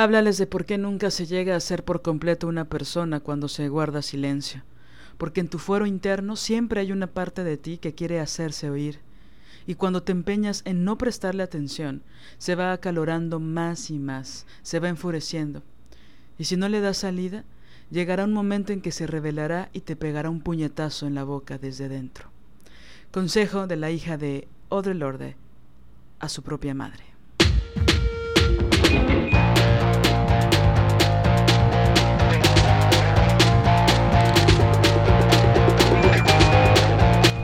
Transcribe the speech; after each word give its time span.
Háblales 0.00 0.38
de 0.38 0.46
por 0.46 0.64
qué 0.64 0.78
nunca 0.78 1.10
se 1.10 1.26
llega 1.26 1.56
a 1.56 1.60
ser 1.60 1.84
por 1.84 2.02
completo 2.02 2.46
una 2.46 2.66
persona 2.66 3.18
cuando 3.18 3.48
se 3.48 3.68
guarda 3.68 4.00
silencio, 4.00 4.62
porque 5.16 5.40
en 5.40 5.48
tu 5.48 5.58
fuero 5.58 5.86
interno 5.86 6.36
siempre 6.36 6.80
hay 6.80 6.92
una 6.92 7.08
parte 7.08 7.42
de 7.42 7.56
ti 7.56 7.78
que 7.78 7.96
quiere 7.96 8.20
hacerse 8.20 8.70
oír, 8.70 9.00
y 9.66 9.74
cuando 9.74 10.04
te 10.04 10.12
empeñas 10.12 10.62
en 10.66 10.84
no 10.84 10.96
prestarle 10.98 11.42
atención, 11.42 12.04
se 12.38 12.54
va 12.54 12.70
acalorando 12.70 13.40
más 13.40 13.90
y 13.90 13.98
más, 13.98 14.46
se 14.62 14.78
va 14.78 14.88
enfureciendo, 14.88 15.64
y 16.38 16.44
si 16.44 16.56
no 16.56 16.68
le 16.68 16.80
das 16.80 16.98
salida, 16.98 17.42
llegará 17.90 18.22
un 18.22 18.32
momento 18.32 18.72
en 18.72 18.82
que 18.82 18.92
se 18.92 19.08
revelará 19.08 19.68
y 19.72 19.80
te 19.80 19.96
pegará 19.96 20.30
un 20.30 20.42
puñetazo 20.42 21.08
en 21.08 21.16
la 21.16 21.24
boca 21.24 21.58
desde 21.58 21.88
dentro. 21.88 22.30
Consejo 23.10 23.66
de 23.66 23.74
la 23.74 23.90
hija 23.90 24.16
de 24.16 24.46
Audre 24.70 24.94
Lorde 24.94 25.34
a 26.20 26.28
su 26.28 26.44
propia 26.44 26.72
madre. 26.72 27.17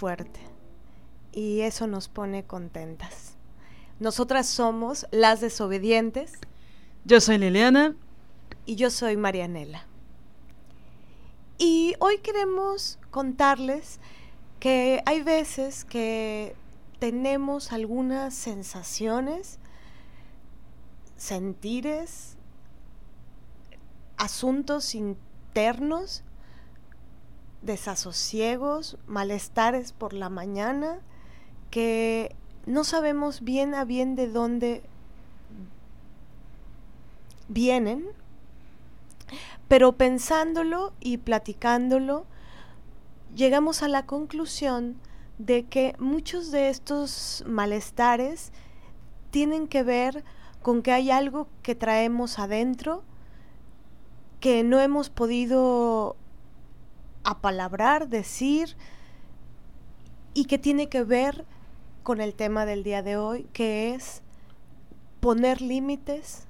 Fuerte 0.00 0.40
y 1.30 1.60
eso 1.60 1.86
nos 1.86 2.08
pone 2.08 2.44
contentas. 2.44 3.34
Nosotras 3.98 4.46
somos 4.46 5.06
las 5.10 5.42
desobedientes 5.42 6.32
Yo 7.04 7.20
soy 7.20 7.36
Liliana. 7.36 7.94
y 8.64 8.76
yo 8.76 8.88
soy 8.88 9.18
Marianela. 9.18 9.86
Y 11.58 11.94
hoy 11.98 12.16
queremos 12.18 12.98
contarles 13.10 14.00
que 14.58 15.02
hay 15.04 15.20
veces 15.22 15.84
que 15.84 16.56
tenemos 16.98 17.70
algunas 17.70 18.32
sensaciones, 18.32 19.58
sentires, 21.18 22.38
asuntos 24.16 24.94
internos, 24.94 26.24
desasosiegos, 27.62 28.96
malestares 29.06 29.92
por 29.92 30.12
la 30.12 30.28
mañana, 30.28 31.00
que 31.70 32.34
no 32.66 32.84
sabemos 32.84 33.42
bien 33.42 33.74
a 33.74 33.84
bien 33.84 34.16
de 34.16 34.28
dónde 34.28 34.82
vienen, 37.48 38.06
pero 39.68 39.92
pensándolo 39.92 40.92
y 41.00 41.18
platicándolo, 41.18 42.26
llegamos 43.34 43.82
a 43.82 43.88
la 43.88 44.06
conclusión 44.06 44.96
de 45.38 45.64
que 45.64 45.94
muchos 45.98 46.50
de 46.50 46.68
estos 46.68 47.44
malestares 47.46 48.52
tienen 49.30 49.68
que 49.68 49.82
ver 49.82 50.24
con 50.62 50.82
que 50.82 50.92
hay 50.92 51.10
algo 51.10 51.48
que 51.62 51.74
traemos 51.74 52.38
adentro 52.38 53.02
que 54.40 54.64
no 54.64 54.80
hemos 54.80 55.10
podido 55.10 56.16
apalabrar, 57.24 58.08
decir, 58.08 58.76
y 60.34 60.44
que 60.44 60.58
tiene 60.58 60.88
que 60.88 61.02
ver 61.02 61.44
con 62.02 62.20
el 62.20 62.34
tema 62.34 62.66
del 62.66 62.82
día 62.82 63.02
de 63.02 63.16
hoy, 63.16 63.46
que 63.52 63.94
es 63.94 64.22
poner 65.20 65.60
límites 65.60 66.46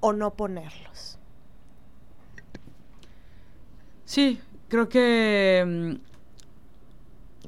o 0.00 0.12
no 0.12 0.34
ponerlos. 0.34 1.18
Sí, 4.04 4.40
creo 4.68 4.88
que 4.88 5.64
mm, 5.66 6.06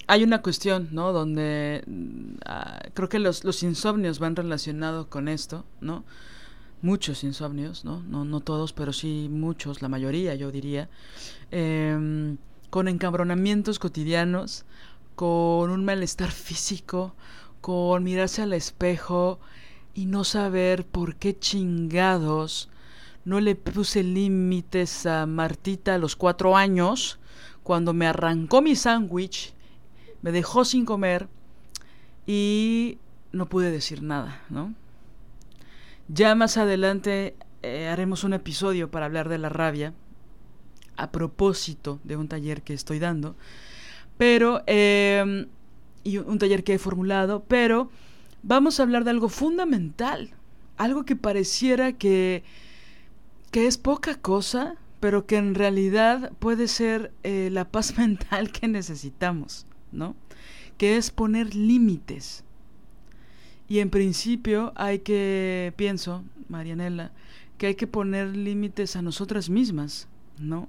hay 0.09 0.25
una 0.25 0.43
cuestión, 0.43 0.89
¿no? 0.91 1.13
Donde 1.13 1.85
mm, 1.87 2.37
ah, 2.45 2.81
creo 2.95 3.09
que 3.09 3.19
los, 3.19 3.45
los 3.45 3.63
insomnios 3.63 4.19
van 4.19 4.37
relacionados 4.37 5.07
con 5.07 5.29
esto, 5.29 5.65
¿no? 5.81 6.05
Muchos 6.83 7.25
insomnios, 7.25 7.85
¿no? 7.85 8.03
No, 8.03 8.25
no 8.25 8.41
todos, 8.41 8.73
pero 8.73 8.93
sí 8.93 9.29
muchos, 9.31 9.83
la 9.83 9.89
mayoría, 9.89 10.35
yo 10.35 10.53
diría. 10.53 10.89
Em, 11.51 12.39
con 12.71 12.89
encabronamientos 12.89 13.79
cotidianos, 13.79 14.65
con 15.15 15.71
un 15.71 15.85
malestar 15.85 16.31
físico, 16.31 17.15
con 17.61 18.05
mirarse 18.05 18.43
al 18.43 18.53
espejo 18.53 19.41
y 19.95 20.07
no 20.07 20.25
saber 20.25 20.87
por 20.87 21.17
qué 21.17 21.39
chingados 21.39 22.69
no 23.25 23.41
le 23.41 23.55
puse 23.57 24.03
límites 24.03 25.05
a 25.05 25.27
Martita 25.27 25.95
a 25.95 25.99
los 25.99 26.17
cuatro 26.17 26.57
años, 26.57 27.19
cuando 27.63 27.93
me 27.93 28.07
arrancó 28.07 28.63
mi 28.63 28.75
sándwich, 28.75 29.53
me 30.23 30.33
dejó 30.33 30.65
sin 30.65 30.87
comer 30.87 31.29
y 32.27 32.99
no 33.33 33.47
pude 33.47 33.71
decir 33.71 34.03
nada, 34.03 34.41
¿no? 34.49 34.73
Ya 36.09 36.35
más 36.35 36.57
adelante 36.57 37.37
eh, 37.63 37.89
haremos 37.89 38.25
un 38.25 38.33
episodio 38.33 38.91
para 38.91 39.07
hablar 39.07 39.29
de 39.29 39.39
la 39.39 39.51
rabia 39.51 39.93
a 40.99 41.11
propósito 41.11 42.01
de 42.05 42.17
un 42.17 42.29
taller 42.29 42.63
que 42.63 42.75
estoy 42.75 42.99
dando, 42.99 43.37
pero 44.19 44.63
eh, 44.67 45.47
y 46.05 46.19
un 46.19 46.39
taller 46.39 46.63
que 46.65 46.75
he 46.75 46.79
formulado, 46.79 47.45
pero 47.49 47.91
vamos 48.43 48.79
a 48.79 48.83
hablar 48.83 49.05
de 49.05 49.11
algo 49.11 49.31
fundamental, 49.31 50.31
algo 50.77 51.05
que 51.05 51.17
pareciera 51.17 51.93
que 51.93 52.45
que 53.51 53.67
es 53.67 53.79
poca 53.79 54.15
cosa, 54.15 54.77
pero 55.01 55.27
que 55.27 55.37
en 55.37 55.55
realidad 55.55 56.33
puede 56.39 56.69
ser 56.69 57.13
eh, 57.23 57.49
la 57.53 57.71
paz 57.71 57.97
mental 57.99 58.53
que 58.53 58.69
necesitamos, 58.69 59.67
¿no? 59.93 60.17
Que 60.77 60.97
es 60.97 61.11
poner 61.11 61.55
límites. 61.55 62.45
Y 63.69 63.81
en 63.81 63.91
principio 63.91 64.73
hay 64.77 65.01
que, 65.01 65.75
pienso, 65.77 66.25
Marianela, 66.49 67.13
que 67.59 67.69
hay 67.69 67.75
que 67.75 67.87
poner 67.87 68.35
límites 68.37 68.97
a 68.97 69.03
nosotras 69.03 69.51
mismas, 69.51 70.09
¿no? 70.39 70.69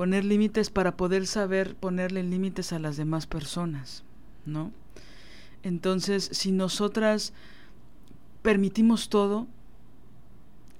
Poner 0.00 0.24
límites 0.24 0.70
para 0.70 0.96
poder 0.96 1.26
saber 1.26 1.76
ponerle 1.76 2.22
límites 2.22 2.72
a 2.72 2.78
las 2.78 2.96
demás 2.96 3.26
personas, 3.26 4.02
¿no? 4.46 4.72
Entonces, 5.62 6.30
si 6.32 6.52
nosotras 6.52 7.34
permitimos 8.40 9.10
todo, 9.10 9.46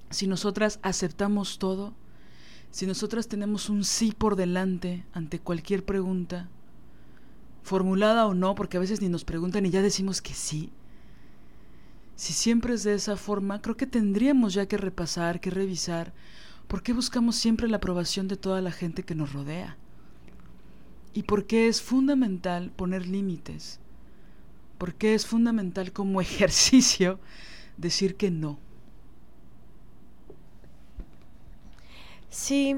si 0.08 0.26
nosotras 0.26 0.80
aceptamos 0.80 1.58
todo, 1.58 1.92
si 2.70 2.86
nosotras 2.86 3.28
tenemos 3.28 3.68
un 3.68 3.84
sí 3.84 4.14
por 4.16 4.36
delante 4.36 5.04
ante 5.12 5.38
cualquier 5.38 5.84
pregunta, 5.84 6.48
formulada 7.62 8.26
o 8.26 8.32
no, 8.32 8.54
porque 8.54 8.78
a 8.78 8.80
veces 8.80 9.02
ni 9.02 9.10
nos 9.10 9.26
preguntan 9.26 9.66
y 9.66 9.70
ya 9.70 9.82
decimos 9.82 10.22
que 10.22 10.32
sí, 10.32 10.72
si 12.16 12.32
siempre 12.32 12.72
es 12.72 12.84
de 12.84 12.94
esa 12.94 13.18
forma, 13.18 13.60
creo 13.60 13.76
que 13.76 13.86
tendríamos 13.86 14.54
ya 14.54 14.64
que 14.64 14.78
repasar, 14.78 15.42
que 15.42 15.50
revisar, 15.50 16.14
por 16.70 16.84
qué 16.84 16.92
buscamos 16.92 17.34
siempre 17.34 17.66
la 17.66 17.78
aprobación 17.78 18.28
de 18.28 18.36
toda 18.36 18.60
la 18.60 18.70
gente 18.70 19.02
que 19.02 19.16
nos 19.16 19.32
rodea. 19.32 19.76
Y 21.12 21.24
por 21.24 21.48
qué 21.48 21.66
es 21.66 21.82
fundamental 21.82 22.70
poner 22.70 23.08
límites. 23.08 23.80
Por 24.78 24.94
qué 24.94 25.16
es 25.16 25.26
fundamental 25.26 25.92
como 25.92 26.20
ejercicio 26.20 27.18
decir 27.76 28.14
que 28.14 28.30
no. 28.30 28.60
Sí, 32.28 32.76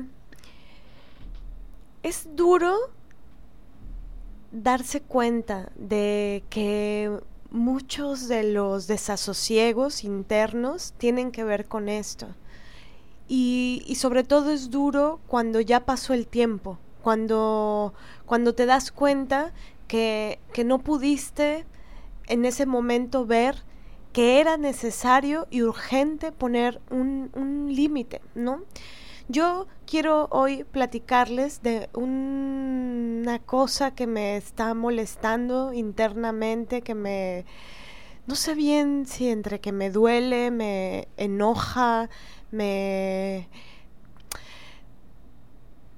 es 2.03 2.31
duro 2.35 2.75
darse 4.53 5.03
cuenta 5.03 5.71
de 5.77 6.45
que 6.49 7.21
muchos 7.51 8.27
de 8.27 8.55
los 8.55 8.87
desasosiegos 8.87 10.03
internos 10.03 10.95
tienen 10.97 11.31
que 11.31 11.45
ver 11.45 11.69
con 11.69 11.91
esto. 11.91 12.35
Y, 13.35 13.83
y, 13.87 13.95
sobre 13.95 14.25
todo 14.25 14.51
es 14.51 14.69
duro 14.69 15.19
cuando 15.27 15.59
ya 15.63 15.87
pasó 15.87 16.13
el 16.13 16.27
tiempo, 16.27 16.79
cuando, 17.01 17.95
cuando 18.27 18.55
te 18.55 18.67
das 18.67 18.93
cuenta 18.93 19.55
que, 19.89 20.39
que 20.53 20.65
no 20.65 20.81
pudiste 20.81 21.65
en 22.27 22.45
ese 22.45 22.67
momento 22.67 23.25
ver 23.25 23.65
que 24.13 24.39
era 24.39 24.59
necesario 24.59 25.47
y 25.51 25.63
urgente 25.63 26.31
poner 26.31 26.83
un, 26.91 27.31
un 27.33 27.75
límite, 27.75 28.21
¿no? 28.35 28.65
Yo 29.29 29.67
quiero 29.87 30.29
hoy 30.31 30.65
platicarles 30.65 31.63
de 31.63 31.89
una 31.95 33.39
cosa 33.39 33.95
que 33.95 34.07
me 34.07 34.37
está 34.37 34.75
molestando 34.75 35.73
internamente, 35.73 36.83
que 36.83 36.95
me... 36.95 37.47
No 38.27 38.35
sé 38.35 38.55
bien 38.55 39.07
si 39.07 39.31
entre 39.31 39.61
que 39.61 39.73
me 39.73 39.91
duele, 39.91 40.51
me 40.51 41.09
enoja, 41.17 42.11
me... 42.53 43.49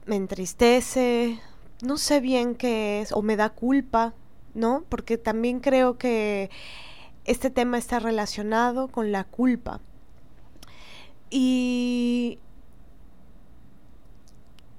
me 0.07 0.17
entristece, 0.17 1.41
no 1.83 1.99
sé 1.99 2.21
bien 2.21 2.55
qué 2.55 3.03
es, 3.03 3.13
o 3.13 3.23
me 3.23 3.37
da 3.37 3.51
culpa, 3.51 4.15
¿no? 4.55 4.85
Porque 4.89 5.19
también 5.19 5.61
creo 5.61 5.99
que 5.99 6.51
este 7.25 7.51
tema 7.51 7.79
está 7.79 7.99
relacionado 7.99 8.89
con 8.89 9.13
la 9.13 9.25
culpa. 9.25 9.81
Y, 11.31 12.39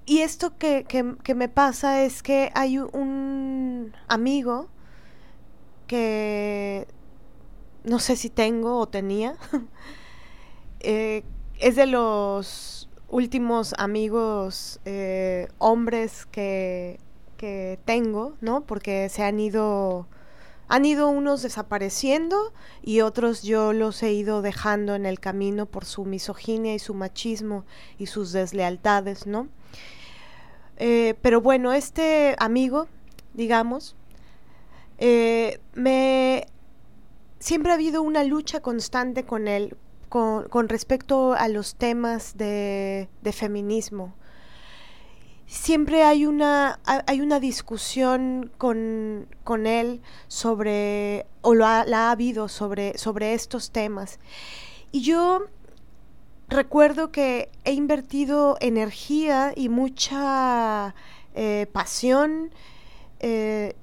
y 0.05 0.19
esto 0.19 0.57
que, 0.57 0.85
que, 0.85 1.35
me 1.35 1.49
pasa 1.49 2.03
es 2.03 2.23
que 2.23 2.51
hay 2.53 2.77
un 2.77 3.93
amigo 4.07 4.69
que 5.87 6.87
no 7.83 7.99
sé 7.99 8.15
si 8.15 8.29
tengo 8.29 8.79
o 8.79 8.87
tenía. 8.87 9.35
eh, 10.79 11.23
es 11.59 11.75
de 11.75 11.85
los 11.85 12.89
últimos 13.09 13.73
amigos 13.77 14.79
eh, 14.85 15.47
hombres 15.57 16.25
que, 16.25 16.99
que 17.37 17.79
tengo, 17.85 18.33
¿no? 18.41 18.61
Porque 18.61 19.09
se 19.09 19.23
han 19.23 19.39
ido 19.39 20.07
han 20.67 20.83
ido 20.83 21.09
unos 21.09 21.43
desapareciendo 21.43 22.51
y 22.81 23.01
otros 23.01 23.43
yo 23.43 23.71
los 23.71 24.01
he 24.01 24.13
ido 24.13 24.41
dejando 24.41 24.95
en 24.95 25.05
el 25.05 25.19
camino 25.19 25.67
por 25.67 25.85
su 25.85 26.05
misoginia 26.05 26.73
y 26.73 26.79
su 26.79 26.95
machismo 26.95 27.65
y 27.99 28.07
sus 28.07 28.31
deslealtades, 28.31 29.27
¿no? 29.27 29.47
Eh, 30.77 31.15
pero 31.21 31.39
bueno, 31.39 31.71
este 31.71 32.35
amigo, 32.39 32.87
digamos, 33.33 33.95
eh, 34.97 35.59
me 35.73 36.47
siempre 37.39 37.71
ha 37.71 37.75
habido 37.75 38.01
una 38.01 38.23
lucha 38.23 38.61
constante 38.61 39.23
con 39.23 39.47
él 39.47 39.77
con, 40.15 40.69
respecto 40.69 41.33
a 41.33 41.49
los 41.49 41.75
temas 41.75 42.37
de, 42.37 43.09
de 43.21 43.33
feminismo 43.33 44.13
siempre 45.45 46.03
hay 46.03 46.25
una, 46.25 46.79
hay 46.85 47.21
una 47.21 47.39
discusión 47.39 48.51
con, 48.57 49.27
con 49.43 49.67
él 49.67 50.01
sobre, 50.27 51.27
o 51.41 51.53
lo 51.53 51.65
ha, 51.65 51.85
la 51.85 52.07
ha 52.07 52.11
habido 52.11 52.47
sobre, 52.47 52.97
sobre 52.97 53.33
estos 53.33 53.71
temas. 53.71 54.19
Y 54.91 55.01
yo 55.01 55.47
recuerdo 56.47 57.11
que 57.11 57.49
he 57.63 57.73
invertido 57.73 58.57
energía 58.61 59.53
y 59.55 59.69
mucha 59.69 60.95
eh, 61.33 61.67
pasión 61.71 62.51
eh, 63.19 63.75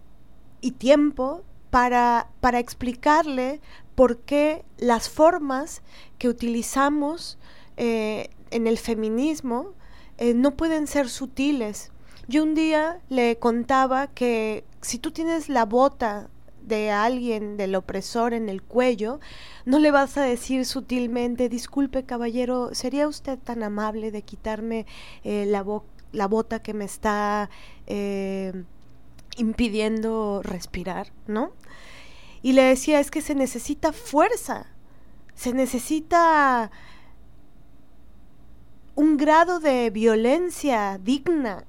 y 0.63 0.73
tiempo 0.73 1.43
para, 1.71 2.29
para 2.41 2.59
explicarle 2.59 3.61
por 4.03 4.19
qué 4.19 4.65
las 4.79 5.09
formas 5.09 5.81
que 6.19 6.29
utilizamos 6.29 7.39
eh, 7.77 8.31
en 8.51 8.67
el 8.67 8.77
feminismo 8.77 9.75
eh, 10.19 10.35
no 10.35 10.57
pueden 10.57 10.89
ser 10.89 11.09
sutiles. 11.09 11.93
Yo 12.27 12.43
un 12.43 12.57
día 12.57 13.01
le 13.09 13.39
contaba 13.39 14.09
que 14.09 14.65
si 14.81 14.99
tú 14.99 15.13
tienes 15.13 15.49
la 15.49 15.67
bota 15.67 16.31
de 16.63 16.91
alguien, 16.91 17.57
del 17.57 17.77
opresor 17.77 18.35
en 18.35 18.49
el 18.49 18.61
cuello, 18.61 19.21
no 19.67 19.79
le 19.79 19.93
vas 19.93 20.19
a 20.19 20.23
decir 20.23 20.67
sutilmente, 20.67 21.49
disculpe 21.49 22.03
caballero, 22.03 22.75
¿sería 22.75 23.07
usted 23.07 23.39
tan 23.39 23.63
amable 23.63 24.11
de 24.11 24.23
quitarme 24.23 24.85
eh, 25.23 25.47
la, 25.47 26.27
bota 26.27 26.61
que 26.61 26.75
me 26.75 26.87
está 26.87 27.51
impidiendo 29.37 30.41
respirar? 30.43 31.13
¿No? 31.29 31.53
Y 32.43 32.53
le 32.53 32.63
decía, 32.63 33.01
es 33.01 33.11
que 33.11 33.23
se 33.23 33.35
necesita 33.35 33.93
fuerza, 33.93 34.67
se 35.35 35.53
necesita 35.53 36.71
un 38.95 39.17
grado 39.17 39.61
de 39.61 39.91
violencia 39.91 40.99
digna 41.03 41.65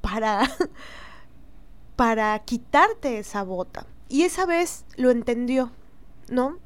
para, 0.00 0.50
para 1.96 2.38
quitarte 2.40 3.18
esa 3.18 3.42
bota. 3.42 3.86
Y 4.08 4.22
esa 4.22 4.46
vez 4.46 4.84
lo 4.96 5.10
entendió, 5.10 5.70
¿no? 6.30 6.58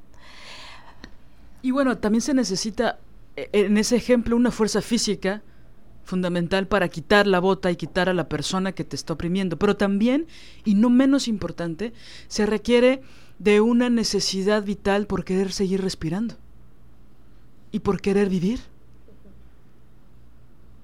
Y 1.63 1.71
bueno, 1.71 1.99
también 1.99 2.23
se 2.23 2.35
necesita, 2.35 2.99
e, 3.37 3.49
en 3.53 3.77
ese 3.77 3.97
ejemplo, 3.97 4.37
una 4.37 4.51
fuerza 4.51 4.81
física 4.81 5.43
fundamental 6.05 6.67
para 6.67 6.89
quitar 6.89 7.27
la 7.27 7.39
bota 7.39 7.71
y 7.71 7.77
quitar 7.77 8.09
a 8.09 8.15
la 8.15 8.29
persona 8.29 8.73
que 8.73 8.85
te 8.85 8.97
está 8.97 9.13
oprimiendo. 9.13 9.59
Pero 9.59 9.77
también, 9.77 10.27
y 10.65 10.75
no 10.75 10.91
menos 10.91 11.29
importante, 11.29 11.93
se 12.29 12.47
requiere 12.47 13.03
de 13.41 13.63
una 13.63 13.89
necesidad 13.89 14.63
vital 14.63 15.07
por 15.07 15.25
querer 15.25 15.51
seguir 15.51 15.81
respirando 15.81 16.37
y 17.73 17.81
por 17.81 18.03
querer 18.03 18.29
vivir. 18.29 18.61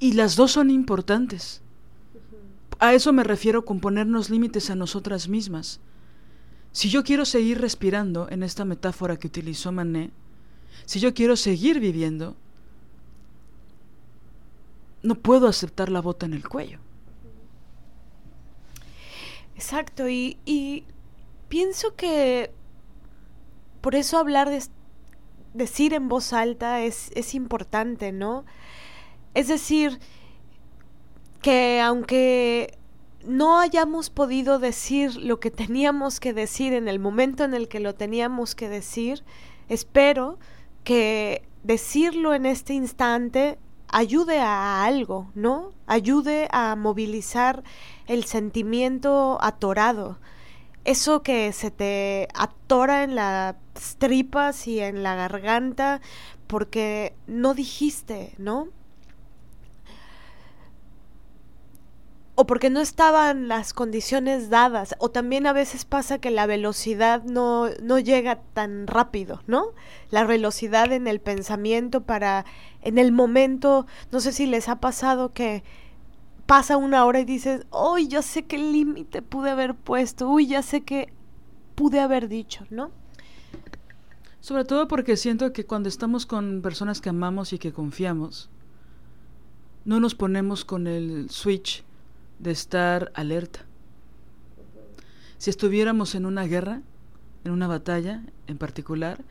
Y 0.00 0.14
las 0.14 0.36
dos 0.36 0.52
son 0.52 0.70
importantes. 0.70 1.60
A 2.78 2.94
eso 2.94 3.12
me 3.12 3.24
refiero 3.24 3.66
con 3.66 3.80
ponernos 3.80 4.30
límites 4.30 4.70
a 4.70 4.74
nosotras 4.74 5.28
mismas. 5.28 5.80
Si 6.72 6.88
yo 6.88 7.04
quiero 7.04 7.26
seguir 7.26 7.60
respirando 7.60 8.26
en 8.30 8.42
esta 8.42 8.64
metáfora 8.64 9.18
que 9.18 9.26
utilizó 9.26 9.70
Mané, 9.70 10.10
si 10.86 10.98
yo 10.98 11.12
quiero 11.12 11.36
seguir 11.36 11.78
viviendo, 11.78 12.36
no 15.02 15.14
puedo 15.14 15.46
aceptar 15.46 15.90
la 15.90 16.00
bota 16.00 16.24
en 16.24 16.32
el 16.32 16.48
cuello. 16.48 16.78
Exacto, 19.56 20.08
y, 20.08 20.38
y 20.46 20.84
pienso 21.56 21.96
que 21.96 22.52
por 23.80 23.94
eso 23.94 24.18
hablar 24.18 24.50
de 24.50 24.62
decir 25.54 25.94
en 25.94 26.06
voz 26.06 26.34
alta 26.34 26.82
es, 26.82 27.10
es 27.14 27.34
importante, 27.34 28.12
¿no? 28.12 28.44
Es 29.32 29.48
decir, 29.48 29.98
que 31.40 31.80
aunque 31.80 32.76
no 33.24 33.58
hayamos 33.58 34.10
podido 34.10 34.58
decir 34.58 35.16
lo 35.16 35.40
que 35.40 35.50
teníamos 35.50 36.20
que 36.20 36.34
decir 36.34 36.74
en 36.74 36.88
el 36.88 36.98
momento 36.98 37.42
en 37.44 37.54
el 37.54 37.68
que 37.68 37.80
lo 37.80 37.94
teníamos 37.94 38.54
que 38.54 38.68
decir, 38.68 39.24
espero 39.70 40.38
que 40.84 41.48
decirlo 41.62 42.34
en 42.34 42.44
este 42.44 42.74
instante 42.74 43.58
ayude 43.88 44.40
a 44.40 44.84
algo, 44.84 45.30
¿no? 45.34 45.70
Ayude 45.86 46.48
a 46.52 46.76
movilizar 46.76 47.64
el 48.08 48.24
sentimiento 48.24 49.38
atorado. 49.40 50.18
Eso 50.86 51.22
que 51.24 51.52
se 51.52 51.72
te 51.72 52.28
atora 52.32 53.02
en 53.02 53.16
las 53.16 53.56
tripas 53.98 54.68
y 54.68 54.80
en 54.80 55.02
la 55.02 55.16
garganta 55.16 56.00
porque 56.46 57.12
no 57.26 57.54
dijiste, 57.54 58.34
¿no? 58.38 58.68
o 62.36 62.46
porque 62.46 62.68
no 62.68 62.80
estaban 62.80 63.48
las 63.48 63.72
condiciones 63.72 64.50
dadas, 64.50 64.94
o 64.98 65.10
también 65.10 65.46
a 65.46 65.54
veces 65.54 65.86
pasa 65.86 66.18
que 66.18 66.30
la 66.30 66.44
velocidad 66.44 67.24
no, 67.24 67.70
no 67.82 67.98
llega 67.98 68.42
tan 68.52 68.86
rápido, 68.86 69.42
¿no? 69.46 69.68
La 70.10 70.24
velocidad 70.24 70.92
en 70.92 71.06
el 71.06 71.18
pensamiento 71.18 72.02
para, 72.02 72.44
en 72.82 72.98
el 72.98 73.10
momento, 73.10 73.86
no 74.12 74.20
sé 74.20 74.32
si 74.32 74.44
les 74.44 74.68
ha 74.68 74.80
pasado 74.80 75.32
que 75.32 75.64
pasa 76.46 76.76
una 76.76 77.04
hora 77.04 77.20
y 77.20 77.24
dices, 77.24 77.66
uy, 77.70 78.08
ya 78.08 78.22
sé 78.22 78.44
qué 78.44 78.58
límite 78.58 79.20
pude 79.22 79.50
haber 79.50 79.74
puesto, 79.74 80.28
uy, 80.28 80.46
ya 80.46 80.62
sé 80.62 80.82
qué 80.82 81.12
pude 81.74 82.00
haber 82.00 82.28
dicho, 82.28 82.66
¿no? 82.70 82.90
Sobre 84.40 84.64
todo 84.64 84.86
porque 84.86 85.16
siento 85.16 85.52
que 85.52 85.66
cuando 85.66 85.88
estamos 85.88 86.24
con 86.24 86.62
personas 86.62 87.00
que 87.00 87.08
amamos 87.08 87.52
y 87.52 87.58
que 87.58 87.72
confiamos, 87.72 88.48
no 89.84 89.98
nos 89.98 90.14
ponemos 90.14 90.64
con 90.64 90.86
el 90.86 91.30
switch 91.30 91.84
de 92.38 92.52
estar 92.52 93.10
alerta. 93.14 93.60
Si 95.38 95.50
estuviéramos 95.50 96.14
en 96.14 96.26
una 96.26 96.44
guerra, 96.44 96.82
en 97.44 97.52
una 97.52 97.66
batalla 97.66 98.22
en 98.46 98.58
particular, 98.58 99.24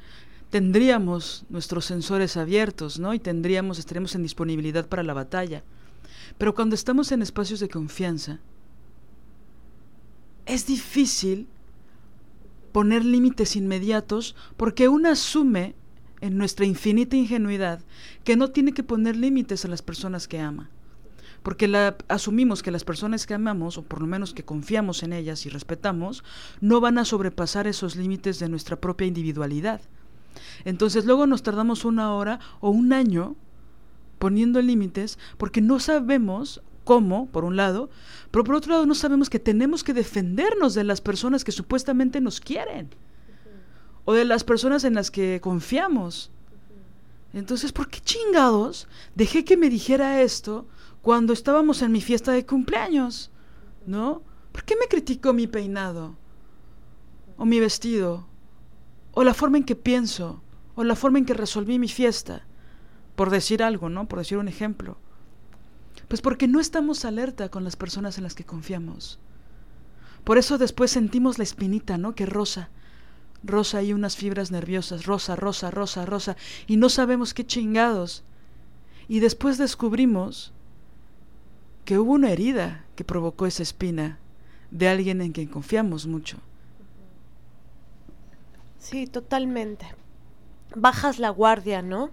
tendríamos 0.50 1.46
nuestros 1.50 1.86
sensores 1.86 2.38
abiertos, 2.38 3.00
¿no? 3.00 3.14
Y 3.14 3.20
tendríamos, 3.20 3.80
estaríamos 3.80 4.16
en 4.16 4.24
disponibilidad 4.24 4.88
para 4.88 5.04
la 5.04 5.14
batalla. 5.14 5.64
Pero 6.38 6.54
cuando 6.56 6.76
estamos 6.76 7.12
en 7.12 7.22
espacios 7.22 7.60
de 7.60 7.70
confianza, 7.70 8.40
es 10.46 10.66
difícil 10.66 11.48
poner 12.72 13.06
límites 13.06 13.56
inmediatos 13.56 14.36
porque 14.58 14.88
uno 14.88 15.10
asume 15.10 15.76
en 16.22 16.38
nuestra 16.38 16.66
infinita 16.66 17.16
ingenuidad 17.16 17.82
que 18.24 18.36
no 18.36 18.52
tiene 18.52 18.74
que 18.74 18.84
poner 18.84 19.16
límites 19.16 19.66
a 19.66 19.68
las 19.68 19.82
personas 19.82 20.28
que 20.28 20.40
ama. 20.40 20.70
Porque 21.44 21.68
la, 21.68 21.96
asumimos 22.08 22.64
que 22.64 22.72
las 22.72 22.84
personas 22.84 23.28
que 23.28 23.36
amamos, 23.36 23.78
o 23.78 23.84
por 23.84 24.02
lo 24.02 24.08
menos 24.08 24.34
que 24.34 24.44
confiamos 24.44 25.04
en 25.04 25.14
ellas 25.14 25.46
y 25.46 25.50
respetamos, 25.50 26.24
no 26.60 26.82
van 26.82 26.98
a 26.98 27.06
sobrepasar 27.06 27.68
esos 27.68 27.96
límites 27.96 28.40
de 28.40 28.50
nuestra 28.50 28.82
propia 28.82 29.06
individualidad. 29.06 29.82
Entonces 30.64 31.06
luego 31.06 31.28
nos 31.28 31.44
tardamos 31.44 31.86
una 31.86 32.14
hora 32.14 32.40
o 32.60 32.72
un 32.72 32.94
año 32.94 33.36
poniendo 34.26 34.60
límites 34.60 35.20
porque 35.38 35.62
no 35.62 35.80
sabemos 35.80 36.64
cómo, 36.84 37.28
por 37.28 37.46
un 37.46 37.58
lado, 37.58 37.92
pero 38.32 38.44
por 38.44 38.56
otro 38.56 38.72
lado 38.72 38.88
no 38.88 38.96
sabemos 38.96 39.30
que 39.30 39.38
tenemos 39.38 39.84
que 39.84 39.94
defendernos 39.94 40.74
de 40.74 40.84
las 40.84 41.00
personas 41.00 41.44
que 41.44 41.52
supuestamente 41.52 42.20
nos 42.22 42.40
quieren 42.40 42.90
o 44.04 44.14
de 44.14 44.26
las 44.26 44.44
personas 44.44 44.84
en 44.84 44.96
las 44.96 45.12
que 45.12 45.40
confiamos. 45.42 46.32
Entonces, 47.34 47.72
¿por 47.72 47.88
qué 47.88 48.00
chingados 48.00 48.88
dejé 49.14 49.46
que 49.46 49.58
me 49.58 49.70
dijera 49.70 50.24
esto 50.24 50.68
cuando 51.04 51.32
estábamos 51.32 51.84
en 51.84 51.92
mi 51.92 52.02
fiesta 52.02 52.32
de 52.32 52.48
cumpleaños? 52.48 53.30
¿No? 53.86 54.24
¿Por 54.52 54.64
qué 54.64 54.76
me 54.76 54.88
criticó 54.88 55.34
mi 55.34 55.46
peinado? 55.46 56.16
¿O 57.38 57.46
mi 57.46 57.60
vestido? 57.60 58.26
¿O 59.12 59.24
la 59.24 59.36
forma 59.36 59.58
en 59.58 59.66
que 59.66 59.76
pienso? 59.76 60.42
¿O 60.74 60.84
la 60.84 60.96
forma 60.96 61.20
en 61.20 61.26
que 61.26 61.36
resolví 61.36 61.78
mi 61.78 61.90
fiesta? 61.90 62.48
Por 63.16 63.30
decir 63.30 63.64
algo, 63.64 63.90
¿no? 63.90 64.08
Por 64.08 64.20
decir 64.20 64.38
un 64.38 64.48
ejemplo. 64.48 64.98
Pues 66.08 66.22
porque 66.22 66.48
no 66.48 66.60
estamos 66.60 67.06
alerta 67.06 67.50
con 67.50 67.64
las 67.64 67.76
personas 67.76 68.18
en 68.18 68.24
las 68.24 68.36
que 68.36 68.46
confiamos. 68.46 69.20
Por 70.24 70.38
eso 70.38 70.58
después 70.58 70.92
sentimos 70.92 71.38
la 71.38 71.44
espinita, 71.44 71.98
¿no? 71.98 72.16
Que 72.16 72.26
rosa. 72.26 72.70
Rosa 73.44 73.84
y 73.84 73.94
unas 73.94 74.16
fibras 74.16 74.52
nerviosas, 74.52 75.06
rosa, 75.06 75.36
rosa, 75.36 75.70
rosa, 75.70 76.06
rosa, 76.06 76.36
y 76.66 76.78
no 76.78 76.90
sabemos 76.90 77.34
qué 77.34 77.46
chingados. 77.46 78.24
Y 79.08 79.20
después 79.20 79.58
descubrimos 79.58 80.52
que 81.86 82.00
hubo 82.00 82.14
una 82.14 82.32
herida 82.32 82.86
que 82.96 83.04
provocó 83.04 83.46
esa 83.46 83.62
espina 83.62 84.18
de 84.72 84.90
alguien 84.90 85.22
en 85.22 85.32
quien 85.32 85.48
confiamos 85.48 86.08
mucho. 86.08 86.38
Sí, 88.80 89.06
totalmente. 89.06 89.86
Bajas 90.76 91.20
la 91.20 91.30
guardia, 91.30 91.84
¿no? 91.84 92.10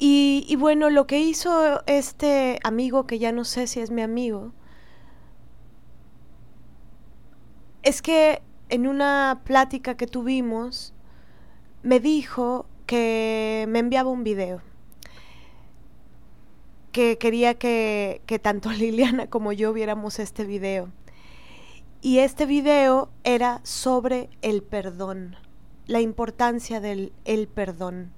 Y, 0.00 0.54
bueno, 0.56 0.90
lo 0.90 1.08
que 1.08 1.18
hizo 1.18 1.82
este 1.86 2.60
amigo, 2.62 3.06
que 3.06 3.18
ya 3.18 3.32
no 3.32 3.44
sé 3.44 3.66
si 3.66 3.80
es 3.80 3.90
mi 3.90 4.02
amigo, 4.02 4.52
es 7.82 8.00
que 8.00 8.42
en 8.68 8.86
una 8.86 9.40
plática 9.44 9.96
que 9.96 10.06
tuvimos, 10.06 10.94
me 11.82 11.98
dijo 11.98 12.66
que 12.86 13.66
me 13.68 13.80
enviaba 13.80 14.10
un 14.10 14.22
video, 14.22 14.62
que 16.92 17.18
quería 17.18 17.54
que, 17.54 18.22
que 18.26 18.38
tanto 18.38 18.70
Liliana 18.72 19.26
como 19.26 19.52
yo 19.52 19.72
viéramos 19.72 20.20
este 20.20 20.44
video. 20.44 20.92
Y 22.00 22.18
este 22.18 22.46
video 22.46 23.10
era 23.24 23.60
sobre 23.64 24.30
el 24.42 24.62
perdón, 24.62 25.34
la 25.86 26.00
importancia 26.00 26.80
del 26.80 27.12
el 27.24 27.48
perdón. 27.48 28.12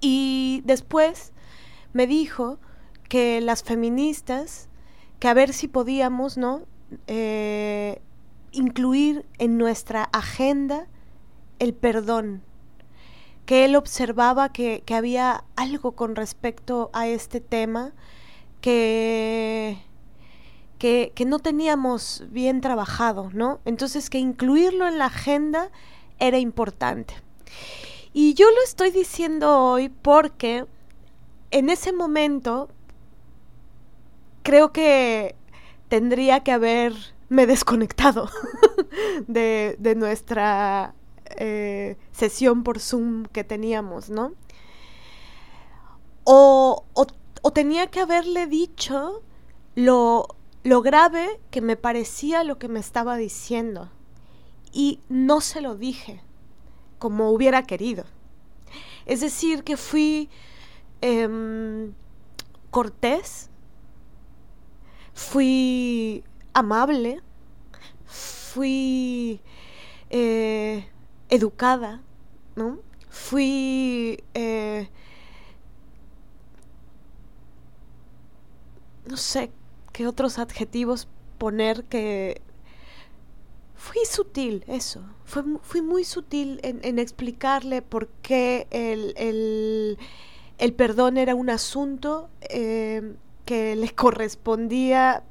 Y 0.00 0.62
después 0.64 1.32
me 1.92 2.06
dijo 2.06 2.58
que 3.08 3.40
las 3.40 3.62
feministas, 3.62 4.68
que 5.18 5.28
a 5.28 5.34
ver 5.34 5.52
si 5.52 5.68
podíamos, 5.68 6.36
¿no? 6.38 6.62
Eh, 7.06 8.00
incluir 8.52 9.26
en 9.38 9.58
nuestra 9.58 10.04
agenda 10.12 10.86
el 11.58 11.74
perdón, 11.74 12.42
que 13.46 13.64
él 13.64 13.76
observaba 13.76 14.52
que, 14.52 14.82
que, 14.86 14.94
había 14.94 15.44
algo 15.56 15.92
con 15.92 16.16
respecto 16.16 16.90
a 16.92 17.08
este 17.08 17.40
tema 17.40 17.92
que, 18.60 19.78
que, 20.78 21.12
que, 21.14 21.24
no 21.24 21.38
teníamos 21.38 22.24
bien 22.30 22.60
trabajado, 22.60 23.30
¿no? 23.32 23.60
Entonces 23.64 24.08
que 24.08 24.18
incluirlo 24.18 24.86
en 24.86 24.98
la 24.98 25.06
agenda 25.06 25.70
era 26.18 26.38
importante. 26.38 27.14
Y 28.12 28.34
yo 28.34 28.50
lo 28.50 28.62
estoy 28.64 28.90
diciendo 28.90 29.64
hoy 29.64 29.88
porque 29.88 30.66
en 31.52 31.70
ese 31.70 31.92
momento 31.92 32.68
creo 34.42 34.72
que 34.72 35.36
tendría 35.88 36.40
que 36.40 36.52
haberme 36.52 37.46
desconectado 37.46 38.28
de, 39.28 39.76
de, 39.78 39.94
nuestra 39.94 40.94
eh, 41.36 41.96
sesión 42.10 42.64
por 42.64 42.80
Zoom 42.80 43.26
que 43.26 43.44
teníamos, 43.44 44.10
¿no? 44.10 44.32
O, 46.24 46.84
o, 46.94 47.06
o, 47.42 47.52
tenía 47.52 47.88
que 47.88 48.00
haberle 48.00 48.46
dicho 48.46 49.22
lo, 49.74 50.26
lo 50.64 50.82
grave 50.82 51.40
que 51.50 51.60
me 51.60 51.76
parecía 51.76 52.44
lo 52.44 52.58
que 52.58 52.68
me 52.68 52.80
estaba 52.80 53.16
diciendo. 53.16 53.88
Y 54.72 55.00
no 55.08 55.40
se 55.40 55.60
lo 55.60 55.76
dije 55.76 56.22
como 57.00 57.30
hubiera 57.30 57.64
querido. 57.64 58.04
Es 59.06 59.20
decir, 59.20 59.64
que 59.64 59.76
fui 59.76 60.28
eh, 61.00 61.90
cortés, 62.70 63.50
fui 65.12 66.22
amable, 66.54 67.20
fui 68.06 69.40
eh, 70.10 70.88
educada, 71.28 72.02
¿no? 72.54 72.78
Fui... 73.08 74.22
Eh, 74.34 74.88
no 79.06 79.16
sé 79.16 79.50
qué 79.92 80.06
otros 80.06 80.38
adjetivos 80.38 81.08
poner 81.38 81.84
que 81.84 82.40
fui 83.80 84.04
sutil, 84.04 84.62
eso. 84.66 85.00
Fui 85.24 85.80
muy 85.80 86.04
sutil 86.04 86.60
en, 86.62 86.98
explicarle 86.98 87.80
por 87.80 88.08
qué 88.20 88.66
el, 88.70 89.14
el, 89.16 89.98
el, 90.58 90.72
perdón 90.74 91.16
era 91.16 91.34
un 91.34 91.48
asunto 91.48 92.28
eh, 92.50 93.14
que 93.46 93.76
le 93.76 93.88
correspondía 93.94 95.24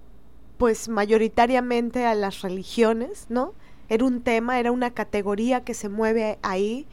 pues 0.57 0.89
mayoritariamente 0.89 2.07
a 2.07 2.15
las 2.15 2.41
religiones, 2.41 3.27
¿no? 3.29 3.53
Era 3.87 4.03
un 4.03 4.23
tema, 4.23 4.59
era 4.59 4.71
una 4.71 4.91
categoría 4.95 5.63
que 5.63 5.75
se 5.75 5.87
mueve 5.87 6.39
ahí. 6.41 6.87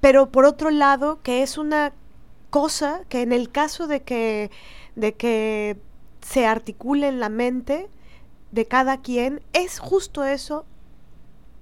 Pero 0.00 0.30
por 0.30 0.44
otro 0.44 0.70
lado, 0.70 1.22
que 1.22 1.42
es 1.42 1.56
una 1.56 1.94
cosa 2.50 3.00
que 3.08 3.22
en 3.22 3.32
el 3.32 3.50
caso 3.50 3.86
de 3.86 4.02
que, 4.02 4.50
de 4.94 5.14
que 5.14 5.78
se 6.20 6.46
articule 6.46 7.08
en 7.08 7.18
la 7.18 7.30
mente, 7.30 7.88
de 8.52 8.66
cada 8.66 9.00
quien, 9.00 9.42
es 9.52 9.78
justo 9.78 10.24
eso, 10.24 10.64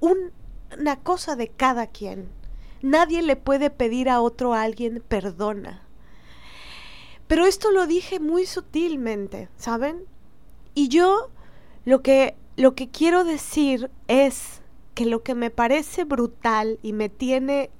una 0.00 0.96
cosa 1.02 1.36
de 1.36 1.48
cada 1.48 1.86
quien. 1.86 2.28
Nadie 2.82 3.22
le 3.22 3.36
puede 3.36 3.70
pedir 3.70 4.08
a 4.10 4.20
otro 4.20 4.54
alguien 4.54 5.02
perdona. 5.08 5.82
Pero 7.26 7.46
esto 7.46 7.70
lo 7.70 7.86
dije 7.86 8.20
muy 8.20 8.44
sutilmente, 8.44 9.48
¿saben? 9.56 10.04
Y 10.74 10.88
yo 10.88 11.30
lo 11.84 12.02
que, 12.02 12.36
lo 12.56 12.74
que 12.74 12.90
quiero 12.90 13.24
decir 13.24 13.90
es 14.08 14.60
que 14.94 15.06
lo 15.06 15.22
que 15.22 15.34
me 15.34 15.50
parece 15.50 16.04
brutal 16.04 16.78
y 16.82 16.92
me 16.92 17.08
tiene 17.08 17.70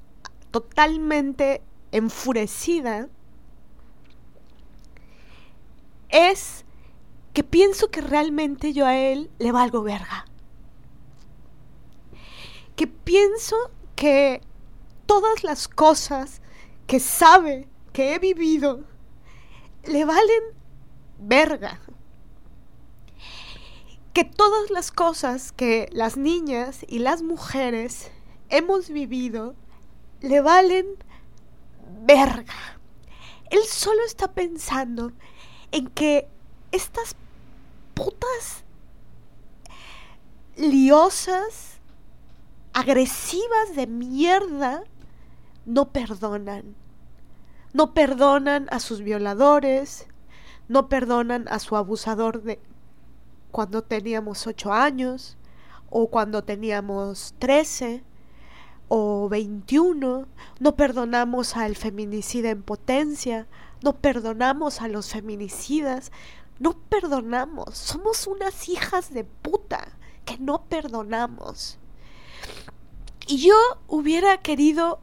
totalmente 0.50 1.60
enfurecida 1.92 3.08
es 6.08 6.63
que 7.34 7.42
pienso 7.42 7.90
que 7.90 8.00
realmente 8.00 8.72
yo 8.72 8.86
a 8.86 8.96
él 8.96 9.28
le 9.40 9.50
valgo 9.50 9.82
verga. 9.82 10.24
Que 12.76 12.86
pienso 12.86 13.56
que 13.96 14.40
todas 15.04 15.42
las 15.42 15.66
cosas 15.66 16.40
que 16.86 17.00
sabe 17.00 17.68
que 17.92 18.14
he 18.14 18.20
vivido 18.20 18.84
le 19.82 20.04
valen 20.04 20.42
verga. 21.18 21.80
Que 24.12 24.24
todas 24.24 24.70
las 24.70 24.92
cosas 24.92 25.50
que 25.50 25.88
las 25.90 26.16
niñas 26.16 26.86
y 26.86 27.00
las 27.00 27.22
mujeres 27.22 28.12
hemos 28.48 28.90
vivido 28.90 29.56
le 30.20 30.40
valen 30.40 30.86
verga. 32.02 32.78
Él 33.50 33.62
solo 33.68 34.04
está 34.06 34.32
pensando 34.32 35.10
en 35.72 35.88
que 35.88 36.28
estas 36.70 37.16
putas 37.94 38.64
liosas, 40.56 41.80
agresivas 42.72 43.74
de 43.76 43.86
mierda, 43.86 44.84
no 45.66 45.90
perdonan. 45.90 46.76
No 47.72 47.92
perdonan 47.92 48.68
a 48.70 48.78
sus 48.78 49.00
violadores, 49.00 50.06
no 50.68 50.88
perdonan 50.88 51.46
a 51.48 51.58
su 51.58 51.76
abusador 51.76 52.42
de, 52.42 52.60
cuando 53.50 53.82
teníamos 53.82 54.46
ocho 54.46 54.72
años, 54.72 55.36
o 55.90 56.08
cuando 56.08 56.44
teníamos 56.44 57.34
trece, 57.38 58.04
o 58.88 59.28
veintiuno, 59.28 60.28
no 60.60 60.76
perdonamos 60.76 61.56
al 61.56 61.74
feminicida 61.74 62.50
en 62.50 62.62
potencia, 62.62 63.48
no 63.82 63.96
perdonamos 63.96 64.80
a 64.80 64.88
los 64.88 65.10
feminicidas, 65.10 66.12
no 66.58 66.78
perdonamos, 66.88 67.76
somos 67.76 68.26
unas 68.26 68.68
hijas 68.68 69.12
de 69.12 69.24
puta 69.24 69.98
que 70.24 70.38
no 70.38 70.64
perdonamos. 70.64 71.78
Y 73.26 73.38
yo 73.38 73.56
hubiera 73.88 74.40
querido 74.42 75.00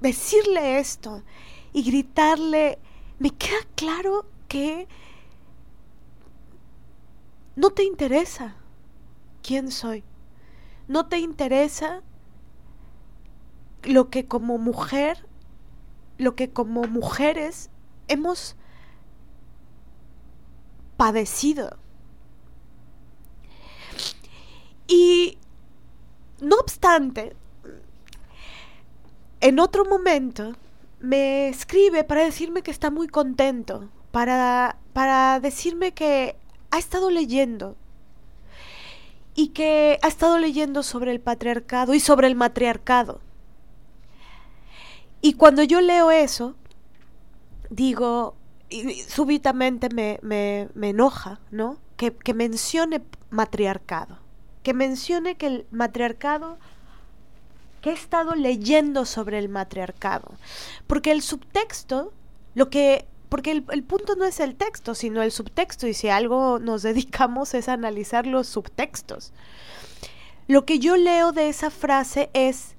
decirle 0.00 0.78
esto 0.78 1.22
y 1.72 1.82
gritarle, 1.82 2.78
me 3.18 3.30
queda 3.30 3.58
claro 3.74 4.26
que 4.46 4.88
no 7.56 7.70
te 7.70 7.82
interesa 7.82 8.56
quién 9.42 9.70
soy, 9.70 10.04
no 10.86 11.06
te 11.06 11.18
interesa 11.18 12.02
lo 13.82 14.10
que 14.10 14.26
como 14.26 14.58
mujer, 14.58 15.26
lo 16.16 16.34
que 16.36 16.50
como 16.50 16.84
mujeres 16.84 17.70
hemos 18.06 18.56
padecido. 20.98 21.78
Y 24.88 25.38
no 26.40 26.56
obstante, 26.56 27.36
en 29.40 29.60
otro 29.60 29.84
momento 29.84 30.56
me 30.98 31.48
escribe 31.48 32.02
para 32.02 32.24
decirme 32.24 32.62
que 32.62 32.72
está 32.72 32.90
muy 32.90 33.06
contento, 33.06 33.88
para, 34.10 34.76
para 34.92 35.38
decirme 35.40 35.92
que 35.92 36.36
ha 36.72 36.78
estado 36.78 37.10
leyendo 37.10 37.76
y 39.36 39.50
que 39.50 40.00
ha 40.02 40.08
estado 40.08 40.36
leyendo 40.36 40.82
sobre 40.82 41.12
el 41.12 41.20
patriarcado 41.20 41.94
y 41.94 42.00
sobre 42.00 42.26
el 42.26 42.34
matriarcado. 42.34 43.20
Y 45.20 45.34
cuando 45.34 45.62
yo 45.62 45.80
leo 45.80 46.10
eso, 46.10 46.56
digo, 47.70 48.34
y 48.70 48.94
súbitamente 49.02 49.88
me, 49.88 50.18
me, 50.22 50.68
me 50.74 50.90
enoja, 50.90 51.40
¿no? 51.50 51.78
Que, 51.96 52.14
que 52.14 52.34
mencione 52.34 53.02
matriarcado, 53.30 54.18
que 54.62 54.74
mencione 54.74 55.36
que 55.36 55.46
el 55.46 55.66
matriarcado 55.70 56.58
que 57.80 57.90
he 57.90 57.92
estado 57.92 58.34
leyendo 58.34 59.04
sobre 59.04 59.38
el 59.38 59.48
matriarcado. 59.48 60.32
Porque 60.86 61.12
el 61.12 61.22
subtexto, 61.22 62.12
lo 62.54 62.70
que. 62.70 63.06
Porque 63.28 63.50
el, 63.50 63.64
el, 63.70 63.84
punto 63.84 64.16
no 64.16 64.24
es 64.24 64.40
el 64.40 64.54
texto, 64.54 64.94
sino 64.94 65.22
el 65.22 65.32
subtexto, 65.32 65.86
y 65.86 65.94
si 65.94 66.08
algo 66.08 66.58
nos 66.58 66.82
dedicamos 66.88 67.54
es 67.54 67.68
a 67.68 67.74
analizar 67.74 68.26
los 68.26 68.46
subtextos. 68.48 69.32
Lo 70.46 70.64
que 70.64 70.78
yo 70.78 70.96
leo 70.96 71.32
de 71.32 71.48
esa 71.48 71.70
frase 71.70 72.30
es: 72.32 72.74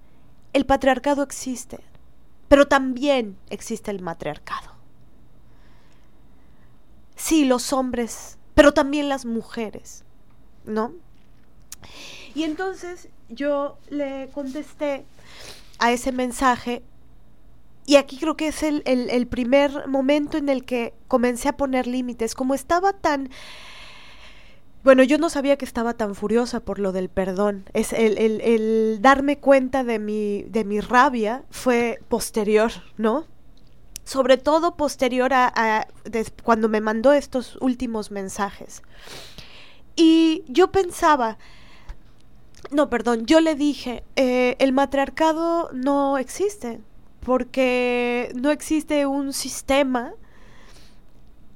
el 0.54 0.66
patriarcado 0.66 1.24
existe, 1.24 1.80
pero 2.48 2.68
también 2.68 3.38
existe 3.50 3.92
el 3.92 4.02
matriarcado. 4.02 4.79
Sí, 7.20 7.44
los 7.44 7.74
hombres, 7.74 8.38
pero 8.56 8.74
también 8.74 9.10
las 9.10 9.26
mujeres, 9.26 10.06
¿no? 10.64 10.94
Y 12.34 12.44
entonces 12.44 13.10
yo 13.28 13.78
le 13.90 14.30
contesté 14.34 15.06
a 15.80 15.92
ese 15.92 16.14
mensaje 16.14 16.82
y 17.86 17.98
aquí 17.98 18.18
creo 18.18 18.38
que 18.38 18.48
es 18.48 18.64
el, 18.64 18.84
el, 18.86 19.28
primer 19.28 19.86
momento 19.88 20.38
en 20.38 20.48
el 20.48 20.64
que 20.64 20.94
comencé 21.10 21.50
a 21.50 21.58
poner 21.58 21.88
límites. 21.88 22.36
Como 22.36 22.54
estaba 22.54 22.94
tan... 22.94 23.30
Bueno, 24.84 25.04
yo 25.04 25.18
no 25.18 25.30
sabía 25.30 25.58
que 25.58 25.66
estaba 25.66 25.96
tan 25.96 26.16
furiosa 26.16 26.62
por 26.62 26.80
lo 26.80 26.94
del 26.94 27.10
perdón. 27.10 27.66
Es 27.74 27.92
el, 27.92 28.18
el, 28.18 28.40
el 28.42 29.00
darme 29.02 29.40
cuenta 29.40 29.84
de 29.84 30.00
mi, 30.00 30.44
de 30.44 30.64
mi 30.64 30.80
rabia 30.80 31.44
fue 31.50 32.00
posterior, 32.08 32.72
¿no? 32.96 33.26
Sobre 34.10 34.38
todo 34.38 34.76
posterior 34.76 35.36
a, 35.36 35.88
cuando 36.42 36.68
me 36.68 36.82
mandó 36.82 37.14
estos 37.14 37.58
últimos 37.62 38.10
mensajes. 38.10 38.82
Y 39.96 40.44
yo 40.48 40.72
pensaba, 40.72 41.38
no, 42.72 42.90
perdón, 42.90 43.28
yo 43.28 43.40
le 43.40 43.54
dije, 43.54 44.04
eh, 44.16 44.56
el 44.58 44.74
matriarcado 44.74 45.70
no 45.74 46.18
existe, 46.18 46.80
porque 47.20 48.32
no 48.34 48.50
existe 48.50 49.06
un 49.06 49.32
sistema, 49.32 50.14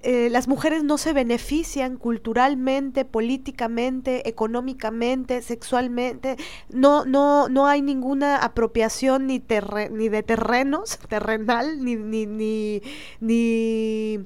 eh, 0.03 0.29
las 0.29 0.49
mujeres 0.49 0.83
no 0.83 0.97
se 0.97 1.13
benefician 1.13 1.95
culturalmente, 1.97 3.05
políticamente, 3.05 4.27
económicamente, 4.27 5.41
sexualmente, 5.41 6.35
no, 6.69 7.05
no, 7.05 7.47
no 7.47 7.67
hay 7.67 7.81
ninguna 7.81 8.37
apropiación 8.37 9.27
ni, 9.27 9.39
de 9.39 10.23
terrenos, 10.23 10.99
terrenal, 11.09 11.83
ni, 11.83 11.95
ni, 11.95 12.25
ni, 12.25 12.81
ni 13.21 14.19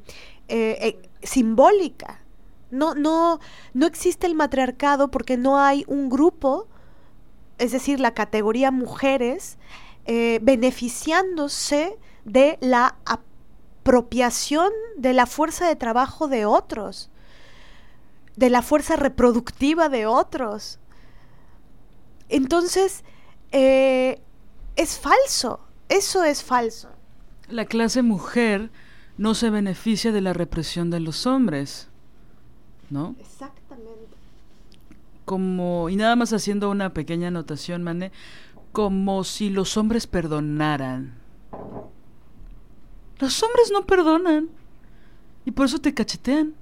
eh, 0.48 1.00
simbólica. 1.22 2.22
No, 2.70 2.96
no, 2.96 3.40
no 3.74 3.86
existe 3.86 4.28
el 4.28 4.36
matriarcado 4.36 5.10
porque 5.10 5.38
no 5.38 5.60
hay 5.60 5.86
un 5.88 6.10
grupo, 6.10 6.68
es 7.60 7.72
decir, 7.72 8.00
la 8.00 8.16
categoría 8.16 8.72
mujeres, 8.72 9.58
eh, 10.06 10.40
beneficiándose 10.42 11.98
de 12.26 12.58
la 12.62 12.96
apropiación 13.88 14.70
de 14.98 15.14
la 15.14 15.26
fuerza 15.26 15.66
de 15.66 15.78
trabajo 15.78 16.28
de 16.28 16.46
otros, 16.46 17.10
de 18.36 18.50
la 18.50 18.62
fuerza 18.62 18.98
reproductiva 18.98 19.88
de 19.88 20.06
otros. 20.06 20.78
Entonces, 22.28 23.06
eh, 23.54 24.20
es 24.76 25.00
falso, 25.00 25.62
eso 25.88 26.26
es 26.26 26.44
falso. 26.44 26.90
La 27.48 27.64
clase 27.64 28.02
mujer 28.02 28.72
no 29.18 29.34
se 29.36 29.50
beneficia 29.50 30.12
de 30.12 30.20
la 30.20 30.34
represión 30.34 30.90
de 30.90 31.00
los 31.00 31.26
hombres. 31.26 31.88
¿no? 32.90 33.16
Exactamente. 33.22 34.18
Como, 35.24 35.88
y 35.88 35.96
nada 35.96 36.18
más 36.18 36.34
haciendo 36.34 36.70
una 36.70 36.94
pequeña 36.94 37.30
anotación, 37.30 37.84
Mané, 37.84 38.12
como 38.74 39.24
si 39.24 39.50
los 39.50 39.78
hombres 39.78 40.08
perdonaran. 40.08 41.14
Los 43.20 43.42
hombres 43.44 43.72
no 43.72 43.86
perdonan. 43.86 44.50
Y 45.46 45.52
por 45.52 45.66
eso 45.66 45.80
te 45.80 45.94
cachetean. 45.94 46.54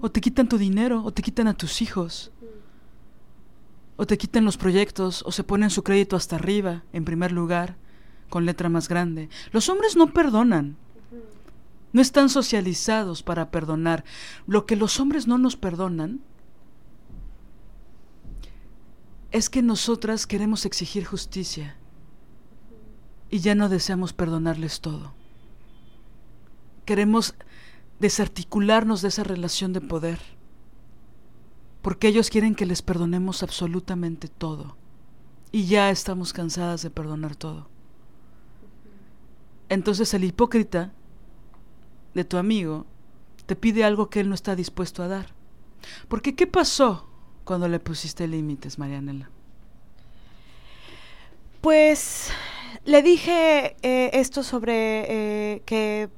O 0.00 0.10
te 0.10 0.20
quitan 0.20 0.48
tu 0.48 0.58
dinero, 0.58 1.02
o 1.04 1.12
te 1.12 1.22
quitan 1.22 1.48
a 1.48 1.54
tus 1.54 1.80
hijos. 1.80 2.30
O 3.96 4.06
te 4.06 4.18
quitan 4.18 4.44
los 4.44 4.56
proyectos, 4.56 5.22
o 5.24 5.32
se 5.32 5.44
ponen 5.44 5.70
su 5.70 5.82
crédito 5.82 6.16
hasta 6.16 6.36
arriba, 6.36 6.82
en 6.92 7.04
primer 7.04 7.32
lugar, 7.32 7.76
con 8.28 8.44
letra 8.44 8.68
más 8.68 8.88
grande. 8.88 9.28
Los 9.52 9.68
hombres 9.68 9.96
no 9.96 10.12
perdonan. 10.12 10.76
No 11.92 12.02
están 12.02 12.28
socializados 12.28 13.22
para 13.22 13.50
perdonar. 13.50 14.04
Lo 14.46 14.66
que 14.66 14.74
los 14.76 14.98
hombres 14.98 15.26
no 15.28 15.38
nos 15.38 15.56
perdonan 15.56 16.20
es 19.30 19.48
que 19.48 19.62
nosotras 19.62 20.26
queremos 20.26 20.64
exigir 20.64 21.04
justicia 21.04 21.76
y 23.30 23.40
ya 23.40 23.54
no 23.54 23.68
deseamos 23.68 24.12
perdonarles 24.12 24.80
todo. 24.80 25.12
Queremos 26.84 27.34
desarticularnos 28.00 29.02
de 29.02 29.08
esa 29.08 29.24
relación 29.24 29.72
de 29.72 29.80
poder 29.80 30.18
porque 31.84 32.08
ellos 32.08 32.30
quieren 32.30 32.54
que 32.54 32.64
les 32.64 32.80
perdonemos 32.80 33.42
absolutamente 33.42 34.28
todo 34.28 34.74
y 35.52 35.66
ya 35.66 35.90
estamos 35.90 36.32
cansadas 36.32 36.80
de 36.80 36.88
perdonar 36.88 37.36
todo. 37.36 37.68
Entonces 39.68 40.14
el 40.14 40.24
hipócrita 40.24 40.92
de 42.14 42.24
tu 42.24 42.38
amigo 42.38 42.86
te 43.44 43.54
pide 43.54 43.84
algo 43.84 44.08
que 44.08 44.20
él 44.20 44.30
no 44.30 44.34
está 44.34 44.56
dispuesto 44.56 45.02
a 45.02 45.08
dar. 45.08 45.26
Porque 46.08 46.34
¿qué 46.34 46.46
pasó 46.46 47.06
cuando 47.44 47.68
le 47.68 47.78
pusiste 47.80 48.26
límites, 48.26 48.78
Marianela? 48.78 49.28
Pues 51.60 52.30
le 52.86 53.02
dije 53.02 53.76
eh, 53.82 54.10
esto 54.14 54.42
sobre 54.42 55.54
eh, 55.54 55.62
que 55.66 56.08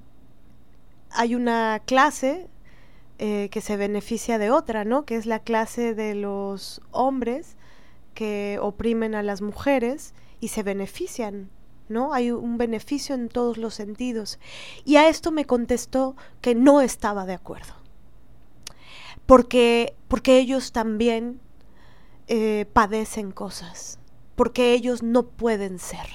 hay 1.16 1.34
una 1.34 1.82
clase 1.84 2.48
eh, 3.18 3.48
que 3.50 3.60
se 3.60 3.76
beneficia 3.76 4.38
de 4.38 4.50
otra, 4.50 4.84
¿no? 4.84 5.04
Que 5.04 5.16
es 5.16 5.26
la 5.26 5.40
clase 5.40 5.94
de 5.94 6.14
los 6.14 6.80
hombres 6.90 7.56
que 8.14 8.58
oprimen 8.60 9.14
a 9.14 9.22
las 9.22 9.42
mujeres 9.42 10.14
y 10.40 10.48
se 10.48 10.62
benefician 10.62 11.50
¿no? 11.88 12.12
Hay 12.12 12.30
un 12.30 12.58
beneficio 12.58 13.14
en 13.14 13.28
todos 13.28 13.58
los 13.58 13.74
sentidos. 13.74 14.38
Y 14.84 14.96
a 14.96 15.08
esto 15.08 15.30
me 15.30 15.44
contestó 15.44 16.16
que 16.40 16.54
no 16.54 16.80
estaba 16.80 17.26
de 17.26 17.34
acuerdo. 17.34 17.74
Porque, 19.26 19.94
porque 20.08 20.38
ellos 20.38 20.72
también 20.72 21.40
eh, 22.28 22.66
padecen 22.72 23.32
cosas, 23.32 23.98
porque 24.36 24.72
ellos 24.72 25.02
no 25.02 25.26
pueden 25.26 25.78
ser. 25.78 26.06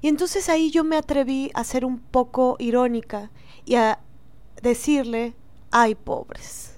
Y 0.00 0.08
entonces 0.08 0.48
ahí 0.48 0.70
yo 0.70 0.84
me 0.84 0.96
atreví 0.96 1.50
a 1.54 1.64
ser 1.64 1.84
un 1.84 1.98
poco 1.98 2.56
irónica 2.58 3.30
y 3.68 3.74
a 3.74 4.00
decirle, 4.62 5.34
ay 5.70 5.94
pobres. 5.94 6.74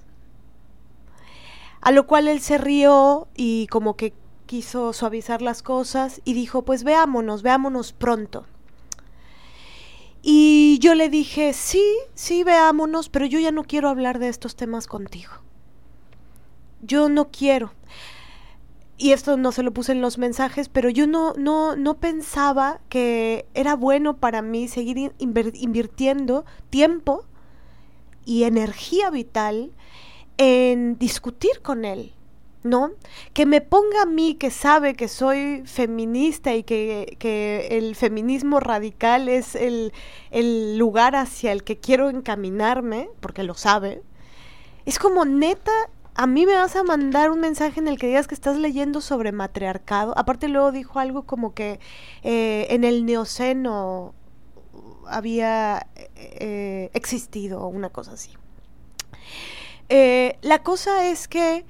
A 1.81 1.93
lo 1.93 2.07
cual 2.09 2.27
él 2.27 2.41
se 2.41 2.59
rió 2.59 3.29
y 3.37 3.69
como 3.69 3.97
que 3.97 4.13
quiso 4.47 4.93
suavizar 4.93 5.41
las 5.41 5.63
cosas 5.63 6.21
y 6.25 6.35
dijo, 6.35 6.63
pues 6.63 6.83
veámonos, 6.83 7.43
veámonos 7.43 7.93
pronto. 7.93 8.45
Y 10.21 10.81
yo 10.81 10.97
le 10.97 11.09
dije, 11.09 11.53
sí, 11.53 11.85
sí, 12.15 12.43
veámonos, 12.43 13.09
pero 13.09 13.25
yo 13.25 13.39
ya 13.39 13.53
no 13.53 13.63
quiero 13.63 13.89
hablar 13.89 14.19
de 14.19 14.29
estos 14.29 14.57
temas 14.57 14.89
contigo. 14.89 15.33
Yo 16.83 17.09
no 17.09 17.31
quiero. 17.31 17.73
Y 19.03 19.13
esto 19.13 19.39
no 19.39 19.51
se 19.51 19.63
lo 19.63 19.73
puse 19.73 19.93
en 19.93 20.03
los 20.03 20.19
mensajes, 20.19 20.69
pero 20.69 20.91
yo 20.91 21.07
no, 21.07 21.33
no, 21.33 21.75
no 21.75 21.95
pensaba 21.95 22.81
que 22.91 23.47
era 23.55 23.75
bueno 23.75 24.19
para 24.19 24.43
mí 24.43 24.69
seguir 24.69 25.15
invirtiendo 25.19 26.45
tiempo 26.69 27.25
y 28.27 28.45
energía 28.45 29.09
vital 29.09 29.73
en 30.37 30.99
discutir 30.99 31.63
con 31.63 31.87
él. 31.87 32.13
¿no? 32.63 32.91
Que 33.33 33.47
me 33.47 33.63
ponga 33.63 34.03
a 34.03 34.07
mí, 34.07 34.35
que 34.35 34.51
sabe 34.51 34.93
que 34.93 35.09
soy 35.09 35.63
feminista 35.65 36.55
y 36.55 36.63
que, 36.63 37.69
el 37.71 37.97
feminismo 37.97 38.61
radical 38.61 39.31
es 39.31 39.55
el, 39.55 39.95
el, 40.31 40.77
lugar 40.77 41.17
hacia 41.17 41.53
el 41.53 41.65
que 41.65 41.79
quiero 41.79 42.11
encaminarme, 42.11 43.09
porque 43.21 43.45
lo 43.45 43.55
sabe, 43.55 44.03
es 44.85 44.99
como 44.99 45.25
neta, 45.25 45.73
a 46.21 46.27
mí 46.27 46.45
me 46.45 46.53
vas 46.53 46.77
a 46.77 46.83
mandar 46.83 47.31
un 47.31 47.41
mensaje 47.41 47.81
en 47.81 47.89
el 47.89 47.99
que 47.99 48.07
digas 48.07 48.29
que 48.29 48.35
estás 48.35 48.59
leyendo 48.59 49.01
sobre 49.01 49.33
matriarcado. 49.33 50.13
Aparte 50.19 50.49
luego 50.49 50.71
dijo 50.71 50.99
algo 50.99 51.23
como 51.23 51.55
que 51.55 51.81
eh, 52.23 52.67
en 52.69 52.85
el 52.85 53.07
neoceno 53.07 54.13
había 55.07 55.87
eh, 56.17 56.91
existido 56.93 57.67
una 57.69 57.89
cosa 57.89 58.13
así. 58.13 58.33
Eh, 59.89 60.37
la 60.43 60.63
cosa 60.63 61.09
es 61.09 61.27
que 61.27 61.65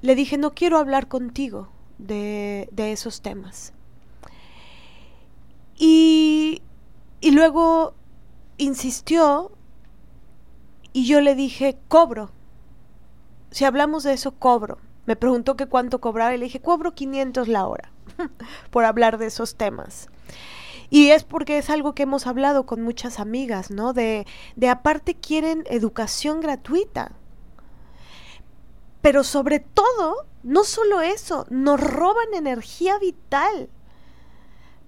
le 0.00 0.14
dije, 0.14 0.38
no 0.38 0.54
quiero 0.54 0.78
hablar 0.78 1.06
contigo 1.06 1.68
de, 1.98 2.70
esos 2.78 3.20
temas. 3.20 3.74
Y, 5.76 6.62
y 7.20 7.32
luego 7.32 7.92
insistió 8.56 9.52
y 10.94 11.04
yo 11.04 11.20
le 11.20 11.34
dije, 11.34 11.76
cobro. 11.88 12.30
Si 13.50 13.64
hablamos 13.64 14.04
de 14.04 14.12
eso, 14.12 14.32
cobro. 14.32 14.78
Me 15.06 15.16
preguntó 15.16 15.56
que 15.56 15.66
cuánto 15.66 16.00
cobraba 16.00 16.34
y 16.34 16.38
le 16.38 16.44
dije, 16.44 16.60
cobro 16.60 16.94
500 16.94 17.48
la 17.48 17.66
hora 17.66 17.90
por 18.70 18.84
hablar 18.84 19.18
de 19.18 19.26
esos 19.26 19.56
temas. 19.56 20.08
Y 20.90 21.10
es 21.10 21.24
porque 21.24 21.58
es 21.58 21.70
algo 21.70 21.94
que 21.94 22.02
hemos 22.02 22.26
hablado 22.26 22.66
con 22.66 22.82
muchas 22.82 23.20
amigas, 23.20 23.70
¿no? 23.70 23.92
De, 23.92 24.26
de 24.56 24.68
aparte 24.68 25.14
quieren 25.14 25.64
educación 25.70 26.40
gratuita. 26.40 27.12
Pero 29.00 29.24
sobre 29.24 29.60
todo, 29.60 30.26
no 30.42 30.64
solo 30.64 31.00
eso, 31.00 31.46
nos 31.48 31.80
roban 31.80 32.34
energía 32.34 32.98
vital. 32.98 33.68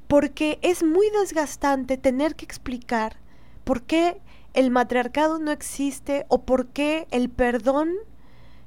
Porque 0.08 0.58
es 0.62 0.82
muy 0.82 1.08
desgastante 1.10 1.96
tener 1.96 2.34
que 2.34 2.44
explicar 2.44 3.16
por 3.64 3.82
qué 3.82 4.20
el 4.54 4.70
matriarcado 4.70 5.38
no 5.38 5.50
existe 5.50 6.26
o 6.28 6.42
por 6.42 6.66
qué 6.68 7.06
el 7.10 7.30
perdón, 7.30 7.94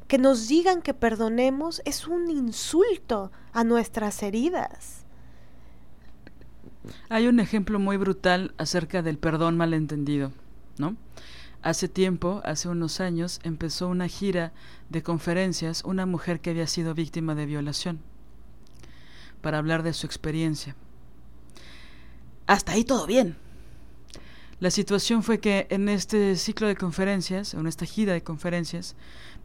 que 0.07 0.17
nos 0.17 0.47
digan 0.47 0.81
que 0.81 0.93
perdonemos, 0.93 1.81
es 1.85 2.07
un 2.07 2.29
insulto 2.29 3.31
a 3.53 3.63
nuestras 3.63 4.21
heridas. 4.23 5.05
Hay 7.09 7.27
un 7.27 7.39
ejemplo 7.39 7.79
muy 7.79 7.97
brutal 7.97 8.53
acerca 8.57 9.01
del 9.01 9.17
perdón 9.17 9.57
malentendido, 9.57 10.31
¿no? 10.77 10.95
Hace 11.63 11.87
tiempo, 11.87 12.41
hace 12.43 12.69
unos 12.69 12.99
años, 12.99 13.39
empezó 13.43 13.87
una 13.87 14.07
gira 14.07 14.53
de 14.89 15.01
conferencias 15.01 15.83
una 15.83 16.05
mujer 16.05 16.39
que 16.39 16.51
había 16.51 16.67
sido 16.67 16.93
víctima 16.93 17.33
de 17.33 17.47
violación 17.47 17.99
para 19.41 19.57
hablar 19.57 19.81
de 19.81 19.93
su 19.93 20.05
experiencia. 20.05 20.75
Hasta 22.45 22.73
ahí 22.73 22.83
todo 22.83 23.07
bien. 23.07 23.35
La 24.59 24.71
situación 24.71 25.21
fue 25.21 25.39
que 25.39 25.67
en 25.69 25.89
este 25.89 26.35
ciclo 26.35 26.67
de 26.67 26.75
conferencias, 26.75 27.53
en 27.53 27.67
esta 27.67 27.85
gira 27.85 28.13
de 28.13 28.23
conferencias, 28.23 28.95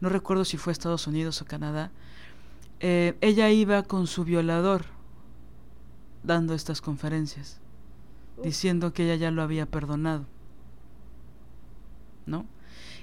no 0.01 0.09
recuerdo 0.09 0.43
si 0.43 0.57
fue 0.57 0.73
Estados 0.73 1.07
Unidos 1.07 1.41
o 1.41 1.45
Canadá, 1.45 1.91
eh, 2.79 3.15
ella 3.21 3.49
iba 3.51 3.83
con 3.83 4.07
su 4.07 4.23
violador 4.23 4.85
dando 6.23 6.53
estas 6.53 6.81
conferencias, 6.81 7.59
diciendo 8.43 8.93
que 8.93 9.03
ella 9.05 9.15
ya 9.15 9.31
lo 9.31 9.43
había 9.43 9.65
perdonado. 9.65 10.25
¿no? 12.25 12.45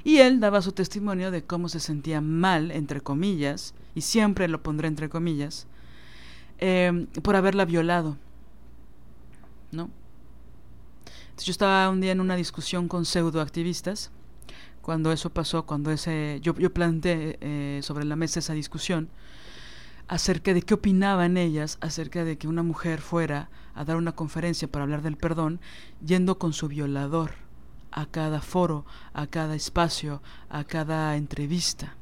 Y 0.05 0.19
él 0.19 0.41
daba 0.41 0.63
su 0.63 0.73
testimonio 0.73 1.31
de 1.31 1.45
cómo 1.45 1.69
se 1.69 1.81
sentía 1.81 2.21
mal, 2.21 2.71
entre 2.71 3.01
comillas, 3.01 3.75
y 3.95 4.01
siempre 4.01 4.49
lo 4.49 4.63
pondré 4.63 4.89
entre 4.89 5.09
comillas, 5.09 5.67
em, 6.59 7.07
por 7.23 7.37
haberla 7.37 7.65
violado, 7.65 8.17
¿no? 9.71 9.91
yo 11.45 11.53
estaba 11.53 11.89
un 11.89 12.01
día 12.01 12.11
en 12.11 12.21
una 12.21 12.35
discusión 12.35 12.89
con 12.89 13.05
pseudoactivistas, 13.05 14.11
cuando 14.89 15.13
eso 15.13 15.29
pasó, 15.29 15.67
cuando 15.67 15.91
ese, 15.91 16.39
yo, 16.41 16.55
yo 16.55 16.73
planteé 16.73 17.37
eh, 17.43 17.81
sobre 17.83 18.07
la 18.07 18.17
mesa 18.17 18.39
esa 18.39 18.55
discusión, 18.55 19.11
acerca 20.09 20.55
de 20.55 20.63
qué 20.63 20.73
opinaban 20.73 21.37
ellas 21.37 21.77
acerca 21.83 22.25
de 22.25 22.39
que 22.39 22.49
una 22.49 22.63
mujer 22.63 23.03
fuera 23.03 23.51
a 23.75 23.85
dar 23.85 23.97
una 23.97 24.13
conferencia 24.13 24.67
para 24.67 24.85
hablar 24.85 25.03
del 25.03 25.19
perdón 25.19 25.61
yendo 26.03 26.39
con 26.39 26.55
su 26.55 26.69
violador 26.69 27.33
a 27.91 28.07
cada 28.07 28.41
foro, 28.41 28.87
a 29.13 29.27
cada 29.27 29.55
espacio, 29.57 30.23
a 30.49 30.65
cada 30.65 31.15
entrevista. 31.17 31.95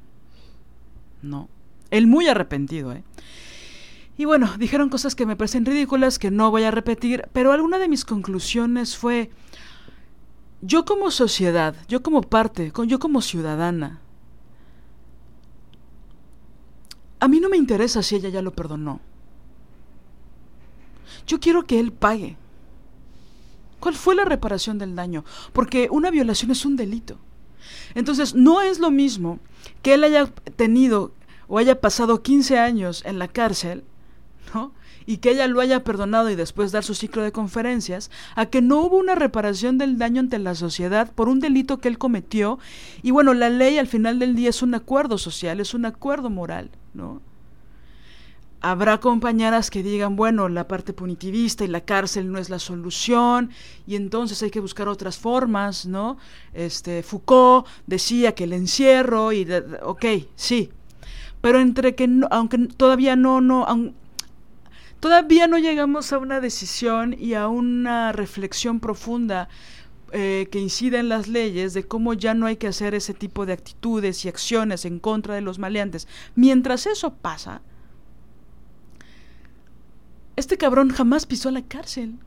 No. 1.22 1.48
Él 1.90 2.06
muy 2.06 2.28
arrepentido, 2.28 2.92
¿eh? 2.92 3.02
Y 4.16 4.26
bueno, 4.26 4.54
dijeron 4.58 4.90
cosas 4.90 5.16
que 5.16 5.26
me 5.26 5.34
parecen 5.34 5.66
ridículas, 5.66 6.20
que 6.20 6.30
no 6.30 6.52
voy 6.52 6.62
a 6.62 6.70
repetir, 6.70 7.28
pero 7.32 7.50
alguna 7.50 7.80
de 7.80 7.88
mis 7.88 8.04
conclusiones 8.04 8.96
fue, 8.96 9.30
yo 10.66 10.84
como 10.84 11.10
sociedad, 11.10 11.76
yo 11.88 12.02
como 12.02 12.22
parte, 12.22 12.72
yo 12.86 12.98
como 12.98 13.22
ciudadana, 13.22 14.00
a 17.20 17.28
mí 17.28 17.40
no 17.40 17.48
me 17.48 17.56
interesa 17.56 18.02
si 18.02 18.16
ella 18.16 18.28
ya 18.28 18.42
lo 18.42 18.52
perdonó. 18.52 19.00
Yo 21.26 21.40
quiero 21.40 21.64
que 21.64 21.78
él 21.80 21.92
pague. 21.92 22.36
¿Cuál 23.80 23.94
fue 23.94 24.14
la 24.14 24.24
reparación 24.24 24.78
del 24.78 24.96
daño? 24.96 25.24
Porque 25.52 25.88
una 25.90 26.10
violación 26.10 26.50
es 26.50 26.64
un 26.64 26.76
delito. 26.76 27.18
Entonces, 27.94 28.34
no 28.34 28.60
es 28.60 28.78
lo 28.78 28.90
mismo 28.90 29.38
que 29.82 29.94
él 29.94 30.04
haya 30.04 30.26
tenido 30.56 31.12
o 31.48 31.58
haya 31.58 31.80
pasado 31.80 32.22
15 32.22 32.58
años 32.58 33.02
en 33.04 33.18
la 33.18 33.28
cárcel, 33.28 33.84
¿no? 34.54 34.72
Y 35.06 35.18
que 35.18 35.30
ella 35.30 35.46
lo 35.46 35.60
haya 35.60 35.84
perdonado 35.84 36.30
y 36.30 36.34
después 36.34 36.72
dar 36.72 36.84
su 36.84 36.94
ciclo 36.94 37.22
de 37.22 37.32
conferencias, 37.32 38.10
a 38.34 38.46
que 38.46 38.60
no 38.60 38.80
hubo 38.80 38.96
una 38.96 39.14
reparación 39.14 39.78
del 39.78 39.98
daño 39.98 40.20
ante 40.20 40.38
la 40.38 40.54
sociedad 40.54 41.12
por 41.12 41.28
un 41.28 41.40
delito 41.40 41.78
que 41.78 41.88
él 41.88 41.98
cometió. 41.98 42.58
Y 43.02 43.12
bueno, 43.12 43.32
la 43.32 43.48
ley 43.48 43.78
al 43.78 43.86
final 43.86 44.18
del 44.18 44.34
día 44.34 44.50
es 44.50 44.62
un 44.62 44.74
acuerdo 44.74 45.16
social, 45.18 45.60
es 45.60 45.74
un 45.74 45.84
acuerdo 45.84 46.28
moral, 46.28 46.70
¿no? 46.92 47.22
Habrá 48.62 48.98
compañeras 48.98 49.70
que 49.70 49.82
digan, 49.82 50.16
bueno, 50.16 50.48
la 50.48 50.66
parte 50.66 50.92
punitivista 50.92 51.64
y 51.64 51.68
la 51.68 51.82
cárcel 51.82 52.32
no 52.32 52.38
es 52.38 52.50
la 52.50 52.58
solución 52.58 53.50
y 53.86 53.94
entonces 53.94 54.42
hay 54.42 54.50
que 54.50 54.60
buscar 54.60 54.88
otras 54.88 55.18
formas, 55.18 55.86
¿no? 55.86 56.16
Este, 56.52 57.02
Foucault 57.02 57.66
decía 57.86 58.34
que 58.34 58.44
el 58.44 58.54
encierro 58.54 59.32
y, 59.32 59.46
ok, 59.82 60.04
sí, 60.34 60.70
pero 61.40 61.60
entre 61.60 61.94
que, 61.94 62.08
no, 62.08 62.26
aunque 62.30 62.58
todavía 62.58 63.14
no, 63.14 63.40
no, 63.40 63.66
todavía 65.06 65.46
no 65.46 65.56
llegamos 65.58 66.12
a 66.12 66.18
una 66.18 66.40
decisión 66.40 67.14
y 67.16 67.34
a 67.34 67.46
una 67.46 68.10
reflexión 68.10 68.80
profunda 68.80 69.48
eh, 70.10 70.48
que 70.50 70.58
incida 70.58 70.98
en 70.98 71.08
las 71.08 71.28
leyes 71.28 71.74
de 71.74 71.86
cómo 71.86 72.12
ya 72.12 72.34
no 72.34 72.46
hay 72.46 72.56
que 72.56 72.66
hacer 72.66 72.92
ese 72.92 73.14
tipo 73.14 73.46
de 73.46 73.52
actitudes 73.52 74.24
y 74.24 74.28
acciones 74.28 74.84
en 74.84 74.98
contra 74.98 75.36
de 75.36 75.42
los 75.42 75.60
maleantes. 75.60 76.08
Mientras 76.34 76.86
eso 76.86 77.14
pasa, 77.14 77.62
este 80.34 80.58
cabrón 80.58 80.90
jamás 80.90 81.24
pisó 81.24 81.52
la 81.52 81.62
cárcel. 81.62 82.18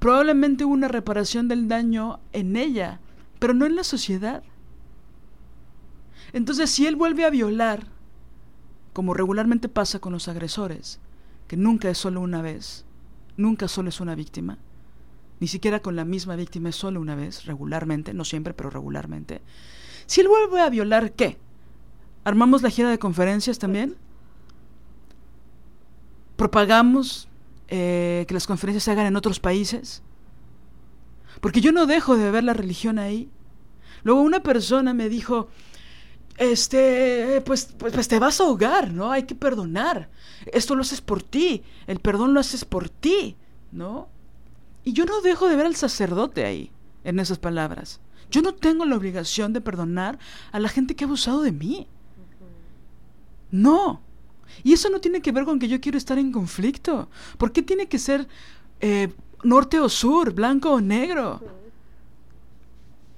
Probablemente 0.00 0.64
hubo 0.64 0.74
una 0.74 0.88
reparación 0.88 1.46
del 1.46 1.68
daño 1.68 2.18
en 2.32 2.56
ella, 2.56 2.98
pero 3.38 3.54
no 3.54 3.66
en 3.66 3.76
la 3.76 3.84
sociedad. 3.84 4.42
Entonces, 6.32 6.70
si 6.70 6.88
él 6.88 6.96
vuelve 6.96 7.24
a 7.24 7.30
violar, 7.30 7.86
como 8.92 9.14
regularmente 9.14 9.68
pasa 9.68 9.98
con 9.98 10.12
los 10.12 10.28
agresores, 10.28 11.00
que 11.48 11.56
nunca 11.56 11.90
es 11.90 11.98
solo 11.98 12.20
una 12.20 12.42
vez, 12.42 12.84
nunca 13.36 13.68
solo 13.68 13.88
es 13.88 14.00
una 14.00 14.14
víctima, 14.14 14.58
ni 15.40 15.46
siquiera 15.46 15.80
con 15.80 15.96
la 15.96 16.04
misma 16.04 16.36
víctima 16.36 16.68
es 16.68 16.76
solo 16.76 17.00
una 17.00 17.14
vez, 17.14 17.46
regularmente, 17.46 18.14
no 18.14 18.24
siempre, 18.24 18.54
pero 18.54 18.70
regularmente. 18.70 19.40
Si 20.06 20.20
él 20.20 20.28
vuelve 20.28 20.60
a 20.60 20.70
violar, 20.70 21.12
¿qué? 21.12 21.38
¿Armamos 22.24 22.62
la 22.62 22.70
gira 22.70 22.90
de 22.90 22.98
conferencias 22.98 23.58
también? 23.58 23.96
propagamos 26.40 27.28
eh, 27.68 28.24
que 28.26 28.32
las 28.32 28.46
conferencias 28.46 28.84
se 28.84 28.90
hagan 28.90 29.04
en 29.04 29.14
otros 29.14 29.40
países. 29.40 30.02
Porque 31.42 31.60
yo 31.60 31.70
no 31.70 31.84
dejo 31.84 32.16
de 32.16 32.30
ver 32.30 32.44
la 32.44 32.54
religión 32.54 32.98
ahí. 32.98 33.28
Luego 34.04 34.22
una 34.22 34.42
persona 34.42 34.94
me 34.94 35.10
dijo, 35.10 35.48
este, 36.40 37.42
pues, 37.44 37.66
pues, 37.78 37.92
pues, 37.92 38.08
te 38.08 38.18
vas 38.18 38.40
a 38.40 38.44
ahogar, 38.44 38.92
¿no? 38.92 39.12
Hay 39.12 39.24
que 39.24 39.34
perdonar. 39.34 40.08
Esto 40.46 40.74
lo 40.74 40.80
haces 40.80 41.02
por 41.02 41.22
ti, 41.22 41.62
el 41.86 42.00
perdón 42.00 42.32
lo 42.32 42.40
haces 42.40 42.64
por 42.64 42.88
ti, 42.88 43.36
¿no? 43.70 44.08
Y 44.82 44.94
yo 44.94 45.04
no 45.04 45.20
dejo 45.20 45.48
de 45.48 45.56
ver 45.56 45.66
al 45.66 45.76
sacerdote 45.76 46.46
ahí, 46.46 46.72
en 47.04 47.20
esas 47.20 47.38
palabras. 47.38 48.00
Yo 48.30 48.40
no 48.40 48.54
tengo 48.54 48.86
la 48.86 48.96
obligación 48.96 49.52
de 49.52 49.60
perdonar 49.60 50.18
a 50.50 50.58
la 50.60 50.70
gente 50.70 50.96
que 50.96 51.04
ha 51.04 51.08
abusado 51.08 51.42
de 51.42 51.52
mí. 51.52 51.86
No. 53.50 54.00
Y 54.64 54.72
eso 54.72 54.88
no 54.88 54.98
tiene 54.98 55.20
que 55.20 55.32
ver 55.32 55.44
con 55.44 55.58
que 55.58 55.68
yo 55.68 55.78
quiero 55.78 55.98
estar 55.98 56.18
en 56.18 56.32
conflicto. 56.32 57.10
¿Por 57.36 57.52
qué 57.52 57.60
tiene 57.62 57.86
que 57.86 57.98
ser 57.98 58.26
eh, 58.80 59.12
norte 59.44 59.78
o 59.78 59.90
sur, 59.90 60.32
blanco 60.32 60.70
o 60.70 60.80
negro? 60.80 61.42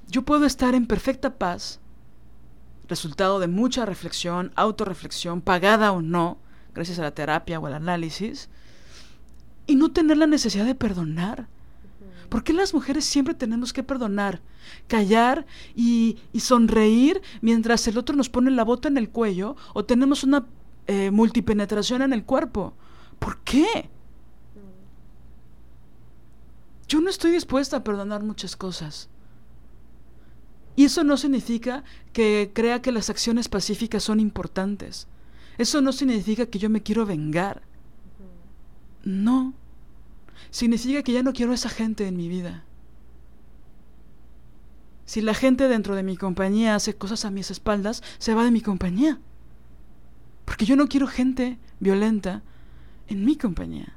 Yo 0.09 0.23
puedo 0.23 0.45
estar 0.45 0.75
en 0.75 0.87
perfecta 0.87 1.39
paz, 1.39 1.79
resultado 2.93 3.41
de 3.41 3.49
mucha 3.49 3.87
reflexión, 3.87 4.53
autorreflexión, 4.55 5.41
pagada 5.41 5.93
o 5.93 6.03
no, 6.03 6.37
gracias 6.75 6.99
a 6.99 7.03
la 7.03 7.15
terapia 7.15 7.59
o 7.59 7.67
al 7.67 7.73
análisis, 7.73 8.51
y 9.67 9.77
no 9.77 9.93
tener 9.93 10.19
la 10.19 10.27
necesidad 10.27 10.67
de 10.67 10.75
perdonar. 10.75 11.49
¿Por 12.29 12.45
qué 12.45 12.53
las 12.53 12.75
mujeres 12.75 13.07
siempre 13.07 13.35
tenemos 13.35 13.73
que 13.73 13.83
perdonar, 13.83 14.43
callar 14.89 15.47
y, 15.75 16.19
sonreír 16.39 17.23
mientras 17.41 17.89
el 17.89 17.97
otro 17.97 18.15
nos 18.15 18.29
pone 18.29 18.51
la 18.51 18.65
bota 18.65 18.89
en 18.89 18.99
el 18.99 19.09
cuello 19.09 19.57
o 19.73 19.85
tenemos 19.85 20.23
una 20.23 20.47
eh, 20.87 21.11
multipenetración 21.11 22.03
en 22.03 22.13
el 22.13 22.25
cuerpo? 22.25 22.75
¿Por 23.19 23.39
qué? 23.41 23.89
Yo 26.89 27.01
no 27.01 27.09
estoy 27.09 27.31
dispuesta 27.31 27.79
a 27.79 27.85
perdonar 27.85 28.23
muchas 28.23 28.55
cosas. 28.55 29.09
Y 30.77 30.85
eso 30.85 31.05
no 31.05 31.17
significa 31.17 31.85
que 32.13 32.51
crea 32.55 32.83
que 32.83 32.93
las 32.93 33.11
acciones 33.11 33.49
pacíficas 33.49 34.03
son 34.03 34.21
importantes. 34.21 35.07
Eso 35.59 35.81
no 35.81 35.93
significa 35.93 36.47
que 36.47 36.59
yo 36.59 36.71
me 36.71 36.83
quiero 36.83 37.05
vengar. 37.05 37.63
No 39.05 39.55
significa 40.51 41.03
que 41.03 41.13
ya 41.13 41.23
no 41.23 41.33
quiero 41.33 41.53
a 41.53 41.57
esa 41.57 41.69
gente 41.69 42.07
en 42.07 42.17
mi 42.17 42.29
vida. 42.29 42.65
Si 45.05 45.21
la 45.21 45.35
gente 45.35 45.69
dentro 45.69 45.97
de 45.97 46.03
mi 46.03 46.17
compañía 46.17 46.75
hace 46.75 46.95
cosas 46.95 47.25
a 47.25 47.31
mis 47.31 47.51
espaldas, 47.51 48.03
se 48.19 48.35
va 48.35 48.45
de 48.45 48.51
mi 48.51 48.61
compañía. 48.61 49.19
Porque 50.45 50.65
yo 50.65 50.77
no 50.77 50.89
quiero 50.89 51.07
gente 51.07 51.59
violenta 51.81 52.43
en 53.09 53.25
mi 53.25 53.37
compañía. 53.37 53.97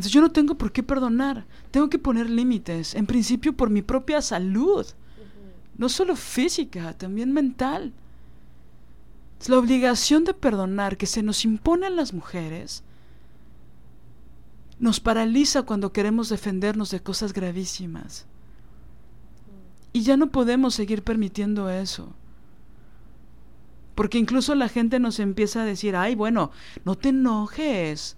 Entonces 0.00 0.12
yo 0.12 0.22
no 0.22 0.32
tengo 0.32 0.56
por 0.56 0.72
qué 0.72 0.82
perdonar. 0.82 1.46
Tengo 1.70 1.90
que 1.90 1.98
poner 1.98 2.30
límites, 2.30 2.94
en 2.94 3.04
principio 3.04 3.54
por 3.54 3.68
mi 3.68 3.82
propia 3.82 4.22
salud. 4.22 4.86
No 5.76 5.90
solo 5.90 6.16
física, 6.16 6.96
también 6.96 7.32
mental. 7.34 7.92
Es 9.38 9.50
la 9.50 9.58
obligación 9.58 10.24
de 10.24 10.32
perdonar 10.32 10.96
que 10.96 11.04
se 11.04 11.22
nos 11.22 11.44
impone 11.44 11.86
a 11.86 11.90
las 11.90 12.14
mujeres 12.14 12.82
nos 14.80 14.98
paraliza 14.98 15.62
cuando 15.62 15.92
queremos 15.92 16.30
defendernos 16.30 16.90
de 16.90 17.00
cosas 17.00 17.34
gravísimas. 17.34 18.24
Y 19.92 20.00
ya 20.02 20.16
no 20.16 20.30
podemos 20.30 20.74
seguir 20.74 21.04
permitiendo 21.04 21.68
eso. 21.68 22.14
Porque 23.94 24.16
incluso 24.16 24.54
la 24.54 24.70
gente 24.70 24.98
nos 24.98 25.20
empieza 25.20 25.60
a 25.60 25.66
decir, 25.66 25.94
ay, 25.94 26.14
bueno, 26.14 26.50
no 26.86 26.96
te 26.96 27.10
enojes. 27.10 28.16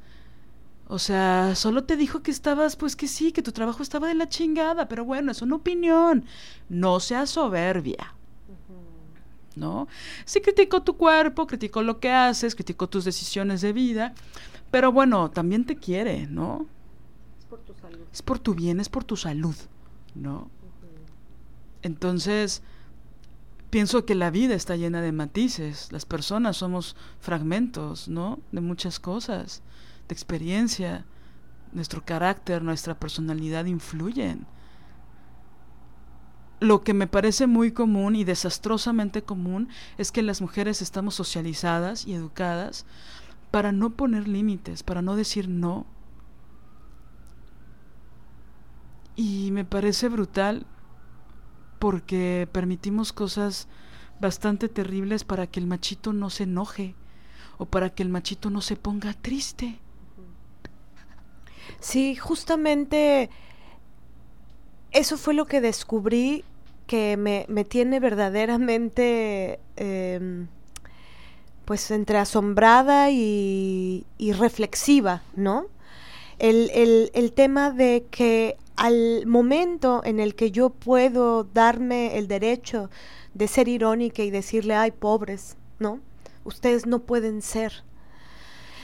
O 0.89 0.99
sea, 0.99 1.55
solo 1.55 1.85
te 1.85 1.97
dijo 1.97 2.23
que 2.23 2.31
estabas, 2.31 2.77
pues 2.77 2.97
que 2.97 3.09
sí, 3.09 3.33
que 3.33 3.43
tu 3.43 3.53
trabajo 3.53 3.83
estaba 3.83 4.09
de 4.09 4.15
la 4.15 4.29
chingada, 4.29 4.89
pero 4.89 5.05
bueno, 5.05 5.33
es 5.33 5.41
una 5.41 5.57
opinión. 5.57 6.25
No 6.69 7.01
seas 7.01 7.31
soberbia. 7.31 8.15
¿No? 9.55 9.87
Sí 10.25 10.41
criticó 10.41 10.83
tu 10.83 10.97
cuerpo, 10.97 11.47
criticó 11.47 11.83
lo 11.83 12.01
que 12.01 12.11
haces, 12.11 12.55
criticó 12.55 12.89
tus 12.89 13.05
decisiones 13.05 13.61
de 13.61 13.75
vida, 13.75 14.15
pero 14.71 14.93
bueno, 14.93 15.31
también 15.31 15.67
te 15.67 15.77
quiere, 15.77 16.27
¿no? 16.27 16.67
Es 17.39 17.45
por 17.45 17.61
tu 17.61 17.75
salud. 17.75 18.01
Es 18.11 18.23
por 18.23 18.39
tu 18.39 18.55
bien, 18.55 18.81
es 18.81 18.89
por 18.89 19.05
tu 19.05 19.17
salud, 19.17 19.55
¿no? 20.15 20.51
Entonces, 21.83 22.63
pienso 23.71 24.05
que 24.05 24.15
la 24.15 24.31
vida 24.31 24.55
está 24.55 24.77
llena 24.77 25.03
de 25.03 25.13
matices. 25.13 25.91
Las 25.93 26.07
personas 26.07 26.57
somos 26.57 26.97
fragmentos, 27.21 28.09
¿no? 28.09 28.39
De 28.53 28.61
muchas 28.61 29.01
cosas, 29.01 29.63
experiencia. 30.13 31.05
Nuestro 31.73 32.05
carácter, 32.05 32.63
nuestra 32.63 32.99
personalidad 32.99 33.65
influyen. 33.65 34.47
Lo 36.61 36.83
que 36.83 36.95
me 36.95 37.09
parece 37.09 37.47
muy 37.47 37.73
común 37.73 38.15
y 38.15 38.25
desastrosamente 38.25 39.23
común 39.23 39.69
es 39.99 40.13
que 40.13 40.23
las 40.23 40.41
mujeres 40.41 40.81
estamos 40.81 41.15
socializadas 41.15 42.07
y 42.07 42.15
educadas 42.15 42.87
para 43.51 43.73
no 43.73 43.91
poner 43.91 44.29
límites, 44.29 44.83
para 44.83 45.03
no 45.03 45.17
decir 45.17 45.49
no. 45.49 45.87
Y 49.17 49.51
me 49.51 49.65
parece 49.65 50.09
brutal 50.09 50.67
porque 51.79 52.49
permitimos 52.53 53.13
cosas 53.13 53.67
bastante 54.21 54.69
terribles 54.69 55.25
para 55.25 55.49
que 55.49 55.59
el 55.59 55.67
machito 55.67 56.13
no 56.13 56.31
se 56.31 56.45
enoje 56.45 56.95
o 57.59 57.67
para 57.67 57.91
que 57.91 58.05
el 58.05 58.09
machito 58.09 58.51
no 58.51 58.61
se 58.61 58.77
ponga 58.77 59.15
triste. 59.15 59.81
Sí, 61.81 62.17
justamente 62.17 63.31
eso 64.91 65.17
fue 65.17 65.35
lo 65.35 65.47
que 65.47 65.61
descubrí 65.61 66.45
que 66.87 67.17
me, 67.17 67.47
me 67.49 67.65
tiene 67.65 68.01
verdaderamente... 68.01 69.61
Eh, 69.77 70.47
pues 71.65 71.91
entre 71.91 72.19
asombrada 72.19 73.11
y, 73.11 74.05
reflexiva, 74.39 75.23
¿no? 75.35 75.67
El, 76.39 77.11
el, 77.15 77.33
tema 77.33 77.71
de 77.71 78.05
que 78.11 78.57
al 78.75 79.27
momento 79.27 80.03
en 80.05 80.19
el 80.19 80.35
que 80.35 80.51
yo 80.51 80.71
puedo 80.71 81.45
darme 81.45 82.19
el 82.19 82.27
derecho 82.27 82.91
de 83.35 83.47
ser 83.47 83.69
irónica 83.69 84.25
y 84.25 84.31
decirle, 84.31 84.75
ay, 84.75 84.91
pobres, 84.91 85.57
¿no? 85.79 86.01
Ustedes 86.45 86.87
no 86.87 87.01
pueden 87.01 87.43
ser. 87.43 87.85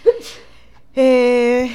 Eh, 1.00 1.70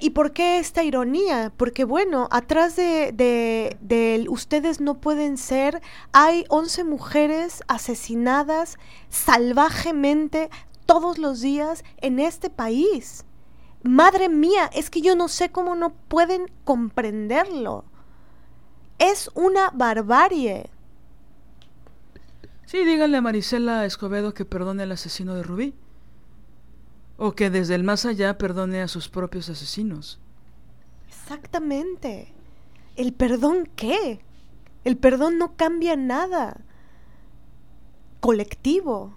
¿Y 0.00 0.10
por 0.10 0.32
qué 0.32 0.58
esta 0.58 0.82
ironía? 0.82 1.52
Porque 1.56 1.84
bueno, 1.84 2.26
atrás 2.30 2.74
de, 2.74 3.12
de, 3.12 4.26
ustedes 4.28 4.80
no 4.80 5.00
pueden 5.00 5.36
ser, 5.36 5.82
hay 6.12 6.44
11 6.48 6.84
mujeres 6.84 7.62
asesinadas 7.68 8.78
salvajemente 9.08 10.50
todos 10.86 11.18
los 11.18 11.40
días 11.40 11.84
en 11.98 12.18
este 12.18 12.50
país. 12.50 13.24
Madre 13.84 14.28
mía, 14.28 14.70
es 14.72 14.90
que 14.90 15.00
yo 15.00 15.14
no 15.14 15.28
sé 15.28 15.50
cómo 15.50 15.74
no 15.74 15.90
pueden 15.90 16.46
comprenderlo. 16.64 17.84
Es 18.98 19.30
una 19.34 19.70
barbarie. 19.70 20.70
Sí, 22.66 22.84
díganle 22.84 23.18
a 23.18 23.20
Marisela 23.20 23.84
Escobedo 23.84 24.34
que 24.34 24.44
perdone 24.44 24.84
al 24.84 24.92
asesino 24.92 25.34
de 25.34 25.42
Rubí. 25.42 25.74
O 27.24 27.36
que 27.36 27.50
desde 27.50 27.76
el 27.76 27.84
más 27.84 28.04
allá 28.04 28.36
perdone 28.36 28.82
a 28.82 28.88
sus 28.88 29.08
propios 29.08 29.48
asesinos. 29.48 30.18
Exactamente. 31.06 32.34
¿El 32.96 33.12
perdón 33.12 33.68
qué? 33.76 34.18
El 34.82 34.96
perdón 34.96 35.38
no 35.38 35.54
cambia 35.54 35.94
nada. 35.94 36.62
Colectivo. 38.18 39.14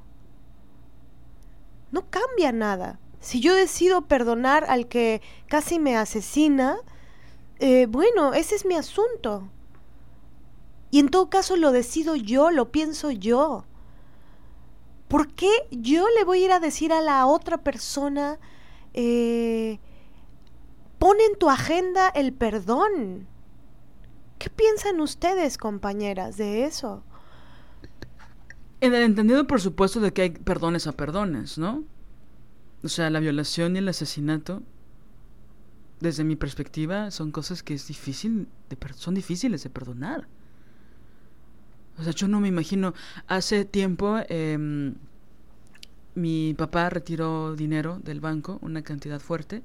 No 1.91 2.05
cambia 2.11 2.51
nada. 2.51 2.99
Si 3.21 3.39
yo 3.39 3.55
decido 3.55 4.03
perdonar 4.03 4.65
al 4.65 4.87
que 4.87 5.23
casi 5.47 5.79
me 5.79 5.97
asesina, 5.97 6.77
eh, 7.57 7.87
bueno, 7.87 8.35
ese 8.35 8.53
es 8.53 8.67
mi 8.67 8.75
asunto. 8.75 9.49
Y 10.91 10.99
en 10.99 11.09
todo 11.09 11.31
caso 11.31 11.55
lo 11.55 11.71
decido 11.71 12.15
yo, 12.15 12.51
lo 12.51 12.71
pienso 12.71 13.09
yo. 13.09 13.65
¿Por 15.15 15.29
qué 15.29 15.49
yo 15.71 16.05
le 16.17 16.25
voy 16.25 16.41
a 16.41 16.45
ir 16.47 16.51
a 16.51 16.59
decir 16.59 16.91
a 16.91 16.99
la 16.99 17.25
otra 17.25 17.63
persona, 17.63 18.37
eh, 18.93 19.79
pon 20.99 21.15
en 21.21 21.39
tu 21.39 21.49
agenda 21.49 22.09
el 22.09 22.33
perdón? 22.33 23.25
¿Qué 24.39 24.49
piensan 24.49 24.99
ustedes, 24.99 25.57
compañeras, 25.57 26.35
de 26.35 26.65
eso? 26.65 27.01
En 28.81 28.93
el 28.93 29.03
entendido, 29.03 29.47
por 29.47 29.61
supuesto, 29.61 30.01
de 30.01 30.11
que 30.11 30.21
hay 30.21 30.29
perdones 30.31 30.85
a 30.85 30.91
perdones, 30.91 31.57
¿no? 31.57 31.85
O 32.83 32.89
sea, 32.89 33.09
la 33.09 33.21
violación 33.21 33.77
y 33.77 33.79
el 33.79 33.87
asesinato, 33.87 34.63
desde 36.01 36.25
mi 36.25 36.35
perspectiva, 36.35 37.09
son 37.11 37.31
cosas 37.31 37.63
que 37.63 37.73
es 37.73 37.87
difícil 37.87 38.49
de 38.67 38.77
son 38.95 39.15
difíciles 39.15 39.63
de 39.63 39.69
perdonar. 39.69 40.27
O 41.97 42.03
sea, 42.03 42.13
yo 42.13 42.27
no 42.27 42.39
me 42.39 42.47
imagino. 42.47 42.93
Hace 43.27 43.65
tiempo 43.65 44.17
em, 44.29 44.95
mi 46.15 46.53
papá 46.57 46.89
retiró 46.89 47.55
dinero 47.55 47.99
del 48.03 48.19
banco, 48.21 48.59
una 48.61 48.81
cantidad 48.83 49.19
fuerte, 49.19 49.63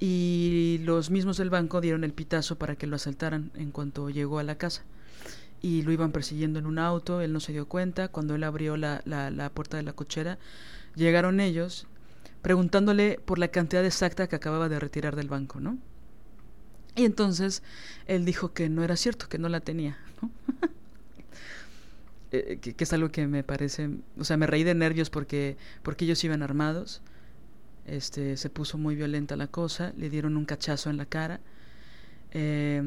y 0.00 0.80
los 0.84 1.10
mismos 1.10 1.36
del 1.36 1.50
banco 1.50 1.80
dieron 1.80 2.04
el 2.04 2.12
pitazo 2.12 2.56
para 2.58 2.76
que 2.76 2.86
lo 2.86 2.96
asaltaran 2.96 3.50
en 3.54 3.70
cuanto 3.70 4.10
llegó 4.10 4.38
a 4.38 4.42
la 4.44 4.56
casa. 4.56 4.82
y 5.62 5.82
lo 5.82 5.92
iban 5.92 6.12
persiguiendo 6.12 6.58
en 6.58 6.66
un 6.66 6.78
auto, 6.78 7.20
él 7.22 7.32
no 7.32 7.40
se 7.40 7.52
dio 7.52 7.66
cuenta, 7.68 8.08
cuando 8.08 8.34
él 8.34 8.44
abrió 8.44 8.76
la, 8.76 9.02
la, 9.06 9.30
la 9.30 9.50
puerta 9.50 9.76
de 9.76 9.84
la 9.84 9.92
cochera, 9.92 10.38
llegaron 10.96 11.40
ellos 11.40 11.86
preguntándole 12.42 13.20
por 13.24 13.38
la 13.38 13.48
cantidad 13.48 13.84
exacta 13.84 14.28
que 14.28 14.36
acababa 14.36 14.68
de 14.68 14.80
retirar 14.80 15.16
del 15.16 15.28
banco, 15.28 15.60
¿no? 15.60 15.78
Y 16.96 17.04
entonces 17.04 17.62
él 18.06 18.24
dijo 18.24 18.52
que 18.52 18.68
no 18.68 18.84
era 18.84 18.96
cierto, 18.96 19.28
que 19.28 19.38
no 19.38 19.48
la 19.48 19.60
tenía, 19.60 19.98
¿no? 20.20 20.30
Eh, 22.32 22.58
que, 22.60 22.82
es 22.82 22.92
algo 22.94 23.10
que 23.10 23.26
me 23.26 23.44
parece, 23.44 23.90
o 24.18 24.24
sea, 24.24 24.38
me 24.38 24.46
reí 24.46 24.64
de 24.64 24.74
nervios 24.74 25.10
porque, 25.10 25.58
porque 25.82 26.06
ellos 26.06 26.24
iban 26.24 26.42
armados, 26.42 27.02
este, 27.86 28.38
se 28.38 28.48
puso 28.48 28.78
muy 28.78 28.94
violenta 28.94 29.36
la 29.36 29.48
cosa, 29.48 29.92
le 29.98 30.08
dieron 30.08 30.38
un 30.38 30.46
cachazo 30.46 30.88
en 30.88 30.96
la 30.96 31.04
cara. 31.04 31.40
Eh, 32.30 32.82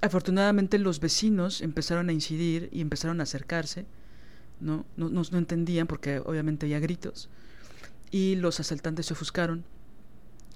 afortunadamente 0.00 0.78
los 0.78 1.00
vecinos 1.00 1.60
empezaron 1.60 2.08
a 2.08 2.12
incidir 2.12 2.68
y 2.72 2.80
empezaron 2.80 3.18
a 3.20 3.24
acercarse, 3.24 3.84
¿no? 4.60 4.86
No, 4.96 5.08
no, 5.08 5.22
no 5.28 5.38
entendían 5.38 5.88
porque 5.88 6.20
obviamente 6.20 6.66
había 6.66 6.78
gritos, 6.78 7.30
y 8.12 8.36
los 8.36 8.60
asaltantes 8.60 9.06
se 9.06 9.14
ofuscaron 9.14 9.64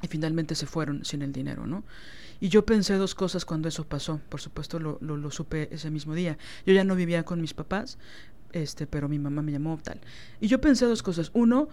y 0.04 0.08
finalmente 0.08 0.54
se 0.54 0.66
fueron 0.66 1.04
sin 1.04 1.22
el 1.22 1.32
dinero, 1.32 1.66
¿no? 1.66 1.82
Y 2.40 2.48
yo 2.48 2.66
pensé 2.66 2.94
dos 2.94 3.14
cosas 3.14 3.44
cuando 3.44 3.68
eso 3.68 3.84
pasó, 3.84 4.20
por 4.28 4.40
supuesto 4.40 4.78
lo, 4.78 4.98
lo, 5.00 5.30
supe 5.30 5.68
ese 5.72 5.90
mismo 5.90 6.14
día. 6.14 6.36
Yo 6.66 6.74
ya 6.74 6.84
no 6.84 6.94
vivía 6.94 7.24
con 7.24 7.40
mis 7.40 7.54
papás, 7.54 7.96
este, 8.52 8.86
pero 8.86 9.08
mi 9.08 9.18
mamá 9.18 9.40
me 9.40 9.52
llamó 9.52 9.78
tal. 9.82 10.00
Y 10.40 10.48
yo 10.48 10.60
pensé 10.60 10.84
dos 10.84 11.02
cosas. 11.02 11.30
Uno, 11.32 11.68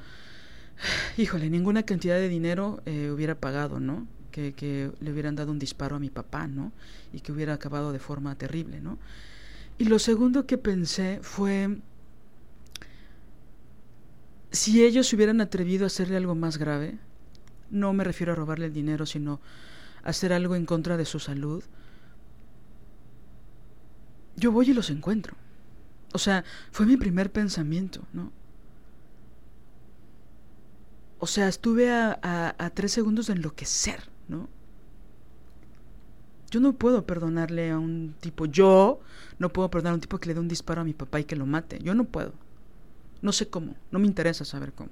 híjole, 1.17 1.49
ninguna 1.49 1.83
cantidad 1.83 2.15
de 2.15 2.29
dinero 2.29 2.81
eh, 2.85 3.11
hubiera 3.11 3.35
pagado, 3.35 3.79
¿no? 3.79 4.07
Que, 4.31 4.53
que, 4.53 4.91
le 5.01 5.11
hubieran 5.11 5.35
dado 5.35 5.51
un 5.51 5.59
disparo 5.59 5.97
a 5.97 5.99
mi 5.99 6.09
papá, 6.09 6.47
¿no? 6.47 6.71
Y 7.11 7.19
que 7.19 7.33
hubiera 7.33 7.53
acabado 7.53 7.91
de 7.91 7.99
forma 7.99 8.37
terrible, 8.37 8.79
¿no? 8.79 8.97
Y 9.77 9.85
lo 9.85 9.99
segundo 9.99 10.45
que 10.45 10.57
pensé 10.57 11.19
fue 11.21 11.79
si 14.51 14.85
ellos 14.85 15.07
se 15.07 15.15
hubieran 15.15 15.41
atrevido 15.41 15.83
a 15.83 15.87
hacerle 15.87 16.17
algo 16.17 16.35
más 16.35 16.57
grave, 16.57 16.97
no 17.71 17.93
me 17.93 18.03
refiero 18.03 18.33
a 18.33 18.35
robarle 18.35 18.67
el 18.67 18.73
dinero, 18.73 19.05
sino 19.05 19.39
hacer 20.03 20.33
algo 20.33 20.55
en 20.55 20.65
contra 20.65 20.97
de 20.97 21.05
su 21.05 21.19
salud, 21.19 21.63
yo 24.35 24.51
voy 24.51 24.69
y 24.69 24.73
los 24.73 24.89
encuentro. 24.89 25.35
O 26.13 26.17
sea, 26.17 26.43
fue 26.71 26.85
mi 26.85 26.97
primer 26.97 27.31
pensamiento, 27.31 28.01
¿no? 28.13 28.31
O 31.19 31.27
sea, 31.27 31.47
estuve 31.47 31.91
a, 31.91 32.19
a, 32.21 32.55
a, 32.57 32.69
tres 32.71 32.91
segundos 32.91 33.27
de 33.27 33.33
enloquecer, 33.33 34.09
¿no? 34.27 34.49
Yo 36.49 36.59
no 36.59 36.73
puedo 36.73 37.05
perdonarle 37.05 37.69
a 37.69 37.77
un 37.77 38.15
tipo, 38.19 38.45
yo 38.45 38.99
no 39.39 39.49
puedo 39.49 39.69
perdonar 39.69 39.91
a 39.91 39.95
un 39.95 40.01
tipo 40.01 40.17
que 40.17 40.27
le 40.27 40.33
dé 40.33 40.39
un 40.39 40.47
disparo 40.47 40.81
a 40.81 40.83
mi 40.83 40.93
papá 40.93 41.19
y 41.19 41.23
que 41.23 41.35
lo 41.35 41.45
mate. 41.45 41.79
Yo 41.81 41.93
no 41.93 42.05
puedo. 42.05 42.33
No 43.21 43.31
sé 43.31 43.49
cómo, 43.49 43.75
no 43.91 43.99
me 43.99 44.07
interesa 44.07 44.43
saber 44.43 44.73
cómo. 44.73 44.89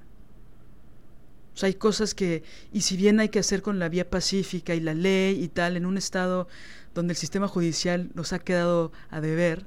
Hay 1.63 1.73
cosas 1.73 2.13
que, 2.13 2.43
y 2.71 2.81
si 2.81 2.95
bien 2.95 3.19
hay 3.19 3.29
que 3.29 3.39
hacer 3.39 3.61
con 3.61 3.79
la 3.79 3.89
vía 3.89 4.09
pacífica 4.09 4.75
y 4.75 4.79
la 4.79 4.93
ley 4.93 5.43
y 5.43 5.47
tal, 5.47 5.77
en 5.77 5.85
un 5.85 5.97
estado 5.97 6.47
donde 6.93 7.13
el 7.13 7.17
sistema 7.17 7.47
judicial 7.47 8.11
nos 8.13 8.33
ha 8.33 8.39
quedado 8.39 8.91
a 9.09 9.21
deber 9.21 9.65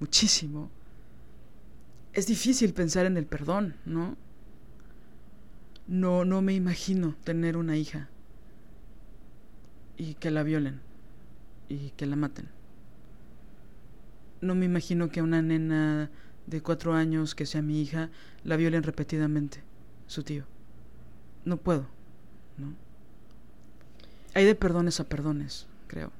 muchísimo, 0.00 0.70
es 2.12 2.26
difícil 2.26 2.74
pensar 2.74 3.06
en 3.06 3.16
el 3.16 3.26
perdón, 3.26 3.76
¿no? 3.84 4.16
No, 5.86 6.24
no 6.24 6.42
me 6.42 6.54
imagino 6.54 7.16
tener 7.24 7.56
una 7.56 7.76
hija 7.76 8.08
y 9.96 10.14
que 10.14 10.30
la 10.30 10.42
violen 10.42 10.80
y 11.68 11.90
que 11.90 12.06
la 12.06 12.16
maten. 12.16 12.48
No 14.40 14.54
me 14.54 14.66
imagino 14.66 15.08
que 15.08 15.22
una 15.22 15.42
nena 15.42 16.10
de 16.46 16.60
cuatro 16.60 16.94
años 16.94 17.34
que 17.34 17.46
sea 17.46 17.62
mi 17.62 17.80
hija 17.80 18.10
la 18.44 18.56
violen 18.56 18.82
repetidamente, 18.82 19.62
su 20.06 20.22
tío. 20.22 20.51
No 21.44 21.56
puedo, 21.56 21.86
¿no? 22.56 22.74
Hay 24.34 24.44
de 24.44 24.54
perdones 24.54 25.00
a 25.00 25.04
perdones, 25.04 25.66
creo. 25.86 26.10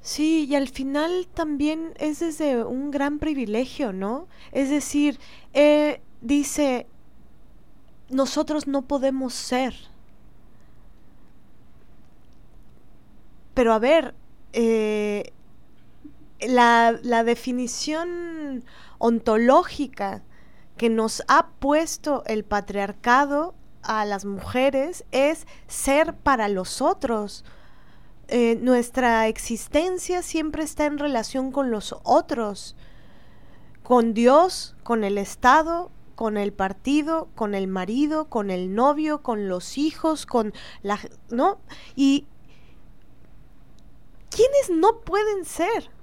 Sí, 0.00 0.46
y 0.48 0.54
al 0.54 0.68
final 0.68 1.26
también 1.32 1.94
es 1.98 2.20
desde 2.20 2.62
un 2.62 2.90
gran 2.90 3.18
privilegio, 3.18 3.92
¿no? 3.92 4.28
Es 4.52 4.68
decir, 4.68 5.18
eh, 5.54 6.02
dice, 6.20 6.86
nosotros 8.10 8.66
no 8.66 8.82
podemos 8.82 9.32
ser. 9.32 9.74
Pero 13.54 13.72
a 13.72 13.78
ver, 13.78 14.14
eh, 14.52 15.32
la, 16.40 16.98
la 17.02 17.24
definición 17.24 18.64
ontológica 18.98 20.22
que 20.76 20.90
nos 20.90 21.22
ha 21.28 21.48
puesto 21.58 22.22
el 22.26 22.44
patriarcado 22.44 23.54
a 23.82 24.04
las 24.04 24.24
mujeres 24.24 25.04
es 25.12 25.46
ser 25.66 26.14
para 26.14 26.48
los 26.48 26.82
otros. 26.82 27.44
Eh, 28.28 28.56
nuestra 28.60 29.28
existencia 29.28 30.22
siempre 30.22 30.64
está 30.64 30.86
en 30.86 30.98
relación 30.98 31.52
con 31.52 31.70
los 31.70 31.94
otros, 32.02 32.74
con 33.82 34.14
Dios, 34.14 34.74
con 34.82 35.04
el 35.04 35.18
Estado, 35.18 35.90
con 36.14 36.36
el 36.36 36.52
partido, 36.52 37.28
con 37.34 37.54
el 37.54 37.66
marido, 37.66 38.28
con 38.28 38.50
el 38.50 38.74
novio, 38.74 39.22
con 39.22 39.48
los 39.48 39.78
hijos, 39.78 40.26
con 40.26 40.52
la... 40.82 40.98
¿No? 41.30 41.58
Y... 41.94 42.26
¿Quiénes 44.30 44.70
no 44.70 45.00
pueden 45.00 45.44
ser? 45.44 45.93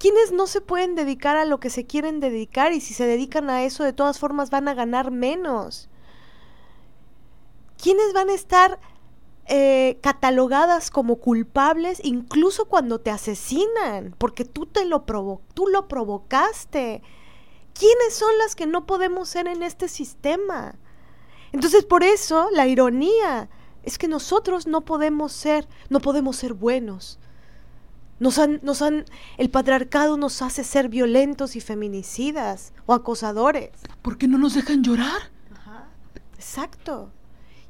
Quienes 0.00 0.32
no 0.32 0.48
se 0.48 0.60
pueden 0.60 0.96
dedicar 0.96 1.36
a 1.36 1.44
lo 1.44 1.60
que 1.60 1.70
se 1.70 1.86
quieren 1.86 2.18
dedicar 2.18 2.72
y 2.72 2.80
si 2.80 2.94
se 2.94 3.06
dedican 3.06 3.50
a 3.50 3.62
eso 3.62 3.84
de 3.84 3.92
todas 3.92 4.18
formas 4.18 4.50
van 4.50 4.66
a 4.66 4.74
ganar 4.74 5.12
menos. 5.12 5.88
¿Quiénes 7.80 8.12
van 8.12 8.30
a 8.30 8.34
estar 8.34 8.80
eh, 9.46 9.98
catalogadas 10.02 10.90
como 10.90 11.16
culpables 11.16 12.00
incluso 12.02 12.64
cuando 12.64 13.00
te 13.00 13.10
asesinan? 13.10 14.16
Porque 14.18 14.44
tú, 14.44 14.66
te 14.66 14.84
lo, 14.86 15.06
provo 15.06 15.42
tú 15.54 15.68
lo 15.68 15.86
provocaste. 15.86 17.02
¿Quiénes 17.72 18.14
son 18.14 18.36
las 18.38 18.56
que 18.56 18.66
no 18.66 18.86
podemos 18.86 19.28
ser 19.28 19.46
en 19.46 19.62
este 19.62 19.86
sistema? 19.88 20.76
Entonces 21.52 21.84
por 21.84 22.02
eso 22.02 22.48
la 22.52 22.66
ironía 22.66 23.50
es 23.82 23.98
que 23.98 24.08
nosotros 24.08 24.66
no 24.66 24.80
podemos 24.80 25.32
ser, 25.32 25.68
no 25.90 26.00
podemos 26.00 26.36
ser 26.36 26.54
buenos 26.54 27.18
nos 28.20 28.38
han, 28.38 28.60
nos 28.62 28.82
han, 28.82 29.06
el 29.38 29.50
patriarcado 29.50 30.18
nos 30.18 30.42
hace 30.42 30.62
ser 30.62 30.90
violentos 30.90 31.56
y 31.56 31.60
feminicidas 31.60 32.74
o 32.84 32.92
acosadores. 32.92 33.70
¿Por 34.02 34.18
qué 34.18 34.28
no 34.28 34.36
nos 34.36 34.54
dejan 34.54 34.84
llorar? 34.84 35.32
Ajá. 35.56 35.88
Exacto. 36.34 37.10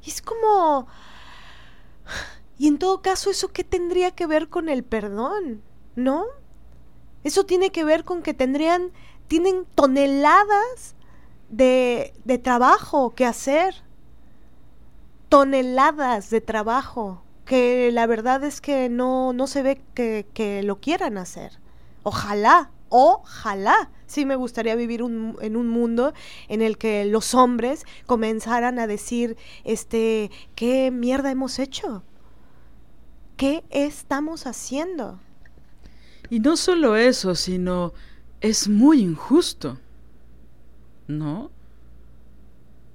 Y 0.05 0.09
es 0.09 0.21
como... 0.21 0.87
Y 2.57 2.67
en 2.67 2.77
todo 2.77 3.01
caso, 3.01 3.31
¿eso 3.31 3.47
qué 3.47 3.63
tendría 3.63 4.11
que 4.11 4.27
ver 4.27 4.49
con 4.49 4.67
el 4.67 4.83
perdón? 4.83 5.63
¿No? 5.95 6.25
Eso 7.23 7.45
tiene 7.45 7.71
que 7.71 7.85
ver 7.85 8.03
con 8.03 8.21
que 8.21 8.33
tendrían, 8.33 8.91
tienen 9.27 9.65
toneladas 9.73 10.95
de, 11.49 12.13
de 12.25 12.37
trabajo 12.37 13.15
que 13.15 13.25
hacer. 13.25 13.73
Toneladas 15.29 16.29
de 16.29 16.41
trabajo 16.41 17.23
que 17.51 17.91
la 17.91 18.07
verdad 18.07 18.45
es 18.45 18.61
que 18.61 18.87
no, 18.87 19.33
no 19.33 19.45
se 19.45 19.61
ve 19.61 19.81
que, 19.93 20.25
que 20.33 20.63
lo 20.63 20.79
quieran 20.79 21.17
hacer. 21.17 21.59
Ojalá, 22.01 22.71
ojalá. 22.87 23.91
Sí 24.05 24.25
me 24.25 24.37
gustaría 24.37 24.73
vivir 24.75 25.03
un, 25.03 25.35
en 25.41 25.57
un 25.57 25.67
mundo 25.67 26.13
en 26.47 26.61
el 26.61 26.77
que 26.77 27.03
los 27.03 27.35
hombres 27.35 27.83
comenzaran 28.05 28.79
a 28.79 28.87
decir, 28.87 29.35
este, 29.65 30.31
¿qué 30.55 30.91
mierda 30.91 31.29
hemos 31.29 31.59
hecho? 31.59 32.05
¿Qué 33.35 33.65
estamos 33.69 34.47
haciendo? 34.47 35.19
Y 36.29 36.39
no 36.39 36.55
solo 36.55 36.95
eso, 36.95 37.35
sino 37.35 37.91
es 38.39 38.69
muy 38.69 39.01
injusto. 39.01 39.77
¿No? 41.05 41.51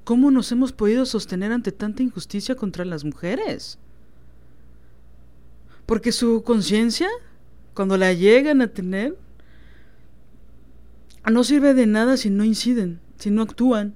¿Cómo 0.05 0.31
nos 0.31 0.51
hemos 0.51 0.73
podido 0.73 1.05
sostener 1.05 1.53
ante 1.53 1.73
tanta 1.73 2.03
injusticia 2.03 2.55
contra 2.55 2.87
las 2.87 3.05
mujeres? 3.05 3.79
Porque 5.87 6.13
su 6.13 6.43
conciencia, 6.43 7.09
cuando 7.75 7.97
la 7.97 8.13
llegan 8.13 8.61
a 8.61 8.69
tener, 8.69 9.17
no 11.31 11.45
sirve 11.45 11.75
de 11.75 11.87
nada 11.87 12.17
si 12.17 12.31
no 12.31 12.45
inciden, 12.45 13.01
si 13.19 13.31
no 13.31 13.43
actúan. 13.43 13.95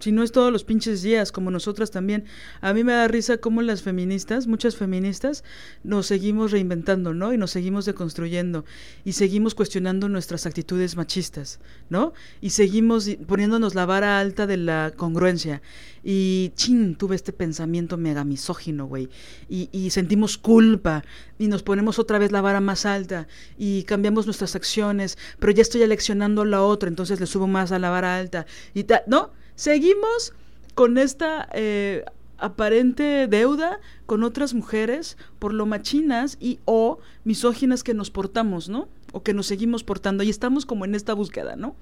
Si 0.00 0.12
no 0.12 0.22
es 0.22 0.32
todos 0.32 0.52
los 0.52 0.64
pinches 0.64 1.02
días, 1.02 1.32
como 1.32 1.50
nosotras 1.50 1.90
también. 1.90 2.24
A 2.60 2.72
mí 2.72 2.84
me 2.84 2.92
da 2.92 3.08
risa 3.08 3.38
cómo 3.38 3.62
las 3.62 3.82
feministas, 3.82 4.46
muchas 4.46 4.76
feministas, 4.76 5.44
nos 5.84 6.06
seguimos 6.06 6.52
reinventando, 6.52 7.14
¿no? 7.14 7.32
Y 7.32 7.38
nos 7.38 7.50
seguimos 7.50 7.84
deconstruyendo 7.84 8.64
y 9.04 9.12
seguimos 9.12 9.54
cuestionando 9.54 10.08
nuestras 10.08 10.46
actitudes 10.46 10.96
machistas, 10.96 11.60
¿no? 11.88 12.12
Y 12.40 12.50
seguimos 12.50 13.08
poniéndonos 13.26 13.74
la 13.74 13.86
vara 13.86 14.18
alta 14.20 14.46
de 14.46 14.56
la 14.56 14.92
congruencia. 14.96 15.62
Y 16.02 16.52
chin, 16.54 16.94
tuve 16.94 17.16
este 17.16 17.32
pensamiento 17.32 17.96
mega 17.96 18.24
misógino, 18.24 18.86
güey. 18.86 19.08
Y, 19.48 19.68
y 19.72 19.90
sentimos 19.90 20.38
culpa 20.38 21.04
y 21.38 21.48
nos 21.48 21.62
ponemos 21.62 21.98
otra 21.98 22.18
vez 22.18 22.32
la 22.32 22.40
vara 22.40 22.60
más 22.60 22.86
alta 22.86 23.26
y 23.58 23.82
cambiamos 23.84 24.26
nuestras 24.26 24.54
acciones, 24.54 25.18
pero 25.38 25.52
ya 25.52 25.62
estoy 25.62 25.82
aleccionando 25.82 26.42
a 26.42 26.46
la 26.46 26.62
otra, 26.62 26.88
entonces 26.88 27.18
le 27.20 27.26
subo 27.26 27.46
más 27.46 27.72
a 27.72 27.78
la 27.78 27.90
vara 27.90 28.16
alta 28.16 28.46
y 28.74 28.84
tal, 28.84 29.02
¿no? 29.06 29.30
Seguimos 29.56 30.34
con 30.74 30.98
esta 30.98 31.48
eh, 31.52 32.04
aparente 32.38 33.26
deuda 33.26 33.80
con 34.04 34.22
otras 34.22 34.54
mujeres 34.54 35.16
por 35.38 35.52
lo 35.52 35.66
machinas 35.66 36.36
y 36.40 36.60
o 36.64 36.98
misóginas 37.24 37.82
que 37.82 37.94
nos 37.94 38.10
portamos, 38.10 38.68
¿no? 38.68 38.88
O 39.12 39.22
que 39.22 39.32
nos 39.32 39.46
seguimos 39.46 39.82
portando 39.82 40.22
y 40.22 40.30
estamos 40.30 40.66
como 40.66 40.84
en 40.84 40.94
esta 40.94 41.14
búsqueda, 41.14 41.56
¿no? 41.56 41.74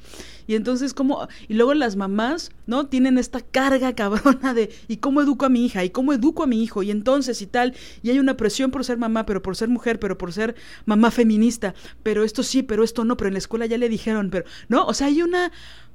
Y 0.47 0.55
entonces 0.55 0.95
como 0.95 1.27
y 1.49 1.55
luego 1.55 1.75
las 1.75 1.97
mamás, 1.97 2.53
¿no? 2.66 2.87
Tienen 2.87 3.18
esta 3.18 3.41
carga 3.41 3.95
cabrona 3.95 4.55
de 4.55 4.72
¿y 4.89 4.99
cómo 4.99 5.20
educo 5.20 5.45
a 5.45 5.49
mi 5.49 5.66
hija? 5.66 5.85
¿Y 5.85 5.91
cómo 5.91 6.12
educo 6.12 6.45
a 6.45 6.47
mi 6.47 6.62
hijo? 6.62 6.83
Y 6.83 6.91
entonces 6.91 7.43
y 7.43 7.47
tal, 7.47 7.75
y 8.03 8.11
hay 8.11 8.18
una 8.18 8.37
presión 8.37 8.70
por 8.70 8.85
ser 8.85 8.97
mamá, 8.97 9.27
pero 9.27 9.43
por 9.43 9.57
ser 9.57 9.68
mujer, 9.68 9.99
pero 9.99 10.16
por 10.16 10.33
ser 10.33 10.55
mamá 10.87 11.11
feminista, 11.11 11.75
pero 12.03 12.22
esto 12.22 12.43
sí, 12.43 12.62
pero 12.62 12.85
esto 12.85 13.05
no, 13.05 13.16
pero 13.16 13.29
en 13.29 13.35
la 13.35 13.39
escuela 13.39 13.66
ya 13.66 13.79
le 13.79 13.89
dijeron, 13.89 14.31
pero 14.31 14.45
no, 14.68 14.87
o 14.87 14.95
sea, 14.95 15.09
hay 15.09 15.22
una 15.22 15.51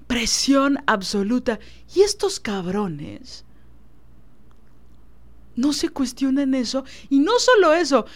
presión 0.10 0.80
absoluta. 0.88 1.60
Y 1.93 2.01
estos 2.01 2.39
cabrones 2.39 3.45
no 5.55 5.72
se 5.72 5.89
cuestionan 5.89 6.55
eso. 6.55 6.84
Y 7.12 7.20
no 7.20 7.38
solo 7.38 7.74
eso, 7.74 8.07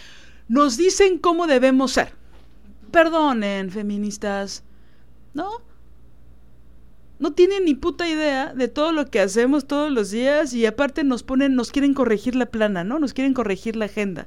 nos 0.48 0.76
dicen 0.76 1.18
cómo 1.18 1.46
debemos 1.46 1.92
ser. 1.92 2.12
Perdonen, 2.90 3.70
feministas. 3.70 4.64
¿No? 5.34 5.62
No 7.20 7.32
tienen 7.32 7.64
ni 7.64 7.74
puta 7.74 8.08
idea 8.08 8.52
de 8.52 8.66
todo 8.66 8.90
lo 8.90 9.06
que 9.06 9.20
hacemos 9.20 9.68
todos 9.68 9.92
los 9.92 10.10
días 10.10 10.52
y 10.52 10.66
aparte 10.66 11.04
nos 11.04 11.22
ponen, 11.22 11.54
nos 11.54 11.70
quieren 11.70 11.94
corregir 11.94 12.34
la 12.34 12.46
plana, 12.46 12.82
¿no? 12.82 12.98
Nos 12.98 13.14
quieren 13.14 13.34
corregir 13.34 13.76
la 13.76 13.84
agenda. 13.84 14.26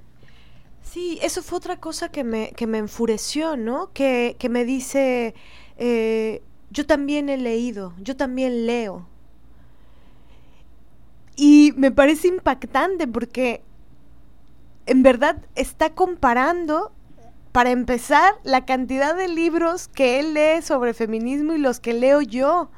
Sí, 0.83 1.19
eso 1.21 1.43
fue 1.43 1.57
otra 1.57 1.81
cosa 1.81 2.09
que 2.09 2.23
me, 2.23 2.53
que 2.55 2.65
me 2.65 2.77
enfureció, 2.77 3.57
¿no? 3.57 3.91
Que, 3.93 4.37
que 4.39 4.47
me 4.47 4.63
dice, 4.63 5.35
eh, 5.77 6.41
yo 6.69 6.85
también 6.85 7.29
he 7.29 7.37
leído, 7.37 7.93
yo 7.99 8.15
también 8.15 8.65
leo. 8.65 9.07
Y 11.35 11.73
me 11.77 11.91
parece 11.91 12.27
impactante 12.27 13.07
porque 13.07 13.61
en 14.87 15.03
verdad 15.03 15.37
está 15.55 15.91
comparando, 15.91 16.91
para 17.51 17.71
empezar, 17.71 18.35
la 18.43 18.65
cantidad 18.65 19.15
de 19.15 19.27
libros 19.27 19.87
que 19.87 20.19
él 20.19 20.33
lee 20.33 20.61
sobre 20.61 20.93
feminismo 20.93 21.53
y 21.53 21.57
los 21.57 21.79
que 21.79 21.93
leo 21.93 22.21
yo. 22.21 22.69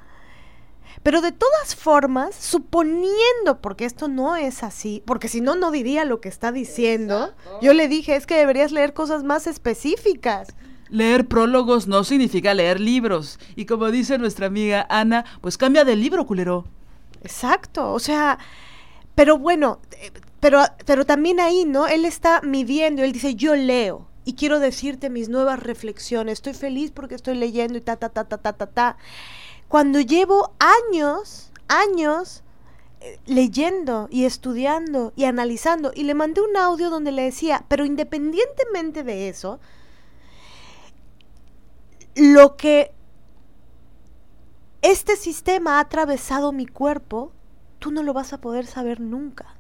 Pero 1.04 1.22
de 1.22 1.32
todas 1.32 1.76
formas, 1.76 2.36
suponiendo, 2.36 3.62
porque 3.62 3.86
esto 3.86 4.08
no 4.08 4.36
es 4.36 4.64
así, 4.64 5.04
porque 5.06 5.28
si 5.28 5.40
no, 5.40 5.56
no 5.56 5.72
diría 5.72 6.04
lo 6.04 6.20
que 6.20 6.30
está 6.30 6.52
diciendo, 6.52 7.34
yo 7.62 7.74
le 7.74 7.88
dije, 7.88 8.16
es 8.16 8.26
que 8.26 8.36
deberías 8.36 8.72
leer 8.72 8.94
cosas 8.94 9.24
más 9.24 9.48
específicas. 9.48 10.50
Leer 10.90 11.28
prólogos 11.28 11.88
no 11.88 12.04
significa 12.04 12.54
leer 12.54 12.80
libros. 12.80 13.40
Y 13.56 13.66
como 13.66 13.92
dice 13.92 14.18
nuestra 14.18 14.48
amiga 14.48 14.86
Ana, 14.90 15.26
pues 15.42 15.58
cambia 15.58 15.86
de 15.86 15.96
libro, 15.96 16.26
culero. 16.26 16.66
Exacto, 17.22 17.92
o 17.92 18.00
sea, 18.00 18.40
pero 19.16 19.38
bueno, 19.38 19.80
eh, 20.02 20.12
pero, 20.40 20.64
pero 20.86 21.06
también 21.06 21.40
ahí, 21.40 21.66
¿no? 21.66 21.88
Él 21.88 22.06
está 22.06 22.42
midiendo, 22.42 23.04
él 23.04 23.12
dice, 23.12 23.36
yo 23.36 23.56
leo 23.56 24.08
y 24.26 24.34
quiero 24.34 24.60
decirte 24.60 25.10
mis 25.10 25.28
nuevas 25.28 25.60
reflexiones, 25.60 26.34
estoy 26.34 26.54
feliz 26.54 26.92
porque 26.92 27.16
estoy 27.16 27.36
leyendo 27.36 27.78
y 27.78 27.82
ta, 27.82 27.96
ta, 27.98 28.10
ta, 28.10 28.26
ta, 28.26 28.38
ta, 28.38 28.54
ta, 28.54 28.68
ta. 28.68 28.98
Cuando 29.68 30.00
llevo 30.00 30.54
años, 30.60 31.52
años 31.68 32.44
eh, 33.02 33.20
leyendo 33.26 34.08
y 34.12 34.26
estudiando 34.26 35.14
y 35.16 35.26
analizando, 35.26 35.92
y 35.96 36.04
le 36.04 36.14
mandé 36.14 36.42
un 36.42 36.56
audio 36.58 36.90
donde 36.90 37.12
le 37.12 37.24
decía, 37.24 37.66
pero 37.68 37.86
independientemente 37.86 39.04
de 39.04 39.30
eso, 39.30 39.60
lo 42.20 42.58
que 42.58 42.92
este 44.82 45.16
sistema 45.16 45.78
ha 45.78 45.82
atravesado 45.82 46.52
mi 46.52 46.66
cuerpo, 46.66 47.32
tú 47.80 47.92
no 47.92 48.04
lo 48.04 48.14
vas 48.14 48.34
a 48.34 48.42
poder 48.42 48.66
saber 48.66 49.00
nunca. 49.00 49.56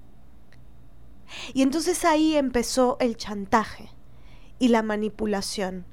Y 1.54 1.62
entonces 1.62 2.06
ahí 2.06 2.36
empezó 2.36 2.98
el 3.00 3.18
chantaje 3.18 3.90
y 4.60 4.70
la 4.70 4.84
manipulación. 4.84 5.86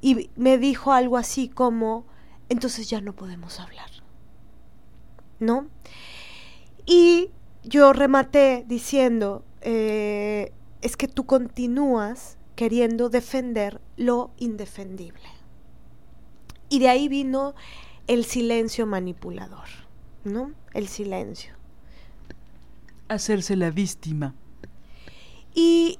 Y 0.00 0.30
me 0.36 0.58
dijo 0.58 0.92
algo 0.92 1.16
así 1.16 1.48
como, 1.48 2.06
entonces 2.48 2.88
ya 2.88 3.00
no 3.00 3.14
podemos 3.14 3.60
hablar. 3.60 3.90
¿No? 5.38 5.68
Y 6.86 7.30
yo 7.62 7.92
rematé 7.92 8.64
diciendo, 8.66 9.44
eh, 9.60 10.52
es 10.80 10.96
que 10.96 11.08
tú 11.08 11.26
continúas 11.26 12.38
queriendo 12.56 13.08
defender 13.08 13.80
lo 13.96 14.30
indefendible. 14.38 15.39
Y 16.70 16.78
de 16.78 16.88
ahí 16.88 17.08
vino 17.08 17.54
el 18.06 18.24
silencio 18.24 18.86
manipulador, 18.86 19.68
¿no? 20.24 20.52
El 20.72 20.88
silencio. 20.88 21.52
Hacerse 23.08 23.56
la 23.56 23.70
víctima. 23.70 24.34
Y, 25.52 25.98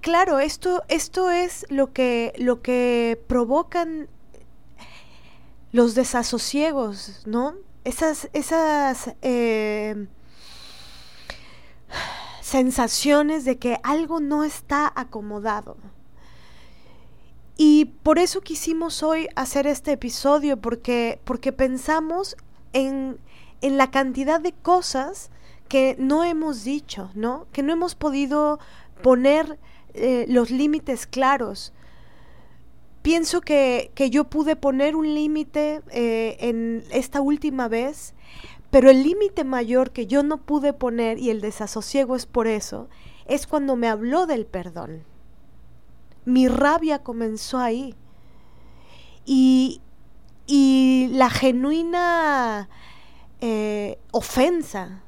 claro, 0.00 0.38
esto, 0.38 0.84
esto 0.88 1.30
es 1.30 1.66
lo 1.70 1.92
que, 1.92 2.34
lo 2.38 2.62
que 2.62 3.20
provocan 3.26 4.08
los 5.72 5.94
desasosiegos, 5.94 7.22
¿no? 7.26 7.54
Esas, 7.84 8.28
esas 8.32 9.14
eh, 9.22 10.06
sensaciones 12.40 13.44
de 13.44 13.58
que 13.58 13.78
algo 13.82 14.20
no 14.20 14.44
está 14.44 14.92
acomodado. 14.94 15.76
Y 17.56 17.86
por 18.02 18.18
eso 18.18 18.42
quisimos 18.42 19.02
hoy 19.02 19.28
hacer 19.34 19.66
este 19.66 19.92
episodio, 19.92 20.58
porque, 20.58 21.20
porque 21.24 21.52
pensamos 21.52 22.36
en, 22.74 23.18
en 23.62 23.78
la 23.78 23.90
cantidad 23.90 24.40
de 24.40 24.52
cosas 24.52 25.30
que 25.68 25.96
no 25.98 26.22
hemos 26.24 26.64
dicho, 26.64 27.10
¿no? 27.14 27.46
Que 27.52 27.62
no 27.62 27.72
hemos 27.72 27.94
podido 27.94 28.58
poner 29.02 29.58
eh, 29.94 30.26
los 30.28 30.50
límites 30.50 31.06
claros. 31.06 31.72
Pienso 33.00 33.40
que, 33.40 33.90
que, 33.94 34.10
yo 34.10 34.24
pude 34.24 34.56
poner 34.56 34.94
un 34.94 35.14
límite 35.14 35.80
eh, 35.90 36.36
en 36.40 36.84
esta 36.90 37.20
última 37.22 37.68
vez, 37.68 38.14
pero 38.70 38.90
el 38.90 39.02
límite 39.02 39.44
mayor 39.44 39.92
que 39.92 40.06
yo 40.06 40.22
no 40.22 40.38
pude 40.38 40.72
poner, 40.72 41.18
y 41.18 41.30
el 41.30 41.40
desasosiego 41.40 42.16
es 42.16 42.26
por 42.26 42.48
eso, 42.48 42.88
es 43.26 43.46
cuando 43.46 43.76
me 43.76 43.88
habló 43.88 44.26
del 44.26 44.44
perdón. 44.44 45.04
Mi 46.26 46.48
rabia 46.48 47.02
comenzó 47.02 47.58
ahí. 47.58 47.94
Y, 49.24 49.80
y 50.46 51.08
la 51.12 51.30
genuina 51.30 52.68
eh, 53.40 53.98
ofensa, 54.12 55.02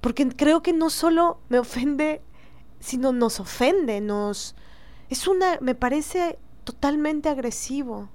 porque 0.00 0.28
creo 0.28 0.62
que 0.62 0.72
no 0.72 0.90
solo 0.90 1.40
me 1.48 1.58
ofende, 1.58 2.22
sino 2.80 3.12
nos 3.12 3.38
ofende, 3.38 4.00
nos... 4.00 4.56
Es 5.08 5.28
una, 5.28 5.58
me 5.60 5.74
parece 5.74 6.38
totalmente 6.64 7.28
agresivo. 7.28 8.08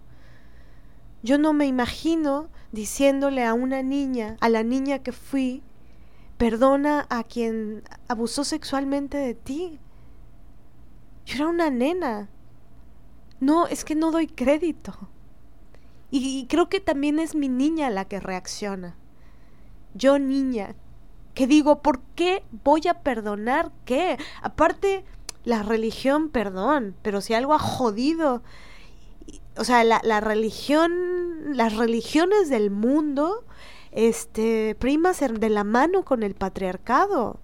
Yo 1.23 1.37
no 1.37 1.53
me 1.53 1.65
imagino 1.65 2.49
diciéndole 2.71 3.43
a 3.43 3.53
una 3.53 3.81
niña, 3.81 4.37
a 4.41 4.49
la 4.49 4.63
niña 4.63 4.99
que 4.99 5.11
fui, 5.11 5.63
perdona 6.37 7.07
a 7.09 7.23
quien 7.23 7.83
abusó 8.07 8.43
sexualmente 8.43 9.17
de 9.17 9.33
ti. 9.33 9.79
Yo 11.25 11.35
era 11.35 11.47
una 11.47 11.69
nena. 11.69 12.29
No, 13.39 13.67
es 13.67 13.83
que 13.83 13.95
no 13.95 14.11
doy 14.11 14.27
crédito. 14.27 15.09
Y, 16.11 16.45
creo 16.47 16.69
que 16.69 16.79
también 16.79 17.19
es 17.19 17.35
mi 17.35 17.49
niña 17.49 17.89
la 17.89 18.05
que 18.05 18.19
reacciona. 18.19 18.95
Yo 19.93 20.19
niña, 20.19 20.75
que 21.33 21.47
digo, 21.47 21.81
¿por 21.81 21.99
qué 22.15 22.43
voy 22.63 22.87
a 22.87 23.01
perdonar 23.01 23.71
qué? 23.85 24.17
Aparte, 24.41 25.03
la 25.43 25.63
religión, 25.63 26.29
perdón, 26.29 26.95
pero 27.01 27.21
si 27.21 27.33
algo 27.33 27.53
ha 27.53 27.59
jodido, 27.59 28.43
o 29.57 29.63
sea, 29.63 29.83
la, 29.83 30.21
religión, 30.21 31.55
las 31.55 31.75
religiones 31.75 32.49
del 32.49 32.71
mundo, 32.71 33.43
este, 33.91 34.75
primas 34.75 35.19
de 35.19 35.49
la 35.49 35.63
mano 35.63 36.03
con 36.03 36.23
el 36.23 36.35
patriarcado. 36.35 37.39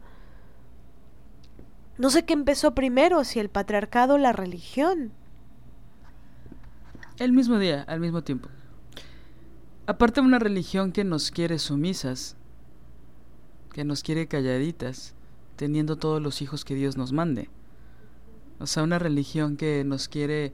No 1.98 2.10
sé 2.10 2.26
qué 2.26 2.34
empezó 2.34 2.74
primero, 2.74 3.24
si 3.24 3.40
el 3.40 3.50
patriarcado 3.50 4.16
o 4.16 4.18
la 4.18 4.34
religión. 4.34 5.12
El 7.20 7.34
mismo 7.34 7.60
día, 7.60 7.84
al 7.84 8.00
mismo 8.00 8.24
tiempo. 8.24 8.50
Aparte 9.86 10.22
de 10.22 10.28
una 10.28 10.40
religión 10.40 10.92
que 10.92 11.04
nos 11.04 11.32
quiere 11.32 11.60
sumisas, 11.60 12.36
que 13.74 13.84
nos 13.84 14.04
quiere 14.04 14.28
calladitas, 14.28 15.14
teniendo 15.56 15.98
todos 15.98 16.22
los 16.22 16.42
hijos 16.42 16.66
que 16.66 16.76
Dios 16.76 16.98
nos 16.98 17.12
mande. 17.14 17.50
O 18.60 18.68
sea, 18.68 18.84
una 18.84 19.00
religión 19.00 19.58
que 19.58 19.84
nos 19.84 20.08
quiere, 20.08 20.54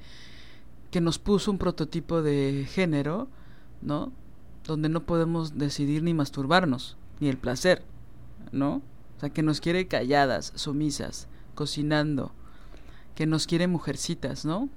que 0.92 1.02
nos 1.02 1.20
puso 1.20 1.52
un 1.52 1.58
prototipo 1.58 2.22
de 2.22 2.66
género, 2.70 3.28
¿no? 3.82 4.12
Donde 4.64 4.90
no 4.90 5.06
podemos 5.06 5.58
decidir 5.58 6.04
ni 6.04 6.14
masturbarnos, 6.14 6.98
ni 7.20 7.30
el 7.30 7.38
placer, 7.38 7.84
¿no? 8.52 8.82
O 9.18 9.20
sea, 9.20 9.30
que 9.30 9.44
nos 9.44 9.62
quiere 9.62 9.88
calladas, 9.88 10.54
sumisas, 10.56 11.28
cocinando, 11.56 12.32
que 13.16 13.26
nos 13.26 13.48
quiere 13.48 13.68
mujercitas, 13.68 14.46
¿no? 14.46 14.70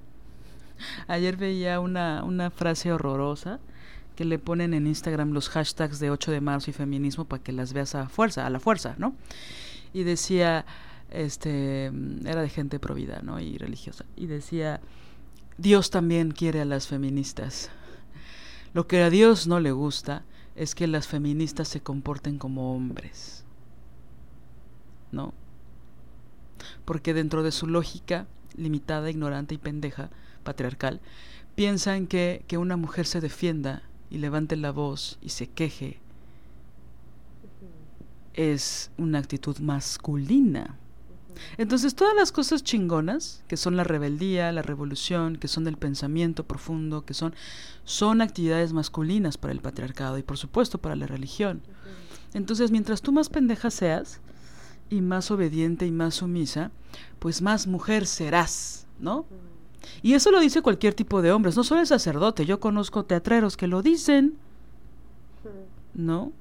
Ayer 1.07 1.37
veía 1.37 1.79
una, 1.79 2.23
una 2.23 2.49
frase 2.49 2.91
horrorosa 2.91 3.59
que 4.15 4.25
le 4.25 4.39
ponen 4.39 4.73
en 4.73 4.87
Instagram 4.87 5.31
los 5.31 5.49
hashtags 5.49 5.99
de 5.99 6.11
8 6.11 6.31
de 6.31 6.41
marzo 6.41 6.69
y 6.69 6.73
feminismo 6.73 7.25
para 7.25 7.41
que 7.43 7.51
las 7.51 7.73
veas 7.73 7.95
a 7.95 8.09
fuerza, 8.09 8.45
a 8.45 8.49
la 8.49 8.59
fuerza, 8.59 8.95
¿no? 8.97 9.15
Y 9.93 10.03
decía, 10.03 10.65
este, 11.11 11.91
era 12.25 12.41
de 12.41 12.49
gente 12.49 12.79
provida, 12.79 13.21
¿no? 13.21 13.39
Y 13.39 13.57
religiosa. 13.57 14.05
Y 14.15 14.25
decía, 14.25 14.81
Dios 15.57 15.91
también 15.91 16.31
quiere 16.31 16.61
a 16.61 16.65
las 16.65 16.87
feministas. 16.87 17.69
Lo 18.73 18.87
que 18.87 19.03
a 19.03 19.09
Dios 19.09 19.47
no 19.47 19.59
le 19.59 19.71
gusta 19.71 20.23
es 20.55 20.75
que 20.75 20.87
las 20.87 21.07
feministas 21.07 21.67
se 21.67 21.81
comporten 21.81 22.37
como 22.37 22.75
hombres, 22.75 23.45
¿no? 25.11 25.33
Porque 26.85 27.13
dentro 27.13 27.43
de 27.43 27.51
su 27.51 27.67
lógica 27.67 28.27
limitada, 28.55 29.09
ignorante 29.09 29.55
y 29.55 29.57
pendeja, 29.57 30.09
patriarcal, 30.43 30.99
piensan 31.55 32.07
que, 32.07 32.43
que 32.47 32.57
una 32.57 32.77
mujer 32.77 33.05
se 33.05 33.21
defienda 33.21 33.83
y 34.09 34.17
levante 34.17 34.55
la 34.55 34.71
voz 34.71 35.17
y 35.21 35.29
se 35.29 35.47
queje 35.47 35.99
es 38.33 38.91
una 38.97 39.19
actitud 39.19 39.57
masculina. 39.59 40.77
Entonces 41.57 41.95
todas 41.95 42.15
las 42.15 42.31
cosas 42.31 42.63
chingonas, 42.63 43.43
que 43.47 43.57
son 43.57 43.77
la 43.77 43.83
rebeldía, 43.83 44.51
la 44.51 44.61
revolución, 44.61 45.37
que 45.37 45.47
son 45.47 45.63
del 45.63 45.77
pensamiento 45.77 46.43
profundo, 46.43 47.03
que 47.03 47.13
son, 47.13 47.33
son 47.83 48.21
actividades 48.21 48.73
masculinas 48.73 49.37
para 49.37 49.53
el 49.53 49.61
patriarcado 49.61 50.17
y 50.17 50.23
por 50.23 50.37
supuesto 50.37 50.77
para 50.77 50.95
la 50.95 51.07
religión. 51.07 51.61
Entonces 52.33 52.71
mientras 52.71 53.01
tú 53.01 53.11
más 53.11 53.29
pendeja 53.29 53.71
seas 53.71 54.19
y 54.91 55.01
más 55.01 55.31
obediente 55.31 55.87
y 55.87 55.91
más 55.91 56.15
sumisa, 56.15 56.69
pues 57.17 57.41
más 57.41 57.65
mujer 57.65 58.05
serás, 58.05 58.85
¿no? 58.99 59.25
Y 60.03 60.13
eso 60.13 60.29
lo 60.29 60.39
dice 60.39 60.61
cualquier 60.61 60.93
tipo 60.93 61.21
de 61.21 61.31
hombres, 61.31 61.55
no 61.57 61.63
solo 61.63 61.81
el 61.81 61.87
sacerdote, 61.87 62.45
yo 62.45 62.59
conozco 62.59 63.05
teatreros 63.05 63.57
que 63.57 63.67
lo 63.67 63.81
dicen, 63.81 64.35
¿no? 65.93 66.33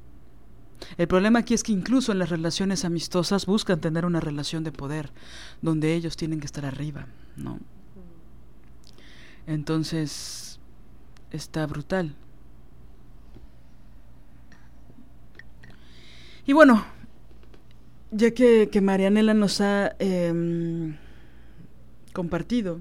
El 0.99 1.09
problema 1.09 1.39
aquí 1.39 1.55
es 1.55 1.63
que 1.63 1.73
incluso 1.73 2.13
en 2.13 2.19
las 2.19 2.31
relaciones 2.31 2.85
amistosas 2.85 3.47
buscan 3.47 3.81
tener 3.81 4.05
una 4.05 4.21
relación 4.21 4.65
de 4.65 4.73
poder, 4.73 5.11
donde 5.63 5.95
ellos 5.95 6.17
tienen 6.17 6.41
que 6.41 6.47
estar 6.47 6.65
arriba, 6.65 7.07
¿no? 7.37 7.61
Entonces, 9.47 10.59
está 11.31 11.67
brutal. 11.67 12.15
Y 16.47 16.53
bueno, 16.53 16.85
ya 18.11 18.33
que, 18.33 18.69
que 18.71 18.81
Marianela 18.81 19.35
nos 19.35 19.61
ha 19.61 19.95
eh, 19.99 20.95
compartido 22.13 22.81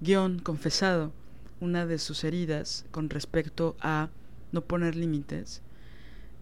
guion 0.00 0.40
confesado 0.40 1.12
una 1.60 1.86
de 1.86 1.98
sus 1.98 2.24
heridas 2.24 2.84
con 2.90 3.08
respecto 3.08 3.76
a 3.80 4.10
no 4.50 4.62
poner 4.62 4.96
límites. 4.96 5.62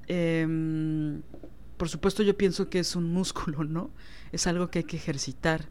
Em, 0.09 1.21
por 1.77 1.91
supuesto 1.91 2.23
yo 2.23 2.37
pienso 2.37 2.71
que 2.71 2.79
es 2.79 2.97
un 2.97 3.13
músculo, 3.13 3.65
¿no? 3.65 3.91
Es 4.33 4.47
algo 4.47 4.71
que 4.71 4.81
hay 4.81 4.85
que 4.85 4.97
ejercitar, 4.97 5.67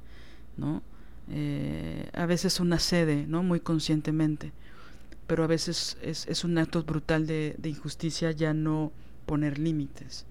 ¿no? 0.58 0.84
Eh, 1.32 2.10
a 2.14 2.26
veces 2.28 2.60
una 2.60 2.80
sede, 2.80 3.26
¿no? 3.28 3.42
Muy 3.42 3.60
conscientemente, 3.60 4.52
pero 5.26 5.44
a 5.44 5.48
veces 5.48 5.98
es, 6.04 6.28
es 6.28 6.44
un 6.44 6.58
acto 6.60 6.84
brutal 6.84 7.26
de 7.26 7.58
injusticia 7.64 8.32
ya 8.32 8.54
no 8.54 8.92
poner 9.26 9.58
límites 9.58 10.26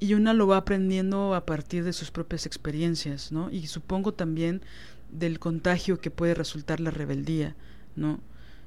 y 0.00 0.14
una 0.14 0.32
lo 0.32 0.46
va 0.46 0.56
aprendiendo 0.56 1.34
a 1.34 1.44
partir 1.44 1.84
de 1.84 1.92
sus 1.92 2.10
propias 2.10 2.46
experiencias, 2.46 3.32
¿no? 3.32 3.50
Y 3.50 3.66
supongo 3.66 4.12
también 4.12 4.62
del 5.10 5.38
contagio 5.38 6.00
que 6.00 6.10
puede 6.10 6.34
resultar 6.34 6.80
la 6.80 6.90
rebeldía, 6.90 7.54
¿no? 7.96 8.18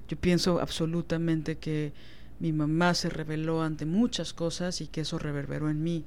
Yo 0.08 0.16
pienso 0.18 0.60
absolutamente 0.60 1.58
que 1.58 1.92
mi 2.40 2.54
mamá 2.54 2.94
se 2.94 3.10
rebeló 3.10 3.64
ante 3.64 3.86
muchas 3.86 4.32
cosas 4.32 4.80
y 4.80 4.88
que 4.88 5.02
eso 5.02 5.18
reverberó 5.18 5.70
en 5.70 5.82
mí, 5.82 6.06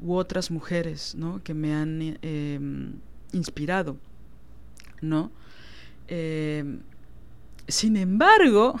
u 0.00 0.14
otras 0.14 0.50
mujeres, 0.50 1.14
¿no? 1.14 1.40
Que 1.44 1.54
me 1.54 1.72
han 1.72 2.18
eh, 2.22 2.58
inspirado, 3.32 3.96
¿no? 5.00 5.30
Eh, 6.08 6.78
sin 7.68 7.96
embargo, 7.96 8.74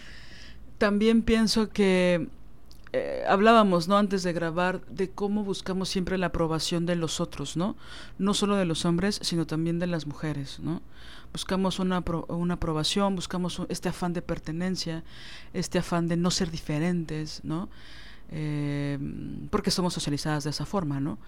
también 0.78 1.22
pienso 1.22 1.68
que 1.68 2.28
eh, 2.94 3.24
hablábamos, 3.26 3.88
¿no? 3.88 3.96
Antes 3.96 4.22
de 4.22 4.34
grabar, 4.34 4.84
de 4.86 5.10
cómo 5.10 5.44
buscamos 5.44 5.88
siempre 5.88 6.18
la 6.18 6.26
aprobación 6.26 6.84
de 6.84 6.94
los 6.94 7.20
otros, 7.20 7.56
¿no? 7.56 7.74
No 8.18 8.34
solo 8.34 8.56
de 8.56 8.66
los 8.66 8.84
hombres, 8.84 9.18
sino 9.22 9.46
también 9.46 9.78
de 9.78 9.86
las 9.86 10.06
mujeres, 10.06 10.60
¿no? 10.60 10.82
Buscamos 11.32 11.78
una, 11.78 12.04
una 12.28 12.54
aprobación, 12.54 13.16
buscamos 13.16 13.62
este 13.70 13.88
afán 13.88 14.12
de 14.12 14.20
pertenencia, 14.20 15.04
este 15.54 15.78
afán 15.78 16.06
de 16.06 16.18
no 16.18 16.30
ser 16.30 16.50
diferentes, 16.50 17.40
¿no? 17.44 17.70
Eh, 18.30 18.98
porque 19.50 19.70
somos 19.70 19.94
socializadas 19.94 20.44
de 20.44 20.50
esa 20.50 20.66
forma, 20.66 21.00
¿no? 21.00 21.18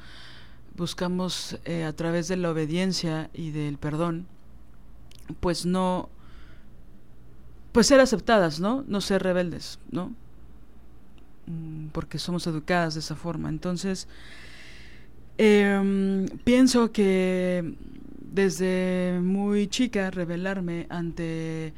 Buscamos 0.76 1.58
eh, 1.64 1.84
a 1.84 1.94
través 1.94 2.28
de 2.28 2.36
la 2.36 2.50
obediencia 2.50 3.30
y 3.32 3.52
del 3.52 3.78
perdón, 3.78 4.26
pues 5.40 5.64
no, 5.64 6.10
pues 7.72 7.86
ser 7.86 8.00
aceptadas, 8.00 8.60
¿no? 8.60 8.84
No 8.86 9.00
ser 9.00 9.22
rebeldes, 9.22 9.78
¿no? 9.90 10.12
Mm, 11.46 11.88
porque 11.88 12.18
somos 12.18 12.46
educadas 12.46 12.94
de 12.94 13.00
esa 13.00 13.16
forma. 13.16 13.48
Entonces, 13.48 14.08
eh, 15.38 16.26
pienso 16.44 16.92
que 16.92 17.74
desde 18.20 19.20
muy 19.22 19.68
chica 19.68 20.10
revelarme 20.10 20.86
ante 20.90 21.74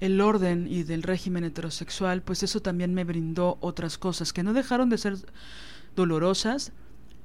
el 0.00 0.20
orden 0.20 0.66
y 0.68 0.82
del 0.84 1.02
régimen 1.02 1.44
heterosexual, 1.44 2.22
pues 2.22 2.42
eso 2.42 2.60
también 2.60 2.94
me 2.94 3.04
brindó 3.04 3.58
otras 3.60 3.98
cosas 3.98 4.32
que 4.32 4.42
no 4.42 4.52
dejaron 4.52 4.88
de 4.88 4.98
ser 4.98 5.16
dolorosas 5.94 6.72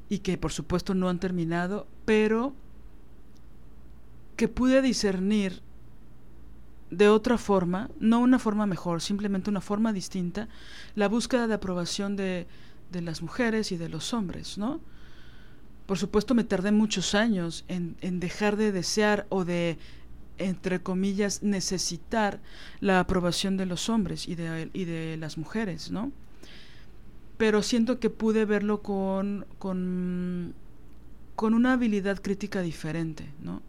y 0.10 0.20
que 0.20 0.38
por 0.38 0.52
supuesto 0.52 0.94
no 0.94 1.10
han 1.10 1.20
terminado, 1.20 1.88
pero 2.06 2.54
que 4.36 4.48
pude 4.48 4.82
discernir 4.82 5.62
de 6.90 7.10
otra 7.10 7.38
forma, 7.38 7.90
no 8.00 8.20
una 8.20 8.40
forma 8.40 8.66
mejor, 8.66 9.02
simplemente 9.02 9.50
una 9.50 9.62
forma 9.62 9.94
distinta, 9.94 10.48
la 10.96 11.08
búsqueda 11.08 11.48
de 11.48 11.54
aprobación 11.54 12.16
de, 12.16 12.48
de 12.92 13.02
las 13.02 13.22
mujeres 13.22 13.72
y 13.72 13.78
de 13.78 13.90
los 13.90 14.14
hombres, 14.14 14.58
¿no? 14.58 14.80
Por 15.86 15.98
supuesto 15.98 16.36
me 16.36 16.44
tardé 16.44 16.72
muchos 16.72 17.16
años 17.16 17.64
en, 17.68 17.96
en 18.02 18.20
dejar 18.20 18.58
de 18.58 18.72
desear 18.72 19.26
o 19.30 19.46
de, 19.46 19.78
entre 20.38 20.82
comillas, 20.82 21.44
necesitar 21.44 22.42
la 22.80 23.00
aprobación 23.00 23.58
de 23.58 23.66
los 23.66 23.90
hombres 23.90 24.28
y 24.28 24.36
de, 24.36 24.70
y 24.74 24.86
de 24.86 25.18
las 25.18 25.38
mujeres, 25.38 25.92
¿no? 25.92 26.12
Pero 27.38 27.62
siento 27.62 28.00
que 28.00 28.10
pude 28.10 28.46
verlo 28.46 28.82
con, 28.82 29.46
con, 29.60 30.54
con 31.36 31.54
una 31.54 31.74
habilidad 31.74 32.22
crítica 32.22 32.62
diferente, 32.62 33.32
¿no? 33.42 33.62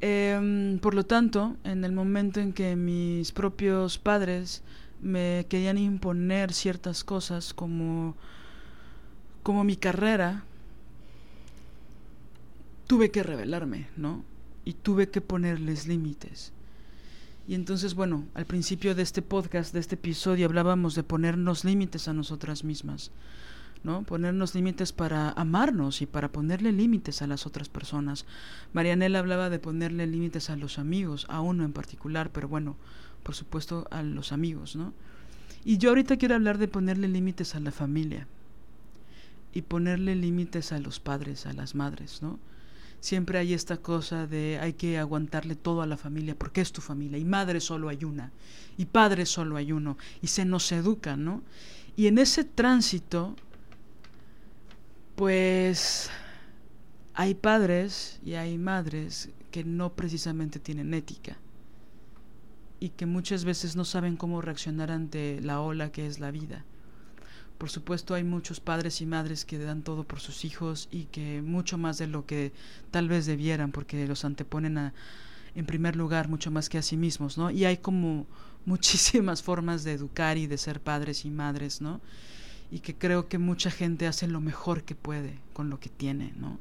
Eh, 0.00 0.78
por 0.80 0.94
lo 0.94 1.04
tanto, 1.04 1.56
en 1.64 1.84
el 1.84 1.92
momento 1.92 2.40
en 2.40 2.52
que 2.52 2.76
mis 2.76 3.32
propios 3.32 3.98
padres 3.98 4.62
me 5.00 5.46
querían 5.48 5.78
imponer 5.78 6.52
ciertas 6.52 7.04
cosas 7.04 7.54
como, 7.54 8.16
como 9.42 9.64
mi 9.64 9.76
carrera, 9.76 10.44
tuve 12.86 13.10
que 13.10 13.22
rebelarme, 13.22 13.88
¿no? 13.96 14.24
Y 14.64 14.72
tuve 14.74 15.08
que 15.08 15.20
ponerles 15.20 15.86
límites. 15.86 16.52
Y 17.46 17.54
entonces, 17.54 17.94
bueno, 17.94 18.26
al 18.34 18.44
principio 18.44 18.94
de 18.94 19.02
este 19.02 19.22
podcast, 19.22 19.72
de 19.72 19.80
este 19.80 19.94
episodio, 19.94 20.46
hablábamos 20.46 20.94
de 20.94 21.02
ponernos 21.02 21.64
límites 21.64 22.06
a 22.06 22.12
nosotras 22.12 22.62
mismas. 22.62 23.10
¿No? 23.84 24.02
Ponernos 24.02 24.54
límites 24.54 24.92
para 24.92 25.30
amarnos 25.30 26.02
y 26.02 26.06
para 26.06 26.30
ponerle 26.30 26.72
límites 26.72 27.22
a 27.22 27.26
las 27.26 27.46
otras 27.46 27.68
personas. 27.68 28.26
Marianela 28.72 29.18
hablaba 29.18 29.50
de 29.50 29.58
ponerle 29.58 30.06
límites 30.06 30.50
a 30.50 30.56
los 30.56 30.78
amigos, 30.78 31.26
a 31.28 31.40
uno 31.40 31.64
en 31.64 31.72
particular, 31.72 32.30
pero 32.32 32.48
bueno, 32.48 32.76
por 33.22 33.34
supuesto 33.34 33.86
a 33.90 34.02
los 34.02 34.32
amigos, 34.32 34.76
¿no? 34.76 34.92
Y 35.64 35.78
yo 35.78 35.90
ahorita 35.90 36.16
quiero 36.16 36.34
hablar 36.34 36.58
de 36.58 36.68
ponerle 36.68 37.08
límites 37.08 37.54
a 37.54 37.60
la 37.60 37.72
familia 37.72 38.26
y 39.52 39.62
ponerle 39.62 40.14
límites 40.14 40.72
a 40.72 40.78
los 40.78 41.00
padres, 41.00 41.46
a 41.46 41.52
las 41.52 41.74
madres, 41.74 42.22
¿no? 42.22 42.38
Siempre 43.00 43.38
hay 43.38 43.54
esta 43.54 43.76
cosa 43.76 44.26
de 44.26 44.58
hay 44.60 44.72
que 44.72 44.98
aguantarle 44.98 45.54
todo 45.54 45.82
a 45.82 45.86
la 45.86 45.96
familia 45.96 46.36
porque 46.36 46.60
es 46.60 46.72
tu 46.72 46.80
familia 46.80 47.18
y 47.18 47.24
madre 47.24 47.60
solo 47.60 47.88
hay 47.88 48.04
una 48.04 48.32
y 48.76 48.86
padre 48.86 49.24
solo 49.24 49.56
hay 49.56 49.70
uno 49.70 49.96
y 50.20 50.26
se 50.26 50.44
nos 50.44 50.72
educa, 50.72 51.16
¿no? 51.16 51.42
Y 51.96 52.08
en 52.08 52.18
ese 52.18 52.44
tránsito 52.44 53.36
pues 55.18 56.10
hay 57.12 57.34
padres 57.34 58.20
y 58.24 58.34
hay 58.34 58.56
madres 58.56 59.30
que 59.50 59.64
no 59.64 59.94
precisamente 59.94 60.60
tienen 60.60 60.94
ética 60.94 61.36
y 62.78 62.90
que 62.90 63.04
muchas 63.04 63.44
veces 63.44 63.74
no 63.74 63.84
saben 63.84 64.16
cómo 64.16 64.40
reaccionar 64.42 64.92
ante 64.92 65.40
la 65.40 65.60
ola 65.60 65.90
que 65.90 66.06
es 66.06 66.20
la 66.20 66.30
vida. 66.30 66.64
Por 67.58 67.68
supuesto 67.68 68.14
hay 68.14 68.22
muchos 68.22 68.60
padres 68.60 69.00
y 69.00 69.06
madres 69.06 69.44
que 69.44 69.58
dan 69.58 69.82
todo 69.82 70.04
por 70.04 70.20
sus 70.20 70.44
hijos 70.44 70.88
y 70.92 71.06
que 71.06 71.42
mucho 71.42 71.78
más 71.78 71.98
de 71.98 72.06
lo 72.06 72.24
que 72.24 72.52
tal 72.92 73.08
vez 73.08 73.26
debieran 73.26 73.72
porque 73.72 74.06
los 74.06 74.24
anteponen 74.24 74.78
a, 74.78 74.94
en 75.56 75.66
primer 75.66 75.96
lugar 75.96 76.28
mucho 76.28 76.52
más 76.52 76.68
que 76.68 76.78
a 76.78 76.82
sí 76.82 76.96
mismos, 76.96 77.36
¿no? 77.36 77.50
Y 77.50 77.64
hay 77.64 77.78
como 77.78 78.28
muchísimas 78.66 79.42
formas 79.42 79.82
de 79.82 79.94
educar 79.94 80.38
y 80.38 80.46
de 80.46 80.58
ser 80.58 80.80
padres 80.80 81.24
y 81.24 81.30
madres, 81.30 81.80
¿no? 81.80 82.00
Y 82.70 82.80
que 82.80 82.94
creo 82.94 83.28
que 83.28 83.38
mucha 83.38 83.70
gente 83.70 84.06
hace 84.06 84.26
lo 84.28 84.40
mejor 84.40 84.82
que 84.82 84.94
puede 84.94 85.38
con 85.52 85.70
lo 85.70 85.80
que 85.80 85.88
tiene, 85.88 86.32
¿no? 86.36 86.58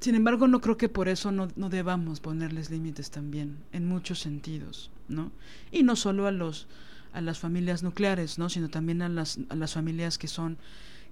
Sin 0.00 0.14
embargo, 0.14 0.48
no 0.48 0.60
creo 0.60 0.76
que 0.78 0.88
por 0.88 1.08
eso 1.08 1.30
no, 1.30 1.46
debamos 1.68 2.20
ponerles 2.20 2.70
límites 2.70 3.10
también, 3.10 3.58
en 3.72 3.86
muchos 3.86 4.18
sentidos, 4.18 4.90
¿no? 5.08 5.30
Y 5.70 5.82
no 5.82 5.94
solo 5.94 6.26
a 6.26 6.30
los 6.30 6.68
a 7.12 7.20
las 7.20 7.40
familias 7.40 7.82
nucleares, 7.82 8.38
¿no? 8.38 8.48
sino 8.48 8.68
también 8.68 9.02
a 9.02 9.08
las, 9.08 9.40
a 9.48 9.56
las 9.56 9.72
familias 9.72 10.16
que 10.16 10.28
son 10.28 10.58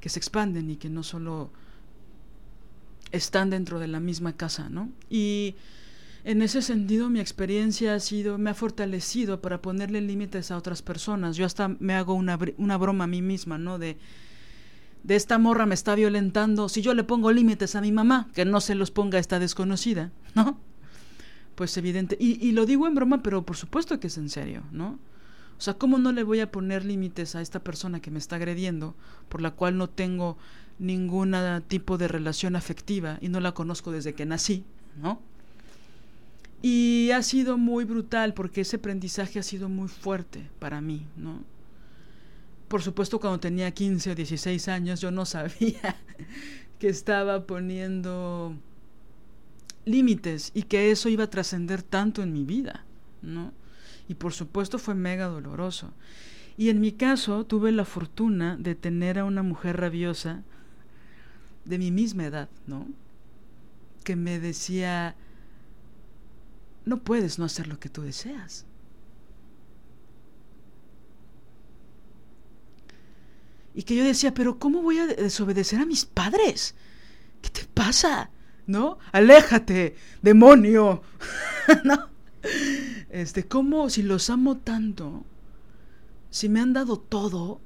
que 0.01 0.09
se 0.09 0.21
expanden 0.21 0.71
y 0.71 0.77
que 0.77 0.89
no 0.89 1.03
solo 1.03 1.51
están 3.11 3.51
dentro 3.51 3.79
de 3.79 3.89
la 3.89 4.01
misma 4.01 4.35
casa, 4.35 4.69
¿no? 4.69 4.91
Y 5.11 5.57
en 6.25 6.43
ese 6.43 6.63
sentido 6.63 7.11
mi 7.11 7.21
experiencia 7.21 7.95
ha 7.95 8.01
sido 8.01 8.39
me 8.39 8.51
ha 8.51 8.55
fortalecido 8.55 9.41
para 9.41 9.63
ponerle 9.63 10.01
límites 10.01 10.51
a 10.51 10.57
otras 10.57 10.83
personas. 10.83 11.37
Yo 11.37 11.47
hasta 11.47 11.69
me 11.69 11.95
hago 11.95 12.15
una, 12.15 12.39
una 12.57 12.77
broma 12.77 13.05
a 13.05 13.07
mí 13.09 13.23
misma, 13.23 13.59
¿no? 13.59 13.79
De 13.79 13.97
de 15.03 15.17
esta 15.17 15.39
morra 15.39 15.67
me 15.67 15.75
está 15.75 15.95
violentando, 15.95 16.69
si 16.69 16.83
yo 16.83 16.95
le 16.95 17.05
pongo 17.05 17.33
límites 17.33 17.75
a 17.77 17.81
mi 17.81 17.93
mamá, 17.93 18.29
que 18.35 18.45
no 18.45 18.61
se 18.61 18.75
los 18.75 18.91
ponga 18.91 19.19
esta 19.19 19.39
desconocida, 19.39 20.13
¿no? 20.35 20.59
Pues 21.55 21.77
evidente, 21.77 22.17
y, 22.21 22.45
y 22.47 22.53
lo 22.53 22.67
digo 22.67 22.87
en 22.87 22.95
broma, 22.95 23.23
pero 23.23 23.45
por 23.45 23.57
supuesto 23.57 23.99
que 24.01 24.09
es 24.09 24.19
en 24.19 24.29
serio, 24.29 24.63
¿no? 24.73 24.99
O 25.57 25.61
sea, 25.61 25.75
¿cómo 25.75 25.99
no 25.99 26.13
le 26.13 26.23
voy 26.23 26.41
a 26.41 26.53
poner 26.53 26.85
límites 26.85 27.35
a 27.35 27.41
esta 27.41 27.65
persona 27.65 28.01
que 28.01 28.11
me 28.11 28.19
está 28.19 28.37
agrediendo, 28.37 28.95
por 29.29 29.41
la 29.41 29.53
cual 29.53 29.77
no 29.77 29.89
tengo 29.89 30.37
ningún 30.79 31.35
tipo 31.67 31.99
de 31.99 32.07
relación 32.07 32.55
afectiva 32.55 33.19
y 33.21 33.29
no 33.29 33.41
la 33.41 33.53
conozco 33.53 33.91
desde 33.91 34.15
que 34.15 34.27
nací, 34.27 34.65
¿no? 35.01 35.21
Y 36.61 37.11
ha 37.13 37.23
sido 37.23 37.57
muy 37.57 37.85
brutal 37.85 38.35
porque 38.35 38.63
ese 38.63 38.77
aprendizaje 38.77 39.39
ha 39.39 39.43
sido 39.43 39.69
muy 39.69 39.89
fuerte 39.89 40.51
para 40.59 40.81
mí, 40.81 41.07
¿no? 41.17 41.45
Por 42.67 42.83
supuesto, 42.83 43.21
cuando 43.21 43.41
tenía 43.41 43.71
15 43.71 44.11
o 44.11 44.15
16 44.15 44.69
años 44.69 45.01
yo 45.01 45.11
no 45.11 45.25
sabía 45.25 45.97
que 46.79 46.89
estaba 46.89 47.47
poniendo 47.47 48.55
límites 49.85 50.51
y 50.55 50.65
que 50.65 50.91
eso 50.91 51.09
iba 51.09 51.25
a 51.25 51.31
trascender 51.31 51.83
tanto 51.83 52.23
en 52.23 52.33
mi 52.33 52.45
vida, 52.45 52.85
¿no? 53.23 53.53
y 54.09 54.15
por 54.15 54.33
supuesto 54.33 54.79
fue 54.79 54.95
mega 54.95 55.27
doloroso. 55.27 55.93
Y 56.57 56.71
en 56.71 56.81
mi 56.81 56.93
caso 56.93 57.45
tuve 57.45 57.71
la 57.71 57.85
fortuna 57.85 58.57
de 58.57 58.75
tener 58.75 59.19
a 59.19 59.25
una 59.25 59.43
mujer 59.43 59.77
rabiosa 59.77 60.43
de 61.65 61.79
mi 61.79 61.93
misma 61.93 62.25
edad, 62.25 62.49
¿no? 62.67 62.89
Que 64.03 64.17
me 64.17 64.41
decía, 64.41 65.15
no 66.89 67.03
puedes 67.03 67.39
no 67.39 67.45
hacer 67.45 67.67
lo 67.67 67.79
que 67.79 67.89
tú 67.89 68.03
deseas. 68.03 68.67
Y 73.75 73.83
que 73.85 73.95
yo 73.95 74.05
decía, 74.05 74.35
pero 74.35 74.59
¿cómo 74.59 74.83
voy 74.83 74.99
a 74.99 75.07
desobedecer 75.07 75.81
a 75.81 75.87
mis 75.87 76.05
padres? 76.05 76.75
¿Qué 77.41 77.51
te 77.51 77.65
pasa? 77.65 78.31
¿No? 78.67 78.99
Aléjate, 79.13 79.95
demonio. 80.21 81.03
¿No? 81.85 82.09
Este, 83.11 83.47
¿cómo 83.47 83.89
si 83.89 84.03
los 84.03 84.31
amo 84.31 84.57
tanto? 84.57 85.25
Si 86.31 86.49
me 86.49 86.61
han 86.61 86.73
dado 86.73 86.99
todo, 86.99 87.61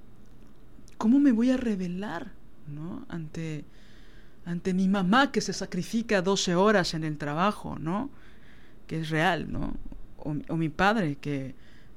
¿cómo 0.98 1.18
me 1.18 1.32
voy 1.32 1.50
a 1.50 1.56
revelar, 1.56 2.32
¿no? 2.68 3.06
Ante 3.08 3.64
ante 4.44 4.74
mi 4.74 4.88
mamá 4.88 5.30
que 5.30 5.40
se 5.40 5.52
sacrifica 5.52 6.22
12 6.22 6.54
horas 6.54 6.94
en 6.94 7.04
el 7.04 7.16
trabajo, 7.16 7.78
¿no? 7.78 8.10
Que 8.86 9.00
es 9.00 9.10
real, 9.10 9.50
¿no? 9.50 9.76
O, 10.18 10.56
mi 10.56 10.68
padre 10.68 11.16
que 11.16 11.54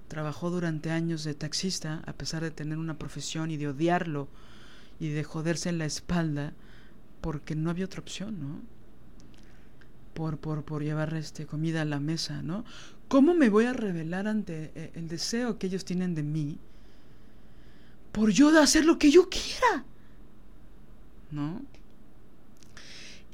trabajó 0.07 0.49
durante 0.49 0.91
años 0.91 1.23
de 1.23 1.33
taxista 1.33 2.01
a 2.05 2.13
pesar 2.13 2.43
de 2.43 2.51
tener 2.51 2.77
una 2.77 2.97
profesión 2.97 3.51
y 3.51 3.57
de 3.57 3.67
odiarlo 3.67 4.27
y 4.99 5.09
de 5.09 5.23
joderse 5.23 5.69
en 5.69 5.77
la 5.77 5.85
espalda 5.85 6.53
porque 7.21 7.55
no 7.55 7.69
había 7.69 7.85
otra 7.85 8.01
opción, 8.01 8.39
¿no? 8.39 8.75
por, 10.15 10.37
por, 10.37 10.63
por 10.63 10.81
llevar 10.81 11.13
este, 11.13 11.45
comida 11.45 11.81
a 11.81 11.85
la 11.85 11.99
mesa, 11.99 12.41
¿no? 12.41 12.63
¿Cómo 13.07 13.35
me 13.35 13.49
voy 13.49 13.65
a 13.65 13.73
revelar 13.73 14.27
ante 14.27 14.71
eh, 14.73 14.91
el 14.95 15.07
deseo 15.07 15.59
que 15.59 15.67
ellos 15.67 15.85
tienen 15.85 16.15
de 16.15 16.23
mí 16.23 16.57
por 18.11 18.31
yo 18.31 18.51
de 18.51 18.59
hacer 18.59 18.85
lo 18.85 18.97
que 18.97 19.11
yo 19.11 19.29
quiera? 19.29 19.85
¿No? 21.29 21.61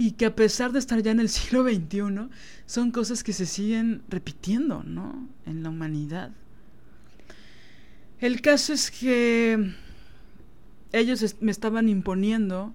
Y 0.01 0.13
que 0.13 0.25
a 0.25 0.35
pesar 0.35 0.71
de 0.71 0.79
estar 0.79 0.99
ya 1.03 1.11
en 1.11 1.19
el 1.19 1.29
siglo 1.37 1.63
XXI, 1.63 2.29
son 2.65 2.89
cosas 2.89 3.23
que 3.23 3.33
se 3.33 3.45
siguen 3.45 4.01
repitiendo, 4.09 4.81
¿no? 4.83 5.27
En 5.45 5.61
la 5.61 5.69
humanidad. 5.69 6.31
El 8.19 8.41
caso 8.41 8.73
es 8.73 8.89
que 8.89 9.73
ellos 10.91 11.35
me 11.39 11.51
estaban 11.51 11.87
imponiendo 11.87 12.73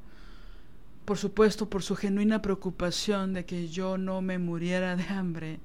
por 1.05 1.19
supuesto 1.19 1.71
por 1.71 1.83
su 1.83 1.95
genuina 1.95 2.43
preocupación 2.43 3.33
de 3.33 3.45
que 3.45 3.69
yo 3.69 3.97
no 3.97 4.21
me 4.23 4.39
muriera 4.39 4.97
de 4.97 5.05
hambre, 5.05 5.61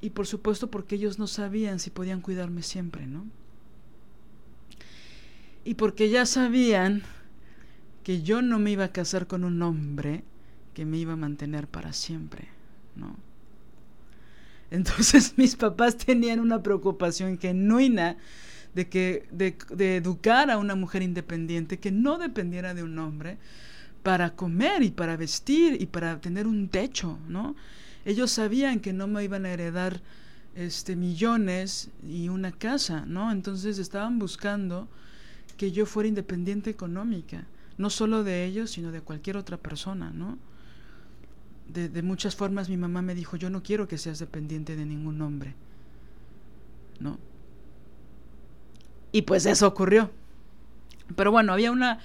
y 0.00 0.10
por 0.10 0.26
supuesto 0.26 0.70
porque 0.70 0.96
ellos 0.96 1.18
no 1.18 1.26
sabían 1.26 1.78
si 1.78 1.90
podían 1.90 2.20
cuidarme 2.20 2.62
siempre, 2.62 3.06
¿no? 3.06 3.24
Y 5.64 5.74
porque 5.74 6.10
ya 6.10 6.26
sabían 6.26 7.02
que 8.06 8.22
yo 8.22 8.40
no 8.40 8.60
me 8.60 8.70
iba 8.70 8.84
a 8.84 8.92
casar 8.92 9.26
con 9.26 9.42
un 9.42 9.60
hombre 9.62 10.22
que 10.74 10.84
me 10.84 10.96
iba 10.96 11.14
a 11.14 11.16
mantener 11.16 11.66
para 11.66 11.92
siempre, 11.92 12.46
¿no? 12.94 13.16
Entonces 14.70 15.34
mis 15.36 15.56
papás 15.56 15.96
tenían 15.96 16.38
una 16.38 16.62
preocupación 16.62 17.36
genuina 17.36 18.16
de, 18.76 18.88
que, 18.88 19.26
de, 19.32 19.58
de 19.74 19.96
educar 19.96 20.52
a 20.52 20.58
una 20.58 20.76
mujer 20.76 21.02
independiente 21.02 21.80
que 21.80 21.90
no 21.90 22.16
dependiera 22.16 22.74
de 22.74 22.84
un 22.84 22.96
hombre 23.00 23.38
para 24.04 24.36
comer 24.36 24.84
y 24.84 24.92
para 24.92 25.16
vestir 25.16 25.82
y 25.82 25.86
para 25.86 26.20
tener 26.20 26.46
un 26.46 26.68
techo, 26.68 27.18
¿no? 27.26 27.56
Ellos 28.04 28.30
sabían 28.30 28.78
que 28.78 28.92
no 28.92 29.08
me 29.08 29.24
iban 29.24 29.46
a 29.46 29.50
heredar 29.50 30.00
este 30.54 30.94
millones 30.94 31.90
y 32.08 32.28
una 32.28 32.52
casa, 32.52 33.04
¿no? 33.04 33.32
Entonces 33.32 33.78
estaban 33.78 34.20
buscando 34.20 34.86
que 35.56 35.72
yo 35.72 35.86
fuera 35.86 36.08
independiente 36.08 36.70
económica, 36.70 37.48
no 37.78 37.90
solo 37.90 38.24
de 38.24 38.44
ellos, 38.44 38.70
sino 38.70 38.90
de 38.90 39.00
cualquier 39.00 39.36
otra 39.36 39.56
persona, 39.56 40.10
¿no? 40.10 40.38
De, 41.68 42.02
muchas 42.02 42.36
formas 42.36 42.68
mi 42.68 42.76
mamá 42.76 43.02
me 43.02 43.14
dijo, 43.14 43.36
yo 43.36 43.50
no 43.50 43.62
quiero 43.62 43.88
que 43.88 43.98
seas 43.98 44.18
dependiente 44.18 44.76
de 44.76 44.86
ningún 44.86 45.20
hombre, 45.20 45.54
¿no? 47.00 47.18
Y 49.12 49.22
pues 49.22 49.46
eso 49.46 49.66
ocurrió. 49.66 50.10
Pero 51.16 51.32
bueno, 51.32 51.52
había 51.52 51.70
una 51.72 51.98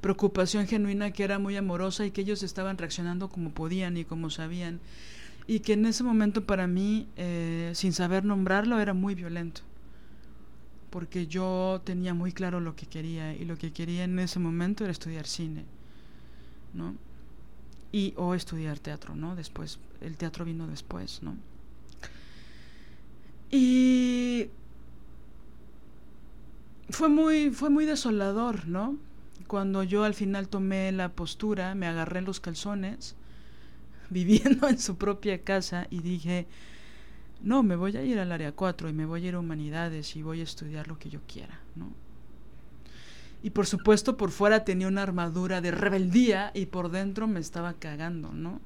preocupación 0.00 0.66
genuina 0.66 1.12
que 1.12 1.24
era 1.24 1.38
muy 1.38 1.56
amorosa 1.56 2.04
y 2.04 2.10
que 2.10 2.20
ellos 2.20 2.42
estaban 2.42 2.76
reaccionando 2.76 3.28
como 3.28 3.50
podían 3.50 3.96
y 3.96 4.04
como 4.04 4.30
sabían. 4.30 4.80
Y 5.46 5.60
que 5.60 5.74
en 5.74 5.86
ese 5.86 6.02
momento 6.04 6.44
para 6.44 6.66
mí, 6.66 7.08
eh, 7.16 7.72
sin 7.74 7.92
saber 7.92 8.24
nombrarlo, 8.24 8.80
era 8.80 8.94
muy 8.94 9.14
violento. 9.14 9.62
Porque 10.94 11.26
yo 11.26 11.82
tenía 11.82 12.14
muy 12.14 12.30
claro 12.30 12.60
lo 12.60 12.76
que 12.76 12.86
quería 12.86 13.34
y 13.34 13.44
lo 13.44 13.58
que 13.58 13.72
quería 13.72 14.04
en 14.04 14.16
ese 14.20 14.38
momento 14.38 14.84
era 14.84 14.92
estudiar 14.92 15.26
cine, 15.26 15.64
¿no? 16.72 16.94
Y 17.90 18.14
o 18.16 18.36
estudiar 18.36 18.78
teatro, 18.78 19.16
¿no? 19.16 19.34
Después, 19.34 19.80
el 20.00 20.16
teatro 20.16 20.44
vino 20.44 20.68
después, 20.68 21.20
¿no? 21.20 21.34
Y 23.50 24.50
fue 26.90 27.08
muy, 27.08 27.50
fue 27.50 27.70
muy 27.70 27.86
desolador, 27.86 28.68
¿no? 28.68 28.96
Cuando 29.48 29.82
yo 29.82 30.04
al 30.04 30.14
final 30.14 30.46
tomé 30.46 30.92
la 30.92 31.08
postura, 31.08 31.74
me 31.74 31.88
agarré 31.88 32.20
los 32.20 32.38
calzones, 32.38 33.16
viviendo 34.10 34.68
en 34.68 34.78
su 34.78 34.94
propia 34.94 35.42
casa, 35.42 35.88
y 35.90 36.02
dije, 36.02 36.46
no, 37.44 37.62
me 37.62 37.76
voy 37.76 37.96
a 37.96 38.02
ir 38.02 38.18
al 38.18 38.32
área 38.32 38.52
4 38.52 38.88
y 38.88 38.92
me 38.92 39.06
voy 39.06 39.24
a 39.24 39.28
ir 39.28 39.34
a 39.34 39.38
humanidades 39.38 40.16
y 40.16 40.22
voy 40.22 40.40
a 40.40 40.44
estudiar 40.44 40.88
lo 40.88 40.98
que 40.98 41.10
yo 41.10 41.20
quiera, 41.28 41.60
¿no? 41.76 41.92
Y 43.42 43.50
por 43.50 43.66
supuesto 43.66 44.16
por 44.16 44.30
fuera 44.30 44.64
tenía 44.64 44.88
una 44.88 45.02
armadura 45.02 45.60
de 45.60 45.70
rebeldía 45.70 46.50
y 46.54 46.66
por 46.66 46.90
dentro 46.90 47.28
me 47.28 47.40
estaba 47.40 47.74
cagando, 47.74 48.32
¿no? 48.32 48.60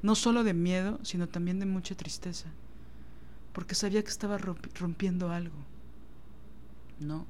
No 0.00 0.14
solo 0.14 0.42
de 0.42 0.54
miedo, 0.54 0.98
sino 1.02 1.28
también 1.28 1.60
de 1.60 1.66
mucha 1.66 1.94
tristeza, 1.94 2.48
porque 3.52 3.74
sabía 3.74 4.02
que 4.02 4.10
estaba 4.10 4.38
rompiendo 4.38 5.30
algo, 5.30 5.58
¿no? 6.98 7.26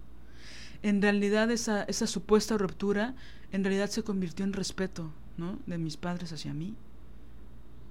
en 0.83 1.01
realidad 1.01 1.51
esa, 1.51 1.85
esa 1.85 2.07
supuesta 2.07 2.59
ruptura 2.59 3.15
en 3.53 3.65
realidad 3.65 3.89
se 3.89 4.03
convirtió 4.03 4.45
en 4.45 4.53
respeto, 4.53 5.13
¿no? 5.37 5.59
De 5.67 5.79
mis 5.79 5.97
padres 5.97 6.33
hacia 6.33 6.55
mí. 6.55 6.75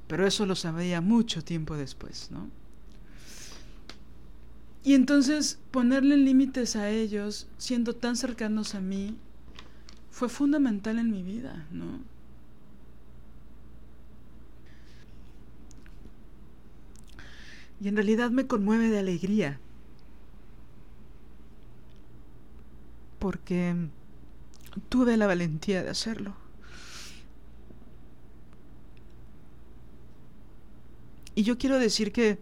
Pero 0.07 0.28
eso 0.28 0.45
lo 0.45 0.55
sabía 0.55 0.99
mucho 1.01 1.43
tiempo 1.43 1.78
después, 1.78 2.30
¿no? 2.32 2.49
Y 4.84 4.95
entonces 4.95 5.59
ponerle 5.69 6.17
límites 6.17 6.75
a 6.75 6.89
ellos, 6.89 7.47
siendo 7.57 7.95
tan 7.95 8.15
cercanos 8.15 8.73
a 8.73 8.82
mí, 8.82 9.15
fue 10.09 10.27
fundamental 10.27 10.97
en 10.97 11.11
mi 11.11 11.21
vida, 11.21 11.67
¿no? 11.71 11.99
Y 17.79 17.88
en 17.88 17.95
realidad 17.95 18.32
me 18.32 18.47
conmueve 18.47 18.89
de 18.89 18.99
alegría. 18.99 19.59
Porque 23.19 23.75
tuve 24.89 25.17
la 25.17 25.27
valentía 25.27 25.84
de 25.84 25.89
hacerlo. 25.89 26.36
Y 31.34 31.43
yo 31.43 31.57
quiero 31.57 31.79
decir 31.79 32.11
que 32.11 32.39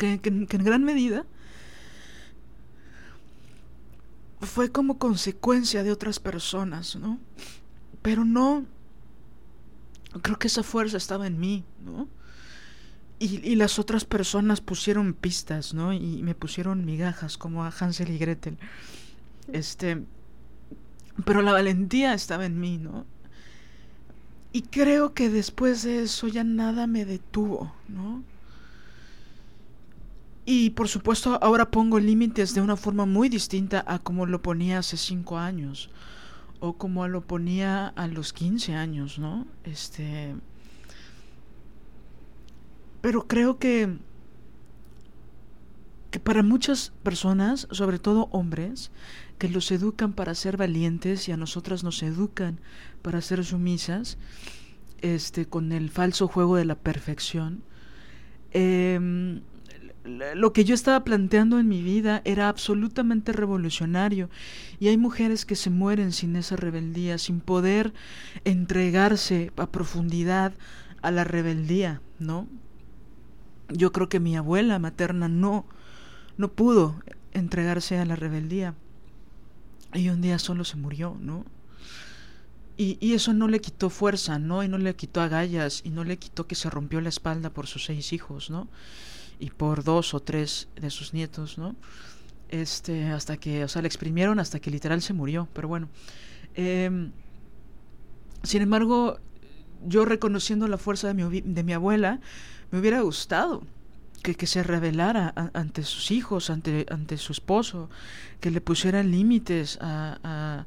que, 0.00 0.20
en 0.24 0.64
gran 0.64 0.82
medida 0.82 1.26
fue 4.40 4.72
como 4.72 4.98
consecuencia 4.98 5.82
de 5.82 5.92
otras 5.92 6.18
personas, 6.18 6.96
¿no? 6.96 7.18
Pero 8.00 8.24
no, 8.24 8.64
creo 10.22 10.38
que 10.38 10.46
esa 10.46 10.62
fuerza 10.62 10.96
estaba 10.96 11.26
en 11.26 11.38
mí, 11.38 11.64
¿no? 11.84 12.08
Y, 13.18 13.46
y, 13.46 13.54
las 13.56 13.78
otras 13.78 14.06
personas 14.06 14.62
pusieron 14.62 15.12
pistas, 15.12 15.74
¿no? 15.74 15.92
Y 15.92 16.22
me 16.22 16.34
pusieron 16.34 16.86
migajas 16.86 17.36
como 17.36 17.64
a 17.64 17.68
Hansel 17.78 18.08
y 18.08 18.16
Gretel. 18.16 18.56
Este, 19.52 20.02
pero 21.26 21.42
la 21.42 21.52
valentía 21.52 22.14
estaba 22.14 22.46
en 22.46 22.58
mí, 22.58 22.78
¿no? 22.78 23.04
Y 24.52 24.62
creo 24.62 25.12
que 25.12 25.28
después 25.28 25.82
de 25.82 26.02
eso 26.04 26.28
ya 26.28 26.44
nada 26.44 26.86
me 26.86 27.04
detuvo, 27.04 27.74
¿no? 27.88 28.24
Y 30.52 30.70
por 30.70 30.88
supuesto 30.88 31.38
ahora 31.40 31.70
pongo 31.70 32.00
límites 32.00 32.54
de 32.54 32.60
una 32.60 32.76
forma 32.76 33.06
muy 33.06 33.28
distinta 33.28 33.84
a 33.86 34.00
como 34.00 34.26
lo 34.26 34.42
ponía 34.42 34.78
hace 34.78 34.96
cinco 34.96 35.38
años 35.38 35.90
o 36.58 36.72
como 36.72 37.06
lo 37.06 37.20
ponía 37.20 37.86
a 37.86 38.08
los 38.08 38.32
15 38.32 38.74
años, 38.74 39.20
¿no? 39.20 39.46
Este... 39.62 40.34
Pero 43.00 43.28
creo 43.28 43.60
que 43.60 43.96
que 46.10 46.18
para 46.18 46.42
muchas 46.42 46.92
personas, 47.04 47.68
sobre 47.70 48.00
todo 48.00 48.28
hombres, 48.32 48.90
que 49.38 49.48
los 49.48 49.70
educan 49.70 50.14
para 50.14 50.34
ser 50.34 50.56
valientes 50.56 51.28
y 51.28 51.32
a 51.32 51.36
nosotras 51.36 51.84
nos 51.84 52.02
educan 52.02 52.58
para 53.02 53.20
ser 53.20 53.44
sumisas, 53.44 54.18
este, 55.00 55.46
con 55.46 55.70
el 55.70 55.90
falso 55.90 56.26
juego 56.26 56.56
de 56.56 56.64
la 56.64 56.74
perfección, 56.74 57.62
eh, 58.50 59.40
lo 60.34 60.52
que 60.52 60.64
yo 60.64 60.74
estaba 60.74 61.04
planteando 61.04 61.58
en 61.58 61.68
mi 61.68 61.82
vida 61.82 62.22
era 62.24 62.48
absolutamente 62.48 63.32
revolucionario 63.32 64.30
y 64.78 64.88
hay 64.88 64.96
mujeres 64.96 65.44
que 65.44 65.56
se 65.56 65.70
mueren 65.70 66.12
sin 66.12 66.36
esa 66.36 66.56
rebeldía, 66.56 67.18
sin 67.18 67.40
poder 67.40 67.92
entregarse 68.44 69.52
a 69.56 69.66
profundidad 69.70 70.52
a 71.02 71.10
la 71.10 71.24
rebeldía, 71.24 72.00
¿no? 72.18 72.46
Yo 73.68 73.92
creo 73.92 74.08
que 74.08 74.20
mi 74.20 74.36
abuela 74.36 74.78
materna 74.78 75.28
no 75.28 75.66
no 76.36 76.52
pudo 76.52 77.00
entregarse 77.32 77.98
a 77.98 78.04
la 78.06 78.16
rebeldía 78.16 78.74
y 79.92 80.08
un 80.08 80.20
día 80.22 80.38
solo 80.38 80.64
se 80.64 80.76
murió, 80.76 81.16
¿no? 81.20 81.44
Y, 82.76 82.96
y, 82.98 83.12
eso 83.12 83.34
no 83.34 83.46
le 83.46 83.60
quitó 83.60 83.90
fuerza, 83.90 84.38
¿no? 84.38 84.62
Y 84.62 84.68
no 84.68 84.78
le 84.78 84.96
quitó 84.96 85.20
agallas, 85.20 85.82
y 85.84 85.90
no 85.90 86.02
le 86.02 86.18
quitó 86.18 86.46
que 86.46 86.54
se 86.54 86.70
rompió 86.70 87.02
la 87.02 87.10
espalda 87.10 87.50
por 87.50 87.66
sus 87.66 87.84
seis 87.84 88.14
hijos, 88.14 88.48
¿no? 88.48 88.68
Y 89.40 89.50
por 89.50 89.82
dos 89.82 90.14
o 90.14 90.20
tres 90.20 90.68
de 90.76 90.90
sus 90.90 91.14
nietos, 91.14 91.58
¿no? 91.58 91.74
Este, 92.50 93.06
hasta 93.06 93.36
que, 93.38 93.64
o 93.64 93.68
sea, 93.68 93.82
le 93.82 93.88
exprimieron 93.88 94.38
hasta 94.38 94.60
que 94.60 94.70
literal 94.70 95.02
se 95.02 95.14
murió, 95.14 95.48
pero 95.52 95.66
bueno. 95.66 95.88
Em, 96.54 97.12
sin 98.42 98.62
embargo, 98.62 99.18
yo 99.86 100.04
reconociendo 100.04 100.68
la 100.68 100.78
fuerza 100.78 101.08
de 101.08 101.14
mi, 101.14 101.40
de 101.40 101.64
mi 101.64 101.72
abuela, 101.72 102.20
me 102.70 102.78
hubiera 102.78 103.00
gustado 103.00 103.62
que, 104.22 104.34
que 104.34 104.46
se 104.46 104.62
rebelara 104.62 105.32
ante 105.54 105.84
sus 105.84 106.10
hijos, 106.10 106.50
ante, 106.50 106.86
ante 106.90 107.16
su 107.16 107.32
esposo, 107.32 107.88
que 108.40 108.50
le 108.50 108.60
pusiera 108.60 109.02
límites 109.02 109.78
a, 109.80 110.18
a, 110.22 110.66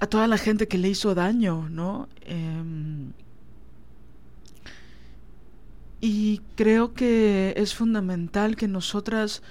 a, 0.00 0.06
toda 0.06 0.26
la 0.26 0.36
gente 0.36 0.68
que 0.68 0.78
le 0.78 0.88
hizo 0.88 1.14
daño, 1.14 1.68
¿no? 1.70 2.08
Eh, 2.22 3.12
y 6.04 6.42
creo 6.54 6.92
que 6.92 7.54
es 7.56 7.74
fundamental 7.74 8.56
que 8.56 8.68
nosotras 8.68 9.42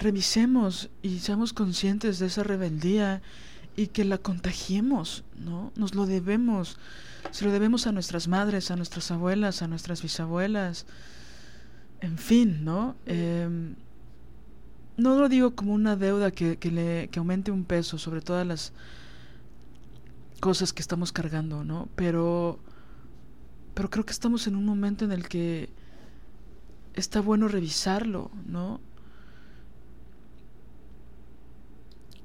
revisemos 0.00 0.90
y 1.00 1.20
seamos 1.20 1.52
conscientes 1.52 2.18
de 2.18 2.26
esa 2.26 2.42
rebeldía 2.42 3.22
y 3.76 3.86
que 3.86 4.04
la 4.04 4.18
contagiemos, 4.18 5.22
¿no? 5.38 5.70
Nos 5.76 5.94
lo 5.94 6.06
debemos. 6.06 6.76
Se 7.30 7.44
lo 7.44 7.52
debemos 7.52 7.86
a 7.86 7.92
nuestras 7.92 8.26
madres, 8.26 8.72
a 8.72 8.76
nuestras 8.76 9.12
abuelas, 9.12 9.62
a 9.62 9.68
nuestras 9.68 10.02
bisabuelas. 10.02 10.86
En 12.00 12.18
fin, 12.18 12.64
¿no? 12.64 12.96
Eh, 13.06 13.48
no 14.96 15.16
lo 15.20 15.28
digo 15.28 15.54
como 15.54 15.72
una 15.72 15.94
deuda 15.94 16.32
que, 16.32 16.56
que, 16.56 16.72
le, 16.72 17.08
que 17.12 17.20
aumente 17.20 17.52
un 17.52 17.62
peso 17.62 17.96
sobre 17.96 18.22
todas 18.22 18.44
las 18.44 18.72
cosas 20.40 20.72
que 20.72 20.82
estamos 20.82 21.12
cargando, 21.12 21.62
¿no? 21.62 21.88
Pero 21.94 22.58
pero 23.76 23.90
creo 23.90 24.06
que 24.06 24.12
estamos 24.12 24.46
en 24.46 24.56
un 24.56 24.64
momento 24.64 25.04
en 25.04 25.12
el 25.12 25.28
que 25.28 25.68
está 26.94 27.20
bueno 27.20 27.46
revisarlo, 27.46 28.30
¿no? 28.46 28.80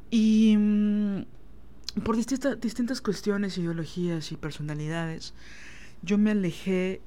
Y 0.09 0.55
mm, 0.57 1.23
por 2.05 2.15
distintas 2.15 3.01
cuestiones, 3.01 3.57
ideologías 3.57 4.31
y 4.31 4.37
personalidades, 4.37 5.33
yo 6.01 6.17
me 6.17 6.31
alejé 6.31 7.01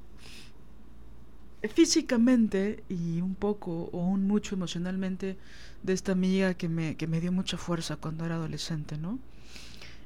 físicamente 1.63 2.85
y 2.91 3.23
un 3.23 3.37
poco 3.37 3.89
o 3.93 4.07
un 4.07 4.27
mucho 4.27 4.57
emocionalmente 4.57 5.39
de 5.83 5.93
esta 5.95 6.13
amiga 6.13 6.53
que 6.53 6.69
me, 6.69 6.99
que 6.99 7.07
me 7.07 7.23
dio 7.23 7.33
mucha 7.33 7.57
fuerza 7.57 7.97
cuando 7.97 8.27
era 8.27 8.35
adolescente, 8.35 8.99
¿no? 8.99 9.19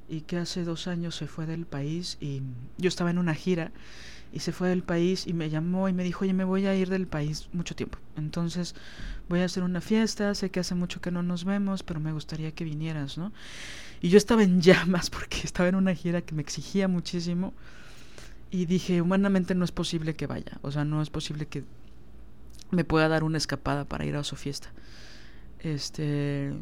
Y 0.08 0.20
que 0.20 0.36
hace 0.36 0.62
dos 0.62 0.86
años 0.86 1.16
se 1.16 1.26
fue 1.26 1.44
del 1.44 1.66
país 1.66 2.18
y 2.20 2.42
yo 2.76 2.86
estaba 2.86 3.10
en 3.10 3.18
una 3.18 3.34
gira 3.34 3.72
y 4.32 4.40
se 4.40 4.52
fue 4.52 4.68
del 4.68 4.82
país 4.82 5.26
y 5.26 5.32
me 5.32 5.50
llamó 5.50 5.88
y 5.88 5.92
me 5.92 6.04
dijo, 6.04 6.24
oye, 6.24 6.34
me 6.34 6.44
voy 6.44 6.66
a 6.66 6.74
ir 6.74 6.88
del 6.88 7.06
país 7.06 7.48
mucho 7.52 7.74
tiempo. 7.74 7.98
Entonces 8.16 8.74
voy 9.28 9.40
a 9.40 9.44
hacer 9.44 9.62
una 9.62 9.80
fiesta, 9.80 10.34
sé 10.34 10.50
que 10.50 10.60
hace 10.60 10.74
mucho 10.74 11.00
que 11.00 11.10
no 11.10 11.22
nos 11.22 11.44
vemos, 11.44 11.82
pero 11.82 12.00
me 12.00 12.12
gustaría 12.12 12.52
que 12.52 12.64
vinieras, 12.64 13.18
¿no? 13.18 13.32
Y 14.00 14.10
yo 14.10 14.18
estaba 14.18 14.42
en 14.42 14.60
llamas 14.62 15.10
porque 15.10 15.38
estaba 15.44 15.68
en 15.68 15.74
una 15.74 15.94
gira 15.94 16.22
que 16.22 16.34
me 16.34 16.42
exigía 16.42 16.88
muchísimo 16.88 17.54
y 18.50 18.66
dije, 18.66 19.02
humanamente 19.02 19.54
no 19.54 19.64
es 19.64 19.72
posible 19.72 20.14
que 20.14 20.26
vaya, 20.26 20.58
o 20.62 20.70
sea, 20.70 20.84
no 20.84 21.02
es 21.02 21.10
posible 21.10 21.46
que 21.46 21.64
me 22.70 22.84
pueda 22.84 23.08
dar 23.08 23.24
una 23.24 23.38
escapada 23.38 23.84
para 23.84 24.04
ir 24.04 24.16
a 24.16 24.24
su 24.24 24.36
fiesta. 24.36 24.70
Este, 25.60 26.52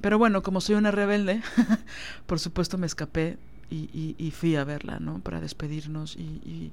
pero 0.00 0.18
bueno, 0.18 0.42
como 0.42 0.60
soy 0.60 0.76
una 0.76 0.90
rebelde, 0.90 1.42
por 2.26 2.40
supuesto 2.40 2.78
me 2.78 2.86
escapé 2.86 3.38
y, 3.68 3.90
y, 3.92 4.14
y, 4.16 4.30
fui 4.30 4.56
a 4.56 4.64
verla, 4.64 4.98
¿no? 4.98 5.18
Para 5.18 5.40
despedirnos 5.40 6.16
y, 6.16 6.20
y 6.20 6.72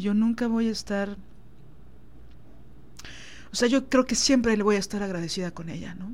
yo 0.00 0.14
nunca 0.14 0.46
voy 0.46 0.68
a 0.68 0.72
estar... 0.72 1.16
O 3.52 3.54
sea, 3.54 3.68
yo 3.68 3.88
creo 3.88 4.06
que 4.06 4.14
siempre 4.14 4.56
le 4.56 4.62
voy 4.62 4.76
a 4.76 4.78
estar 4.78 5.02
agradecida 5.02 5.50
con 5.50 5.68
ella, 5.68 5.94
¿no? 5.94 6.12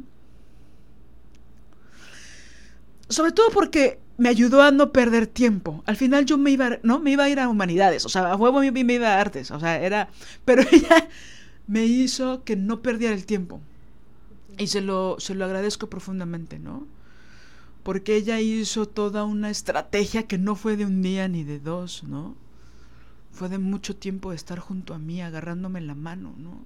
Sobre 3.08 3.32
todo 3.32 3.48
porque 3.50 4.00
me 4.18 4.28
ayudó 4.28 4.62
a 4.62 4.72
no 4.72 4.92
perder 4.92 5.28
tiempo. 5.28 5.82
Al 5.86 5.96
final 5.96 6.26
yo 6.26 6.36
me 6.36 6.50
iba, 6.50 6.78
¿no? 6.82 6.98
Me 6.98 7.12
iba 7.12 7.24
a 7.24 7.28
ir 7.30 7.38
a 7.38 7.48
humanidades, 7.48 8.04
o 8.04 8.08
sea, 8.08 8.32
a 8.32 8.36
huevo 8.36 8.60
me, 8.60 8.72
me 8.72 8.94
iba 8.94 9.14
a 9.14 9.20
artes, 9.20 9.50
o 9.52 9.60
sea, 9.60 9.80
era... 9.80 10.08
Pero 10.44 10.62
ella 10.72 11.08
me 11.68 11.86
hizo 11.86 12.42
que 12.44 12.56
no 12.56 12.82
perdiera 12.82 13.14
el 13.14 13.24
tiempo. 13.24 13.60
Y 14.58 14.66
se 14.66 14.80
lo, 14.80 15.20
se 15.20 15.36
lo 15.36 15.44
agradezco 15.44 15.88
profundamente, 15.88 16.58
¿no? 16.58 16.86
Porque 17.84 18.16
ella 18.16 18.40
hizo 18.40 18.86
toda 18.86 19.24
una 19.24 19.50
estrategia 19.50 20.24
que 20.24 20.36
no 20.36 20.56
fue 20.56 20.76
de 20.76 20.84
un 20.84 21.00
día 21.00 21.28
ni 21.28 21.44
de 21.44 21.60
dos, 21.60 22.02
¿no? 22.02 22.34
Fue 23.32 23.48
de 23.48 23.58
mucho 23.58 23.96
tiempo 23.96 24.32
estar 24.32 24.58
junto 24.58 24.94
a 24.94 24.98
mí, 24.98 25.22
agarrándome 25.22 25.80
la 25.80 25.94
mano, 25.94 26.34
¿no? 26.38 26.64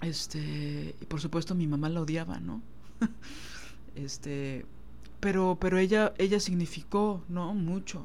Este, 0.00 0.94
y 1.00 1.04
por 1.06 1.20
supuesto 1.20 1.54
mi 1.54 1.66
mamá 1.66 1.88
la 1.88 2.02
odiaba, 2.02 2.38
¿no? 2.40 2.62
este, 3.94 4.64
pero, 5.20 5.58
pero 5.60 5.78
ella, 5.78 6.14
ella 6.18 6.40
significó, 6.40 7.24
¿no? 7.28 7.54
Mucho. 7.54 8.04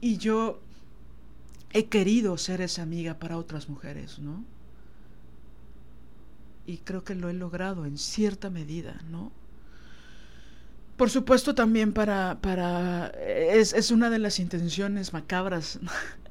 Y 0.00 0.18
yo 0.18 0.60
he 1.72 1.86
querido 1.86 2.36
ser 2.38 2.60
esa 2.60 2.82
amiga 2.82 3.18
para 3.18 3.38
otras 3.38 3.68
mujeres, 3.68 4.18
¿no? 4.18 4.44
y 6.66 6.78
creo 6.78 7.04
que 7.04 7.14
lo 7.14 7.30
he 7.30 7.32
logrado 7.32 7.86
en 7.86 7.96
cierta 7.96 8.50
medida, 8.50 9.00
¿no? 9.08 9.30
Por 10.96 11.10
supuesto 11.10 11.54
también 11.54 11.92
para, 11.92 12.38
para 12.40 13.08
es, 13.08 13.74
es 13.74 13.90
una 13.90 14.08
de 14.08 14.18
las 14.18 14.38
intenciones 14.38 15.12
macabras 15.12 15.78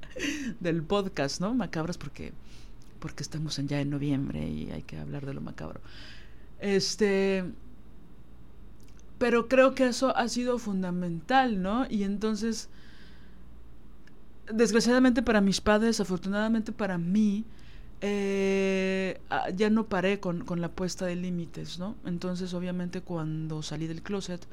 del 0.59 0.81
podcast, 0.81 1.39
¿no? 1.39 1.53
Macabras 1.53 1.97
porque, 1.97 2.33
porque 2.99 3.21
estamos 3.21 3.57
ya 3.57 3.79
en 3.79 3.91
noviembre 3.91 4.47
y 4.47 4.71
hay 4.71 4.81
que 4.81 4.97
hablar 4.97 5.25
de 5.25 5.33
lo 5.35 5.41
macabro. 5.41 5.81
Este, 6.59 7.45
pero 9.17 9.47
creo 9.47 9.75
que 9.75 9.87
eso 9.87 10.15
ha 10.15 10.27
sido 10.27 10.57
fundamental, 10.57 11.61
¿no? 11.61 11.85
Y 11.89 12.03
entonces, 12.03 12.69
desgraciadamente 14.51 15.21
para 15.21 15.41
mis 15.41 15.61
padres, 15.61 15.99
afortunadamente 15.99 16.71
para 16.71 16.97
mí, 16.97 17.45
eh, 18.07 19.19
ah, 19.29 19.49
ya 19.49 19.69
no 19.69 19.87
paré 19.87 20.19
con, 20.19 20.45
con 20.45 20.61
la 20.61 20.69
puesta 20.69 21.05
de 21.05 21.15
límites, 21.15 21.79
¿no? 21.79 21.95
Entonces, 22.05 22.53
obviamente, 22.53 23.01
cuando 23.01 23.63
salí 23.63 23.87
del 23.87 24.03
closet, 24.03 24.45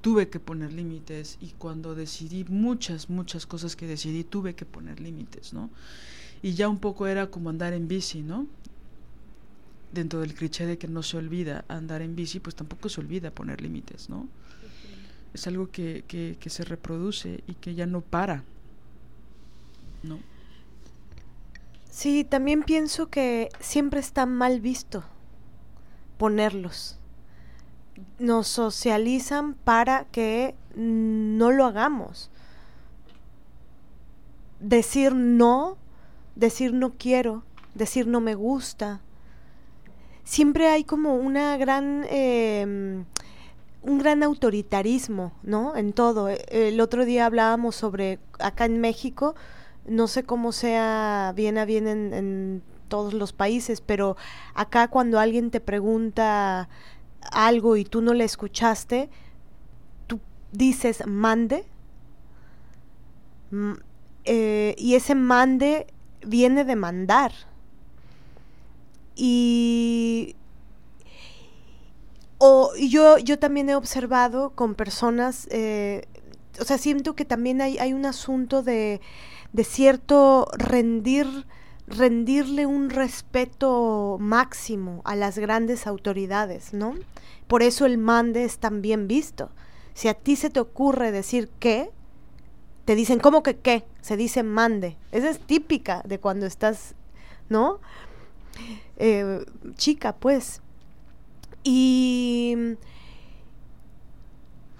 tuve 0.00 0.28
que 0.28 0.40
poner 0.40 0.72
límites 0.72 1.38
y 1.40 1.50
cuando 1.58 1.94
decidí 1.94 2.44
muchas, 2.44 3.08
muchas 3.08 3.46
cosas 3.46 3.76
que 3.76 3.86
decidí, 3.86 4.24
tuve 4.24 4.54
que 4.54 4.64
poner 4.64 5.00
límites, 5.00 5.52
¿no? 5.52 5.70
Y 6.42 6.54
ya 6.54 6.68
un 6.68 6.78
poco 6.78 7.06
era 7.06 7.28
como 7.28 7.50
andar 7.50 7.74
en 7.74 7.86
bici, 7.86 8.22
¿no? 8.22 8.46
dentro 9.92 10.20
del 10.20 10.34
cliché 10.34 10.66
de 10.66 10.78
que 10.78 10.88
no 10.88 11.02
se 11.02 11.16
olvida 11.16 11.64
andar 11.68 12.02
en 12.02 12.14
bici, 12.14 12.40
pues 12.40 12.54
tampoco 12.54 12.88
se 12.88 13.00
olvida 13.00 13.30
poner 13.30 13.60
límites, 13.60 14.08
¿no? 14.08 14.28
Es 15.34 15.46
algo 15.46 15.70
que, 15.70 16.04
que, 16.06 16.36
que, 16.40 16.50
se 16.50 16.64
reproduce 16.64 17.42
y 17.46 17.54
que 17.54 17.74
ya 17.74 17.86
no 17.86 18.00
para, 18.00 18.44
¿no? 20.02 20.18
Sí, 21.90 22.24
también 22.24 22.62
pienso 22.62 23.08
que 23.10 23.48
siempre 23.58 24.00
está 24.00 24.24
mal 24.24 24.60
visto 24.60 25.02
ponerlos. 26.18 26.98
Nos 28.18 28.46
socializan 28.46 29.54
para 29.54 30.04
que 30.04 30.54
no 30.76 31.50
lo 31.50 31.64
hagamos. 31.64 32.30
Decir 34.60 35.14
no, 35.14 35.78
decir 36.36 36.72
no 36.72 36.92
quiero, 36.96 37.42
decir 37.74 38.06
no 38.06 38.20
me 38.20 38.34
gusta, 38.34 39.00
siempre 40.22 40.68
hay 40.68 40.84
como 40.84 41.14
una 41.14 41.56
gran... 41.56 42.06
Eh, 42.08 43.04
un 43.82 43.98
gran 43.98 44.22
autoritarismo, 44.22 45.32
¿no? 45.42 45.74
En 45.74 45.92
todo. 45.94 46.28
E, 46.28 46.44
el 46.50 46.80
otro 46.80 47.04
día 47.04 47.26
hablábamos 47.26 47.76
sobre, 47.76 48.18
acá 48.38 48.66
en 48.66 48.78
México, 48.80 49.34
no 49.86 50.06
sé 50.06 50.24
cómo 50.24 50.52
sea 50.52 51.32
bien 51.34 51.58
a 51.58 51.64
bien 51.64 51.86
en, 51.86 52.62
todos 52.88 53.14
los 53.14 53.32
países, 53.32 53.80
pero 53.80 54.16
acá 54.52 54.88
cuando 54.88 55.20
alguien 55.20 55.52
te 55.52 55.60
pregunta 55.60 56.68
algo 57.30 57.76
y 57.76 57.84
tú 57.84 58.02
no 58.02 58.14
le 58.14 58.24
escuchaste, 58.24 59.10
tú 60.08 60.18
dices 60.50 61.06
mande, 61.06 61.64
eh, 64.24 64.74
y 64.76 64.96
ese 64.96 65.14
mande 65.14 65.86
viene 66.26 66.64
de 66.64 66.74
mandar, 66.74 67.32
y 69.14 70.34
o 72.38 72.72
yo, 72.74 73.18
yo 73.18 73.38
también 73.38 73.68
he 73.68 73.74
observado 73.74 74.50
con 74.50 74.74
personas, 74.74 75.46
eh, 75.50 76.08
o 76.58 76.64
sea, 76.64 76.78
siento 76.78 77.14
que 77.14 77.26
también 77.26 77.60
hay, 77.60 77.78
hay 77.78 77.92
un 77.92 78.06
asunto 78.06 78.62
de, 78.62 79.00
de 79.52 79.64
cierto 79.64 80.48
rendir, 80.52 81.46
rendirle 81.86 82.66
un 82.66 82.90
respeto 82.90 84.16
máximo 84.20 85.02
a 85.04 85.16
las 85.16 85.38
grandes 85.38 85.86
autoridades, 85.86 86.72
¿no? 86.72 86.94
Por 87.46 87.62
eso 87.62 87.86
el 87.86 87.98
mande 87.98 88.44
es 88.44 88.58
tan 88.58 88.80
bien 88.82 89.08
visto. 89.08 89.50
Si 89.94 90.08
a 90.08 90.14
ti 90.14 90.36
se 90.36 90.50
te 90.50 90.60
ocurre 90.60 91.10
decir 91.10 91.50
qué, 91.58 91.90
te 92.84 92.94
dicen, 92.94 93.18
¿cómo 93.18 93.42
que 93.42 93.56
qué? 93.56 93.84
Se 94.00 94.16
dice 94.16 94.42
mande. 94.42 94.96
Esa 95.12 95.30
es 95.30 95.40
típica 95.40 96.02
de 96.04 96.18
cuando 96.18 96.46
estás, 96.46 96.94
¿no? 97.48 97.80
Eh, 98.96 99.44
chica, 99.76 100.14
pues. 100.16 100.62
Y, 101.62 102.56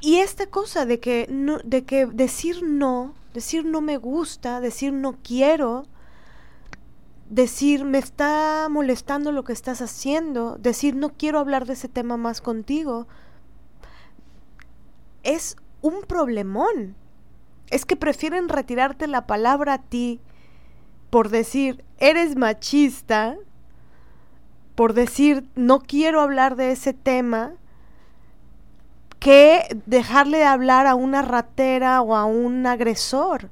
y 0.01 0.17
esta 0.17 0.47
cosa 0.47 0.87
de 0.87 1.01
que, 1.01 1.27
de 1.65 1.85
que 1.85 2.07
decir 2.07 2.63
no, 2.63 3.15
decir 3.35 3.65
no 3.65 3.81
me 3.81 3.97
gusta, 3.97 4.61
decir 4.61 4.93
no 4.93 5.19
quiero, 5.23 5.87
decir 7.29 7.85
me 7.85 7.99
está 7.99 8.69
molestando 8.71 9.33
lo 9.33 9.45
que 9.45 9.53
estás 9.53 9.83
haciendo, 9.83 10.57
decir 10.57 10.97
no 10.97 11.11
quiero 11.11 11.39
hablar 11.39 11.67
de 11.67 11.75
ese 11.75 11.89
tema 11.89 12.17
más 12.17 12.41
contigo, 12.41 13.07
es 15.23 15.57
un 15.83 16.03
problemón. 16.03 16.97
Es 17.71 17.85
que 17.85 17.97
prefieren 17.97 18.49
retirarte 18.49 19.07
la 19.07 19.27
palabra 19.27 19.75
a 19.75 19.83
ti 19.83 20.21
por 21.11 21.29
decir 21.29 21.85
eres 21.99 22.37
machista 22.37 23.37
por 24.75 24.95
decir 24.95 25.45
no 25.57 25.81
quiero 25.81 26.21
hablar 26.21 26.57
de 26.57 26.71
ese 26.71 26.95
tema 26.95 27.55
que 29.21 29.81
dejarle 29.87 30.39
de 30.39 30.45
hablar 30.45 30.87
a 30.89 30.97
una 30.97 31.23
ratera 31.23 32.03
o 32.03 32.17
a 32.17 32.25
un 32.25 32.67
agresor. 32.67 33.51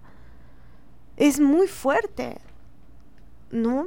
Es 1.17 1.41
muy 1.41 1.69
fuerte, 1.69 2.39
¿no? 3.51 3.87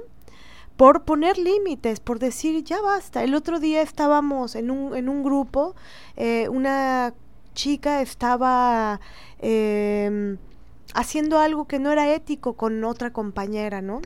Por 0.77 1.03
poner 1.03 1.37
límites, 1.37 1.99
por 1.99 2.19
decir 2.19 2.63
ya 2.63 2.81
basta. 2.81 3.23
El 3.23 3.35
otro 3.35 3.59
día 3.59 3.81
estábamos 3.81 4.55
en 4.55 4.71
un, 4.71 4.95
en 4.95 5.09
un 5.09 5.23
grupo, 5.23 5.75
eh, 6.15 6.47
una 6.49 7.13
chica 7.53 8.01
estaba 8.01 9.01
eh, 9.39 10.37
haciendo 10.93 11.39
algo 11.39 11.65
que 11.65 11.79
no 11.79 11.91
era 11.91 12.13
ético 12.13 12.53
con 12.53 12.83
otra 12.85 13.11
compañera, 13.11 13.81
¿no? 13.81 14.01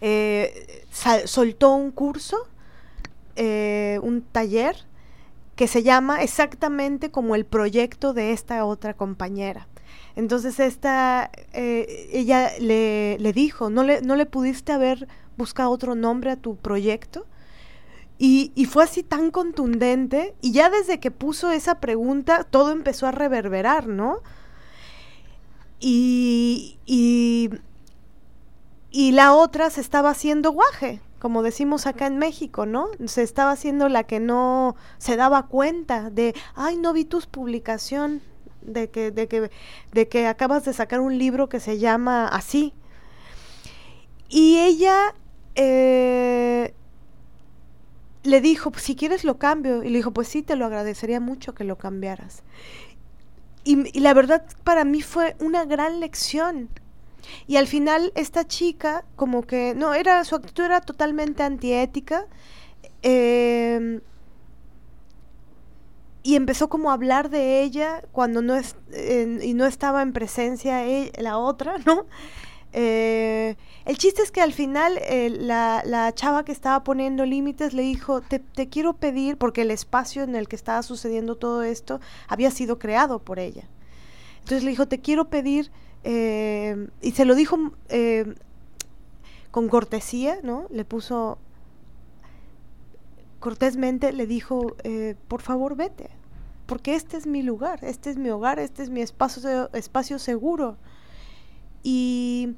eh, 0.00 0.84
soltó 1.24 1.74
un 1.74 1.90
curso, 1.90 2.36
eh, 3.36 3.98
un 4.02 4.22
taller, 4.22 4.76
que 5.58 5.66
se 5.66 5.82
llama 5.82 6.22
exactamente 6.22 7.10
como 7.10 7.34
el 7.34 7.44
proyecto 7.44 8.14
de 8.14 8.30
esta 8.30 8.64
otra 8.64 8.94
compañera. 8.94 9.66
Entonces 10.14 10.60
esta, 10.60 11.32
eh, 11.52 12.08
ella 12.12 12.52
le, 12.60 13.18
le, 13.18 13.32
dijo, 13.32 13.68
¿no 13.68 13.82
le, 13.82 14.00
¿no 14.00 14.14
le 14.14 14.24
pudiste 14.24 14.70
haber 14.70 15.08
buscado 15.36 15.70
otro 15.70 15.96
nombre 15.96 16.30
a 16.30 16.36
tu 16.36 16.54
proyecto? 16.54 17.26
Y, 18.18 18.52
y, 18.54 18.66
fue 18.66 18.84
así 18.84 19.02
tan 19.02 19.32
contundente, 19.32 20.32
y 20.40 20.52
ya 20.52 20.70
desde 20.70 21.00
que 21.00 21.10
puso 21.10 21.50
esa 21.50 21.80
pregunta, 21.80 22.44
todo 22.44 22.70
empezó 22.70 23.08
a 23.08 23.12
reverberar, 23.12 23.88
¿no? 23.88 24.22
Y, 25.80 26.78
y 26.86 27.50
y 28.90 29.12
la 29.12 29.34
otra 29.34 29.70
se 29.70 29.80
estaba 29.80 30.10
haciendo 30.10 30.52
guaje, 30.52 31.00
como 31.18 31.42
decimos 31.42 31.86
acá 31.86 32.06
en 32.06 32.18
México, 32.18 32.66
¿no? 32.66 32.88
Se 33.06 33.22
estaba 33.22 33.52
haciendo 33.52 33.88
la 33.88 34.04
que 34.04 34.20
no 34.20 34.76
se 34.98 35.16
daba 35.16 35.46
cuenta 35.46 36.10
de, 36.10 36.34
ay, 36.54 36.76
no 36.76 36.92
vi 36.92 37.04
tu 37.04 37.20
publicación 37.30 38.22
de 38.62 38.90
que, 38.90 39.10
de 39.10 39.28
que, 39.28 39.50
de 39.92 40.08
que 40.08 40.26
acabas 40.26 40.64
de 40.64 40.72
sacar 40.72 41.00
un 41.00 41.18
libro 41.18 41.48
que 41.48 41.60
se 41.60 41.78
llama 41.78 42.28
así. 42.28 42.72
Y 44.28 44.58
ella 44.58 45.14
eh, 45.54 46.74
le 48.22 48.40
dijo, 48.40 48.72
si 48.76 48.94
quieres 48.94 49.24
lo 49.24 49.38
cambio. 49.38 49.82
Y 49.82 49.88
le 49.88 49.98
dijo, 49.98 50.12
pues 50.12 50.28
sí, 50.28 50.42
te 50.42 50.56
lo 50.56 50.66
agradecería 50.66 51.20
mucho 51.20 51.54
que 51.54 51.64
lo 51.64 51.76
cambiaras. 51.76 52.42
Y, 53.64 53.96
y 53.96 54.00
la 54.00 54.14
verdad 54.14 54.44
para 54.64 54.84
mí 54.84 55.02
fue 55.02 55.36
una 55.40 55.64
gran 55.64 56.00
lección 56.00 56.68
y 57.46 57.56
al 57.56 57.66
final 57.66 58.12
esta 58.14 58.46
chica 58.46 59.04
como 59.16 59.42
que, 59.42 59.74
no, 59.76 59.94
era 59.94 60.24
su 60.24 60.34
actitud 60.34 60.64
era 60.64 60.80
totalmente 60.80 61.42
antiética. 61.42 62.26
Eh, 63.02 64.00
y 66.22 66.36
empezó 66.36 66.68
como 66.68 66.90
a 66.90 66.94
hablar 66.94 67.30
de 67.30 67.62
ella 67.62 68.02
cuando 68.12 68.42
no 68.42 68.54
es 68.54 68.76
y 69.42 69.54
no 69.54 69.64
estaba 69.64 70.02
en 70.02 70.12
presencia 70.12 70.84
la 71.18 71.38
otra, 71.38 71.78
¿no? 71.86 72.06
Eh, 72.74 73.56
el 73.86 73.96
chiste 73.96 74.20
es 74.20 74.30
que 74.30 74.42
al 74.42 74.52
final 74.52 75.00
la, 75.40 75.82
la, 75.86 76.12
chava 76.12 76.44
que 76.44 76.52
estaba 76.52 76.84
poniendo 76.84 77.24
límites 77.24 77.72
le 77.72 77.80
dijo, 77.80 78.20
te, 78.20 78.40
te, 78.40 78.68
quiero 78.68 78.92
pedir, 78.92 79.38
porque 79.38 79.62
el 79.62 79.70
espacio 79.70 80.22
en 80.22 80.36
el 80.36 80.48
que 80.48 80.56
estaba 80.56 80.82
sucediendo 80.82 81.36
todo 81.36 81.62
esto 81.62 81.98
había 82.28 82.50
sido 82.50 82.78
creado 82.78 83.20
por 83.20 83.38
ella. 83.38 83.64
Entonces 84.40 84.64
le 84.64 84.70
dijo, 84.70 84.86
te 84.86 85.00
quiero 85.00 85.30
pedir 85.30 85.70
eh, 86.04 86.88
y 87.00 87.12
se 87.12 87.24
lo 87.24 87.34
dijo 87.34 87.72
eh, 87.88 88.34
con 89.50 89.68
cortesía, 89.68 90.38
¿no? 90.42 90.66
Le 90.70 90.84
puso 90.84 91.38
cortésmente, 93.40 94.12
le 94.12 94.26
dijo, 94.26 94.76
eh, 94.84 95.14
por 95.28 95.42
favor 95.42 95.76
vete, 95.76 96.10
porque 96.66 96.94
este 96.94 97.16
es 97.16 97.26
mi 97.26 97.42
lugar, 97.42 97.80
este 97.82 98.10
es 98.10 98.16
mi 98.16 98.30
hogar, 98.30 98.58
este 98.58 98.82
es 98.82 98.90
mi 98.90 99.00
espacio, 99.00 99.70
espacio 99.72 100.18
seguro. 100.18 100.76
Y, 101.82 102.56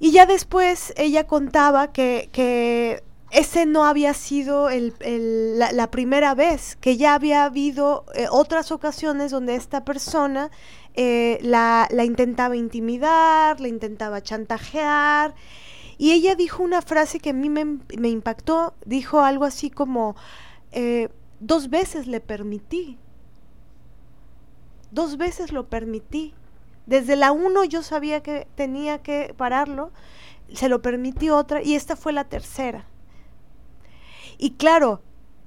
y 0.00 0.10
ya 0.10 0.26
después 0.26 0.92
ella 0.96 1.26
contaba 1.26 1.92
que, 1.92 2.28
que 2.32 3.02
ese 3.30 3.66
no 3.66 3.84
había 3.84 4.14
sido 4.14 4.68
el, 4.68 4.94
la, 5.58 5.90
primera 5.90 6.34
vez, 6.34 6.76
que 6.76 6.96
ya 6.96 7.14
había 7.14 7.44
habido 7.44 8.04
otras 8.30 8.72
ocasiones 8.72 9.30
donde 9.30 9.54
esta 9.54 9.84
persona 9.84 10.50
eh, 10.96 11.38
la, 11.42 11.88
intentaba 12.04 12.56
intimidar, 12.56 13.60
la 13.60 13.68
intentaba 13.68 14.22
chantajear. 14.22 15.34
Y 15.98 16.12
ella 16.12 16.34
dijo 16.34 16.62
una 16.62 16.82
frase 16.82 17.20
que 17.20 17.30
a 17.30 17.34
mí 17.34 17.48
me, 17.48 17.64
me 17.64 18.08
impactó, 18.08 18.74
dijo 18.84 19.20
algo 19.20 19.44
así 19.44 19.70
como, 19.70 20.16
eh, 20.72 21.08
dos 21.40 21.70
veces 21.70 22.06
le 22.06 22.20
permití, 22.20 22.98
dos 24.90 25.16
veces 25.16 25.52
lo 25.52 25.68
permití. 25.68 26.34
Desde 26.86 27.16
la 27.16 27.32
uno 27.32 27.64
yo 27.64 27.82
sabía 27.82 28.22
que 28.22 28.46
tenía 28.54 29.02
que 29.02 29.34
pararlo, 29.36 29.90
se 30.52 30.68
lo 30.68 30.82
permití 30.82 31.30
otra 31.30 31.62
y 31.62 31.74
esta 31.74 31.96
fue 31.96 32.12
la 32.12 32.24
tercera. 32.24 32.86
Y 34.38 34.52
claro, 34.52 35.02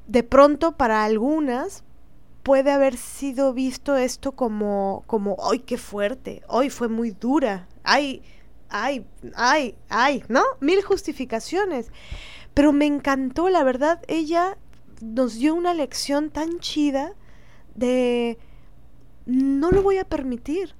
de 0.07 0.23
pronto 0.23 0.73
para 0.73 1.03
algunas 1.03 1.83
puede 2.49 2.71
haber 2.71 2.97
sido 2.97 3.53
visto 3.53 3.95
esto 3.95 4.31
como, 4.31 5.03
como, 5.05 5.37
¡ay, 5.51 5.59
qué 5.59 5.77
fuerte! 5.77 6.41
¡Ay, 6.49 6.71
fue 6.71 6.87
muy 6.87 7.11
dura! 7.11 7.67
¡Ay, 7.83 8.23
ay, 8.69 9.05
ay, 9.35 9.75
ay! 9.87 10.23
¿No? 10.29 10.41
Mil 10.59 10.81
justificaciones. 10.81 11.91
Pero 12.55 12.73
me 12.73 12.87
encantó, 12.87 13.49
la 13.49 13.63
verdad, 13.63 14.01
ella 14.07 14.57
nos 14.99 15.35
dio 15.35 15.53
una 15.53 15.75
lección 15.75 16.31
tan 16.31 16.57
chida 16.57 17.13
de, 17.75 18.39
no 19.27 19.69
lo 19.69 19.83
voy 19.83 19.99
a 19.99 20.03
permitir. 20.03 20.73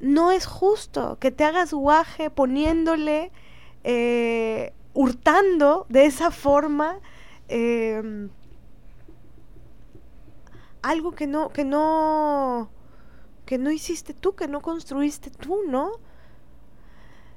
No 0.00 0.32
es 0.32 0.46
justo 0.46 1.18
que 1.20 1.30
te 1.30 1.44
hagas 1.44 1.74
guaje 1.74 2.30
poniéndole, 2.30 3.32
eh, 3.84 4.72
hurtando 4.94 5.84
de 5.90 6.06
esa 6.06 6.30
forma 6.30 7.00
eh, 7.48 8.30
algo 10.82 11.12
que 11.12 11.26
no, 11.26 11.50
que 11.50 11.64
no, 11.64 12.70
que 13.46 13.58
no 13.58 13.70
hiciste 13.70 14.14
tú, 14.14 14.34
que 14.34 14.48
no 14.48 14.60
construiste 14.60 15.30
tú, 15.30 15.58
¿no? 15.68 15.92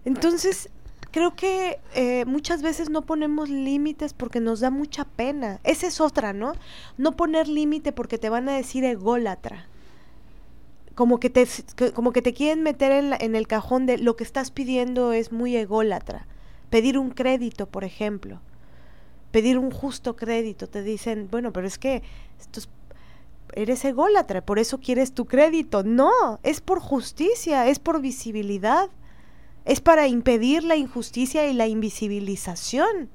Entonces, 0.06 0.70
creo 1.12 1.36
que 1.36 1.80
eh, 1.94 2.26
muchas 2.26 2.62
veces 2.62 2.90
no 2.90 3.04
ponemos 3.04 3.50
límites 3.50 4.14
porque 4.14 4.40
nos 4.40 4.60
da 4.60 4.70
mucha 4.70 5.06
pena. 5.06 5.60
Esa 5.64 5.88
es 5.88 6.02
otra, 6.02 6.34
¿no? 6.34 6.54
No 6.98 7.16
poner 7.16 7.48
límite 7.48 7.92
porque 7.92 8.18
te 8.18 8.30
van 8.30 8.50
a 8.50 8.56
decir 8.56 8.84
ególatra. 8.84 9.68
Como 10.96 11.20
que 11.20 11.30
te, 11.30 11.48
como 11.94 12.12
que 12.12 12.22
te 12.22 12.34
quieren 12.34 12.64
meter 12.64 12.92
en, 12.92 13.14
en 13.20 13.36
el 13.36 13.48
cajón 13.48 13.86
de 13.86 13.98
lo 13.98 14.16
que 14.16 14.24
estás 14.24 14.52
pidiendo 14.52 15.14
es 15.14 15.32
muy 15.32 15.56
ególatra. 15.56 16.28
Pedir 16.70 16.98
un 16.98 17.12
crédito, 17.12 17.68
por 17.68 17.84
ejemplo. 17.84 18.42
Pedir 19.32 19.58
un 19.58 19.72
justo 19.72 20.16
crédito. 20.16 20.68
Te 20.68 20.84
dicen, 20.84 21.28
bueno, 21.32 21.54
pero 21.54 21.68
es 21.68 21.78
que 21.78 22.04
esto 22.40 22.60
es 22.60 22.70
eres 23.56 23.84
ególatra, 23.86 24.46
por 24.46 24.60
eso 24.60 24.80
quieres 24.80 25.14
tu 25.14 25.26
crédito. 25.26 25.84
No, 25.84 26.40
es 26.44 26.62
por 26.62 26.80
justicia, 26.80 27.68
es 27.68 27.80
por 27.80 28.02
visibilidad, 28.02 28.90
es 29.66 29.82
para 29.82 30.08
impedir 30.08 30.64
la 30.64 30.76
injusticia 30.76 31.48
y 31.48 31.54
la 31.54 31.68
invisibilización. 31.68 33.10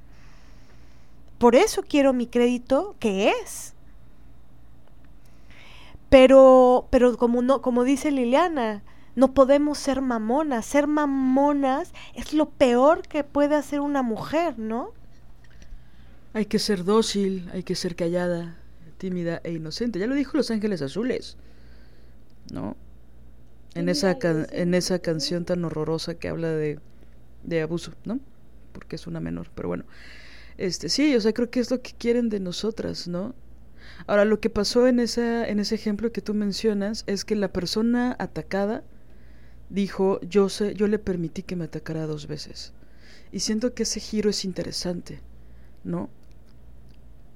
Por 1.38 1.54
eso 1.54 1.82
quiero 1.82 2.12
mi 2.12 2.26
crédito, 2.26 2.96
que 2.98 3.30
es. 3.30 3.74
Pero, 6.08 6.88
pero 6.90 7.16
como 7.16 7.42
no, 7.42 7.62
como 7.62 7.84
dice 7.84 8.10
Liliana, 8.10 8.82
no 9.14 9.34
podemos 9.34 9.78
ser 9.78 10.00
mamonas. 10.00 10.64
Ser 10.64 10.86
mamonas 10.86 11.92
es 12.14 12.32
lo 12.32 12.50
peor 12.50 13.02
que 13.02 13.24
puede 13.24 13.54
hacer 13.54 13.80
una 13.80 14.02
mujer, 14.02 14.58
¿no? 14.58 14.92
Hay 16.34 16.46
que 16.46 16.58
ser 16.58 16.84
dócil, 16.84 17.48
hay 17.52 17.62
que 17.62 17.74
ser 17.74 17.96
callada, 17.96 18.56
tímida 18.98 19.40
e 19.44 19.52
inocente. 19.52 19.98
Ya 19.98 20.06
lo 20.06 20.14
dijo 20.14 20.36
Los 20.36 20.50
Ángeles 20.50 20.82
Azules, 20.82 21.36
¿no? 22.52 22.76
En 23.74 23.88
esa, 23.88 24.18
en 24.22 24.74
esa 24.74 24.98
canción 24.98 25.44
tan 25.44 25.64
horrorosa 25.64 26.14
que 26.14 26.28
habla 26.28 26.48
de, 26.48 26.80
de 27.44 27.62
abuso, 27.62 27.92
¿no? 28.04 28.18
Porque 28.72 28.96
es 28.96 29.06
una 29.06 29.20
menor, 29.20 29.50
pero 29.54 29.68
bueno. 29.68 29.84
Este, 30.56 30.88
sí, 30.88 31.14
o 31.14 31.20
sea, 31.20 31.32
creo 31.32 31.50
que 31.50 31.60
es 31.60 31.70
lo 31.70 31.80
que 31.80 31.92
quieren 31.92 32.28
de 32.28 32.40
nosotras, 32.40 33.06
¿no? 33.08 33.34
Ahora, 34.06 34.24
lo 34.24 34.40
que 34.40 34.50
pasó 34.50 34.86
en, 34.86 35.00
esa, 35.00 35.48
en 35.48 35.60
ese 35.60 35.74
ejemplo 35.74 36.12
que 36.12 36.20
tú 36.22 36.34
mencionas 36.34 37.04
es 37.06 37.24
que 37.24 37.36
la 37.36 37.52
persona 37.52 38.16
atacada 38.18 38.82
dijo, 39.70 40.20
yo, 40.22 40.48
sé, 40.48 40.74
yo 40.74 40.88
le 40.88 40.98
permití 40.98 41.42
que 41.42 41.56
me 41.56 41.64
atacara 41.64 42.06
dos 42.06 42.26
veces. 42.26 42.72
Y 43.32 43.40
siento 43.40 43.74
que 43.74 43.84
ese 43.84 44.00
giro 44.00 44.30
es 44.30 44.44
interesante, 44.44 45.20
¿no? 45.84 46.10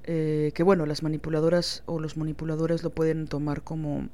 Eh, 0.04 0.52
que 0.54 0.62
bueno, 0.62 0.86
las 0.86 1.02
manipuladoras 1.02 1.82
o 1.86 2.00
los 2.00 2.16
manipuladores 2.16 2.82
lo 2.82 2.90
pueden 2.90 3.28
tomar 3.28 3.62
como 3.62 4.08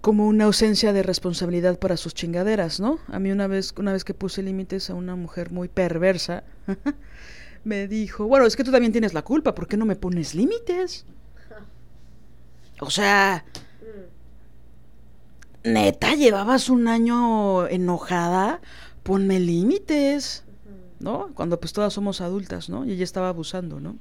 como 0.00 0.28
una 0.28 0.44
ausencia 0.44 0.92
de 0.92 1.02
responsabilidad 1.02 1.78
para 1.78 1.96
sus 1.96 2.14
chingaderas, 2.14 2.80
¿no? 2.80 2.98
A 3.08 3.18
mí 3.18 3.30
una 3.32 3.46
vez, 3.46 3.74
una 3.76 3.92
vez 3.92 4.04
que 4.04 4.14
puse 4.14 4.42
límites 4.42 4.90
a 4.90 4.94
una 4.94 5.16
mujer 5.16 5.50
muy 5.50 5.68
perversa, 5.68 6.44
me 7.64 7.88
dijo, 7.88 8.26
bueno, 8.26 8.46
es 8.46 8.56
que 8.56 8.64
tú 8.64 8.70
también 8.70 8.92
tienes 8.92 9.12
la 9.12 9.22
culpa, 9.22 9.54
¿por 9.54 9.66
qué 9.66 9.76
no 9.76 9.84
me 9.84 9.96
pones 9.96 10.34
límites? 10.34 11.04
O 12.80 12.90
sea, 12.90 13.44
neta, 15.64 16.14
llevabas 16.14 16.68
un 16.68 16.86
año 16.86 17.66
enojada, 17.66 18.60
ponme 19.02 19.40
límites. 19.40 20.44
¿No? 21.00 21.30
Cuando 21.34 21.60
pues 21.60 21.72
todas 21.72 21.92
somos 21.92 22.20
adultas, 22.20 22.68
¿no? 22.68 22.84
Y 22.84 22.92
ella 22.92 23.04
estaba 23.04 23.28
abusando, 23.28 23.80
¿no? 23.80 23.96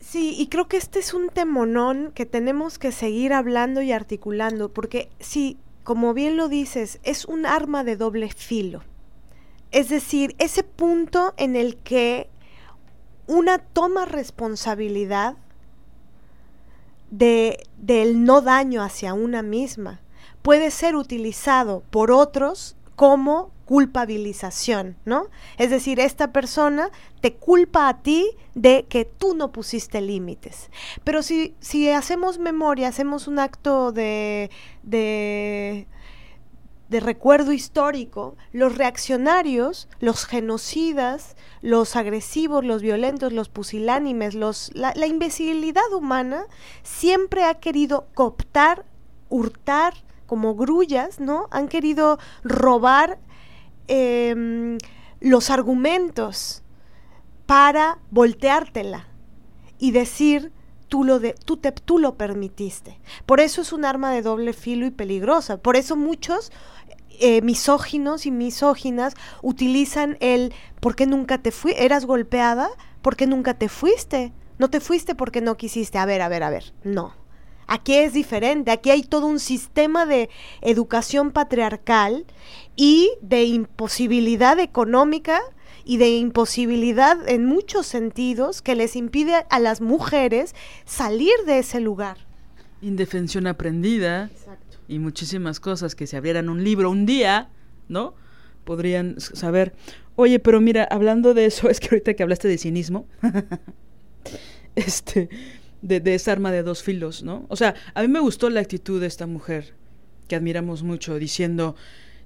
Sí, 0.00 0.34
y 0.38 0.46
creo 0.46 0.68
que 0.68 0.76
este 0.76 1.00
es 1.00 1.14
un 1.14 1.30
temonón 1.30 2.12
que 2.14 2.26
tenemos 2.26 2.78
que 2.78 2.92
seguir 2.92 3.32
hablando 3.32 3.82
y 3.82 3.92
articulando, 3.92 4.68
porque 4.72 5.10
sí, 5.18 5.58
como 5.82 6.14
bien 6.14 6.36
lo 6.36 6.48
dices, 6.48 7.00
es 7.02 7.24
un 7.24 7.44
arma 7.44 7.82
de 7.82 7.96
doble 7.96 8.30
filo. 8.30 8.82
Es 9.72 9.88
decir, 9.88 10.36
ese 10.38 10.62
punto 10.62 11.34
en 11.36 11.56
el 11.56 11.76
que 11.76 12.30
una 13.26 13.58
toma 13.58 14.04
responsabilidad 14.04 15.36
de, 17.10 17.66
del 17.76 18.24
no 18.24 18.40
daño 18.42 18.82
hacia 18.82 19.14
una 19.14 19.42
misma 19.42 20.00
puede 20.42 20.70
ser 20.70 20.94
utilizado 20.94 21.82
por 21.90 22.12
otros 22.12 22.76
como 22.94 23.50
culpabilización, 23.66 24.96
¿no? 25.04 25.26
Es 25.58 25.70
decir, 25.70 25.98
esta 26.00 26.32
persona 26.32 26.90
te 27.20 27.34
culpa 27.34 27.88
a 27.88 28.00
ti 28.00 28.30
de 28.54 28.86
que 28.88 29.04
tú 29.04 29.34
no 29.34 29.50
pusiste 29.50 30.00
límites. 30.00 30.70
Pero 31.04 31.22
si, 31.22 31.54
si 31.60 31.90
hacemos 31.90 32.38
memoria, 32.38 32.88
hacemos 32.88 33.26
un 33.26 33.40
acto 33.40 33.90
de, 33.90 34.50
de, 34.84 35.88
de 36.88 37.00
recuerdo 37.00 37.52
histórico, 37.52 38.36
los 38.52 38.78
reaccionarios, 38.78 39.88
los 39.98 40.26
genocidas, 40.26 41.36
los 41.60 41.96
agresivos, 41.96 42.64
los 42.64 42.82
violentos, 42.82 43.32
los 43.32 43.48
pusilánimes, 43.48 44.36
los, 44.36 44.70
la, 44.74 44.92
la 44.94 45.08
imbecilidad 45.08 45.92
humana 45.92 46.44
siempre 46.84 47.42
ha 47.42 47.54
querido 47.54 48.06
cooptar, 48.14 48.86
hurtar, 49.28 49.94
como 50.26 50.54
grullas, 50.54 51.20
¿no? 51.20 51.48
Han 51.50 51.68
querido 51.68 52.18
robar 52.42 53.18
Em, 53.88 54.78
los 55.20 55.50
argumentos 55.50 56.62
para 57.46 57.98
volteártela 58.10 59.08
y 59.78 59.92
decir 59.92 60.52
tú 60.88 61.04
lo, 61.04 61.18
de, 61.20 61.34
tú, 61.44 61.56
te, 61.56 61.72
tú 61.72 61.98
lo 61.98 62.16
permitiste. 62.16 62.98
Por 63.24 63.40
eso 63.40 63.62
es 63.62 63.72
un 63.72 63.84
arma 63.84 64.12
de 64.12 64.22
doble 64.22 64.52
filo 64.52 64.86
y 64.86 64.90
peligrosa. 64.90 65.58
Por 65.58 65.76
eso 65.76 65.96
muchos 65.96 66.52
eh, 67.20 67.40
misóginos 67.42 68.26
y 68.26 68.30
misóginas 68.30 69.14
utilizan 69.42 70.16
el 70.20 70.52
¿por 70.80 70.96
qué 70.96 71.06
nunca 71.06 71.38
te 71.38 71.50
fui? 71.50 71.72
¿Eras 71.76 72.04
golpeada? 72.04 72.68
¿Por 73.02 73.16
qué 73.16 73.26
nunca 73.26 73.54
te 73.54 73.68
fuiste? 73.68 74.32
No 74.58 74.70
te 74.70 74.80
fuiste 74.80 75.14
porque 75.14 75.40
no 75.40 75.56
quisiste. 75.56 75.98
A 75.98 76.06
ver, 76.06 76.22
a 76.22 76.28
ver, 76.28 76.42
a 76.42 76.50
ver. 76.50 76.72
No. 76.82 77.14
Aquí 77.66 77.94
es 77.94 78.12
diferente, 78.12 78.70
aquí 78.70 78.90
hay 78.90 79.02
todo 79.02 79.26
un 79.26 79.40
sistema 79.40 80.06
de 80.06 80.30
educación 80.60 81.32
patriarcal 81.32 82.24
y 82.76 83.10
de 83.22 83.44
imposibilidad 83.44 84.58
económica 84.60 85.40
y 85.84 85.98
de 85.98 86.10
imposibilidad 86.16 87.28
en 87.28 87.46
muchos 87.46 87.86
sentidos 87.86 88.60
que 88.60 88.74
les 88.74 88.96
impide 88.96 89.46
a 89.50 89.60
las 89.60 89.80
mujeres 89.80 90.54
salir 90.84 91.34
de 91.46 91.60
ese 91.60 91.80
lugar. 91.80 92.18
Indefensión 92.82 93.46
aprendida 93.46 94.30
y 94.88 94.98
muchísimas 94.98 95.60
cosas 95.60 95.94
que 95.94 96.06
si 96.06 96.16
abrieran 96.16 96.48
un 96.48 96.62
libro 96.62 96.90
un 96.90 97.06
día, 97.06 97.50
¿no? 97.88 98.14
Podrían 98.64 99.20
saber. 99.20 99.74
Oye, 100.16 100.38
pero 100.38 100.60
mira, 100.60 100.84
hablando 100.90 101.34
de 101.34 101.46
eso, 101.46 101.68
es 101.70 101.80
que 101.80 101.88
ahorita 101.90 102.14
que 102.14 102.22
hablaste 102.22 102.48
de 102.48 102.58
cinismo, 102.58 103.06
este, 104.74 105.28
de, 105.82 106.14
esa 106.14 106.32
arma 106.32 106.52
de 106.52 106.62
dos 106.62 106.82
filos, 106.82 107.22
¿no? 107.22 107.46
O 107.48 107.56
sea, 107.56 107.74
a 107.94 108.02
mí 108.02 108.08
me 108.08 108.20
gustó 108.20 108.50
la 108.50 108.60
actitud 108.60 109.00
de 109.00 109.06
esta 109.06 109.26
mujer, 109.26 109.74
que 110.28 110.36
admiramos 110.36 110.82
mucho, 110.82 111.18
diciendo, 111.18 111.76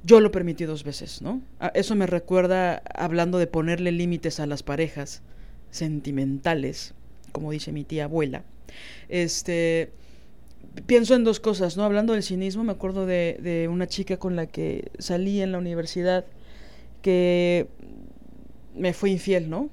yo 0.05 0.20
lo 0.20 0.30
permití 0.30 0.64
dos 0.64 0.84
veces, 0.84 1.22
¿no? 1.22 1.42
Eso 1.74 1.94
me 1.94 2.07
recuerda 2.07 2.82
hablando 2.94 3.38
de 3.38 3.46
ponerle 3.46 3.92
límites 3.92 4.40
a 4.40 4.46
las 4.46 4.62
parejas 4.62 5.22
sentimentales, 5.70 6.94
como 7.32 7.51
dice 7.51 7.72
mi 7.72 7.84
tía 7.84 8.05
abuela. 8.05 8.44
Este, 9.09 9.92
pienso 10.86 11.14
en 11.14 11.24
dos 11.24 11.40
cosas, 11.40 11.76
¿no? 11.76 11.84
Hablando 11.84 12.14
del 12.14 12.22
cinismo, 12.22 12.64
me 12.64 12.72
acuerdo 12.72 13.07
de, 13.07 13.38
de 13.42 13.68
una 13.68 13.86
chica 13.86 14.16
con 14.16 14.36
la 14.36 14.46
que 14.46 14.90
salí 14.98 15.42
en 15.42 15.53
la 15.53 15.59
universidad 15.59 16.24
que 17.03 17.68
me 18.74 18.92
fue 18.92 19.11
infiel, 19.11 19.51
¿no? 19.51 19.70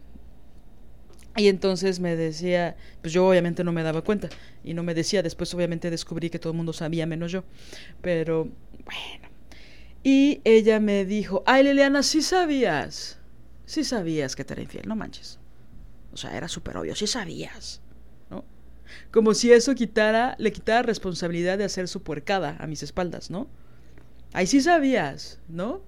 Y 1.38 1.50
entonces 1.50 2.00
me 2.00 2.16
decía, 2.16 2.76
pues 3.02 3.14
yo 3.14 3.28
obviamente 3.28 3.64
no 3.64 3.72
me 3.72 3.84
daba 3.84 4.02
cuenta 4.02 4.28
y 4.64 4.74
no 4.74 4.82
me 4.82 4.96
decía, 4.96 5.22
después 5.22 5.54
obviamente 5.54 5.92
descubrí 5.92 6.32
que 6.32 6.40
todo 6.40 6.52
el 6.52 6.58
mundo 6.58 6.74
sabía 6.74 7.06
menos 7.06 7.32
yo, 7.32 7.44
pero 8.02 8.46
bueno. 8.84 9.30
Y 10.04 10.42
ella 10.44 10.80
me 10.80 11.06
dijo, 11.06 11.44
ay 11.46 11.64
Liliana, 11.64 12.02
sí 12.02 12.24
sabías, 12.24 13.20
sí 13.66 13.84
sabías 13.84 14.36
que 14.36 14.46
te 14.46 14.54
era 14.54 14.64
infiel, 14.64 14.88
no 14.88 14.96
manches. 14.96 15.38
O 16.12 16.18
sea, 16.18 16.36
era 16.36 16.48
súper 16.48 16.76
obvio, 16.78 16.96
sí 16.96 17.06
sabías, 17.06 17.82
¿no? 18.32 18.44
Como 19.12 19.36
si 19.36 19.52
eso 19.52 19.76
quitara, 19.76 20.36
le 20.40 20.52
quitara 20.52 20.82
responsabilidad 20.82 21.60
de 21.60 21.66
hacer 21.66 21.88
su 21.88 22.02
puercada 22.02 22.58
a 22.60 22.66
mis 22.66 22.82
espaldas, 22.82 23.30
¿no? 23.30 23.48
Ay, 24.34 24.48
sí 24.48 24.60
sabías, 24.60 25.40
¿no? 25.48 25.84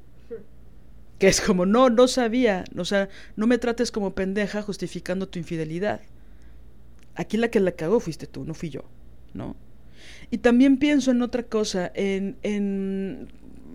Que 1.19 1.27
es 1.27 1.41
como, 1.41 1.65
no, 1.65 1.89
no 1.89 2.07
sabía, 2.07 2.63
o 2.77 2.85
sea, 2.85 3.09
no 3.35 3.45
me 3.45 3.57
trates 3.57 3.91
como 3.91 4.15
pendeja 4.15 4.61
justificando 4.61 5.27
tu 5.27 5.37
infidelidad. 5.37 6.01
Aquí 7.15 7.37
la 7.37 7.49
que 7.49 7.59
la 7.59 7.73
cagó 7.73 7.99
fuiste 7.99 8.25
tú, 8.25 8.45
no 8.45 8.53
fui 8.53 8.69
yo, 8.69 8.85
¿no? 9.33 9.55
Y 10.31 10.37
también 10.39 10.77
pienso 10.77 11.11
en 11.11 11.21
otra 11.21 11.43
cosa, 11.43 11.91
en, 11.93 12.37
en 12.41 13.27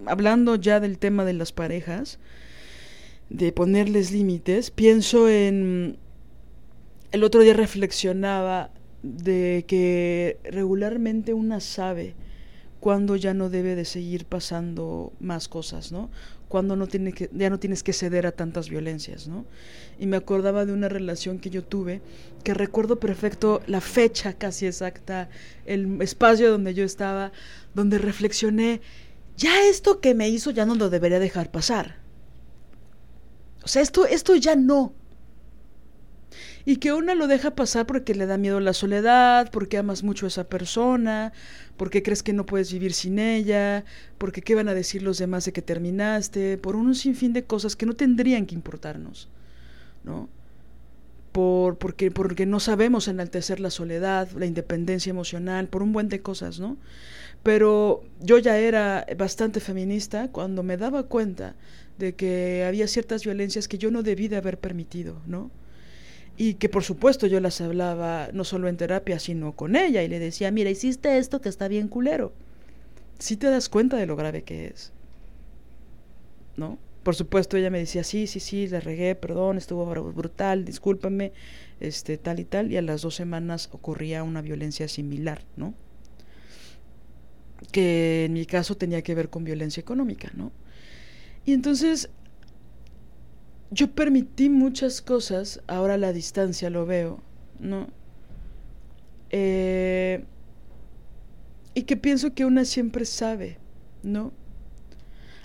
hablando 0.06 0.56
ya 0.56 0.80
del 0.80 0.98
tema 0.98 1.24
de 1.24 1.34
las 1.34 1.52
parejas, 1.52 2.18
de 3.28 3.52
ponerles 3.52 4.10
límites, 4.10 4.70
pienso 4.70 5.28
en, 5.28 5.98
el 7.12 7.22
otro 7.22 7.42
día 7.42 7.54
reflexionaba 7.54 8.70
de 9.02 9.64
que 9.68 10.38
regularmente 10.44 11.34
una 11.34 11.60
sabe 11.60 12.14
cuando 12.80 13.16
ya 13.16 13.34
no 13.34 13.50
debe 13.50 13.76
de 13.76 13.84
seguir 13.84 14.24
pasando 14.24 15.12
más 15.20 15.48
cosas, 15.48 15.92
¿no? 15.92 16.10
Cuando 16.54 16.76
no 16.76 16.86
tiene 16.86 17.12
que, 17.12 17.28
ya 17.32 17.50
no 17.50 17.58
tienes 17.58 17.82
que 17.82 17.92
ceder 17.92 18.28
a 18.28 18.30
tantas 18.30 18.68
violencias, 18.68 19.26
¿no? 19.26 19.44
Y 19.98 20.06
me 20.06 20.16
acordaba 20.16 20.64
de 20.64 20.72
una 20.72 20.88
relación 20.88 21.40
que 21.40 21.50
yo 21.50 21.64
tuve, 21.64 22.00
que 22.44 22.54
recuerdo 22.54 23.00
perfecto 23.00 23.60
la 23.66 23.80
fecha 23.80 24.34
casi 24.34 24.66
exacta, 24.66 25.28
el 25.66 26.00
espacio 26.00 26.52
donde 26.52 26.72
yo 26.72 26.84
estaba, 26.84 27.32
donde 27.74 27.98
reflexioné, 27.98 28.82
ya 29.36 29.66
esto 29.66 30.00
que 30.00 30.14
me 30.14 30.28
hizo 30.28 30.52
ya 30.52 30.64
no 30.64 30.76
lo 30.76 30.90
debería 30.90 31.18
dejar 31.18 31.50
pasar. 31.50 31.96
O 33.64 33.66
sea, 33.66 33.82
esto, 33.82 34.06
esto 34.06 34.36
ya 34.36 34.54
no 34.54 34.94
y 36.66 36.76
que 36.76 36.92
una 36.92 37.14
lo 37.14 37.26
deja 37.26 37.54
pasar 37.54 37.86
porque 37.86 38.14
le 38.14 38.26
da 38.26 38.38
miedo 38.38 38.58
la 38.58 38.72
soledad, 38.72 39.50
porque 39.52 39.76
amas 39.76 40.02
mucho 40.02 40.26
a 40.26 40.28
esa 40.28 40.44
persona, 40.44 41.32
porque 41.76 42.02
crees 42.02 42.22
que 42.22 42.32
no 42.32 42.46
puedes 42.46 42.72
vivir 42.72 42.94
sin 42.94 43.18
ella, 43.18 43.84
porque 44.16 44.40
qué 44.40 44.54
van 44.54 44.68
a 44.68 44.74
decir 44.74 45.02
los 45.02 45.18
demás 45.18 45.44
de 45.44 45.52
que 45.52 45.62
terminaste, 45.62 46.56
por 46.56 46.76
un 46.76 46.94
sinfín 46.94 47.32
de 47.34 47.44
cosas 47.44 47.76
que 47.76 47.86
no 47.86 47.94
tendrían 47.94 48.46
que 48.46 48.54
importarnos, 48.54 49.28
¿no? 50.04 50.28
Por, 51.32 51.78
porque, 51.78 52.10
porque 52.10 52.46
no 52.46 52.60
sabemos 52.60 53.08
enaltecer 53.08 53.60
la 53.60 53.70
soledad, 53.70 54.30
la 54.32 54.46
independencia 54.46 55.10
emocional, 55.10 55.68
por 55.68 55.82
un 55.82 55.92
buen 55.92 56.08
de 56.08 56.22
cosas, 56.22 56.60
¿no? 56.60 56.78
Pero 57.42 58.04
yo 58.20 58.38
ya 58.38 58.56
era 58.56 59.04
bastante 59.18 59.60
feminista 59.60 60.28
cuando 60.30 60.62
me 60.62 60.78
daba 60.78 61.02
cuenta 61.02 61.56
de 61.98 62.14
que 62.14 62.64
había 62.66 62.88
ciertas 62.88 63.24
violencias 63.24 63.68
que 63.68 63.76
yo 63.76 63.90
no 63.90 64.02
debí 64.02 64.28
de 64.28 64.36
haber 64.36 64.58
permitido, 64.58 65.20
¿no? 65.26 65.50
Y 66.36 66.54
que 66.54 66.68
por 66.68 66.82
supuesto 66.82 67.26
yo 67.26 67.40
las 67.40 67.60
hablaba 67.60 68.28
no 68.32 68.44
solo 68.44 68.68
en 68.68 68.76
terapia, 68.76 69.18
sino 69.18 69.52
con 69.52 69.76
ella 69.76 70.02
y 70.02 70.08
le 70.08 70.18
decía, 70.18 70.50
mira, 70.50 70.70
hiciste 70.70 71.18
esto 71.18 71.40
que 71.40 71.48
está 71.48 71.68
bien 71.68 71.88
culero. 71.88 72.32
Si 73.18 73.36
te 73.36 73.48
das 73.48 73.68
cuenta 73.68 73.96
de 73.96 74.06
lo 74.06 74.16
grave 74.16 74.42
que 74.42 74.66
es. 74.66 74.92
¿No? 76.56 76.78
Por 77.04 77.14
supuesto 77.14 77.56
ella 77.56 77.70
me 77.70 77.78
decía, 77.78 78.02
sí, 78.02 78.26
sí, 78.26 78.40
sí, 78.40 78.66
le 78.66 78.80
regué, 78.80 79.14
perdón, 79.14 79.58
estuvo 79.58 79.84
brutal, 79.86 80.64
discúlpame, 80.64 81.32
este, 81.78 82.16
tal 82.16 82.40
y 82.40 82.44
tal, 82.44 82.72
y 82.72 82.78
a 82.78 82.82
las 82.82 83.02
dos 83.02 83.14
semanas 83.14 83.68
ocurría 83.72 84.22
una 84.22 84.40
violencia 84.40 84.88
similar, 84.88 85.42
¿no? 85.56 85.74
Que 87.72 88.24
en 88.24 88.32
mi 88.32 88.46
caso 88.46 88.76
tenía 88.76 89.02
que 89.02 89.14
ver 89.14 89.28
con 89.28 89.44
violencia 89.44 89.80
económica, 89.80 90.30
¿no? 90.34 90.50
Y 91.44 91.52
entonces 91.52 92.08
yo 93.70 93.90
permití 93.90 94.50
muchas 94.50 95.02
cosas, 95.02 95.60
ahora 95.66 95.94
a 95.94 95.98
la 95.98 96.12
distancia 96.12 96.70
lo 96.70 96.86
veo, 96.86 97.20
¿no? 97.58 97.88
Eh, 99.30 100.24
y 101.74 101.82
que 101.82 101.96
pienso 101.96 102.34
que 102.34 102.44
una 102.44 102.64
siempre 102.64 103.04
sabe, 103.04 103.58
¿no? 104.02 104.32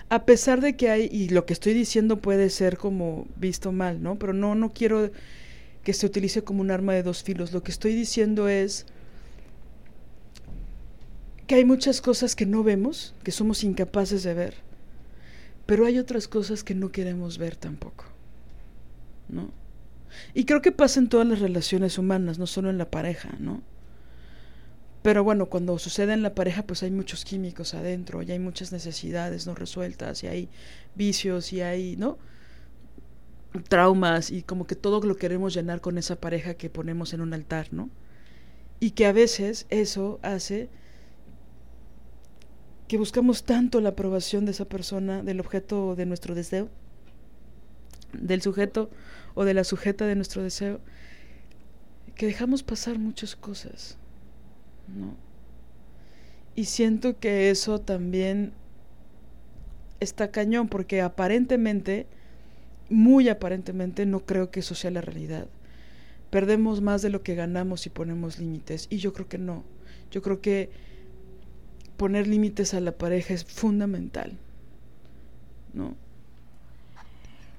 A 0.08 0.24
pesar 0.24 0.60
de 0.60 0.76
que 0.76 0.90
hay, 0.90 1.08
y 1.10 1.28
lo 1.28 1.46
que 1.46 1.52
estoy 1.52 1.72
diciendo 1.72 2.20
puede 2.20 2.50
ser 2.50 2.76
como 2.76 3.26
visto 3.36 3.72
mal, 3.72 4.02
¿no? 4.02 4.18
Pero 4.18 4.32
no, 4.32 4.54
no 4.54 4.70
quiero 4.70 5.10
que 5.82 5.92
se 5.92 6.06
utilice 6.06 6.42
como 6.42 6.60
un 6.60 6.70
arma 6.70 6.94
de 6.94 7.02
dos 7.02 7.22
filos. 7.22 7.52
Lo 7.52 7.62
que 7.62 7.70
estoy 7.70 7.94
diciendo 7.94 8.48
es 8.48 8.86
que 11.46 11.56
hay 11.56 11.64
muchas 11.64 12.00
cosas 12.00 12.36
que 12.36 12.46
no 12.46 12.62
vemos, 12.62 13.14
que 13.24 13.32
somos 13.32 13.64
incapaces 13.64 14.22
de 14.22 14.34
ver, 14.34 14.54
pero 15.66 15.86
hay 15.86 15.98
otras 15.98 16.28
cosas 16.28 16.62
que 16.62 16.74
no 16.74 16.92
queremos 16.92 17.38
ver 17.38 17.56
tampoco. 17.56 18.09
¿No? 19.30 19.50
Y 20.34 20.44
creo 20.44 20.60
que 20.62 20.72
pasa 20.72 21.00
en 21.00 21.08
todas 21.08 21.26
las 21.26 21.40
relaciones 21.40 21.98
humanas, 21.98 22.38
no 22.38 22.46
solo 22.46 22.70
en 22.70 22.78
la 22.78 22.90
pareja, 22.90 23.30
¿no? 23.38 23.62
Pero 25.02 25.24
bueno, 25.24 25.46
cuando 25.46 25.78
sucede 25.78 26.12
en 26.12 26.22
la 26.22 26.34
pareja, 26.34 26.62
pues 26.62 26.82
hay 26.82 26.90
muchos 26.90 27.24
químicos 27.24 27.74
adentro, 27.74 28.22
y 28.22 28.30
hay 28.32 28.38
muchas 28.38 28.72
necesidades 28.72 29.46
no 29.46 29.54
resueltas, 29.54 30.22
y 30.24 30.26
hay 30.26 30.48
vicios, 30.94 31.52
y 31.52 31.62
hay, 31.62 31.96
¿no? 31.96 32.18
Traumas, 33.68 34.30
y 34.30 34.42
como 34.42 34.66
que 34.66 34.76
todo 34.76 35.00
lo 35.00 35.16
queremos 35.16 35.54
llenar 35.54 35.80
con 35.80 35.96
esa 35.96 36.16
pareja 36.16 36.54
que 36.54 36.70
ponemos 36.70 37.14
en 37.14 37.22
un 37.22 37.32
altar, 37.32 37.68
¿no? 37.72 37.88
Y 38.78 38.92
que 38.92 39.06
a 39.06 39.12
veces 39.12 39.66
eso 39.70 40.20
hace 40.22 40.68
que 42.88 42.98
buscamos 42.98 43.44
tanto 43.44 43.80
la 43.80 43.90
aprobación 43.90 44.44
de 44.44 44.50
esa 44.50 44.64
persona, 44.64 45.22
del 45.22 45.40
objeto 45.40 45.94
de 45.96 46.06
nuestro 46.06 46.34
deseo, 46.34 46.68
del 48.12 48.42
sujeto 48.42 48.90
o 49.34 49.44
de 49.44 49.54
la 49.54 49.64
sujeta 49.64 50.06
de 50.06 50.16
nuestro 50.16 50.42
deseo, 50.42 50.80
que 52.14 52.26
dejamos 52.26 52.62
pasar 52.62 52.98
muchas 52.98 53.36
cosas, 53.36 53.96
¿no? 54.88 55.14
Y 56.54 56.64
siento 56.64 57.18
que 57.18 57.50
eso 57.50 57.80
también 57.80 58.52
está 60.00 60.30
cañón, 60.30 60.68
porque 60.68 61.00
aparentemente, 61.00 62.06
muy 62.88 63.28
aparentemente, 63.28 64.04
no 64.04 64.26
creo 64.26 64.50
que 64.50 64.60
eso 64.60 64.74
sea 64.74 64.90
la 64.90 65.00
realidad. 65.00 65.46
Perdemos 66.30 66.80
más 66.80 67.02
de 67.02 67.10
lo 67.10 67.22
que 67.22 67.34
ganamos 67.34 67.82
si 67.82 67.90
ponemos 67.90 68.38
límites, 68.38 68.86
y 68.90 68.98
yo 68.98 69.12
creo 69.12 69.28
que 69.28 69.38
no. 69.38 69.64
Yo 70.10 70.22
creo 70.22 70.40
que 70.40 70.70
poner 71.96 72.26
límites 72.26 72.74
a 72.74 72.80
la 72.80 72.92
pareja 72.92 73.34
es 73.34 73.44
fundamental, 73.44 74.38
¿no? 75.72 75.96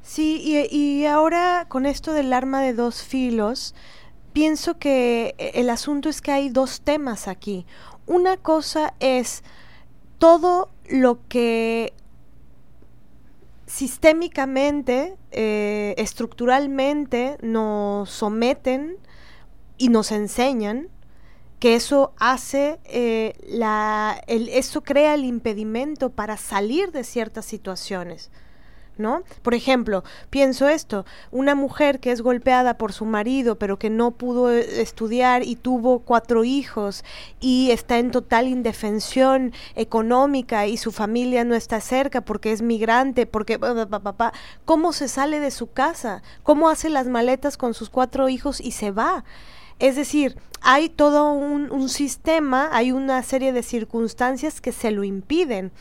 Sí, 0.02 0.68
y, 0.72 1.06
ahora 1.06 1.66
con 1.70 1.86
esto 1.86 2.14
del 2.14 2.34
arma 2.34 2.62
de 2.62 2.74
dos 2.74 3.04
filos, 3.04 3.76
pienso 4.34 4.78
que 4.78 5.36
el 5.54 5.70
asunto 5.70 6.10
es 6.10 6.22
que 6.22 6.32
hay 6.32 6.50
dos 6.50 6.82
temas 6.82 7.28
aquí. 7.28 7.66
Una 8.08 8.38
cosa 8.38 8.94
es 9.00 9.44
todo 10.18 10.70
lo 10.90 11.20
que 11.28 11.94
sistémicamente, 13.68 15.16
eh, 15.32 15.94
estructuralmente 15.98 17.38
nos 17.42 18.10
someten 18.10 18.98
y 19.78 19.90
nos 19.90 20.12
enseñan, 20.12 20.90
que 21.60 21.76
eso 21.76 22.12
hace, 22.18 22.80
eh, 22.86 23.34
la, 23.48 24.20
eso 24.28 24.82
crea 24.82 25.14
el 25.14 25.24
impedimento 25.24 26.10
para 26.10 26.36
salir 26.36 26.92
de 26.92 27.04
ciertas 27.04 27.46
situaciones. 27.46 28.32
¿No? 28.98 29.24
Por 29.42 29.54
ejemplo, 29.54 30.04
pienso 30.30 30.68
esto, 30.68 31.06
una 31.32 31.56
mujer 31.56 32.00
que 32.00 32.12
es 32.12 32.22
golpeada 32.22 32.78
por 32.78 32.94
su 32.94 33.06
marido, 33.06 33.56
pero 33.56 33.78
que 33.78 33.90
no 33.90 34.12
pudo 34.12 34.52
eh, 34.52 34.82
estudiar 34.82 35.44
y 35.44 35.56
tuvo 35.56 36.00
cuatro 36.00 36.44
hijos 36.44 37.04
y 37.40 37.72
está 37.72 38.00
en 38.00 38.12
total 38.12 38.48
indefensión 38.48 39.54
económica 39.76 40.68
y 40.68 40.78
su 40.78 40.92
familia 40.92 41.44
no 41.44 41.56
está 41.56 41.82
cerca 41.82 42.22
porque 42.22 42.52
es 42.52 42.62
migrante, 42.62 43.26
porque 43.26 43.60
¿cómo 44.66 44.94
se 44.94 45.08
sale 45.08 45.40
de 45.40 45.52
su 45.52 45.72
casa? 45.72 46.22
¿Cómo 46.44 46.70
hace 46.70 46.90
las 46.90 47.08
maletas 47.08 47.58
con 47.58 47.74
sus 47.74 47.90
cuatro 47.90 48.30
hijos 48.30 48.62
y 48.62 48.72
se 48.72 48.92
va? 48.92 49.24
Es 49.80 49.96
decir, 49.96 50.38
hay 50.62 50.90
todo 50.90 51.34
un 51.34 51.90
sistema, 51.90 52.70
hay 52.72 52.92
una 52.92 53.24
serie 53.24 53.52
de 53.52 53.64
circunstancias 53.64 54.62
que 54.62 54.72
se 54.72 54.92
lo 54.92 55.04
impiden 55.04 55.72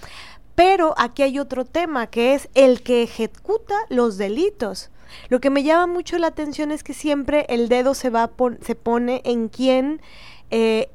Pero 0.61 0.93
aquí 0.99 1.23
hay 1.23 1.39
otro 1.39 1.65
tema, 1.65 2.09
que 2.09 2.35
es 2.35 2.51
el 2.53 2.83
que 2.83 3.03
ejecuta 3.03 3.75
los 3.89 4.19
delitos. 4.19 4.91
Lo 5.31 5.41
que 5.41 5.49
me 5.49 5.63
llama 5.63 5.91
mucho 5.91 6.19
la 6.19 6.27
atención 6.27 6.71
es 6.71 6.85
que 6.85 6.93
siempre 6.93 7.47
el 7.49 7.71
dedo 7.71 7.95
se, 7.95 8.11
va 8.11 8.31
se 8.61 8.75
pone 8.75 9.23
en 9.25 9.49
quien... 9.49 10.03
Eh, 10.51 10.91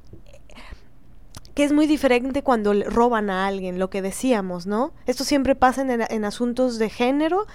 que 1.56 1.64
es 1.64 1.74
muy 1.74 1.88
diferente 1.88 2.44
cuando 2.44 2.74
roban 2.74 3.32
a 3.32 3.48
alguien, 3.48 3.80
lo 3.80 3.90
que 3.90 4.04
decíamos, 4.04 4.68
¿no? 4.68 4.94
Esto 5.08 5.24
siempre 5.24 5.56
pasa 5.56 5.82
en, 5.82 6.26
asuntos 6.26 6.78
de 6.78 6.92
género, 6.92 7.48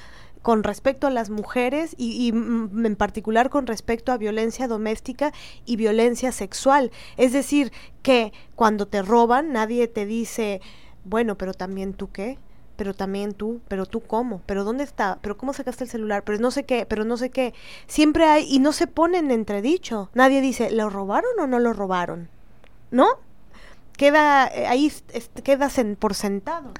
con 0.43 0.65
respecto 0.65 1.07
a 1.07 1.11
las 1.11 1.31
mujeres 1.31 1.95
y, 1.97 2.33
mm, 2.33 2.87
en 2.87 2.97
particular 2.97 3.51
con 3.51 3.69
respecto 3.69 4.11
a 4.11 4.17
violencia 4.17 4.67
doméstica 4.67 5.33
y 5.65 5.77
violencia 5.77 6.33
sexual. 6.33 6.91
Es 7.17 7.33
decir, 7.33 7.71
que 8.03 8.33
cuando 8.57 8.89
te 8.89 9.03
roban 9.03 9.53
nadie 9.53 9.87
te 9.87 10.07
dice, 10.07 10.61
bueno, 11.05 11.37
pero 11.37 11.55
también 11.55 11.95
tú 11.95 12.11
qué, 12.11 12.39
pero 12.81 12.95
también 12.95 13.35
tú, 13.35 13.61
pero 13.69 13.85
tú 13.85 14.01
cómo, 14.01 14.41
pero 14.47 14.65
dónde 14.65 14.85
está, 14.85 15.19
pero 15.21 15.37
cómo 15.37 15.53
sacaste 15.53 15.85
el 15.85 15.91
celular, 15.91 16.25
pero 16.25 16.39
no 16.39 16.51
sé 16.51 16.65
qué, 16.65 16.87
pero 16.87 17.05
no 17.05 17.19
sé 17.19 17.29
qué. 17.29 17.53
Siempre 17.87 18.25
hay, 18.25 18.47
y 18.49 18.59
no 18.59 18.73
se 18.73 18.87
ponen 18.87 19.27
en 19.27 19.33
entredicho. 19.33 20.09
Nadie 20.15 20.41
dice, 20.41 20.71
¿lo 20.71 20.89
robaron 20.89 21.31
o 21.39 21.47
no 21.47 21.59
lo 21.59 21.75
robaron? 21.75 22.31
¿No? 22.91 23.07
Queda, 23.99 24.47
eh, 24.47 24.67
ahí 24.67 24.91
quedas 25.45 25.77
en, 25.77 25.95
por 25.95 26.15
sentado. 26.15 26.73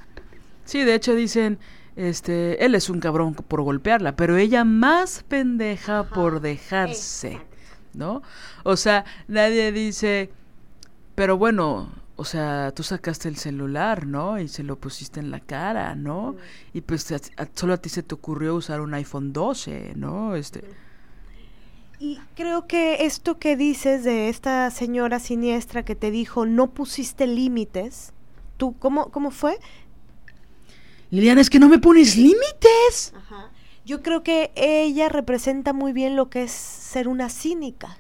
Sí, 0.65 0.85
de 0.85 0.95
hecho 0.95 1.15
dicen, 1.15 1.59
este, 1.97 2.65
él 2.65 2.75
es 2.75 2.89
un 2.89 3.01
cabrón 3.01 3.35
por 3.35 3.61
golpearla, 3.61 4.17
pero 4.17 4.39
ella 4.39 4.65
más 4.65 5.23
pendeja 5.29 6.05
por 6.05 6.41
dejarse, 6.41 7.43
¿no? 7.93 8.23
O 8.63 8.79
sea, 8.79 9.05
nadie 9.29 9.71
dice, 9.71 10.31
pero 11.15 11.37
bueno, 11.37 11.91
o 12.21 12.25
sea, 12.27 12.71
tú 12.73 12.83
sacaste 12.83 13.29
el 13.31 13.37
celular, 13.37 14.07
¿no? 14.07 14.39
Y 14.39 14.47
se 14.47 14.63
lo 14.63 14.79
pusiste 14.79 15.21
en 15.21 15.31
la 15.31 15.41
cara, 15.41 15.95
¿no? 15.95 16.37
Y 16.75 16.83
pues 16.83 17.07
solo 17.55 17.73
a 17.73 17.77
ti 17.79 17.89
se 17.89 18.03
te 18.03 18.15
ocurrió 18.15 18.57
usar 18.57 18.83
un 18.83 18.93
iPhone 18.93 19.33
12, 19.33 19.95
¿no? 19.97 20.37
Este. 20.37 20.63
Y 21.99 22.19
creo 22.37 22.67
que 22.67 23.07
esto 23.07 23.39
que 23.39 23.57
dices 23.57 24.05
de 24.05 24.29
esta 24.29 24.71
señora 24.71 25.19
siniestra 25.19 25.83
que 25.83 25.95
te 25.95 26.11
dijo 26.11 26.45
no 26.45 26.73
pusiste 26.73 27.27
límites, 27.27 28.13
tú 28.59 28.77
cómo 28.79 29.11
cómo 29.11 29.31
fue? 29.31 29.59
Liliana, 31.09 31.41
es 31.41 31.49
que 31.49 31.59
no 31.59 31.71
me 31.71 31.79
pones 31.79 32.19
límites. 32.19 33.15
Ajá. 33.17 33.51
Yo 33.87 34.03
creo 34.03 34.23
que 34.23 34.53
ella 34.57 35.09
representa 35.09 35.73
muy 35.73 35.95
bien 35.95 36.17
lo 36.17 36.29
que 36.29 36.43
es 36.43 36.53
ser 36.53 37.09
una 37.09 37.31
cínica. 37.31 37.97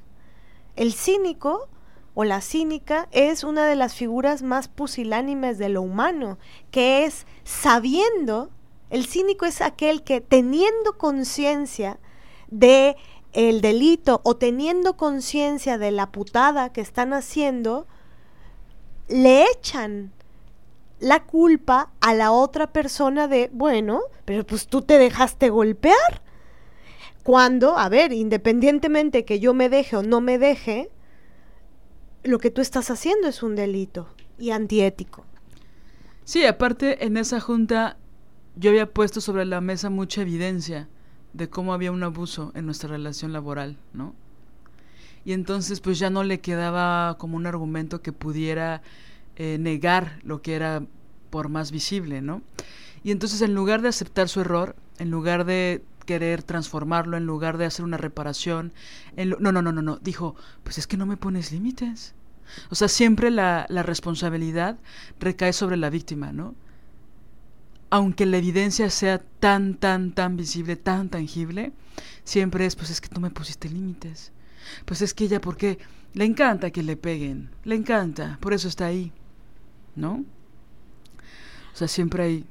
El 0.76 0.92
cínico 0.92 1.70
o 2.14 2.24
la 2.24 2.40
cínica 2.40 3.08
es 3.12 3.44
una 3.44 3.66
de 3.66 3.76
las 3.76 3.94
figuras 3.94 4.42
más 4.42 4.68
pusilánimes 4.68 5.58
de 5.58 5.68
lo 5.68 5.82
humano, 5.82 6.38
que 6.70 7.04
es 7.04 7.26
sabiendo, 7.44 8.50
el 8.90 9.06
cínico 9.06 9.46
es 9.46 9.60
aquel 9.60 10.02
que 10.02 10.20
teniendo 10.20 10.98
conciencia 10.98 11.98
de 12.48 12.96
el 13.32 13.60
delito 13.60 14.20
o 14.24 14.36
teniendo 14.36 14.96
conciencia 14.96 15.78
de 15.78 15.92
la 15.92 16.10
putada 16.10 16.72
que 16.72 16.80
están 16.80 17.12
haciendo, 17.12 17.86
le 19.08 19.44
echan 19.44 20.12
la 20.98 21.24
culpa 21.24 21.90
a 22.00 22.14
la 22.14 22.32
otra 22.32 22.72
persona 22.72 23.28
de, 23.28 23.50
bueno, 23.52 24.00
pero 24.24 24.44
pues 24.44 24.66
tú 24.66 24.82
te 24.82 24.98
dejaste 24.98 25.48
golpear. 25.48 26.22
Cuando, 27.22 27.78
a 27.78 27.88
ver, 27.88 28.12
independientemente 28.12 29.24
que 29.24 29.40
yo 29.40 29.54
me 29.54 29.68
deje 29.68 29.96
o 29.96 30.02
no 30.02 30.20
me 30.20 30.38
deje, 30.38 30.90
lo 32.22 32.38
que 32.38 32.50
tú 32.50 32.60
estás 32.60 32.90
haciendo 32.90 33.28
es 33.28 33.42
un 33.42 33.56
delito 33.56 34.08
y 34.38 34.50
antiético. 34.50 35.24
Sí, 36.24 36.44
aparte 36.44 37.04
en 37.04 37.16
esa 37.16 37.40
junta 37.40 37.96
yo 38.56 38.70
había 38.70 38.92
puesto 38.92 39.20
sobre 39.20 39.44
la 39.44 39.60
mesa 39.60 39.90
mucha 39.90 40.22
evidencia 40.22 40.88
de 41.32 41.48
cómo 41.48 41.72
había 41.72 41.92
un 41.92 42.02
abuso 42.02 42.52
en 42.54 42.66
nuestra 42.66 42.90
relación 42.90 43.32
laboral, 43.32 43.76
¿no? 43.92 44.14
Y 45.24 45.32
entonces 45.32 45.80
pues 45.80 45.98
ya 45.98 46.10
no 46.10 46.24
le 46.24 46.40
quedaba 46.40 47.16
como 47.18 47.36
un 47.36 47.46
argumento 47.46 48.00
que 48.02 48.12
pudiera 48.12 48.82
eh, 49.36 49.58
negar 49.58 50.18
lo 50.22 50.42
que 50.42 50.54
era 50.54 50.82
por 51.30 51.48
más 51.48 51.70
visible, 51.70 52.22
¿no? 52.22 52.42
Y 53.02 53.12
entonces 53.12 53.40
en 53.42 53.54
lugar 53.54 53.82
de 53.82 53.88
aceptar 53.88 54.28
su 54.28 54.40
error, 54.40 54.76
en 54.98 55.10
lugar 55.10 55.44
de 55.44 55.82
querer 56.04 56.42
transformarlo, 56.42 57.16
en 57.16 57.26
lugar 57.26 57.58
de 57.58 57.66
hacer 57.66 57.84
una 57.84 57.96
reparación. 57.96 58.72
En 59.16 59.30
no, 59.30 59.52
no, 59.52 59.62
no, 59.62 59.72
no, 59.72 59.82
no. 59.82 59.96
Dijo, 59.98 60.34
pues 60.62 60.78
es 60.78 60.86
que 60.86 60.96
no 60.96 61.06
me 61.06 61.16
pones 61.16 61.52
límites. 61.52 62.14
O 62.70 62.74
sea, 62.74 62.88
siempre 62.88 63.30
la, 63.30 63.66
la 63.68 63.82
responsabilidad 63.82 64.78
recae 65.18 65.52
sobre 65.52 65.76
la 65.76 65.90
víctima, 65.90 66.32
¿no? 66.32 66.54
Aunque 67.90 68.26
la 68.26 68.38
evidencia 68.38 68.90
sea 68.90 69.18
tan, 69.18 69.74
tan, 69.74 70.12
tan 70.12 70.36
visible, 70.36 70.76
tan 70.76 71.08
tangible, 71.08 71.72
siempre 72.24 72.66
es, 72.66 72.76
pues 72.76 72.90
es 72.90 73.00
que 73.00 73.08
tú 73.08 73.20
me 73.20 73.30
pusiste 73.30 73.68
límites. 73.68 74.32
Pues 74.84 75.02
es 75.02 75.14
que 75.14 75.24
ella, 75.24 75.40
¿por 75.40 75.56
qué? 75.56 75.78
Le 76.14 76.24
encanta 76.24 76.70
que 76.70 76.82
le 76.82 76.96
peguen, 76.96 77.50
le 77.64 77.76
encanta, 77.76 78.38
por 78.40 78.52
eso 78.52 78.68
está 78.68 78.86
ahí, 78.86 79.12
¿no? 79.94 80.24
O 81.72 81.76
sea, 81.76 81.88
siempre 81.88 82.22
hay... 82.24 82.46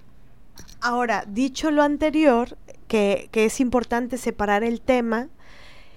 Ahora, 0.81 1.25
dicho 1.27 1.71
lo 1.71 1.83
anterior, 1.83 2.57
que, 2.89 3.29
es 3.31 3.61
importante 3.61 4.17
separar 4.17 4.65
el 4.65 4.81
tema 4.81 5.29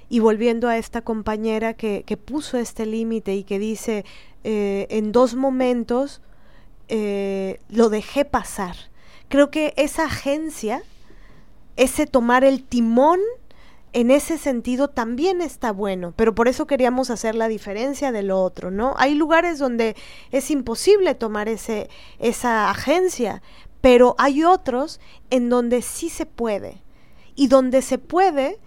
y 0.08 0.20
volviendo 0.20 0.68
a 0.68 0.76
esta 0.76 1.00
compañera 1.00 1.74
que, 1.74 2.18
puso 2.24 2.58
este 2.58 2.86
límite 2.86 3.34
y 3.34 3.42
que 3.42 3.58
dice, 3.58 4.04
eh, 4.44 4.86
en 4.90 5.10
dos 5.10 5.34
momentos 5.34 6.20
eh, 6.88 7.58
lo 7.68 7.88
dejé 7.88 8.24
pasar. 8.24 8.76
Creo 9.28 9.50
que 9.50 9.72
esa 9.76 10.04
agencia, 10.04 10.82
ese 11.76 12.06
tomar 12.06 12.44
el 12.44 12.62
timón, 12.62 13.18
en 13.94 14.10
ese 14.10 14.38
sentido 14.38 14.88
también 14.88 15.40
está 15.40 15.72
bueno, 15.72 16.12
pero 16.16 16.34
por 16.34 16.48
eso 16.48 16.66
queríamos 16.66 17.10
hacer 17.10 17.34
la 17.34 17.48
diferencia 17.48 18.12
de 18.12 18.22
lo 18.22 18.42
otro, 18.42 18.70
¿no? 18.70 18.94
Hay 18.98 19.14
lugares 19.14 19.58
donde 19.58 19.96
es 20.30 20.50
imposible 20.50 21.14
tomar 21.14 21.48
ese, 21.48 21.90
esa 22.18 22.70
agencia, 22.70 23.42
pero 23.82 24.14
hay 24.16 24.44
otros 24.44 25.00
en 25.30 25.50
donde 25.50 25.82
sí 25.82 26.08
se 26.08 26.24
puede. 26.24 26.81
Y 27.34 27.48
donde 27.48 27.82
se 27.82 27.98
puede, 27.98 28.58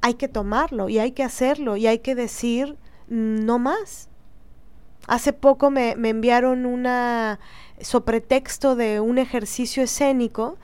hay 0.00 0.14
que 0.14 0.28
tomarlo 0.28 0.88
y 0.88 0.98
hay 0.98 1.12
que 1.12 1.22
hacerlo 1.22 1.76
y 1.76 1.86
hay 1.86 1.98
que 1.98 2.14
decir 2.14 2.76
mm, 3.08 3.44
no 3.44 3.58
más. 3.58 4.08
Hace 5.06 5.32
poco 5.32 5.70
me, 5.70 5.92
enviaron 5.92 6.66
una 6.66 7.40
pretexto 8.04 8.76
de 8.76 9.00
un 9.00 9.18
ejercicio 9.18 9.82
escénico, 9.82 10.58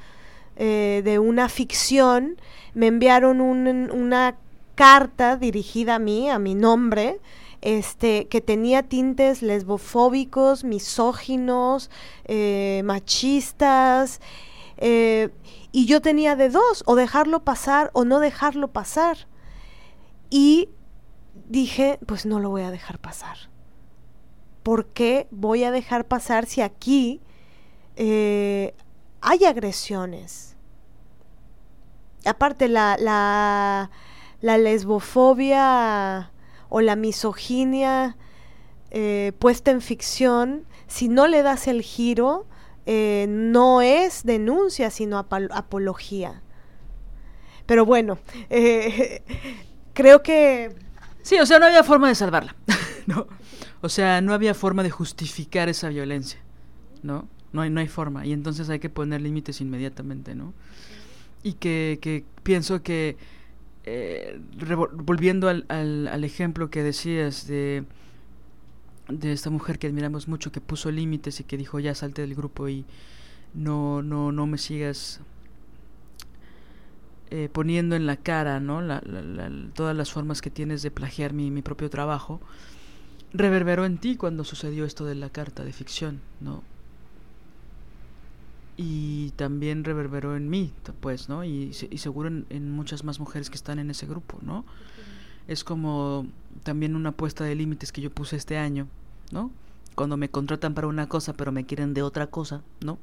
eh, 0.57 1.03
de 1.05 1.19
una 1.19 1.49
ficción, 1.49 2.37
me 2.75 2.87
enviaron 2.87 3.41
una 3.41 4.37
carta 4.75 5.37
dirigida 5.37 5.97
a 5.97 5.99
mí, 5.99 6.31
a 6.31 6.39
mi 6.39 6.55
nombre, 6.55 7.19
este, 7.63 8.27
que 8.29 8.41
tenía 8.41 8.83
tintes 8.83 9.43
lesbofóbicos, 9.43 10.63
misóginos, 10.63 11.91
eh, 12.27 12.83
machistas, 12.85 14.21
eh, 14.77 15.31
y 15.77 15.85
yo 15.85 16.01
tenía 16.01 16.37
de 16.37 16.49
dos, 16.49 16.83
o 16.87 16.95
dejarlo 16.95 17.45
pasar 17.45 17.91
o 17.93 18.07
no 18.07 18.19
dejarlo 18.19 18.69
pasar. 18.69 19.29
Y 20.31 20.71
dije, 21.51 21.99
pues 22.07 22.25
no 22.25 22.41
lo 22.41 22.49
voy 22.49 22.63
a 22.63 22.71
dejar 22.71 22.99
pasar. 22.99 23.37
¿Por 24.63 24.87
qué 24.87 25.29
voy 25.31 25.65
a 25.65 25.71
dejar 25.71 26.07
pasar 26.07 26.47
si 26.47 26.63
aquí 26.63 27.21
eh, 27.97 28.75
hay 29.21 29.45
agresiones? 29.45 30.57
Aparte, 32.25 32.69
la, 32.69 32.97
la, 32.99 33.91
la 34.41 34.57
lesbofobia 34.57 36.33
o 36.71 36.81
la 36.81 36.97
misoginia 36.97 38.17
eh, 38.93 39.35
puesta 39.39 39.73
en 39.73 39.83
ficción, 39.83 40.65
si 40.87 41.09
no 41.09 41.27
le 41.27 41.43
das 41.43 41.69
el 41.69 41.83
giro, 41.83 42.47
eh, 42.87 43.27
no 43.29 43.83
es 43.83 44.25
denuncia, 44.25 44.91
sino 44.91 45.19
apología. 45.19 46.43
Pero 47.67 47.85
bueno, 47.85 48.19
eh, 48.49 49.23
creo 49.93 50.23
que... 50.23 50.75
Sí, 51.23 51.39
o 51.39 51.47
sea, 51.47 51.59
no 51.59 51.67
había 51.67 51.83
forma 51.85 52.09
de 52.09 52.15
salvarla. 52.15 52.57
O 53.83 53.89
sea, 53.89 54.21
no 54.21 54.33
había 54.33 54.55
forma 54.55 54.83
de 54.83 54.91
justificar 54.91 55.69
esa 55.69 55.91
violencia, 55.91 56.41
¿no? 57.03 57.29
No 57.53 57.61
hay, 57.61 57.71
no 57.71 57.79
hay 57.79 57.87
forma. 57.87 58.27
Y 58.27 58.33
entonces 58.33 58.69
hay 58.69 58.81
que 58.81 58.89
poner 58.89 59.21
límites 59.21 59.61
inmediatamente, 59.61 60.35
¿no? 60.35 60.55
Y 61.45 61.53
que, 61.53 61.99
que 62.01 62.25
pienso 62.43 62.83
que 62.83 63.17
eh, 63.85 64.41
volviendo 64.93 65.49
al, 65.49 65.65
al, 65.69 66.25
ejemplo 66.25 66.71
que 66.71 66.83
decías 66.83 67.47
de, 67.47 67.85
de 69.09 69.33
esta 69.33 69.51
mujer 69.51 69.79
que 69.79 69.87
admiramos 69.87 70.29
mucho, 70.29 70.53
que 70.53 70.61
puso 70.61 70.91
límites 70.91 71.41
y 71.41 71.45
que 71.45 71.57
dijo 71.57 71.79
ya 71.79 71.95
salte 71.95 72.23
del 72.23 72.35
grupo 72.35 72.69
y 72.69 72.85
no, 73.55 74.03
no, 74.03 74.33
no 74.33 74.47
me 74.47 74.59
sigas 74.59 75.21
eh, 77.31 77.49
poniendo 77.53 77.97
en 77.97 78.07
la 78.07 78.17
cara 78.17 78.61
¿no? 78.61 78.81
La, 78.83 79.03
todas 79.75 79.97
las 79.97 80.13
formas 80.13 80.43
que 80.43 80.51
tienes 80.51 80.83
de 80.83 80.91
plagiar 80.91 81.33
mi, 81.33 81.51
mi 81.51 81.63
propio 81.63 81.91
trabajo, 81.91 82.41
reverberó 83.33 83.85
en 83.85 83.99
ti 83.99 84.17
cuando 84.17 84.45
sucedió 84.45 84.85
esto 84.85 85.05
de 85.05 85.15
la 85.15 85.31
carta 85.31 85.65
de 85.65 85.73
ficción, 85.73 86.21
¿no? 86.41 86.63
y 88.77 89.31
también 89.33 89.85
reverberó 89.85 90.37
en 90.37 90.51
mí, 90.51 90.73
pues, 91.01 91.29
¿no? 91.29 91.45
Y, 91.45 91.75
y 91.91 91.99
seguro 91.99 92.29
en, 92.29 92.71
muchas 92.71 93.05
más 93.05 93.19
mujeres 93.19 93.49
que 93.49 93.57
están 93.57 93.79
en 93.79 93.91
ese 93.91 94.07
grupo, 94.07 94.39
¿no? 94.43 94.65
Es 95.49 95.65
como 95.65 96.27
también 96.63 96.97
una 96.97 97.11
apuesta 97.11 97.45
de 97.45 97.55
límites 97.55 97.93
que 97.93 98.01
yo 98.01 98.11
puse 98.11 98.37
este 98.37 98.59
año, 98.59 98.89
¿no? 99.31 99.51
Cuando 99.95 100.17
me 100.17 100.29
contratan 100.29 100.75
para 100.75 100.89
una 100.89 101.09
cosa 101.09 101.33
pero 101.33 101.53
me 101.53 101.65
quieren 101.65 101.95
de 101.95 102.03
otra 102.03 102.27
cosa, 102.27 102.63
¿no? 102.81 102.99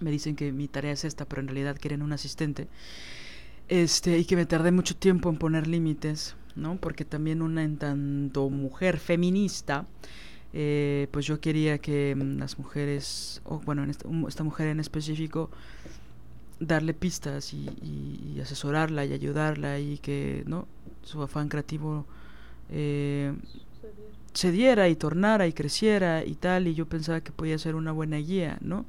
Me 0.00 0.10
dicen 0.10 0.36
que 0.36 0.52
mi 0.52 0.68
tarea 0.68 0.92
es 0.92 1.04
esta, 1.04 1.24
pero 1.24 1.40
en 1.40 1.48
realidad 1.48 1.76
quieren 1.80 2.02
un 2.02 2.12
asistente. 2.12 2.68
Este, 3.68 4.18
y 4.18 4.24
que 4.24 4.36
me 4.36 4.46
tardé 4.46 4.70
mucho 4.70 4.94
tiempo 4.94 5.28
en 5.28 5.38
poner 5.38 5.66
límites, 5.66 6.36
¿no? 6.54 6.76
Porque 6.76 7.04
también 7.04 7.42
una 7.42 7.64
en 7.64 7.78
tanto 7.78 8.48
mujer 8.50 8.98
feminista, 8.98 9.86
eh, 10.52 11.08
pues 11.10 11.26
yo 11.26 11.40
quería 11.40 11.78
que 11.78 12.14
mm, 12.14 12.38
las 12.38 12.58
mujeres, 12.58 13.40
o 13.44 13.58
bueno, 13.60 13.82
en 13.84 13.90
esta, 13.90 14.44
mujer 14.44 14.68
en 14.68 14.80
específico, 14.80 15.50
darle 16.60 16.94
pistas 16.94 17.52
y, 17.52 18.38
asesorarla 18.40 19.04
y 19.04 19.12
ayudarla 19.12 19.78
y 19.78 19.98
que 19.98 20.44
no 20.46 20.66
su 21.06 21.22
afán 21.22 21.48
creativo 21.48 22.04
eh, 22.70 23.32
se 24.32 24.52
diera 24.52 24.88
y 24.88 24.96
tornara 24.96 25.46
y 25.46 25.52
creciera 25.52 26.24
y 26.24 26.34
tal 26.34 26.68
y 26.68 26.74
yo 26.74 26.86
pensaba 26.86 27.20
que 27.20 27.32
podía 27.32 27.58
ser 27.58 27.74
una 27.74 27.92
buena 27.92 28.18
guía 28.18 28.58
no 28.60 28.84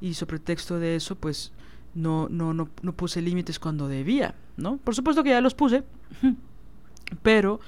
y 0.00 0.14
sobre 0.14 0.38
texto 0.38 0.80
de 0.80 0.96
eso 0.96 1.14
pues 1.14 1.52
no 1.94 2.28
no 2.28 2.52
no, 2.54 2.68
no 2.82 2.92
puse 2.92 3.20
límites 3.20 3.58
cuando 3.58 3.86
debía 3.88 4.34
no 4.56 4.78
por 4.78 4.94
supuesto 4.94 5.22
que 5.22 5.30
ya 5.30 5.40
los 5.40 5.54
puse 5.54 5.84
pero 7.22 7.60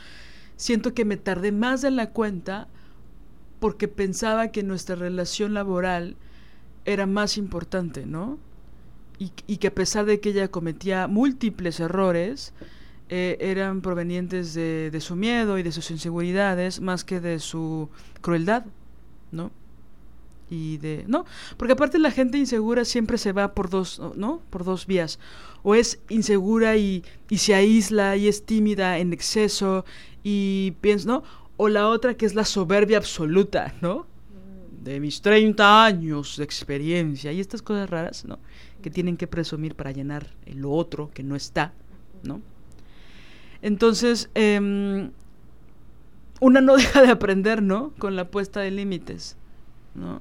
siento 0.56 0.94
que 0.94 1.04
me 1.04 1.16
tardé 1.16 1.52
más 1.52 1.82
de 1.82 1.90
la 1.90 2.10
cuenta 2.10 2.68
porque 3.62 3.86
pensaba 3.86 4.48
que 4.48 4.64
nuestra 4.64 4.96
relación 4.96 5.54
laboral 5.54 6.16
era 6.84 7.06
más 7.06 7.38
importante, 7.38 8.06
¿no? 8.06 8.38
Y, 9.18 9.58
que 9.58 9.68
a 9.68 9.74
pesar 9.74 10.04
de 10.04 10.18
que 10.18 10.30
ella 10.30 10.48
cometía 10.48 11.06
múltiples 11.06 11.78
errores, 11.78 12.54
eh, 13.14 13.36
eran 13.40 13.82
provenientes 13.82 14.54
de, 14.54 14.90
de, 14.90 15.00
su 15.02 15.16
miedo 15.16 15.58
y 15.58 15.62
de 15.62 15.70
sus 15.70 15.90
inseguridades 15.90 16.80
más 16.80 17.04
que 17.04 17.20
de 17.20 17.40
su 17.40 17.90
crueldad, 18.22 18.64
¿no? 19.30 19.50
Y 20.48 20.78
de, 20.78 21.04
¿no? 21.06 21.26
Porque 21.58 21.74
aparte 21.74 21.98
la 21.98 22.10
gente 22.10 22.38
insegura 22.38 22.86
siempre 22.86 23.18
se 23.18 23.32
va 23.32 23.52
por 23.52 23.68
dos, 23.68 24.00
¿no? 24.16 24.40
Por 24.48 24.64
dos 24.64 24.86
vías. 24.86 25.18
O 25.62 25.74
es 25.74 26.00
insegura 26.08 26.78
y, 26.78 27.04
y 27.28 27.36
se 27.36 27.54
aísla 27.54 28.16
y 28.16 28.28
es 28.28 28.46
tímida 28.46 28.98
en 28.98 29.12
exceso 29.12 29.84
y 30.22 30.70
piensa, 30.80 31.06
¿no? 31.06 31.22
o 31.58 31.68
la 31.68 31.88
otra 31.88 32.14
que 32.14 32.24
es 32.24 32.34
la 32.34 32.46
soberbia 32.46 32.96
absoluta, 32.96 33.74
¿no? 33.82 34.06
De 34.82 34.98
mis 35.00 35.20
30 35.20 35.84
años 35.84 36.38
de 36.38 36.44
experiencia 36.44 37.30
y 37.30 37.40
estas 37.40 37.60
cosas 37.60 37.90
raras, 37.90 38.24
¿no? 38.24 38.38
Que 38.80 38.88
tienen 38.88 39.18
que 39.18 39.26
presumir 39.26 39.74
para 39.74 39.92
llenar 39.92 40.26
lo 40.46 40.72
otro 40.72 41.10
que 41.12 41.22
no 41.22 41.36
está, 41.36 41.74
¿no? 42.22 42.40
Entonces, 43.62 44.28
em, 44.34 45.12
una 46.40 46.60
no 46.60 46.76
deja 46.76 47.02
de 47.02 47.10
aprender, 47.10 47.62
¿no? 47.62 47.92
Con 47.98 48.16
la 48.16 48.30
puesta 48.30 48.60
de 48.60 48.70
límites, 48.70 49.36
¿no? 49.94 50.16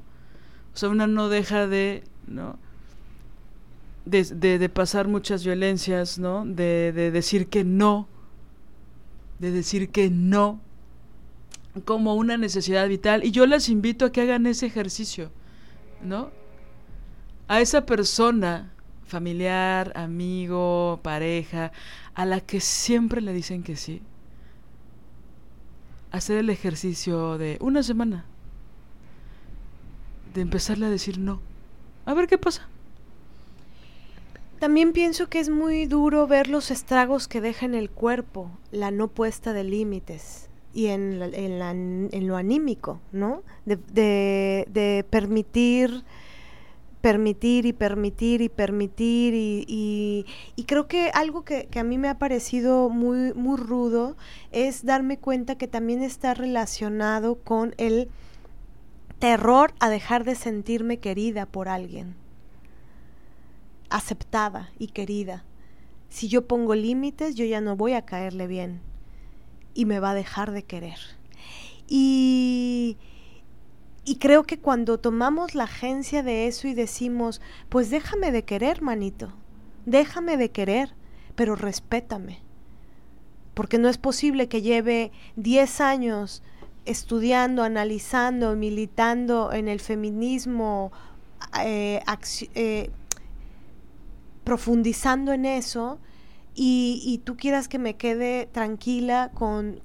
O 0.74 0.78
sea, 0.78 0.90
una 0.90 1.08
no 1.08 1.28
deja 1.28 1.68
de, 1.68 2.04
¿no? 2.28 2.58
De, 4.06 4.24
de, 4.24 4.70
pasar 4.70 5.08
muchas 5.08 5.44
violencias, 5.44 6.18
¿no? 6.18 6.46
De, 6.46 6.92
de 6.92 7.12
decir 7.12 7.48
que 7.48 7.64
no, 7.64 8.08
de 9.40 9.52
decir 9.52 9.90
que 9.90 10.10
no 10.10 10.60
como 11.86 12.16
una 12.16 12.38
necesidad 12.38 12.88
vital 12.88 13.24
y 13.24 13.32
yo 13.32 13.46
las 13.46 13.70
invito 13.70 14.06
a 14.06 14.12
que 14.12 14.22
hagan 14.22 14.46
ese 14.46 14.66
ejercicio, 14.66 15.32
¿no? 16.04 16.32
A 17.48 17.62
esa 17.62 17.86
persona, 17.86 18.74
familiar, 19.06 19.92
amigo, 19.96 21.00
pareja, 21.04 21.72
a 22.14 22.26
la 22.26 22.42
que 22.42 22.60
siempre 22.60 23.22
le 23.22 23.34
dicen 23.34 23.64
que 23.64 23.76
sí, 23.76 24.02
hacer 26.12 26.38
el 26.38 26.50
ejercicio 26.50 27.38
de 27.38 27.58
una 27.62 27.84
semana, 27.84 28.26
de 30.34 30.42
empezarle 30.42 30.86
a 30.86 30.90
decir 30.90 31.20
no, 31.20 31.42
a 32.06 32.14
ver 32.14 32.28
qué 32.28 32.38
pasa. 32.38 32.68
También 34.60 34.94
pienso 34.94 35.28
que 35.28 35.40
es 35.40 35.50
muy 35.50 35.88
duro 35.88 36.28
ver 36.28 36.48
los 36.48 36.70
estragos 36.70 37.28
que 37.28 37.42
deja 37.42 37.66
en 37.66 37.74
el 37.74 37.90
cuerpo 37.90 38.52
la 38.72 38.92
no 38.92 39.08
puesta 39.08 39.54
de 39.54 39.64
límites 39.64 40.50
y 40.72 40.88
en, 40.88 41.20
en, 41.34 42.28
lo 42.28 42.38
anímico, 42.38 43.00
¿no? 43.12 43.42
De, 43.66 43.76
de, 44.68 45.06
permitir, 45.10 46.04
permitir 47.02 47.66
y 47.66 47.74
permitir 47.74 48.42
y 48.42 48.50
permitir 48.50 49.34
y, 49.34 50.26
y, 50.56 50.64
creo 50.66 50.88
que 50.88 51.10
algo 51.14 51.44
que, 51.44 51.68
que, 51.68 51.80
a 51.80 51.84
mí 51.84 51.98
me 51.98 52.08
ha 52.08 52.20
parecido 52.20 52.90
muy, 52.90 53.34
muy 53.34 53.58
rudo 53.58 54.16
es 54.52 54.86
darme 54.86 55.18
cuenta 55.18 55.56
que 55.56 55.68
también 55.68 56.04
está 56.04 56.34
relacionado 56.34 57.40
con 57.40 57.74
el 57.78 58.10
terror 59.20 59.74
a 59.80 59.90
dejar 59.90 60.24
de 60.24 60.36
sentirme 60.36 60.98
querida 60.98 61.46
por 61.46 61.70
alguien, 61.70 62.16
aceptada 63.90 64.72
y 64.78 64.88
querida. 64.88 65.44
Si 66.10 66.28
yo 66.28 66.48
pongo 66.48 66.76
límites, 66.76 67.36
yo 67.36 67.46
ya 67.46 67.62
no 67.62 67.76
voy 67.76 67.94
a 67.94 68.06
caerle 68.06 68.48
bien 68.48 68.82
y 69.74 69.86
me 69.86 70.00
va 70.00 70.12
a 70.12 70.16
dejar 70.16 70.52
de 70.52 70.64
querer. 70.64 71.00
Y, 71.88 72.98
y 74.12 74.16
creo 74.16 74.44
que 74.44 74.60
cuando 74.60 75.00
tomamos 75.00 75.56
la 75.56 75.64
agencia 75.64 76.22
de 76.22 76.46
eso 76.48 76.68
y 76.68 76.74
decimos, 76.74 77.40
pues 77.70 77.90
déjame 77.90 78.34
de 78.34 78.44
querer, 78.44 78.82
manito, 78.82 79.32
déjame 79.86 80.36
de 80.36 80.52
querer, 80.52 80.94
pero 81.36 81.56
respétame. 81.56 82.40
Porque 83.54 83.78
no 83.78 83.88
es 83.88 83.98
posible 83.98 84.50
que 84.50 84.62
lleve 84.62 85.14
10 85.38 85.80
años 85.80 86.44
estudiando, 86.84 87.64
analizando, 87.64 88.54
militando 88.58 89.54
en 89.54 89.70
el 89.70 89.80
feminismo, 89.80 90.92
eh, 91.64 92.04
eh, 92.56 92.90
profundizando 94.44 95.32
en 95.32 95.46
eso, 95.46 96.00
y, 96.54 97.22
tú 97.24 97.38
quieras 97.38 97.70
que 97.70 97.80
me 97.80 97.96
quede 97.96 98.46
tranquila 98.46 99.32
con, 99.34 99.80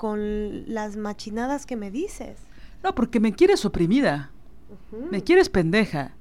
las 0.67 0.97
machinadas 0.97 1.65
que 1.65 1.77
me 1.77 1.93
dices. 1.93 2.46
No, 2.87 2.95
porque 2.95 3.19
me 3.19 3.33
quieres 3.33 3.65
oprimida, 3.65 4.31
me 5.11 5.25
quieres 5.25 5.49
pendeja, 5.49 6.13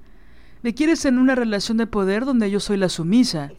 me 0.63 0.73
quieres 0.73 1.05
en 1.05 1.19
una 1.19 1.35
relación 1.35 1.77
de 1.77 1.85
poder 1.85 2.25
donde 2.25 2.49
yo 2.49 2.59
soy 2.59 2.77
la 2.77 2.89
sumisa. 2.89 3.51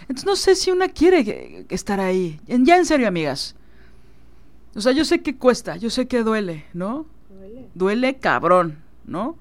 Entonces 0.00 0.26
no 0.26 0.34
sé 0.34 0.56
si 0.56 0.72
una 0.72 0.88
quiere 0.88 1.64
estar 1.68 2.00
ahí. 2.00 2.40
Ya 2.48 2.76
en 2.76 2.86
serio, 2.86 3.06
amigas. 3.06 3.54
O 4.74 4.80
sea, 4.80 4.90
yo 4.90 5.04
sé 5.04 5.22
que 5.22 5.36
cuesta, 5.36 5.76
yo 5.76 5.90
sé 5.90 6.08
que 6.08 6.24
duele, 6.24 6.64
¿no? 6.72 7.06
Duele. 7.28 7.68
Duele 7.76 8.18
cabrón, 8.18 8.80
¿no? 9.04 9.36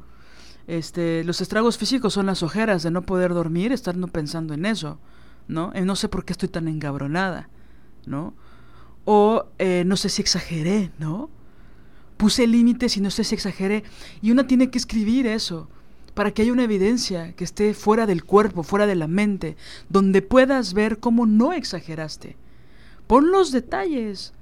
Este, 0.67 1.23
los 1.23 1.41
estragos 1.41 1.79
físicos 1.79 2.13
son 2.13 2.27
las 2.27 2.43
ojeras 2.43 2.83
de 2.83 2.91
no 2.91 3.01
poder 3.01 3.33
dormir, 3.33 3.71
estar 3.71 3.97
no 3.97 4.07
pensando 4.09 4.53
en 4.53 4.67
eso. 4.67 4.99
¿no? 5.47 5.71
Eh, 5.73 5.81
no 5.81 5.95
sé 5.95 6.09
por 6.09 6.25
qué 6.25 6.33
estoy 6.33 6.49
tan 6.49 6.67
engabronada, 6.67 7.49
¿no? 8.05 8.35
O 9.05 9.47
eh, 9.57 9.81
no 9.87 9.97
sé 9.97 10.09
si 10.09 10.21
exageré, 10.21 10.91
¿no? 10.99 11.31
Puse 12.19 12.47
límites 12.47 12.97
y 12.97 12.99
no 12.99 13.11
sé 13.11 13.23
si 13.23 13.33
exageré. 13.33 13.85
Y 14.21 14.31
una 14.31 14.45
tiene 14.45 14.69
que 14.69 14.77
escribir 14.77 15.25
eso 15.25 15.69
para 16.13 16.31
que 16.31 16.41
haya 16.41 16.51
una 16.51 16.65
evidencia 16.65 17.31
que 17.31 17.45
esté 17.45 17.73
fuera 17.73 18.05
del 18.05 18.25
cuerpo, 18.25 18.63
fuera 18.63 18.85
de 18.87 18.95
la 18.95 19.07
mente, 19.07 19.55
donde 19.87 20.21
puedas 20.21 20.73
ver 20.73 20.99
cómo 20.99 21.25
no 21.25 21.53
exageraste. 21.53 22.35
Pon 23.07 23.31
los 23.31 23.53
detalles, 23.53 24.33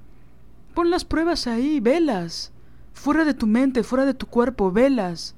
pon 0.74 0.90
las 0.90 1.06
pruebas 1.06 1.45
ahí, 1.45 1.80
velas, 1.80 2.52
fuera 2.94 3.26
de 3.26 3.36
tu 3.36 3.45
mente, 3.45 3.84
fuera 3.84 4.08
de 4.08 4.16
tu 4.16 4.26
cuerpo, 4.26 4.72
velas. 4.72 5.36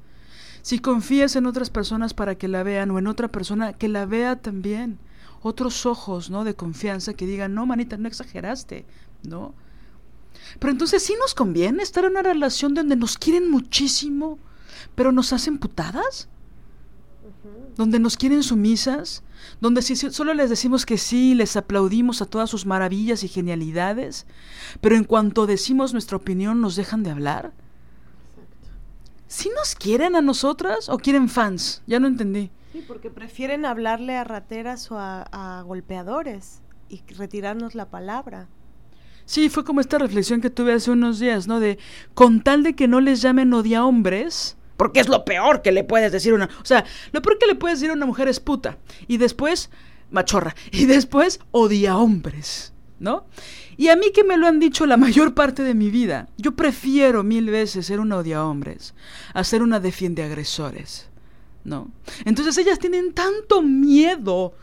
Si 0.61 0.79
confías 0.79 1.35
en 1.35 1.45
otras 1.45 1.69
personas 1.69 2.13
para 2.13 2.35
que 2.35 2.47
la 2.47 2.63
vean 2.63 2.89
o 2.91 2.99
en 2.99 3.07
otra 3.07 3.27
persona, 3.27 3.73
que 3.73 3.89
la 3.89 4.05
vea 4.05 4.37
también 4.37 4.97
otros 5.41 5.85
ojos, 5.85 6.29
¿no? 6.29 6.45
De 6.45 6.55
confianza 6.55 7.15
que 7.15 7.25
digan, 7.25 7.53
no, 7.53 7.65
manita, 7.65 7.97
no 7.97 8.07
exageraste, 8.07 8.85
¿no? 9.23 9.53
Pero 10.59 10.71
entonces 10.71 11.03
sí 11.03 11.15
nos 11.19 11.33
conviene 11.33 11.83
estar 11.83 12.05
en 12.05 12.11
una 12.11 12.21
relación 12.21 12.73
donde 12.73 12.95
nos 12.95 13.17
quieren 13.17 13.49
muchísimo, 13.49 14.39
pero 14.95 15.11
nos 15.11 15.33
hacen 15.33 15.57
putadas, 15.57 16.27
donde 17.75 17.99
nos 17.99 18.17
quieren 18.17 18.43
sumisas, 18.43 19.23
donde 19.61 19.81
si 19.81 19.95
solo 19.95 20.33
les 20.33 20.49
decimos 20.49 20.85
que 20.85 20.97
sí, 20.97 21.35
les 21.35 21.55
aplaudimos 21.55 22.21
a 22.21 22.25
todas 22.25 22.49
sus 22.49 22.65
maravillas 22.65 23.23
y 23.23 23.27
genialidades, 23.27 24.25
pero 24.81 24.95
en 24.95 25.03
cuanto 25.03 25.47
decimos 25.47 25.93
nuestra 25.93 26.17
opinión 26.17 26.61
nos 26.61 26.75
dejan 26.75 27.03
de 27.03 27.11
hablar. 27.11 27.53
¿Sí 29.27 29.51
nos 29.55 29.75
quieren 29.75 30.15
a 30.15 30.21
nosotras 30.21 30.89
o 30.89 30.97
quieren 30.97 31.29
fans? 31.29 31.83
Ya 31.85 31.99
no 31.99 32.07
entendí. 32.07 32.49
Sí, 32.71 32.83
porque 32.87 33.09
prefieren 33.09 33.63
hablarle 33.63 34.15
a 34.15 34.23
rateras 34.23 34.91
o 34.91 34.97
a, 34.97 35.63
golpeadores 35.65 36.61
y 36.89 37.01
retirarnos 37.15 37.75
la 37.75 37.89
palabra. 37.89 38.47
Sí, 39.29 39.47
fue 39.49 39.63
como 39.63 39.79
esta 39.79 39.99
reflexión 39.99 40.41
que 40.41 40.49
tuve 40.49 40.73
hace 40.73 40.89
unos 40.89 41.19
días, 41.19 41.45
¿no? 41.45 41.59
De 41.59 41.77
con 42.15 42.41
tal 42.41 42.63
de 42.63 42.73
que 42.73 42.87
no 42.87 42.99
les 42.99 43.21
llamen 43.21 43.53
odia 43.53 43.85
hombres, 43.85 44.57
porque 44.75 45.01
es 45.01 45.07
lo 45.07 45.23
peor 45.23 45.61
que 45.61 45.71
le 45.71 45.83
puedes 45.83 46.11
decir 46.11 46.31
a 46.31 46.35
una... 46.35 46.49
O 46.63 46.65
sea, 46.65 46.83
lo 47.11 47.21
peor 47.21 47.37
que 47.37 47.45
le 47.45 47.53
puedes 47.53 47.79
decir 47.79 47.91
a 47.91 47.93
una 47.93 48.07
mujer 48.07 48.27
es 48.27 48.39
puta. 48.39 48.79
Y 49.07 49.17
después, 49.17 49.69
machorra. 50.09 50.55
Y 50.71 50.87
después, 50.87 51.41
odia 51.51 51.95
hombres, 51.95 52.73
¿no? 52.97 53.27
Y 53.77 53.89
a 53.89 53.95
mí 53.95 54.07
que 54.15 54.23
me 54.23 54.35
lo 54.35 54.47
han 54.47 54.59
dicho 54.59 54.87
la 54.87 54.97
mayor 54.97 55.35
parte 55.35 55.61
de 55.61 55.75
mi 55.75 55.91
vida, 55.91 56.27
yo 56.37 56.53
prefiero 56.53 57.23
mil 57.23 57.51
veces 57.51 57.85
ser 57.85 57.99
una 57.99 58.17
odia 58.17 58.43
hombres 58.43 58.95
a 59.35 59.43
ser 59.43 59.61
una 59.61 59.79
defiende 59.79 60.23
agresores, 60.23 61.07
¿no? 61.63 61.91
Entonces 62.25 62.57
ellas 62.57 62.79
tienen 62.79 63.13
tanto 63.13 63.61
miedo 63.61 64.55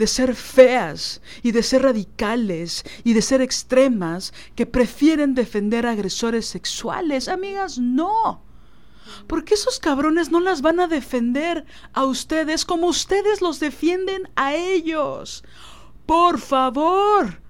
de 0.00 0.06
ser 0.06 0.34
feas 0.34 1.20
y 1.42 1.52
de 1.52 1.62
ser 1.62 1.82
radicales 1.82 2.84
y 3.04 3.12
de 3.12 3.20
ser 3.20 3.42
extremas 3.42 4.32
que 4.54 4.64
prefieren 4.64 5.34
defender 5.34 5.84
a 5.84 5.90
agresores 5.90 6.46
sexuales. 6.46 7.28
Amigas, 7.28 7.76
no. 7.78 8.42
Porque 9.26 9.52
esos 9.52 9.78
cabrones 9.78 10.30
no 10.30 10.40
las 10.40 10.62
van 10.62 10.80
a 10.80 10.88
defender 10.88 11.66
a 11.92 12.06
ustedes 12.06 12.64
como 12.64 12.86
ustedes 12.86 13.42
los 13.42 13.60
defienden 13.60 14.30
a 14.36 14.54
ellos. 14.54 15.44
Por 16.06 16.40
favor. 16.40 17.42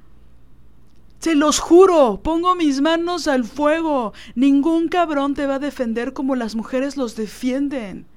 Se 1.20 1.36
los 1.36 1.60
juro, 1.60 2.20
pongo 2.20 2.56
mis 2.56 2.81
manos 2.81 3.28
al 3.28 3.44
fuego. 3.44 4.12
Ningún 4.35 4.89
cabrón 4.89 5.35
te 5.35 5.47
va 5.47 5.55
a 5.55 5.60
defender 5.60 6.14
como 6.14 6.35
las 6.35 6.56
mujeres 6.56 6.97
los 6.97 7.14
defienden. 7.14 8.09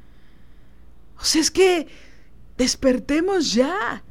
O 1.19 1.23
sea, 1.23 1.39
es 1.39 1.51
que 1.51 1.87
despertemos 2.57 3.53
ya. 3.53 4.03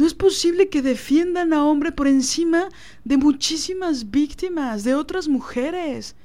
No 0.00 0.06
es 0.06 0.14
posible 0.14 0.70
que 0.70 0.80
defiendan 0.80 1.52
a 1.52 1.62
hombre 1.62 1.92
por 1.92 2.08
encima 2.08 2.70
de 3.04 3.18
muchísimas 3.18 4.10
víctimas, 4.10 4.82
de 4.82 4.94
otras 4.94 5.28
mujeres. 5.28 6.16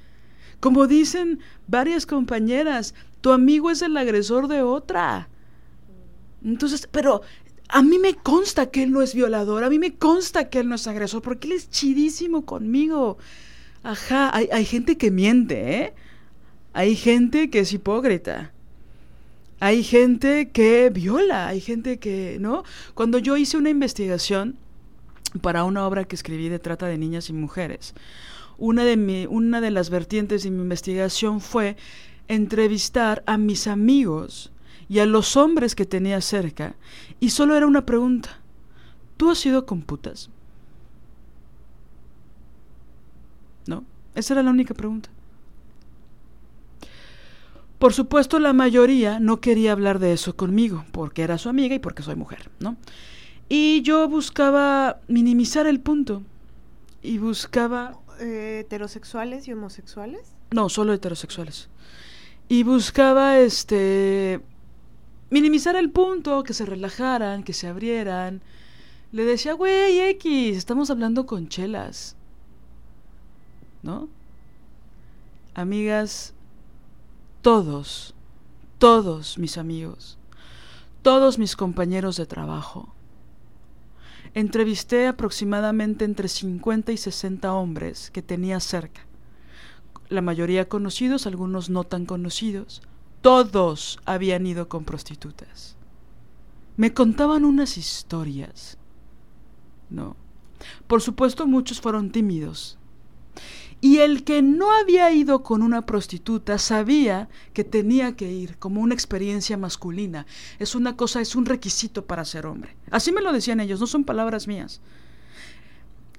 Como 0.61 0.87
dicen 0.87 1.39
varias 1.67 2.05
compañeras, 2.05 2.95
tu 3.19 3.33
amigo 3.33 3.69
es 3.69 3.81
el 3.81 3.97
agresor 3.97 4.47
de 4.47 4.61
otra. 4.61 5.27
Entonces, 6.41 6.87
pero 6.89 7.21
a 7.67 7.81
mí 7.81 7.99
me 7.99 8.13
consta 8.13 8.71
que 8.71 8.81
él 8.81 8.93
no 8.93 9.01
es 9.01 9.13
violador, 9.13 9.65
a 9.65 9.69
mí 9.69 9.77
me 9.77 9.95
consta 9.95 10.49
que 10.49 10.59
él 10.59 10.69
no 10.69 10.75
es 10.75 10.87
agresor, 10.87 11.21
porque 11.21 11.49
él 11.49 11.55
es 11.55 11.69
chidísimo 11.69 12.45
conmigo. 12.45 13.17
Ajá, 13.83 14.33
hay, 14.33 14.63
gente 14.63 14.97
que 14.97 15.11
miente, 15.11 15.81
¿eh? 15.81 15.93
Hay 16.71 16.95
gente 16.95 17.49
que 17.49 17.59
es 17.59 17.73
hipócrita. 17.73 18.53
Hay 19.65 19.83
gente 19.83 20.51
que 20.51 20.91
viola, 20.91 21.47
hay 21.47 21.59
gente 21.59 21.97
que, 21.97 22.37
¿no? 22.39 22.63
Cuando 22.93 23.17
yo 23.17 23.35
hice 23.35 23.57
una 23.57 23.71
investigación 23.71 24.57
para 25.41 25.63
una 25.63 25.87
obra 25.87 26.03
que 26.03 26.15
escribí 26.15 26.49
de 26.49 26.59
trata 26.59 26.85
de 26.85 26.99
niñas 26.99 27.31
y 27.31 27.33
mujeres, 27.33 27.95
una 28.59 28.83
de, 28.83 28.95
mi, 28.95 29.25
una 29.25 29.61
de 29.61 29.71
las 29.71 29.89
vertientes 29.89 30.43
de 30.43 30.51
mi 30.51 30.61
investigación 30.61 31.41
fue 31.41 31.77
entrevistar 32.27 33.23
a 33.25 33.39
mis 33.39 33.65
amigos 33.65 34.51
y 34.87 34.99
a 34.99 35.07
los 35.07 35.35
hombres 35.35 35.73
que 35.73 35.87
tenía 35.87 36.21
cerca, 36.21 36.75
y 37.19 37.31
solo 37.31 37.57
era 37.57 37.65
una 37.65 37.87
pregunta. 37.87 38.39
¿Tú 39.17 39.31
has 39.31 39.43
ido 39.47 39.65
con 39.65 39.81
putas? 39.81 40.29
¿No? 43.65 43.83
Esa 44.13 44.35
era 44.35 44.43
la 44.43 44.51
única 44.51 44.75
pregunta. 44.75 45.09
Por 47.79 47.93
supuesto, 47.93 48.39
la 48.39 48.53
mayoría 48.53 49.19
no 49.19 49.41
quería 49.41 49.73
hablar 49.73 49.99
de 49.99 50.13
eso 50.13 50.35
conmigo, 50.35 50.85
porque 50.91 51.23
era 51.23 51.37
su 51.37 51.49
amiga 51.49 51.75
y 51.75 51.79
porque 51.79 52.03
soy 52.03 52.15
mujer, 52.15 52.49
¿no? 52.59 52.77
Y 53.49 53.81
yo 53.81 54.07
buscaba 54.07 55.01
minimizar 55.07 55.67
el 55.67 55.79
punto. 55.79 56.23
Y 57.01 57.17
buscaba... 57.17 57.99
Eh, 58.19 58.61
¿Heterosexuales 58.65 59.47
y 59.47 59.53
homosexuales? 59.53 60.33
No, 60.51 60.69
solo 60.69 60.93
heterosexuales. 60.93 61.69
Y 62.47 62.63
buscaba, 62.63 63.37
este... 63.39 64.41
Minimizar 65.29 65.75
el 65.75 65.89
punto, 65.91 66.43
que 66.43 66.53
se 66.53 66.65
relajaran, 66.65 67.43
que 67.43 67.53
se 67.53 67.67
abrieran. 67.67 68.41
Le 69.11 69.25
decía, 69.25 69.53
güey, 69.53 69.99
X, 69.99 70.57
estamos 70.57 70.89
hablando 70.89 71.25
con 71.25 71.49
chelas. 71.49 72.15
¿No? 73.83 74.07
Amigas, 75.53 76.34
todos, 77.45 78.15
todos 78.79 79.37
mis 79.37 79.59
amigos, 79.59 80.17
todos 81.03 81.37
mis 81.37 81.55
compañeros 81.55 82.17
de 82.17 82.25
trabajo. 82.25 82.95
Entrevisté 84.33 85.05
aproximadamente 85.05 86.05
entre 86.05 86.27
50 86.27 86.91
y 86.91 86.97
60 86.97 87.53
hombres 87.53 88.09
que 88.09 88.23
tenía 88.23 88.59
cerca. 88.59 89.05
La 90.09 90.23
mayoría 90.23 90.67
conocidos, 90.67 91.27
algunos 91.27 91.69
no 91.69 91.83
tan 91.83 92.07
conocidos. 92.07 92.81
Todos 93.21 93.99
habían 94.05 94.47
ido 94.47 94.67
con 94.67 94.83
prostitutas. 94.83 95.75
Me 96.77 96.95
contaban 96.95 97.45
unas 97.45 97.77
historias. 97.77 98.79
No. 99.91 100.15
Por 100.87 100.99
supuesto 100.99 101.45
muchos 101.45 101.79
fueron 101.79 102.09
tímidos, 102.09 102.79
y 103.81 103.99
el 103.99 104.23
que 104.23 104.41
no 104.41 104.71
había 104.71 105.11
ido 105.11 105.43
con 105.43 105.61
una 105.61 105.85
prostituta 105.85 106.57
sabía 106.57 107.29
que 107.53 107.63
tenía 107.63 108.15
que 108.15 108.31
ir 108.31 108.57
como 108.57 108.81
una 108.81 108.93
experiencia 108.93 109.57
masculina. 109.57 110.25
Es 110.59 110.75
una 110.75 110.95
cosa, 110.97 111.21
es 111.21 111.35
un 111.35 111.45
requisito 111.45 112.05
para 112.05 112.25
ser 112.25 112.45
hombre. 112.45 112.75
Así 112.89 113.11
me 113.11 113.21
lo 113.21 113.31
decían 113.31 113.59
ellos, 113.59 113.79
no 113.79 113.87
son 113.87 114.03
palabras 114.03 114.47
mías. 114.47 114.81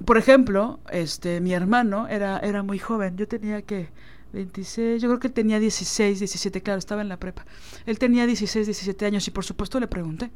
Por 0.05 0.19
ejemplo, 0.19 0.79
este, 0.93 1.41
mi 1.41 1.55
hermano 1.55 2.07
era, 2.09 2.39
era 2.39 2.63
muy 2.63 2.79
joven, 2.79 3.17
yo 3.17 3.27
tenía 3.27 3.63
que 3.63 3.89
26, 4.33 5.01
yo 5.01 5.09
creo 5.09 5.21
que 5.21 5.31
tenía 5.31 5.59
16, 5.59 6.19
17, 6.19 6.63
claro, 6.63 6.79
estaba 6.79 7.01
en 7.01 7.09
la 7.09 7.19
prepa. 7.19 7.47
Él 7.87 7.99
tenía 7.99 8.27
16, 8.27 8.67
17 8.67 9.07
años 9.07 9.27
y 9.27 9.31
por 9.31 9.45
supuesto 9.45 9.81
le 9.81 9.87
pregunté, 9.87 10.31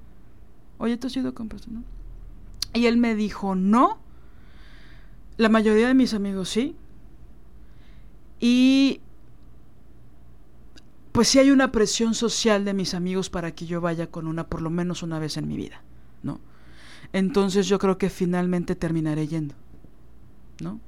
oye, 0.79 0.97
¿tú 0.97 1.09
has 1.09 1.17
ido 1.17 1.35
con 1.35 1.49
prostituta? 1.49 1.87
Y 2.73 2.87
él 2.87 2.97
me 2.97 3.15
dijo, 3.15 3.55
no. 3.55 3.99
La 5.37 5.49
mayoría 5.49 5.89
de 5.89 5.95
mis 5.95 6.15
amigos 6.15 6.51
sí, 6.51 6.77
y 8.41 9.01
pues 11.13 11.29
sí 11.29 11.39
hay 11.39 11.51
una 11.51 11.71
presión 11.71 12.15
social 12.15 12.65
de 12.65 12.75
mis 12.75 12.95
amigos 12.95 13.31
para 13.31 13.55
que 13.55 13.67
yo 13.67 13.81
vaya 13.81 14.07
con 14.07 14.27
una 14.27 14.47
por 14.47 14.63
lo 14.63 14.71
menos 14.71 15.03
una 15.03 15.19
vez 15.19 15.37
en 15.37 15.47
mi 15.47 15.57
vida, 15.57 15.83
¿no? 16.23 16.41
Entonces 17.13 17.67
yo 17.67 17.79
creo 17.79 17.99
que 17.99 18.09
finalmente 18.09 18.75
terminaré 18.75 19.27
yendo, 19.29 19.55
¿no? 20.63 20.81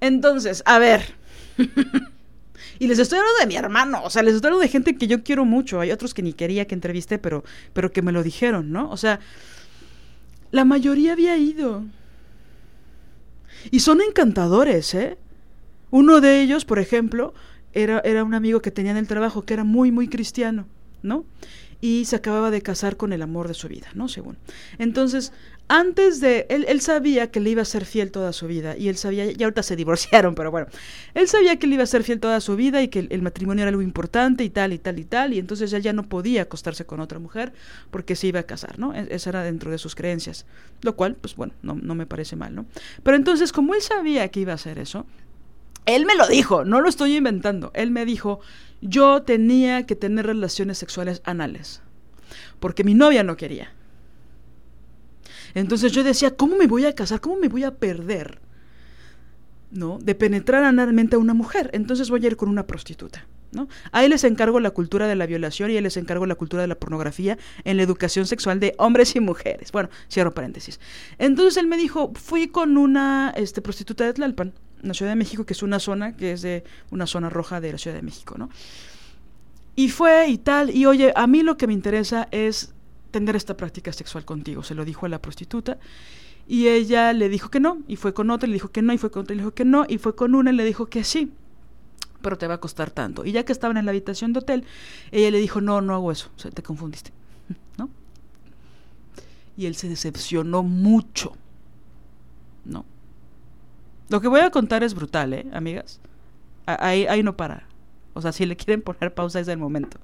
Entonces, 0.00 0.62
a 0.66 0.78
ver. 0.78 1.14
y 2.78 2.86
les 2.86 2.98
estoy 2.98 3.18
hablando 3.18 3.40
de 3.40 3.46
mi 3.46 3.56
hermano, 3.56 4.02
o 4.04 4.10
sea, 4.10 4.22
les 4.22 4.34
estoy 4.34 4.48
hablando 4.48 4.62
de 4.62 4.68
gente 4.68 4.96
que 4.96 5.06
yo 5.06 5.22
quiero 5.22 5.44
mucho. 5.44 5.80
Hay 5.80 5.90
otros 5.92 6.14
que 6.14 6.22
ni 6.22 6.32
quería 6.32 6.66
que 6.66 6.74
entrevisté, 6.74 7.18
pero, 7.18 7.44
pero 7.72 7.92
que 7.92 8.02
me 8.02 8.12
lo 8.12 8.22
dijeron, 8.22 8.72
¿no? 8.72 8.90
O 8.90 8.96
sea, 8.96 9.20
la 10.50 10.64
mayoría 10.64 11.12
había 11.12 11.36
ido. 11.36 11.84
Y 13.70 13.80
son 13.80 14.00
encantadores, 14.00 14.94
¿eh? 14.94 15.18
Uno 15.90 16.20
de 16.20 16.40
ellos, 16.40 16.64
por 16.64 16.78
ejemplo, 16.78 17.34
era, 17.72 18.00
era 18.00 18.24
un 18.24 18.34
amigo 18.34 18.60
que 18.62 18.70
tenía 18.70 18.92
en 18.92 18.96
el 18.96 19.06
trabajo 19.06 19.42
que 19.42 19.54
era 19.54 19.64
muy, 19.64 19.90
muy 19.90 20.08
cristiano, 20.08 20.66
¿no? 21.02 21.24
Y 21.80 22.04
se 22.04 22.16
acababa 22.16 22.50
de 22.50 22.60
casar 22.60 22.96
con 22.96 23.12
el 23.12 23.22
amor 23.22 23.48
de 23.48 23.54
su 23.54 23.68
vida, 23.68 23.88
¿no? 23.94 24.08
Según. 24.08 24.36
Entonces, 24.78 25.32
antes 25.68 26.20
de. 26.20 26.46
Él, 26.50 26.66
él 26.68 26.80
sabía 26.80 27.30
que 27.30 27.40
le 27.40 27.50
iba 27.50 27.62
a 27.62 27.64
ser 27.64 27.84
fiel 27.84 28.10
toda 28.10 28.32
su 28.32 28.46
vida. 28.46 28.76
Y 28.76 28.88
él 28.88 28.96
sabía. 28.96 29.30
Y 29.30 29.42
ahorita 29.42 29.62
se 29.62 29.76
divorciaron, 29.76 30.34
pero 30.34 30.50
bueno. 30.50 30.66
Él 31.14 31.28
sabía 31.28 31.56
que 31.58 31.66
le 31.66 31.74
iba 31.74 31.84
a 31.84 31.86
ser 31.86 32.02
fiel 32.02 32.20
toda 32.20 32.40
su 32.40 32.56
vida 32.56 32.82
y 32.82 32.88
que 32.88 33.06
el, 33.08 33.22
matrimonio 33.22 33.62
era 33.62 33.70
algo 33.70 33.80
importante 33.80 34.44
y 34.44 34.50
tal, 34.50 34.72
y 34.72 34.78
tal, 34.78 34.98
y 34.98 35.04
tal. 35.04 35.32
Y 35.32 35.38
entonces 35.38 35.72
él 35.72 35.82
ya 35.82 35.92
no 35.92 36.08
podía 36.08 36.42
acostarse 36.42 36.84
con 36.84 37.00
otra 37.00 37.18
mujer 37.18 37.52
porque 37.90 38.16
se 38.16 38.26
iba 38.26 38.40
a 38.40 38.42
casar, 38.42 38.78
¿no? 38.78 38.94
E, 38.94 39.06
esa 39.10 39.30
era 39.30 39.42
dentro 39.42 39.70
de 39.70 39.78
sus 39.78 39.94
creencias. 39.94 40.44
Lo 40.82 40.96
cual, 40.96 41.14
pues 41.14 41.36
bueno, 41.36 41.54
no, 41.62 41.74
no 41.74 41.94
me 41.94 42.04
parece 42.04 42.36
mal, 42.36 42.54
¿no? 42.54 42.66
Pero 43.02 43.16
entonces, 43.16 43.52
como 43.52 43.74
él 43.74 43.80
sabía 43.80 44.28
que 44.28 44.40
iba 44.40 44.52
a 44.52 44.56
hacer 44.56 44.78
eso, 44.78 45.06
él 45.86 46.06
me 46.06 46.14
lo 46.14 46.26
dijo, 46.26 46.64
no 46.64 46.80
lo 46.80 46.88
estoy 46.88 47.16
inventando. 47.16 47.70
Él 47.74 47.90
me 47.90 48.04
dijo, 48.04 48.40
yo 48.80 49.22
tenía 49.22 49.86
que 49.86 49.96
tener 49.96 50.26
relaciones 50.26 50.78
sexuales 50.78 51.22
anales. 51.24 51.82
Porque 52.58 52.84
mi 52.84 52.94
novia 52.94 53.24
no 53.24 53.36
quería. 53.36 53.72
Entonces 55.54 55.92
yo 55.92 56.04
decía, 56.04 56.36
¿cómo 56.36 56.56
me 56.56 56.66
voy 56.66 56.84
a 56.84 56.94
casar? 56.94 57.20
¿Cómo 57.20 57.36
me 57.36 57.48
voy 57.48 57.64
a 57.64 57.74
perder? 57.74 58.40
¿No? 59.70 59.98
De 59.98 60.14
penetrar 60.14 60.64
analmente 60.64 61.16
a 61.16 61.18
una 61.18 61.34
mujer. 61.34 61.70
Entonces 61.72 62.10
voy 62.10 62.24
a 62.24 62.28
ir 62.28 62.36
con 62.36 62.48
una 62.48 62.66
prostituta. 62.66 63.26
¿no? 63.52 63.68
A 63.90 64.04
él 64.04 64.10
les 64.10 64.24
encargo 64.24 64.60
la 64.60 64.70
cultura 64.70 65.08
de 65.08 65.16
la 65.16 65.26
violación 65.26 65.70
y 65.70 65.74
a 65.74 65.78
él 65.78 65.84
les 65.84 65.96
encargo 65.96 66.26
la 66.26 66.36
cultura 66.36 66.62
de 66.62 66.68
la 66.68 66.76
pornografía 66.76 67.36
en 67.64 67.76
la 67.76 67.82
educación 67.82 68.26
sexual 68.26 68.60
de 68.60 68.74
hombres 68.78 69.16
y 69.16 69.20
mujeres. 69.20 69.72
Bueno, 69.72 69.90
cierro 70.10 70.32
paréntesis. 70.32 70.78
Entonces 71.18 71.56
él 71.56 71.66
me 71.66 71.76
dijo, 71.76 72.12
fui 72.14 72.48
con 72.48 72.76
una 72.76 73.32
este, 73.36 73.60
prostituta 73.60 74.04
de 74.04 74.12
Tlalpan, 74.12 74.54
la 74.82 74.94
Ciudad 74.94 75.12
de 75.12 75.16
México, 75.16 75.44
que 75.44 75.52
es 75.52 75.62
una 75.62 75.78
zona 75.78 76.16
que 76.16 76.32
es 76.32 76.42
de 76.42 76.64
una 76.90 77.06
zona 77.06 77.30
roja 77.30 77.60
de 77.60 77.72
la 77.72 77.78
Ciudad 77.78 77.96
de 77.96 78.02
México, 78.02 78.36
¿no? 78.38 78.48
Y 79.76 79.88
fue 79.88 80.28
y 80.28 80.38
tal, 80.38 80.70
y 80.70 80.86
oye, 80.86 81.12
a 81.14 81.26
mí 81.26 81.42
lo 81.42 81.56
que 81.56 81.66
me 81.66 81.72
interesa 81.72 82.28
es 82.30 82.74
tener 83.10 83.36
esta 83.36 83.56
práctica 83.56 83.92
sexual 83.92 84.24
contigo, 84.24 84.62
se 84.62 84.74
lo 84.74 84.84
dijo 84.84 85.06
a 85.06 85.08
la 85.08 85.20
prostituta. 85.20 85.78
Y 86.46 86.66
ella 86.68 87.12
le 87.12 87.28
dijo 87.28 87.48
que 87.48 87.60
no, 87.60 87.78
y 87.86 87.96
fue 87.96 88.12
con 88.12 88.30
otra, 88.30 88.48
y 88.48 88.50
le 88.50 88.54
dijo 88.54 88.70
que 88.72 88.82
no, 88.82 88.92
y 88.92 88.98
fue 88.98 89.10
con 89.10 89.22
otra, 89.22 89.34
y 89.34 89.36
le 89.36 89.42
dijo 89.42 89.54
que 89.54 89.64
no, 89.64 89.86
y 89.88 89.98
fue 89.98 90.16
con 90.16 90.34
una, 90.34 90.50
y 90.50 90.56
le 90.56 90.64
dijo 90.64 90.86
que 90.86 91.04
sí. 91.04 91.32
pero 92.20 92.38
te 92.38 92.46
va 92.46 92.54
a 92.54 92.60
costar 92.60 92.90
tanto. 92.90 93.24
Y 93.24 93.32
ya 93.32 93.44
que 93.44 93.52
estaban 93.52 93.76
en 93.76 93.84
la 93.84 93.90
habitación 93.90 94.32
de 94.32 94.40
hotel, 94.40 94.64
ella 95.10 95.30
le 95.30 95.38
dijo, 95.38 95.60
no, 95.60 95.80
no 95.80 95.94
hago 95.94 96.12
eso, 96.12 96.30
te 96.54 96.62
confundiste, 96.62 97.12
¿no? 97.78 97.90
Y 99.56 99.66
él 99.66 99.74
se 99.74 99.88
decepcionó 99.88 100.62
mucho, 100.62 101.32
¿no? 102.64 102.84
Lo 104.10 104.20
que 104.20 104.28
voy 104.28 104.40
a 104.40 104.50
contar 104.50 104.82
es 104.82 104.92
brutal, 104.92 105.32
¿eh, 105.32 105.46
amigas? 105.52 106.00
Ahí, 106.66 107.06
ahí 107.06 107.22
no 107.22 107.36
para. 107.36 107.66
O 108.12 108.20
sea, 108.20 108.32
si 108.32 108.44
le 108.44 108.56
quieren 108.56 108.82
poner 108.82 109.14
pausa 109.14 109.38
es 109.38 109.46
el 109.46 109.56
momento. 109.56 109.98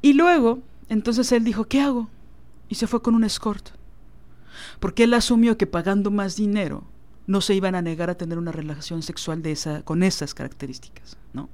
Y 0.00 0.12
luego, 0.12 0.60
entonces 0.88 1.30
él 1.32 1.42
dijo, 1.42 1.64
¿qué 1.64 1.80
hago? 1.80 2.08
Y 2.68 2.76
se 2.76 2.86
fue 2.86 3.02
con 3.02 3.16
un 3.16 3.24
escort. 3.24 3.70
Porque 4.78 5.04
él 5.04 5.14
asumió 5.14 5.58
que 5.58 5.66
pagando 5.66 6.12
más 6.12 6.36
dinero 6.36 6.84
no 7.26 7.40
se 7.40 7.54
iban 7.54 7.74
a 7.74 7.82
negar 7.82 8.08
a 8.08 8.16
tener 8.16 8.38
una 8.38 8.52
relación 8.52 9.02
sexual 9.02 9.42
de 9.42 9.52
esa, 9.52 9.82
con 9.82 10.04
esas 10.04 10.32
características, 10.32 11.16
¿no? 11.32 11.48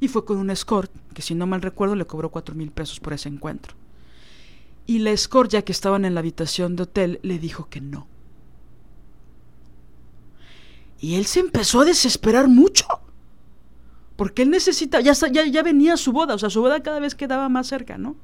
Y 0.00 0.08
fue 0.08 0.24
con 0.24 0.38
un 0.38 0.50
escort, 0.50 0.90
que 1.14 1.22
si 1.22 1.36
no 1.36 1.46
mal 1.46 1.62
recuerdo 1.62 1.94
le 1.94 2.06
cobró 2.06 2.30
cuatro 2.30 2.54
mil 2.54 2.72
pesos 2.72 2.98
por 2.98 3.12
ese 3.12 3.28
encuentro. 3.28 3.74
Y 4.86 4.98
la 4.98 5.10
escort, 5.10 5.50
ya 5.50 5.62
que 5.62 5.72
estaban 5.72 6.04
en 6.04 6.14
la 6.14 6.20
habitación 6.20 6.74
de 6.74 6.82
hotel, 6.82 7.20
le 7.22 7.38
dijo 7.38 7.68
que 7.68 7.80
no. 7.80 8.08
Y 11.04 11.16
él 11.16 11.26
se 11.26 11.40
empezó 11.40 11.82
a 11.82 11.84
desesperar 11.84 12.48
mucho. 12.48 12.86
Porque 14.16 14.40
él 14.40 14.48
necesita, 14.48 15.02
ya, 15.02 15.12
ya, 15.12 15.44
ya 15.44 15.62
venía 15.62 15.98
su 15.98 16.12
boda, 16.12 16.34
o 16.34 16.38
sea, 16.38 16.48
su 16.48 16.62
boda 16.62 16.82
cada 16.82 16.98
vez 16.98 17.14
quedaba 17.14 17.50
más 17.50 17.66
cerca, 17.66 17.98
¿no? 17.98 18.16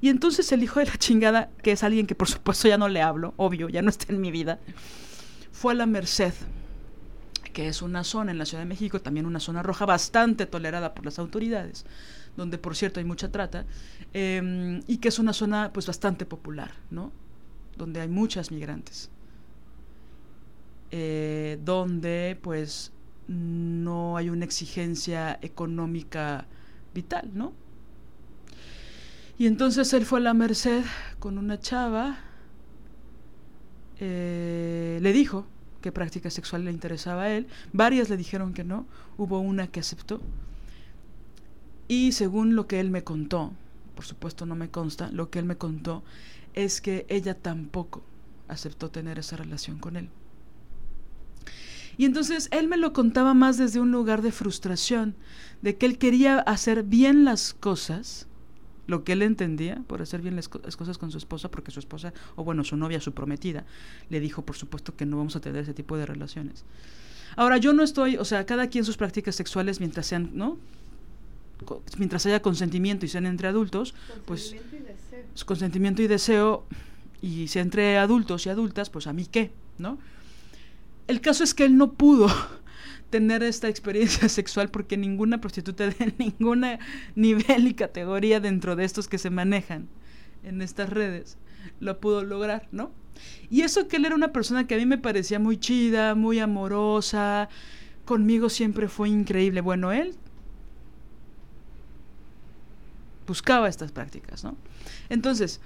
Y 0.00 0.08
entonces 0.08 0.52
el 0.52 0.62
hijo 0.62 0.78
de 0.78 0.86
la 0.86 0.96
chingada, 0.96 1.50
que 1.64 1.72
es 1.72 1.82
alguien 1.82 2.06
que 2.06 2.14
por 2.14 2.28
supuesto 2.28 2.68
ya 2.68 2.78
no 2.78 2.88
le 2.88 3.02
hablo, 3.02 3.34
obvio, 3.36 3.68
ya 3.68 3.82
no 3.82 3.90
está 3.90 4.12
en 4.12 4.20
mi 4.20 4.30
vida, 4.30 4.60
fue 5.50 5.72
a 5.72 5.74
la 5.74 5.86
Merced, 5.86 6.32
que 7.52 7.66
es 7.66 7.82
una 7.82 8.04
zona 8.04 8.30
en 8.30 8.38
la 8.38 8.46
Ciudad 8.46 8.62
de 8.62 8.68
México, 8.68 9.00
también 9.00 9.26
una 9.26 9.40
zona 9.40 9.60
roja 9.64 9.84
bastante 9.84 10.46
tolerada 10.46 10.94
por 10.94 11.04
las 11.04 11.18
autoridades, 11.18 11.86
donde 12.36 12.58
por 12.58 12.76
cierto 12.76 13.00
hay 13.00 13.04
mucha 13.04 13.32
trata, 13.32 13.66
em, 14.12 14.80
y 14.86 14.98
que 14.98 15.08
es 15.08 15.18
una 15.18 15.32
zona 15.32 15.72
pues 15.72 15.88
bastante 15.88 16.24
popular, 16.24 16.70
¿no? 16.92 17.10
Donde 17.76 18.00
hay 18.00 18.08
muchas 18.08 18.52
migrantes. 18.52 19.10
Eh, 20.90 21.58
donde 21.64 22.38
pues 22.40 22.92
no 23.26 24.16
hay 24.16 24.30
una 24.30 24.46
exigencia 24.46 25.38
económica 25.42 26.46
vital, 26.94 27.30
¿no? 27.34 27.52
Y 29.36 29.46
entonces 29.46 29.92
él 29.92 30.06
fue 30.06 30.18
a 30.18 30.22
la 30.22 30.34
Merced 30.34 30.82
con 31.18 31.36
una 31.36 31.60
chava, 31.60 32.18
eh, 34.00 34.98
le 35.02 35.12
dijo 35.12 35.46
que 35.82 35.92
práctica 35.92 36.30
sexual 36.30 36.64
le 36.64 36.72
interesaba 36.72 37.24
a 37.24 37.30
él, 37.30 37.46
varias 37.72 38.08
le 38.08 38.16
dijeron 38.16 38.54
que 38.54 38.64
no, 38.64 38.86
hubo 39.18 39.40
una 39.40 39.68
que 39.68 39.80
aceptó. 39.80 40.20
Y 41.86 42.12
según 42.12 42.56
lo 42.56 42.66
que 42.66 42.80
él 42.80 42.90
me 42.90 43.04
contó, 43.04 43.52
por 43.94 44.06
supuesto 44.06 44.46
no 44.46 44.56
me 44.56 44.70
consta, 44.70 45.10
lo 45.12 45.30
que 45.30 45.38
él 45.38 45.44
me 45.44 45.56
contó 45.56 46.02
es 46.54 46.80
que 46.80 47.04
ella 47.08 47.34
tampoco 47.34 48.02
aceptó 48.48 48.90
tener 48.90 49.18
esa 49.18 49.36
relación 49.36 49.78
con 49.78 49.96
él. 49.96 50.08
Y 51.98 52.04
entonces 52.04 52.48
él 52.52 52.68
me 52.68 52.76
lo 52.76 52.92
contaba 52.92 53.34
más 53.34 53.58
desde 53.58 53.80
un 53.80 53.90
lugar 53.90 54.22
de 54.22 54.30
frustración, 54.30 55.16
de 55.62 55.76
que 55.76 55.84
él 55.84 55.98
quería 55.98 56.38
hacer 56.38 56.84
bien 56.84 57.24
las 57.24 57.54
cosas, 57.54 58.28
lo 58.86 59.02
que 59.02 59.12
él 59.12 59.22
entendía 59.22 59.82
por 59.88 60.00
hacer 60.00 60.22
bien 60.22 60.36
las, 60.36 60.48
cosas 60.48 60.96
con 60.96 61.10
su 61.10 61.18
esposa, 61.18 61.50
porque 61.50 61.72
su 61.72 61.80
esposa, 61.80 62.14
o 62.36 62.44
bueno, 62.44 62.62
su 62.62 62.76
novia, 62.76 63.00
su 63.00 63.12
prometida, 63.12 63.66
le 64.10 64.20
dijo, 64.20 64.42
por 64.42 64.56
supuesto, 64.56 64.94
que 64.94 65.06
no 65.06 65.16
vamos 65.16 65.34
a 65.34 65.40
tener 65.40 65.60
ese 65.60 65.74
tipo 65.74 65.96
de 65.96 66.06
relaciones. 66.06 66.64
Ahora, 67.34 67.58
yo 67.58 67.72
no 67.72 67.82
estoy, 67.82 68.16
o 68.16 68.24
sea, 68.24 68.46
cada 68.46 68.68
quien 68.68 68.84
sus 68.84 68.96
prácticas 68.96 69.34
sexuales 69.34 69.80
mientras 69.80 70.06
sean, 70.06 70.30
¿no? 70.34 70.56
Mientras 71.98 72.24
haya 72.26 72.40
consentimiento 72.40 73.04
y 73.06 73.08
sean 73.08 73.26
entre 73.26 73.48
adultos, 73.48 73.94
pues 74.24 74.54
su 75.34 75.46
consentimiento 75.46 76.00
y 76.00 76.06
deseo 76.06 76.64
y 77.20 77.48
sea 77.48 77.62
entre 77.62 77.98
adultos 77.98 78.46
y 78.46 78.50
adultas, 78.50 78.88
pues 78.88 79.08
a 79.08 79.12
mí 79.12 79.26
qué, 79.26 79.50
¿no? 79.78 79.98
El 81.08 81.20
caso 81.20 81.42
es 81.42 81.54
que 81.54 81.64
él 81.64 81.76
no 81.76 81.94
pudo 81.94 82.28
tener 83.10 83.42
esta 83.42 83.68
experiencia 83.68 84.28
sexual 84.28 84.70
porque 84.70 84.96
ninguna 84.96 85.40
prostituta 85.40 85.88
de 85.88 86.14
ningún 86.18 86.64
nivel 87.16 87.66
y 87.66 87.74
categoría 87.74 88.38
dentro 88.38 88.76
de 88.76 88.84
estos 88.84 89.08
que 89.08 89.18
se 89.18 89.30
manejan 89.30 89.88
en 90.44 90.62
estas 90.62 90.88
redes 90.90 91.36
lo 91.80 92.00
pudo 92.00 92.24
lograr, 92.24 92.68
¿no? 92.72 92.92
Y 93.50 93.62
eso 93.62 93.88
que 93.88 93.96
él 93.96 94.04
era 94.04 94.14
una 94.14 94.32
persona 94.32 94.66
que 94.66 94.74
a 94.74 94.78
mí 94.78 94.86
me 94.86 94.98
parecía 94.98 95.38
muy 95.38 95.58
chida, 95.58 96.14
muy 96.14 96.38
amorosa, 96.38 97.48
conmigo 98.04 98.48
siempre 98.48 98.88
fue 98.88 99.08
increíble. 99.08 99.60
Bueno, 99.60 99.92
él 99.92 100.14
buscaba 103.26 103.68
estas 103.68 103.92
prácticas, 103.92 104.44
¿no? 104.44 104.56
Entonces, 105.08 105.60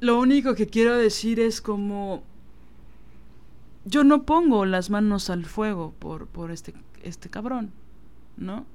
lo 0.00 0.18
único 0.18 0.54
que 0.54 0.66
quiero 0.66 0.96
decir 0.96 1.40
es 1.40 1.60
como 1.60 2.22
yo 3.86 4.02
no 4.02 4.24
pongo 4.24 4.66
las 4.66 4.90
manos 4.90 5.30
al 5.30 5.46
fuego 5.46 5.94
por, 5.98 6.26
por 6.26 6.50
este, 6.50 6.74
este 7.02 7.30
cabrón, 7.30 7.70
¿no? 8.36 8.66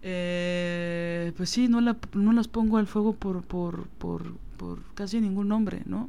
Eh, 0.00 1.32
pues 1.36 1.50
sí, 1.50 1.68
no, 1.68 1.80
la, 1.80 1.96
no 2.14 2.32
las 2.32 2.48
pongo 2.48 2.78
al 2.78 2.86
fuego 2.86 3.14
por, 3.14 3.42
por, 3.42 3.86
por, 3.98 4.32
por 4.56 4.82
casi 4.94 5.20
ningún 5.20 5.52
hombre, 5.52 5.82
¿no? 5.84 6.08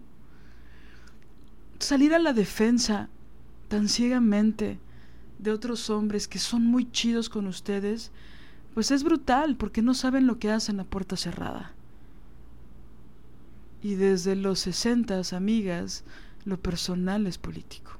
Salir 1.77 2.13
a 2.13 2.19
la 2.19 2.31
defensa 2.31 3.09
tan 3.67 3.89
ciegamente 3.89 4.79
de 5.39 5.51
otros 5.51 5.89
hombres 5.89 6.29
que 6.29 6.39
son 6.39 6.65
muy 6.65 6.89
chidos 6.89 7.27
con 7.27 7.47
ustedes, 7.47 8.11
pues 8.73 8.91
es 8.91 9.03
brutal, 9.03 9.57
porque 9.57 9.81
no 9.81 9.93
saben 9.93 10.25
lo 10.25 10.39
que 10.39 10.51
hacen 10.51 10.79
a 10.79 10.85
puerta 10.85 11.17
cerrada. 11.17 11.73
Y 13.81 13.95
desde 13.95 14.37
los 14.37 14.59
sesentas, 14.59 15.33
amigas, 15.33 16.05
lo 16.45 16.59
personal 16.59 17.27
es 17.27 17.37
político. 17.37 17.91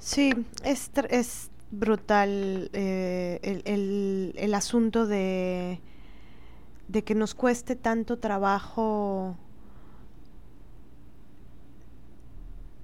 Sí, 0.00 0.32
es, 0.62 0.90
es 1.10 1.50
brutal 1.70 2.70
eh, 2.72 3.40
el, 3.42 3.62
el, 3.64 4.34
el, 4.36 4.54
asunto 4.54 5.06
de, 5.06 5.80
de 6.88 7.04
que 7.04 7.14
nos 7.14 7.34
cueste 7.34 7.76
tanto 7.76 8.18
trabajo. 8.18 9.36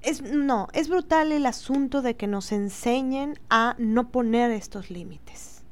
Es, 0.02 0.22
no, 0.22 0.66
es 0.72 0.88
brutal 0.88 1.30
el 1.30 1.46
asunto 1.46 2.02
de 2.02 2.16
que 2.16 2.26
nos 2.26 2.50
enseñen 2.50 3.38
a 3.48 3.76
no 3.78 4.10
poner 4.10 4.50
estos 4.50 4.90
límites. 4.90 5.62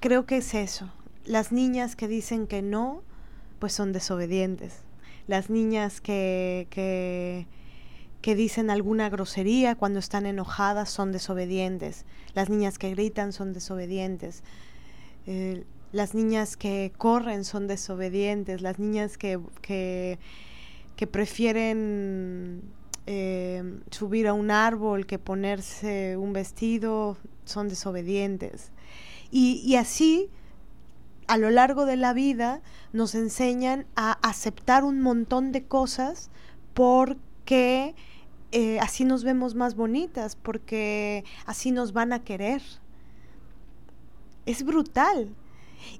Creo 0.00 0.26
que 0.26 0.38
es 0.38 0.54
eso. 0.54 0.92
Las 1.24 1.50
niñas 1.50 1.96
que 1.96 2.08
dicen 2.08 2.46
que 2.46 2.60
no, 2.60 3.02
pues 3.58 3.72
son 3.72 3.92
desobedientes. 3.92 4.82
Las 5.26 5.50
niñas 5.50 6.00
que, 6.00 6.66
que, 6.70 7.46
que 8.22 8.34
dicen 8.34 8.70
alguna 8.70 9.10
grosería 9.10 9.74
cuando 9.74 9.98
están 9.98 10.26
enojadas 10.26 10.90
son 10.90 11.12
desobedientes. 11.12 12.04
Las 12.34 12.48
niñas 12.48 12.78
que 12.78 12.90
gritan 12.90 13.32
son 13.32 13.52
desobedientes. 13.52 14.42
Eh, 15.26 15.64
las 15.92 16.14
niñas 16.14 16.56
que 16.56 16.92
corren 16.96 17.44
son 17.44 17.66
desobedientes. 17.66 18.60
Las 18.62 18.78
niñas 18.78 19.18
que, 19.18 19.38
que, 19.60 20.18
que 20.96 21.06
prefieren 21.06 22.62
eh, 23.06 23.62
subir 23.90 24.28
a 24.28 24.32
un 24.34 24.50
árbol 24.50 25.06
que 25.06 25.18
ponerse 25.18 26.16
un 26.16 26.32
vestido 26.32 27.16
son 27.44 27.68
desobedientes. 27.68 28.70
Y, 29.30 29.62
y 29.64 29.76
así 29.76 30.30
a 31.28 31.36
lo 31.36 31.50
largo 31.50 31.86
de 31.86 31.96
la 31.96 32.12
vida 32.12 32.62
nos 32.92 33.14
enseñan 33.14 33.86
a 33.94 34.12
aceptar 34.26 34.82
un 34.82 35.00
montón 35.00 35.52
de 35.52 35.64
cosas 35.64 36.30
porque 36.74 37.94
eh, 38.50 38.80
así 38.80 39.04
nos 39.04 39.24
vemos 39.24 39.54
más 39.54 39.74
bonitas, 39.74 40.36
porque 40.36 41.24
así 41.44 41.70
nos 41.70 41.92
van 41.92 42.12
a 42.12 42.24
querer. 42.24 42.62
Es 44.46 44.64
brutal. 44.64 45.34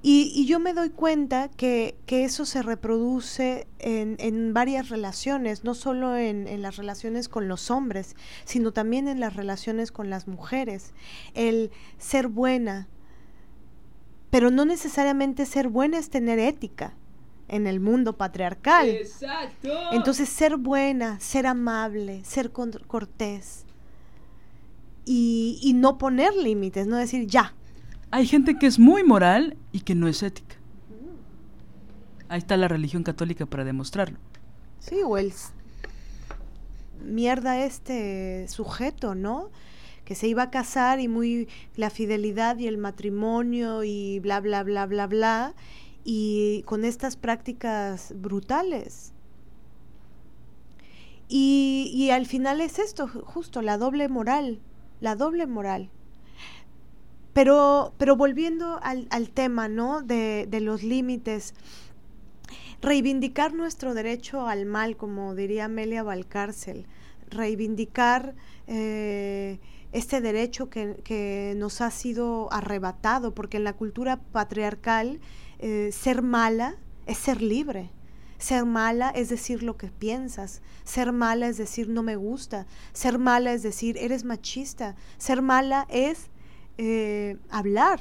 Y, 0.01 0.45
yo 0.45 0.59
me 0.59 0.73
doy 0.73 0.89
cuenta 0.89 1.49
que, 1.49 1.95
eso 2.07 2.45
se 2.45 2.61
reproduce 2.63 3.67
en, 3.79 4.53
varias 4.53 4.89
relaciones, 4.89 5.63
no 5.63 5.73
solo 5.73 6.17
en, 6.17 6.47
en, 6.47 6.61
las 6.61 6.75
relaciones 6.75 7.29
con 7.29 7.47
los 7.47 7.71
hombres, 7.71 8.15
sino 8.45 8.73
también 8.73 9.07
en 9.07 9.19
las 9.19 9.35
relaciones 9.35 9.91
con 9.91 10.09
las 10.09 10.27
mujeres. 10.27 10.93
El 11.33 11.71
ser 11.97 12.27
buena, 12.27 12.87
pero 14.29 14.51
no 14.51 14.65
necesariamente 14.65 15.45
ser 15.45 15.67
buena 15.67 15.97
es 15.97 16.09
tener 16.09 16.39
ética 16.39 16.93
en 17.47 17.67
el 17.67 17.79
mundo 17.79 18.17
patriarcal. 18.17 18.87
Exacto. 18.87 19.69
Entonces 19.91 20.29
ser 20.29 20.57
buena, 20.57 21.19
ser 21.19 21.47
amable, 21.47 22.23
ser 22.23 22.51
cortés 22.51 23.65
y, 25.05 25.59
y 25.61 25.73
no 25.73 25.97
poner 25.97 26.33
límites, 26.35 26.87
no 26.87 26.97
decir 26.97 27.27
ya. 27.27 27.55
Hay 28.11 28.27
gente 28.27 28.57
que 28.57 28.67
es 28.67 28.79
muy 28.79 29.03
moral 29.03 29.57
y 29.71 29.81
que 29.81 29.95
no 29.95 30.07
es 30.07 30.23
ética. 30.23 30.55
Ahí 32.27 32.37
está 32.37 32.57
la 32.57 32.67
religión 32.67 33.03
católica 33.03 33.47
para 33.47 33.63
demostrarlo. 33.63 34.19
Sí, 34.79 34.97
o 35.03 35.17
el 35.17 35.33
mierda 37.03 37.63
este 37.63 38.47
sujeto, 38.47 39.15
¿no? 39.15 39.49
Que 40.09 40.15
se 40.15 40.27
iba 40.27 40.41
a 40.41 40.49
casar 40.49 40.99
y 40.99 41.07
muy 41.07 41.47
la 41.75 41.91
fidelidad 41.91 42.57
y 42.57 42.65
el 42.65 42.79
matrimonio 42.79 43.83
y 43.83 44.17
bla, 44.17 44.39
bla, 44.39 44.63
bla, 44.63 44.87
bla, 44.87 45.05
bla, 45.05 45.53
y 46.03 46.63
con 46.63 46.83
estas 46.83 47.15
prácticas 47.15 48.15
brutales. 48.15 49.13
Y, 51.27 51.91
y 51.93 52.09
al 52.09 52.25
final 52.25 52.59
es 52.59 52.79
esto, 52.79 53.07
justo, 53.07 53.61
la 53.61 53.77
doble 53.77 54.09
moral, 54.09 54.59
la 54.99 55.15
doble 55.15 55.45
moral. 55.45 55.91
Pero, 57.33 57.93
pero 57.99 58.15
volviendo 58.15 58.79
al, 58.81 59.05
al 59.11 59.29
tema, 59.29 59.67
¿no? 59.67 60.01
De, 60.01 60.47
de 60.49 60.59
los 60.59 60.81
límites, 60.81 61.53
reivindicar 62.81 63.53
nuestro 63.53 63.93
derecho 63.93 64.47
al 64.47 64.65
mal, 64.65 64.97
como 64.97 65.35
diría 65.35 65.65
Amelia 65.65 66.01
Valcárcel, 66.01 66.87
reivindicar 67.29 68.33
eh, 68.65 69.59
este 69.91 70.21
derecho 70.21 70.69
que, 70.69 71.01
que, 71.03 71.53
nos 71.57 71.81
ha 71.81 71.91
sido 71.91 72.51
arrebatado, 72.53 73.33
porque 73.33 73.57
en 73.57 73.63
la 73.63 73.73
cultura 73.73 74.17
patriarcal 74.17 75.19
eh, 75.59 75.89
ser 75.91 76.21
mala 76.21 76.75
es 77.05 77.17
ser 77.17 77.41
libre. 77.41 77.91
Ser 78.37 78.65
mala 78.65 79.09
es 79.09 79.27
decir 79.27 79.63
lo 79.63 79.75
que 79.75 79.87
piensas. 79.87 80.61
Ser 80.85 81.11
mala 81.11 81.47
es 81.47 81.57
decir 81.57 81.89
no 81.89 82.03
me 82.03 82.15
gusta. 82.15 82.67
Ser 82.93 83.19
mala 83.19 83.51
es 83.51 83.63
decir 83.63 83.97
eres 83.97 84.23
machista. 84.23 84.95
Ser 85.17 85.41
mala 85.41 85.85
es 85.89 86.29
eh, 86.77 87.37
hablar. 87.49 87.99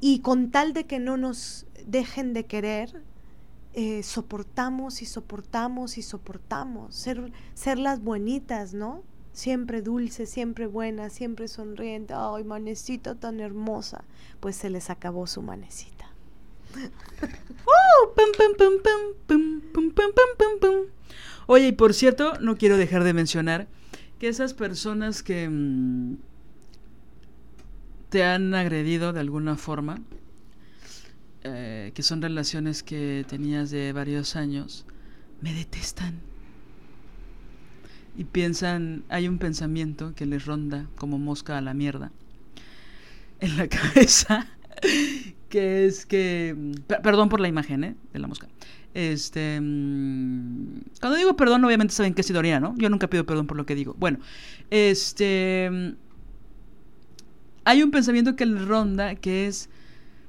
Y 0.00 0.20
con 0.20 0.50
tal 0.50 0.74
de 0.74 0.84
que 0.84 0.98
no 0.98 1.16
nos 1.16 1.66
dejen 1.86 2.34
de 2.34 2.44
querer, 2.44 3.02
eh, 3.72 4.02
soportamos 4.02 5.00
y 5.00 5.06
soportamos 5.06 5.96
y 5.96 6.02
soportamos. 6.02 6.94
Ser, 6.94 7.32
ser 7.54 7.78
las 7.78 8.02
buenitas, 8.02 8.74
¿no? 8.74 9.02
Siempre 9.32 9.80
dulce, 9.82 10.26
siempre 10.26 10.66
buena, 10.66 11.08
siempre 11.08 11.48
sonriente. 11.48 12.14
Ay, 12.16 12.44
manecita 12.44 13.14
tan 13.14 13.40
hermosa. 13.40 14.04
Pues 14.40 14.56
se 14.56 14.70
les 14.70 14.90
acabó 14.90 15.26
su 15.26 15.42
manecita. 15.42 16.10
Oye, 21.46 21.68
y 21.68 21.72
por 21.72 21.94
cierto, 21.94 22.34
no 22.40 22.56
quiero 22.56 22.76
dejar 22.76 23.04
de 23.04 23.12
mencionar 23.12 23.68
que 24.18 24.28
esas 24.28 24.54
personas 24.54 25.22
que 25.22 25.48
mmm, 25.48 26.16
te 28.10 28.24
han 28.24 28.54
agredido 28.54 29.12
de 29.12 29.20
alguna 29.20 29.56
forma, 29.56 30.02
eh, 31.42 31.92
que 31.94 32.02
son 32.02 32.20
relaciones 32.20 32.82
que 32.82 33.24
tenías 33.28 33.70
de 33.70 33.92
varios 33.92 34.36
años, 34.36 34.84
me 35.40 35.54
detestan. 35.54 36.29
Y 38.20 38.24
piensan, 38.24 39.02
hay 39.08 39.28
un 39.28 39.38
pensamiento 39.38 40.14
que 40.14 40.26
les 40.26 40.44
ronda 40.44 40.86
como 40.96 41.18
mosca 41.18 41.56
a 41.56 41.62
la 41.62 41.72
mierda 41.72 42.12
en 43.40 43.56
la 43.56 43.66
cabeza, 43.70 44.46
que 45.48 45.86
es 45.86 46.04
que, 46.04 46.54
perdón 47.02 47.30
por 47.30 47.40
la 47.40 47.48
imagen, 47.48 47.82
¿eh? 47.82 47.96
De 48.12 48.18
la 48.18 48.26
mosca. 48.26 48.46
Este, 48.92 49.58
mmm, 49.58 50.80
cuando 51.00 51.16
digo 51.16 51.34
perdón, 51.34 51.64
obviamente 51.64 51.94
saben 51.94 52.12
que 52.12 52.20
es 52.20 52.28
ironía, 52.28 52.60
¿no? 52.60 52.74
Yo 52.76 52.90
nunca 52.90 53.08
pido 53.08 53.24
perdón 53.24 53.46
por 53.46 53.56
lo 53.56 53.64
que 53.64 53.74
digo. 53.74 53.96
Bueno, 53.98 54.18
este, 54.68 55.94
hay 57.64 57.82
un 57.82 57.90
pensamiento 57.90 58.36
que 58.36 58.44
le 58.44 58.62
ronda 58.62 59.14
que 59.14 59.46
es, 59.46 59.70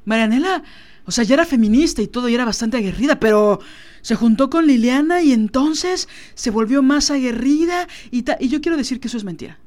Marianela, 0.05 0.63
o 1.05 1.11
sea, 1.11 1.25
ya 1.25 1.33
era 1.33 1.45
feminista 1.45 2.01
y 2.01 2.07
todo, 2.07 2.29
y 2.29 2.35
era 2.35 2.45
bastante 2.45 2.77
aguerrida, 2.77 3.19
pero 3.19 3.59
se 4.01 4.15
juntó 4.15 4.49
con 4.49 4.67
Liliana 4.67 5.21
y 5.21 5.31
entonces 5.31 6.07
se 6.33 6.51
volvió 6.51 6.81
más 6.81 7.11
aguerrida 7.11 7.87
y, 8.11 8.25
y 8.39 8.49
yo 8.49 8.61
quiero 8.61 8.77
decir 8.77 8.99
que 8.99 9.07
eso 9.07 9.17
es 9.17 9.23
mentira. 9.23 9.59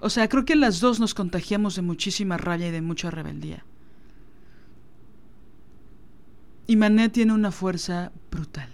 O 0.00 0.08
sea, 0.08 0.28
creo 0.28 0.44
que 0.44 0.56
las 0.56 0.80
dos 0.80 0.98
nos 0.98 1.14
contagiamos 1.14 1.76
de 1.76 1.82
muchísima 1.82 2.38
rabia 2.38 2.68
y 2.68 2.72
de 2.72 2.80
mucha 2.80 3.10
rebeldía. 3.10 3.64
Y 6.66 6.76
Mané 6.76 7.08
tiene 7.08 7.32
una 7.34 7.50
fuerza 7.50 8.12
brutal, 8.30 8.70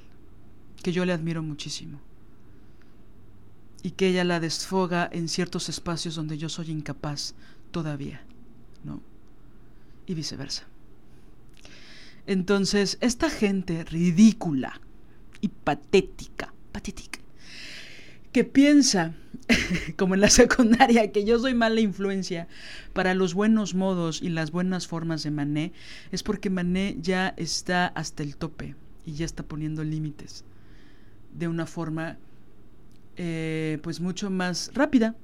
que 0.83 0.93
yo 0.93 1.05
le 1.05 1.13
admiro 1.13 1.43
muchísimo. 1.43 1.99
Y 3.83 3.93
que 3.93 4.09
ella 4.09 4.23
la 4.23 4.39
desfoga 4.39 5.09
en 5.11 5.29
ciertos 5.29 5.69
espacios 5.69 6.15
donde 6.15 6.39
yo 6.39 6.49
soy 6.49 6.71
incapaz 6.71 7.35
todavía, 7.71 8.23
¿no? 8.85 9.01
Y 10.07 10.15
viceversa. 10.15 10.65
Entonces, 12.27 12.99
esta 13.01 13.31
gente 13.31 13.85
ridícula 13.85 14.81
y 15.41 15.49
patética, 15.49 16.53
patética, 16.73 17.21
que 18.33 18.45
piensa, 18.45 19.15
como 19.97 20.15
en 20.15 20.21
la 20.21 20.31
secundaria, 20.31 21.13
que 21.13 21.25
yo 21.25 21.39
soy 21.39 21.55
mala 21.55 21.81
influencia 21.81 22.49
para 22.93 23.15
los 23.15 23.35
buenos 23.35 23.75
modos 23.75 24.23
y 24.23 24.29
las 24.29 24.51
buenas 24.51 24.87
formas 24.87 25.23
de 25.23 25.31
Mané, 25.31 25.73
es 26.11 26.23
porque 26.23 26.51
Mané 26.51 26.97
ya 27.01 27.33
está 27.37 27.87
hasta 27.87 28.23
el 28.23 28.37
tope 28.37 28.75
y 29.05 29.15
ya 29.15 29.25
está 29.25 29.43
poniendo 29.45 29.85
límites 29.85 30.45
de 31.33 31.49
una 31.49 31.67
forma 31.67 32.19
eh, 33.17 33.79
pues 33.83 34.01
mucho 34.01 34.31
más 34.31 34.71
rápida, 34.75 35.15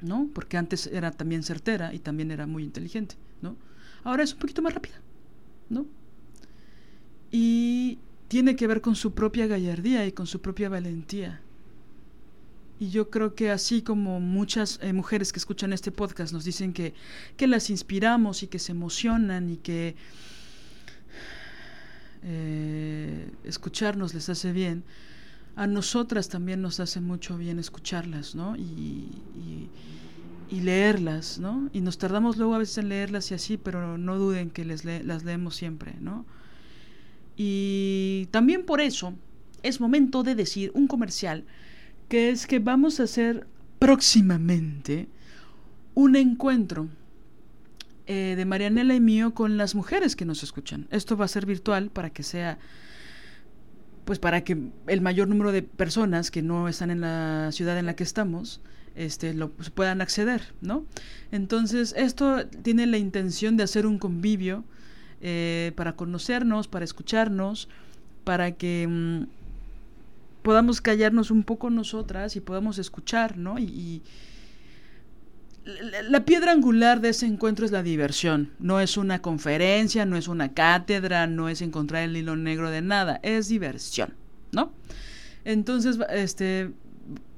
¿no? 0.00 0.28
Porque 0.34 0.56
antes 0.56 0.86
era 0.86 1.10
también 1.10 1.42
certera 1.42 1.94
y 1.94 1.98
también 1.98 2.30
era 2.30 2.46
muy 2.46 2.62
inteligente, 2.62 3.16
¿no? 3.42 3.56
Ahora 4.02 4.22
es 4.22 4.32
un 4.32 4.38
poquito 4.38 4.60
más 4.60 4.74
rápida, 4.74 5.00
¿no? 5.68 5.86
Y 7.30 7.98
tiene 8.28 8.56
que 8.56 8.66
ver 8.66 8.80
con 8.80 8.96
su 8.96 9.14
propia 9.14 9.46
gallardía 9.46 10.06
y 10.06 10.12
con 10.12 10.26
su 10.26 10.40
propia 10.40 10.68
valentía. 10.68 11.40
Y 12.80 12.90
yo 12.90 13.08
creo 13.08 13.34
que 13.34 13.50
así 13.50 13.82
como 13.82 14.20
muchas 14.20 14.80
eh, 14.82 14.92
mujeres 14.92 15.32
que 15.32 15.38
escuchan 15.38 15.72
este 15.72 15.92
podcast 15.92 16.32
nos 16.32 16.44
dicen 16.44 16.72
que, 16.72 16.94
que 17.36 17.46
las 17.46 17.70
inspiramos 17.70 18.42
y 18.42 18.48
que 18.48 18.58
se 18.58 18.72
emocionan 18.72 19.50
y 19.50 19.56
que 19.58 19.94
eh, 22.24 23.30
escucharnos 23.44 24.14
les 24.14 24.28
hace 24.28 24.52
bien, 24.52 24.82
a 25.56 25.66
nosotras 25.66 26.28
también 26.28 26.62
nos 26.62 26.80
hace 26.80 27.00
mucho 27.00 27.36
bien 27.36 27.58
escucharlas, 27.58 28.34
¿no? 28.34 28.56
Y, 28.56 28.62
y, 28.62 29.68
y, 30.54 30.60
leerlas, 30.60 31.38
¿no? 31.38 31.68
Y 31.72 31.80
nos 31.80 31.98
tardamos 31.98 32.36
luego 32.36 32.54
a 32.54 32.58
veces 32.58 32.78
en 32.78 32.88
leerlas 32.88 33.30
y 33.30 33.34
así, 33.34 33.56
pero 33.56 33.98
no 33.98 34.18
duden 34.18 34.50
que 34.50 34.64
les 34.64 34.84
le 34.84 35.02
las 35.02 35.24
leemos 35.24 35.56
siempre, 35.56 35.94
¿no? 36.00 36.24
Y 37.36 38.28
también 38.30 38.64
por 38.64 38.80
eso 38.80 39.14
es 39.62 39.80
momento 39.80 40.22
de 40.22 40.34
decir 40.34 40.70
un 40.74 40.86
comercial 40.86 41.44
que 42.08 42.30
es 42.30 42.46
que 42.46 42.58
vamos 42.58 43.00
a 43.00 43.04
hacer 43.04 43.46
próximamente 43.78 45.08
un 45.94 46.16
encuentro 46.16 46.88
eh, 48.06 48.34
de 48.36 48.44
Marianela 48.44 48.94
y 48.94 49.00
mío 49.00 49.32
con 49.32 49.56
las 49.56 49.74
mujeres 49.74 50.14
que 50.14 50.24
nos 50.24 50.42
escuchan. 50.42 50.86
Esto 50.90 51.16
va 51.16 51.24
a 51.24 51.28
ser 51.28 51.46
virtual 51.46 51.90
para 51.90 52.10
que 52.10 52.22
sea, 52.22 52.58
pues 54.04 54.18
para 54.18 54.44
que 54.44 54.58
el 54.86 55.00
mayor 55.00 55.28
número 55.28 55.52
de 55.52 55.62
personas 55.62 56.30
que 56.30 56.42
no 56.42 56.68
están 56.68 56.90
en 56.90 57.00
la 57.00 57.50
ciudad 57.52 57.78
en 57.78 57.86
la 57.86 57.96
que 57.96 58.04
estamos, 58.04 58.60
este, 58.94 59.34
lo 59.34 59.50
puedan 59.50 60.00
acceder, 60.00 60.54
¿no? 60.60 60.84
Entonces, 61.32 61.94
esto 61.96 62.46
tiene 62.46 62.86
la 62.86 62.98
intención 62.98 63.56
de 63.56 63.64
hacer 63.64 63.86
un 63.86 63.98
convivio 63.98 64.64
eh, 65.20 65.72
para 65.76 65.96
conocernos, 65.96 66.68
para 66.68 66.84
escucharnos, 66.84 67.68
para 68.24 68.52
que 68.52 68.86
mmm, 68.88 69.24
podamos 70.42 70.80
callarnos 70.80 71.30
un 71.30 71.42
poco 71.42 71.70
nosotras 71.70 72.36
y 72.36 72.40
podamos 72.40 72.78
escuchar, 72.78 73.36
¿no? 73.36 73.58
Y, 73.58 74.02
la, 76.10 76.26
piedra 76.26 76.52
angular 76.52 77.00
de 77.00 77.08
ese 77.08 77.24
encuentro 77.24 77.64
es 77.64 77.72
la 77.72 77.82
diversión. 77.82 78.50
No 78.58 78.80
es 78.80 78.98
una 78.98 79.22
conferencia, 79.22 80.04
no 80.04 80.16
es 80.16 80.28
una 80.28 80.52
cátedra, 80.52 81.26
no 81.26 81.48
es 81.48 81.62
encontrar 81.62 82.02
el 82.02 82.16
hilo 82.16 82.36
negro 82.36 82.70
de 82.70 82.82
nada, 82.82 83.18
es 83.22 83.48
diversión, 83.48 84.12
¿no? 84.52 84.72
Entonces, 85.44 85.98
este, 86.10 86.72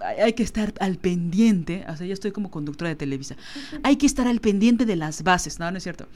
hay 0.00 0.32
que 0.34 0.42
estar 0.42 0.74
al 0.80 0.98
pendiente, 0.98 1.84
o 1.88 1.96
sea, 1.96 2.06
ya 2.06 2.14
estoy 2.14 2.32
como 2.32 2.50
conductora 2.50 2.88
de 2.88 2.96
Televisa, 2.96 3.36
hay 3.82 3.96
que 3.96 4.06
estar 4.06 4.26
al 4.26 4.40
pendiente 4.40 4.86
de 4.86 4.96
las 4.96 5.22
bases, 5.22 5.58
no, 5.58 5.70
no 5.70 5.76
es 5.78 5.82
cierto. 5.82 6.06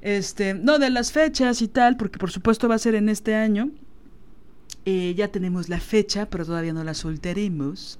Este, 0.00 0.54
no, 0.54 0.78
de 0.78 0.90
las 0.90 1.12
fechas 1.12 1.62
y 1.62 1.68
tal, 1.68 1.96
porque 1.96 2.18
por 2.18 2.30
supuesto 2.30 2.68
va 2.68 2.74
a 2.74 2.78
ser 2.78 2.94
en 2.94 3.08
este 3.08 3.34
año, 3.34 3.70
eh, 4.84 5.14
ya 5.16 5.28
tenemos 5.28 5.68
la 5.68 5.78
fecha, 5.78 6.28
pero 6.28 6.44
todavía 6.44 6.72
no 6.72 6.82
la 6.82 6.94
soltaremos. 6.94 7.98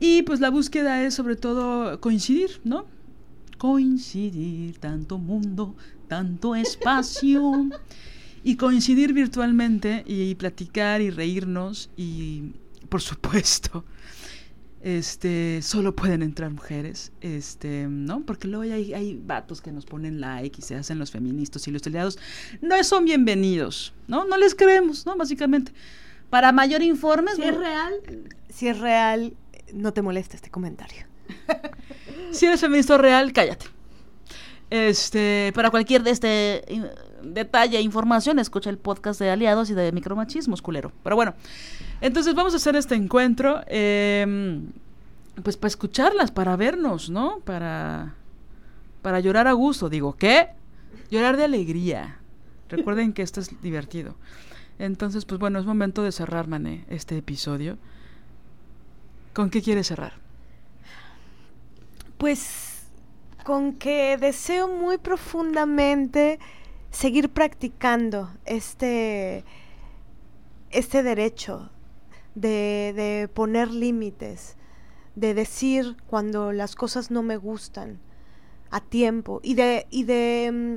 Y 0.00 0.22
pues 0.22 0.40
la 0.40 0.50
búsqueda 0.50 1.02
es 1.02 1.14
sobre 1.14 1.36
todo 1.36 2.00
coincidir, 2.00 2.60
¿no? 2.62 2.84
Coincidir, 3.56 4.78
tanto 4.78 5.18
mundo, 5.18 5.74
tanto 6.08 6.54
espacio. 6.54 7.68
y 8.44 8.56
coincidir 8.56 9.12
virtualmente 9.12 10.04
y 10.06 10.34
platicar 10.34 11.00
y 11.00 11.10
reírnos 11.10 11.90
y, 11.96 12.52
por 12.88 13.02
supuesto, 13.02 13.84
este, 14.80 15.60
solo 15.62 15.94
pueden 15.94 16.22
entrar 16.22 16.50
mujeres, 16.50 17.12
este, 17.20 17.86
¿no? 17.88 18.24
Porque 18.24 18.48
luego 18.48 18.62
hay, 18.62 18.94
hay 18.94 19.20
vatos 19.20 19.60
que 19.60 19.72
nos 19.72 19.86
ponen 19.86 20.20
like 20.20 20.60
y 20.60 20.62
se 20.62 20.76
hacen 20.76 20.98
los 20.98 21.10
feministas 21.10 21.66
y 21.66 21.70
los 21.70 21.86
aliados. 21.86 22.18
No 22.60 22.82
son 22.84 23.04
bienvenidos, 23.04 23.92
¿no? 24.06 24.24
No 24.24 24.36
les 24.36 24.54
creemos, 24.54 25.04
¿no? 25.04 25.16
Básicamente. 25.16 25.72
Para 26.30 26.52
mayor 26.52 26.82
informe, 26.82 27.34
si 27.34 27.42
es 27.42 27.56
real, 27.56 27.94
si 28.50 28.68
es 28.68 28.78
real, 28.78 29.34
no 29.72 29.92
te 29.92 30.02
molesta 30.02 30.36
este 30.36 30.50
comentario. 30.50 31.06
si 32.30 32.46
eres 32.46 32.60
feminista 32.60 32.98
real, 32.98 33.32
cállate. 33.32 33.66
Este, 34.70 35.50
para 35.54 35.70
cualquier 35.70 36.02
de 36.02 36.10
este 36.10 36.64
detalle 37.34 37.78
e 37.78 37.80
información, 37.80 38.38
escucha 38.38 38.70
el 38.70 38.78
podcast 38.78 39.20
de 39.20 39.30
aliados 39.30 39.70
y 39.70 39.74
de 39.74 39.92
micromachismos, 39.92 40.62
culero. 40.62 40.92
Pero 41.02 41.16
bueno, 41.16 41.34
entonces 42.00 42.34
vamos 42.34 42.54
a 42.54 42.56
hacer 42.56 42.76
este 42.76 42.94
encuentro, 42.94 43.62
em, 43.66 44.70
pues 45.42 45.56
para 45.56 45.68
escucharlas, 45.68 46.30
para 46.30 46.56
vernos, 46.56 47.10
¿no? 47.10 47.40
Para, 47.40 48.14
para 49.02 49.20
llorar 49.20 49.46
a 49.46 49.52
gusto. 49.52 49.88
Digo, 49.88 50.16
¿qué? 50.16 50.48
Llorar 51.10 51.36
de 51.36 51.44
alegría. 51.44 52.18
Recuerden 52.68 53.12
que 53.12 53.22
esto 53.22 53.40
es 53.40 53.60
divertido. 53.62 54.16
Entonces, 54.78 55.24
pues 55.24 55.40
bueno, 55.40 55.58
es 55.58 55.66
momento 55.66 56.02
de 56.02 56.12
cerrar, 56.12 56.46
Mané, 56.46 56.84
este 56.88 57.16
episodio. 57.16 57.78
¿Con 59.32 59.50
qué 59.50 59.62
quieres 59.62 59.88
cerrar? 59.88 60.14
Pues 62.16 62.68
con 63.44 63.74
que 63.74 64.18
deseo 64.18 64.68
muy 64.68 64.98
profundamente 64.98 66.38
seguir 66.90 67.30
practicando 67.30 68.30
este, 68.44 69.44
este 70.70 71.02
derecho 71.02 71.70
de, 72.34 72.92
de 72.94 73.28
poner 73.32 73.70
límites, 73.70 74.56
de 75.14 75.34
decir 75.34 75.96
cuando 76.06 76.52
las 76.52 76.74
cosas 76.76 77.10
no 77.10 77.22
me 77.22 77.36
gustan 77.36 78.00
a 78.70 78.80
tiempo 78.80 79.40
y 79.42 79.54
de, 79.54 79.86
y 79.90 80.04
de 80.04 80.50
mm, 80.52 80.74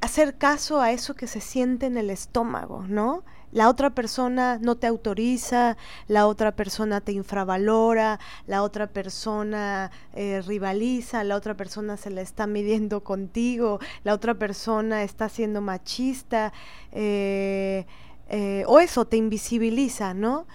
hacer 0.00 0.38
caso 0.38 0.80
a 0.80 0.92
eso 0.92 1.14
que 1.14 1.26
se 1.26 1.40
siente 1.40 1.86
en 1.86 1.96
el 1.96 2.10
estómago, 2.10 2.84
¿no? 2.88 3.24
La 3.52 3.68
otra 3.68 3.90
persona 3.90 4.58
no 4.60 4.76
te 4.76 4.86
autoriza, 4.86 5.76
la 6.06 6.28
otra 6.28 6.54
persona 6.54 7.00
te 7.00 7.10
infravalora, 7.10 8.20
la 8.46 8.62
otra 8.62 8.86
persona 8.86 9.90
eh, 10.14 10.40
rivaliza, 10.46 11.24
la 11.24 11.34
otra 11.34 11.56
persona 11.56 11.96
se 11.96 12.10
la 12.10 12.20
está 12.20 12.46
midiendo 12.46 13.02
contigo, 13.02 13.80
la 14.04 14.14
otra 14.14 14.34
persona 14.34 15.02
está 15.02 15.28
siendo 15.28 15.60
machista, 15.60 16.52
eh, 16.92 17.86
eh, 18.28 18.64
o 18.68 18.78
eso 18.78 19.04
te 19.06 19.16
invisibiliza, 19.16 20.14
¿no? 20.14 20.46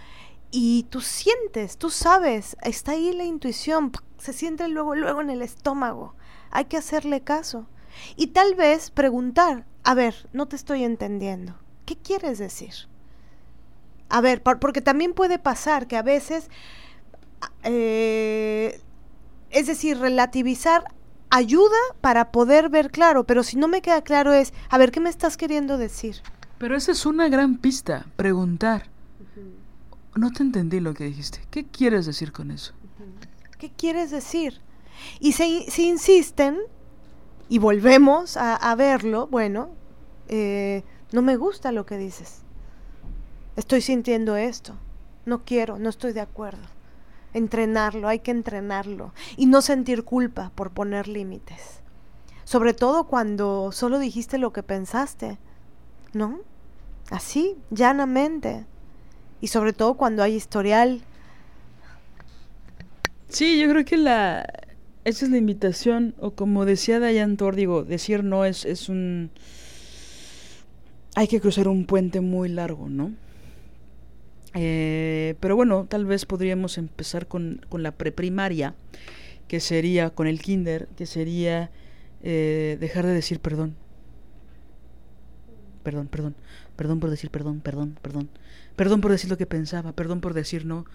Y 0.49 0.84
tú 0.84 1.01
sientes, 1.01 1.77
tú 1.77 1.89
sabes, 1.89 2.55
está 2.61 2.93
ahí 2.93 3.11
la 3.11 3.26
intuición, 3.26 3.91
se 4.17 4.31
siente 4.31 4.69
luego, 4.69 4.95
luego 4.95 5.19
en 5.19 5.30
el 5.30 5.41
estómago. 5.41 6.15
Hay 6.49 6.65
que 6.65 6.77
hacerle 6.77 7.22
caso. 7.22 7.67
Y 8.15 8.27
tal 8.27 8.55
vez 8.55 8.89
preguntar, 8.89 9.65
a 9.84 9.93
ver, 9.93 10.30
no 10.31 10.47
te 10.47 10.55
estoy 10.55 10.85
entendiendo. 10.85 11.64
¿Qué 11.85 11.95
quieres 11.95 12.37
decir? 12.39 12.73
A 14.09 14.21
ver, 14.21 14.41
porque 14.41 14.81
también 14.81 15.13
puede 15.13 15.39
pasar 15.39 15.87
que 15.87 15.97
a 15.97 16.01
veces, 16.01 16.49
eh, 17.63 18.79
es 19.49 19.67
decir, 19.67 19.97
relativizar 19.97 20.85
ayuda 21.29 21.77
para 22.01 22.31
poder 22.31 22.69
ver 22.69 22.91
claro, 22.91 23.25
pero 23.25 23.43
si 23.43 23.57
no 23.57 23.67
me 23.67 23.81
queda 23.81 24.01
claro 24.03 24.33
es, 24.33 24.53
a 24.69 24.77
ver, 24.77 24.91
¿qué 24.91 24.99
me 24.99 25.09
estás 25.09 25.37
queriendo 25.37 25.77
decir? 25.77 26.21
Pero 26.57 26.75
esa 26.75 26.91
es 26.91 27.05
una 27.05 27.27
gran 27.29 27.57
pista, 27.57 28.05
preguntar. 28.15 28.89
No 30.15 30.31
te 30.31 30.43
entendí 30.43 30.79
lo 30.79 30.93
que 30.93 31.03
dijiste. 31.03 31.41
¿Qué 31.51 31.65
quieres 31.65 32.05
decir 32.05 32.31
con 32.31 32.51
eso? 32.51 32.73
¿Qué 33.57 33.69
quieres 33.69 34.11
decir? 34.11 34.61
Y 35.19 35.33
si, 35.33 35.65
si 35.67 35.89
insisten, 35.89 36.57
y 37.49 37.59
volvemos 37.59 38.37
a, 38.37 38.73
verlo, 38.75 39.27
bueno, 39.27 39.69
eh, 40.29 40.83
no 41.11 41.22
me 41.22 41.36
gusta 41.36 41.72
lo 41.72 41.86
que 41.86 41.98
dices. 41.98 42.41
Estoy 43.56 43.82
sintiendo 43.82 44.36
esto. 44.36 44.76
No 45.26 45.44
quiero, 45.45 45.80
no 45.80 45.90
estoy 45.90 46.14
de 46.14 46.22
acuerdo. 46.22 46.64
Entrenarlo, 47.34 48.07
hay 48.07 48.19
que 48.19 48.32
entrenarlo. 48.32 49.14
Y 49.38 49.45
no 49.45 49.61
sentir 49.61 50.03
culpa 50.03 50.52
por 50.56 50.72
poner 50.72 51.07
límites. 51.07 51.82
Sobre 52.44 52.73
todo 52.73 53.06
cuando 53.06 53.72
solo 53.72 53.99
dijiste 53.99 54.38
lo 54.38 54.53
que 54.53 54.64
pensaste. 54.64 55.38
¿No? 56.14 56.40
Así, 57.10 57.57
llanamente. 57.72 58.65
Y 59.41 59.48
sobre 59.48 59.73
todo 59.73 59.95
cuando 59.95 60.23
hay 60.23 60.36
historial. 60.36 61.02
Sí, 63.30 63.60
yo 63.60 63.69
creo 63.69 63.84
que 63.86 63.98
la, 63.98 64.45
esa 65.06 65.26
es 65.26 65.32
la 65.32 65.38
invitación, 65.38 66.15
o 66.19 66.32
como 66.32 66.65
decía 66.65 66.99
Dayan 66.99 67.38
Thor, 67.38 67.56
digo, 67.56 67.84
decir 67.84 68.23
no 68.23 68.44
es, 68.44 68.65
es 68.65 68.90
un... 68.90 69.30
Hay 71.15 71.27
que 71.27 71.41
cruzar 71.41 71.67
un 71.67 71.85
puente 71.85 72.21
muy 72.21 72.49
largo, 72.49 72.89
¿no? 72.89 73.13
Eh, 74.53 75.35
pero 75.39 75.55
bueno, 75.55 75.85
tal 75.89 76.05
vez 76.05 76.25
podríamos 76.25 76.77
empezar 76.77 77.27
con, 77.27 77.61
con 77.67 77.83
la 77.83 77.91
preprimaria, 77.91 78.75
que 79.47 79.59
sería 79.59 80.09
con 80.09 80.27
el 80.27 80.41
kinder, 80.41 80.87
que 80.95 81.05
sería 81.05 81.71
eh, 82.23 82.77
dejar 82.79 83.05
de 83.05 83.13
decir 83.13 83.39
perdón. 83.39 83.75
Perdón, 85.83 86.07
perdón, 86.07 86.35
perdón 86.75 86.99
por 86.99 87.09
decir 87.09 87.29
perdón, 87.29 87.59
perdón, 87.61 87.99
perdón. 88.01 88.29
Perdón 88.75 89.01
por 89.01 89.11
decir 89.11 89.29
lo 89.29 89.37
que 89.37 89.45
pensaba, 89.45 89.93
perdón 89.93 90.19
por 90.21 90.33
decir 90.33 90.65
no, 90.65 90.85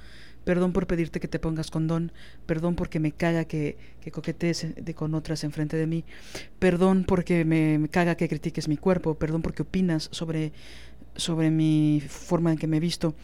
perdón 0.45 0.73
por 0.73 0.87
pedirte 0.87 1.21
que 1.21 1.29
te 1.29 1.39
pongas 1.39 1.71
condón, 1.71 2.13
perdón 2.47 2.75
porque 2.75 3.01
me 3.01 3.13
caga 3.13 3.45
que, 3.45 3.77
que 4.01 4.11
coquetees 4.11 4.75
de, 4.77 4.95
con 4.95 5.15
otras 5.15 5.45
enfrente 5.45 5.77
de 5.77 5.87
mí, 5.87 6.05
perdón 6.59 7.05
porque 7.07 7.45
me, 7.45 7.89
caga 7.91 8.15
que 8.15 8.29
critiques 8.29 8.69
mi 8.69 8.77
cuerpo, 8.77 9.15
perdón 9.15 9.43
porque 9.43 9.63
opinas 9.63 10.09
sobre, 10.13 10.53
sobre 11.17 11.51
mi 11.51 12.03
forma 12.07 12.53
en 12.53 12.59
que 12.59 12.67
me 12.67 12.79
he 12.79 12.81
visto, 12.81 13.15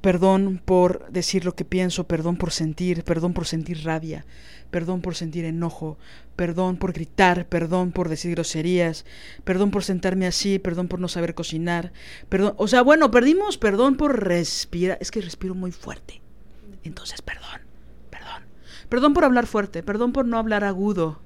perdón 0.00 0.60
por 0.64 1.10
decir 1.12 1.44
lo 1.44 1.54
que 1.54 1.64
pienso, 1.64 2.04
perdón 2.04 2.36
por 2.36 2.50
sentir, 2.50 3.04
perdón 3.04 3.32
por 3.32 3.46
sentir 3.46 3.84
rabia, 3.84 4.26
perdón 4.70 5.02
por 5.02 5.14
sentir 5.14 5.44
enojo, 5.44 5.98
perdón 6.34 6.78
por 6.78 6.92
gritar, 6.92 7.46
perdón 7.46 7.92
por 7.92 8.08
decir 8.08 8.32
groserías, 8.32 9.04
perdón 9.44 9.70
por 9.70 9.84
sentarme 9.84 10.26
así, 10.26 10.58
perdón 10.58 10.88
por 10.88 10.98
no 10.98 11.06
saber 11.06 11.34
cocinar, 11.34 11.92
perdón, 12.28 12.54
o 12.56 12.66
sea, 12.66 12.82
bueno, 12.82 13.12
perdimos 13.12 13.56
perdón 13.56 13.96
por 13.96 14.24
respirar, 14.24 14.98
es 15.00 15.12
que 15.12 15.20
respiro 15.20 15.54
muy 15.54 15.70
fuerte. 15.70 16.23
Entonces, 16.84 17.22
perdón, 17.22 17.62
perdón. 18.10 18.44
Perdón 18.88 19.14
por 19.14 19.24
hablar 19.24 19.46
fuerte, 19.46 19.82
perdón 19.82 20.12
por 20.12 20.26
no 20.26 20.38
hablar 20.38 20.64
agudo. 20.64 21.20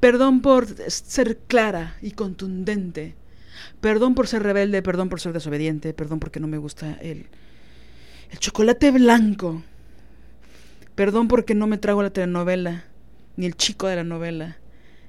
Perdón 0.00 0.42
por 0.42 0.66
ser 0.90 1.38
clara 1.46 1.96
y 2.02 2.10
contundente. 2.10 3.14
Perdón 3.80 4.14
por 4.14 4.26
ser 4.26 4.42
rebelde, 4.42 4.82
perdón 4.82 5.08
por 5.08 5.20
ser 5.20 5.32
desobediente, 5.32 5.94
perdón 5.94 6.20
porque 6.20 6.40
no 6.40 6.48
me 6.48 6.58
gusta 6.58 6.94
el, 6.94 7.28
el 8.30 8.38
chocolate 8.38 8.90
blanco. 8.90 9.62
Perdón 10.94 11.28
porque 11.28 11.54
no 11.54 11.66
me 11.66 11.78
trago 11.78 12.02
la 12.02 12.10
telenovela, 12.10 12.84
ni 13.36 13.46
el 13.46 13.56
chico 13.56 13.86
de 13.86 13.96
la 13.96 14.04
novela, 14.04 14.58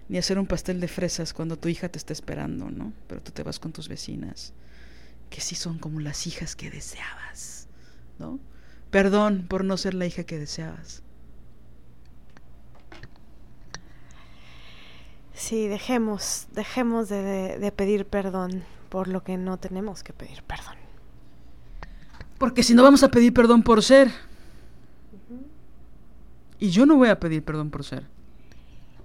ni 0.10 0.18
hacer 0.18 0.40
un 0.40 0.48
pastel 0.48 0.80
de 0.80 0.88
fresas 0.88 1.34
cuando 1.34 1.58
tu 1.58 1.68
hija 1.68 1.90
te 1.90 1.98
está 1.98 2.14
esperando, 2.14 2.70
¿no? 2.70 2.94
Pero 3.08 3.22
tú 3.22 3.32
te 3.32 3.44
vas 3.44 3.60
con 3.60 3.72
tus 3.72 3.88
vecinas, 3.88 4.54
que 5.30 5.42
sí 5.42 5.56
son 5.56 5.78
como 5.78 6.00
las 6.00 6.26
hijas 6.28 6.56
que 6.56 6.70
deseabas, 6.70 7.68
¿no? 8.20 8.40
Perdón 8.96 9.46
por 9.50 9.66
no 9.66 9.76
ser 9.76 9.94
la 9.94 10.06
hija 10.06 10.24
que 10.24 10.40
deseabas. 10.40 11.04
Sí, 15.34 15.68
dejemos, 15.68 16.48
dejemos 16.54 17.10
de, 17.10 17.74
pedir 17.76 18.06
perdón 18.06 18.64
por 18.88 19.10
lo 19.10 19.22
que 19.22 19.36
no 19.36 19.58
tenemos 19.58 20.02
que 20.02 20.14
pedir 20.14 20.44
perdón. 20.44 20.78
Porque 22.38 22.64
si 22.64 22.74
no 22.74 22.84
vamos 22.84 23.04
a 23.04 23.12
pedir 23.12 23.34
perdón 23.34 23.64
por 23.64 23.84
ser. 23.84 24.14
Y 26.58 26.70
yo 26.70 26.86
no 26.86 26.96
voy 26.96 27.10
a 27.10 27.20
pedir 27.20 27.44
perdón 27.44 27.72
por 27.72 27.84
ser. 27.84 28.08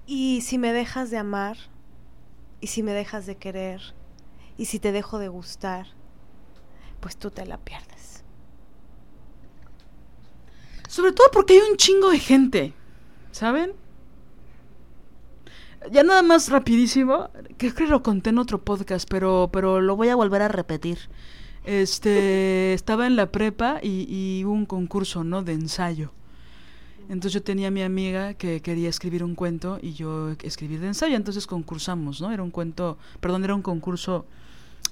Y 0.07 0.43
si 0.43 0.57
me 0.57 0.73
dejas 0.73 1.11
de 1.11 1.19
amar, 1.19 1.57
y 2.61 2.69
si 2.69 2.85
me 2.85 2.93
dejas 2.93 3.27
de 3.27 3.39
querer, 3.39 3.81
y 4.57 4.67
si 4.67 4.79
te 4.79 4.93
dejo 4.93 5.19
de 5.19 5.27
gustar, 5.27 5.89
pues 7.01 7.17
tú 7.17 7.33
te 7.33 7.45
la 7.45 7.59
pierdes. 7.59 8.00
Sobre 10.91 11.13
todo 11.13 11.29
porque 11.33 11.53
hay 11.53 11.61
un 11.71 11.77
chingo 11.77 12.11
de 12.11 12.19
gente, 12.19 12.73
¿saben? 13.31 13.75
Ya 15.93 16.03
nada 16.03 16.23
más 16.23 16.49
rapidísimo, 16.49 17.31
creo 17.59 17.75
que 17.77 17.87
lo 17.87 18.03
conté 18.03 18.31
en 18.31 18.39
otro 18.39 18.61
podcast, 18.61 19.09
pero, 19.09 19.51
pero 19.53 19.81
lo 19.81 19.95
voy 19.95 20.09
a 20.09 20.17
volver 20.17 20.43
a 20.43 20.49
repetir. 20.49 20.99
Este, 21.65 22.73
estaba 22.75 23.07
en 23.07 23.15
la 23.15 23.31
prepa 23.31 23.79
y, 23.81 24.43
hubo 24.45 24.53
un 24.53 24.67
concurso, 24.67 25.23
¿no? 25.23 25.45
De 25.45 25.53
ensayo. 25.53 26.11
Entonces 27.09 27.35
yo 27.35 27.43
tenía 27.45 27.69
a 27.69 27.71
mi 27.71 27.83
amiga 27.83 28.35
que 28.35 28.61
quería 28.61 28.89
escribir 28.89 29.23
un 29.23 29.37
cuento 29.37 29.79
y 29.81 29.93
yo 29.93 30.33
escribir 30.43 30.81
de 30.81 30.89
ensayo, 30.89 31.15
entonces 31.15 31.47
concursamos, 31.47 32.21
¿no? 32.21 32.33
Era 32.33 32.43
un 32.43 32.51
cuento, 32.51 32.99
perdón, 33.21 33.45
era 33.45 33.55
un 33.55 33.63
concurso, 33.63 34.27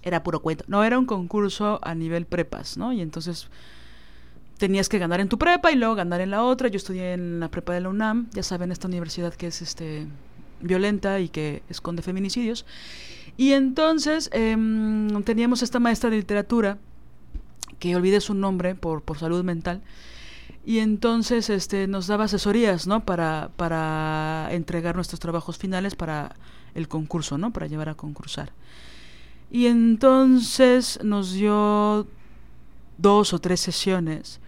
era 0.05 0.23
puro 0.23 0.43
cuento, 0.43 0.65
no, 0.69 0.85
era 0.85 0.97
un 0.97 1.07
concurso 1.07 1.81
a 1.83 1.97
nivel 1.97 2.25
prepas, 2.25 2.77
¿no? 2.77 2.93
Y 2.93 3.01
entonces 3.01 3.49
tenías 4.59 4.89
que 4.89 4.98
ganar 4.98 5.20
en 5.20 5.28
tu 5.28 5.39
prepa 5.39 5.72
y 5.72 5.76
luego 5.76 5.94
ganar 5.94 6.20
en 6.20 6.30
la 6.30 6.43
otra. 6.43 6.68
Yo 6.68 6.76
estudié 6.76 7.14
en 7.14 7.40
la 7.40 7.48
prepa 7.48 7.72
de 7.72 7.80
la 7.80 7.89
UNAM, 7.89 8.28
ya 8.32 8.43
saben, 8.43 8.70
esta 8.70 8.89
universidad 8.89 9.32
que 9.35 9.47
es 9.47 9.62
este 9.62 10.06
violenta 10.60 11.20
y 11.20 11.28
que 11.28 11.62
esconde 11.68 12.02
feminicidios. 12.02 12.66
Y 13.36 13.52
entonces 13.52 14.28
em, 14.32 15.22
teníamos 15.22 15.62
esta 15.62 15.78
maestra 15.78 16.10
de 16.10 16.16
literatura 16.16 16.78
que 17.78 17.94
olvidé 17.94 18.20
su 18.20 18.35
nombre 18.35 18.74
por, 18.74 19.02
por 19.02 19.18
salud 19.18 19.44
mental. 19.44 19.80
Y 20.66 20.80
entonces 20.80 21.48
este, 21.48 21.86
nos 21.86 22.09
daba 22.09 22.24
asesorías, 22.24 22.86
¿no? 22.86 23.05
Para, 23.05 23.51
para 23.56 24.48
entregar 24.51 24.97
nuestros 24.97 25.20
trabajos 25.20 25.56
finales 25.56 25.94
para 25.94 26.35
el 26.74 26.89
concurso, 26.89 27.39
¿no? 27.39 27.52
Para 27.52 27.68
llevar 27.68 27.89
a 27.89 27.94
concursar. 27.94 28.52
Y 29.51 29.66
entonces 29.66 30.98
nos 31.02 31.32
dio 31.32 32.06
dos 32.98 33.32
o 33.32 33.39
tres 33.39 33.60
sesiones 33.60 34.40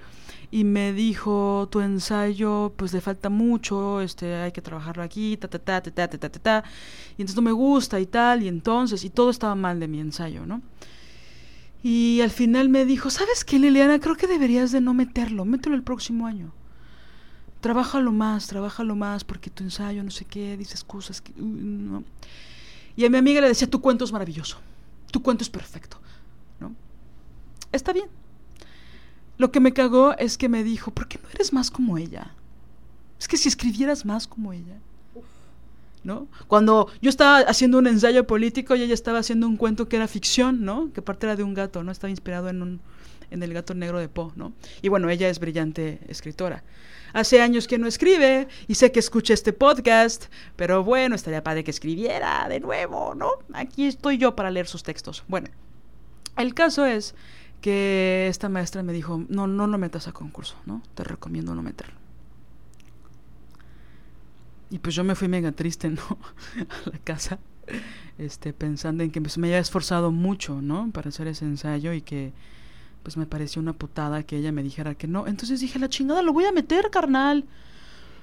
y 0.52 0.64
me 0.64 0.92
dijo 0.92 1.68
tu 1.70 1.80
ensayo 1.80 2.72
pues 2.76 2.92
le 2.92 3.00
falta 3.00 3.28
mucho 3.28 4.00
este 4.00 4.34
hay 4.34 4.52
que 4.52 4.60
trabajarlo 4.60 5.02
aquí 5.02 5.36
ta 5.36 5.48
ta 5.48 5.58
ta 5.58 5.80
ta 5.80 5.90
ta 5.90 6.08
ta 6.08 6.28
ta 6.28 6.28
ta 6.28 6.64
y 7.16 7.22
entonces 7.22 7.36
no 7.36 7.42
me 7.42 7.52
gusta 7.52 8.00
y 8.00 8.06
tal 8.06 8.42
y 8.42 8.48
entonces 8.48 9.04
y 9.04 9.10
todo 9.10 9.30
estaba 9.30 9.54
mal 9.54 9.78
de 9.78 9.86
mi 9.86 10.00
ensayo 10.00 10.46
no 10.46 10.60
y 11.82 12.20
al 12.20 12.30
final 12.30 12.68
me 12.68 12.84
dijo 12.84 13.10
sabes 13.10 13.44
qué 13.44 13.58
Liliana 13.58 14.00
creo 14.00 14.16
que 14.16 14.26
deberías 14.26 14.72
de 14.72 14.80
no 14.80 14.92
meterlo 14.92 15.44
mételo 15.44 15.76
el 15.76 15.82
próximo 15.82 16.26
año. 16.26 16.52
Trabájalo 17.60 18.10
más 18.10 18.48
trabájalo 18.48 18.96
más 18.96 19.22
porque 19.22 19.50
tu 19.50 19.62
ensayo 19.62 20.02
no 20.02 20.10
sé 20.10 20.24
qué 20.24 20.56
dices 20.56 20.82
cosas 20.82 21.20
que 21.20 21.32
no. 21.36 22.02
y 22.96 23.04
a 23.04 23.10
mi 23.10 23.18
amiga 23.18 23.40
le 23.40 23.48
decía 23.48 23.70
tu 23.70 23.80
cuento 23.80 24.04
es 24.04 24.12
maravilloso 24.12 24.58
tu 25.12 25.22
cuento 25.22 25.44
es 25.44 25.50
perfecto 25.50 26.00
no 26.58 26.74
está 27.70 27.92
bien 27.92 28.08
lo 29.40 29.50
que 29.50 29.58
me 29.58 29.72
cagó 29.72 30.14
es 30.18 30.36
que 30.36 30.50
me 30.50 30.62
dijo, 30.62 30.90
¿por 30.90 31.08
qué 31.08 31.18
no 31.22 31.30
eres 31.30 31.54
más 31.54 31.70
como 31.70 31.96
ella? 31.96 32.34
Es 33.18 33.26
que 33.26 33.38
si 33.38 33.48
escribieras 33.48 34.04
más 34.04 34.26
como 34.26 34.52
ella. 34.52 34.78
¿No? 36.04 36.28
Cuando 36.46 36.88
yo 37.00 37.08
estaba 37.08 37.38
haciendo 37.38 37.78
un 37.78 37.86
ensayo 37.86 38.26
político 38.26 38.76
y 38.76 38.82
ella 38.82 38.92
estaba 38.92 39.18
haciendo 39.18 39.46
un 39.46 39.56
cuento 39.56 39.88
que 39.88 39.96
era 39.96 40.08
ficción, 40.08 40.62
¿no? 40.62 40.92
Que 40.92 41.00
parte 41.00 41.24
era 41.24 41.36
de 41.36 41.42
un 41.42 41.54
gato, 41.54 41.82
¿no? 41.82 41.90
Estaba 41.90 42.10
inspirado 42.10 42.50
en 42.50 42.60
un 42.60 42.80
en 43.30 43.42
el 43.42 43.54
gato 43.54 43.74
negro 43.74 43.98
de 43.98 44.08
Poe, 44.08 44.32
¿no? 44.34 44.52
Y 44.82 44.88
bueno, 44.88 45.08
ella 45.08 45.28
es 45.28 45.38
brillante 45.38 46.00
escritora. 46.08 46.62
Hace 47.14 47.40
años 47.40 47.66
que 47.66 47.78
no 47.78 47.86
escribe 47.86 48.48
y 48.68 48.74
sé 48.74 48.92
que 48.92 49.00
escucha 49.00 49.32
este 49.32 49.52
podcast, 49.52 50.26
pero 50.56 50.84
bueno, 50.84 51.14
estaría 51.14 51.42
padre 51.42 51.64
que 51.64 51.70
escribiera 51.70 52.46
de 52.48 52.60
nuevo, 52.60 53.14
¿no? 53.14 53.30
Aquí 53.54 53.86
estoy 53.86 54.18
yo 54.18 54.36
para 54.36 54.50
leer 54.50 54.66
sus 54.66 54.82
textos. 54.82 55.24
Bueno, 55.28 55.48
el 56.36 56.54
caso 56.54 56.84
es 56.84 57.14
que 57.60 58.26
esta 58.28 58.48
maestra 58.48 58.82
me 58.82 58.92
dijo, 58.92 59.24
no, 59.28 59.46
no 59.46 59.66
lo 59.66 59.78
metas 59.78 60.08
a 60.08 60.12
concurso, 60.12 60.56
¿no? 60.66 60.82
Te 60.94 61.04
recomiendo 61.04 61.54
no 61.54 61.62
meterlo. 61.62 61.94
Y 64.70 64.78
pues 64.78 64.94
yo 64.94 65.04
me 65.04 65.14
fui 65.14 65.28
mega 65.28 65.52
triste, 65.52 65.90
¿no? 65.90 66.02
a 66.86 66.90
la 66.90 66.98
casa, 66.98 67.38
este, 68.18 68.52
pensando 68.52 69.02
en 69.02 69.10
que 69.10 69.20
pues, 69.20 69.36
me 69.36 69.48
había 69.48 69.58
esforzado 69.58 70.10
mucho, 70.10 70.62
¿no? 70.62 70.90
Para 70.92 71.08
hacer 71.08 71.26
ese 71.26 71.44
ensayo 71.44 71.92
y 71.92 72.02
que 72.02 72.32
pues 73.02 73.16
me 73.16 73.26
pareció 73.26 73.62
una 73.62 73.72
putada 73.72 74.22
que 74.22 74.36
ella 74.36 74.52
me 74.52 74.62
dijera 74.62 74.94
que 74.94 75.08
no. 75.08 75.26
Entonces 75.26 75.60
dije, 75.60 75.78
la 75.78 75.88
chingada, 75.88 76.22
lo 76.22 76.32
voy 76.32 76.44
a 76.44 76.52
meter, 76.52 76.90
carnal. 76.90 77.46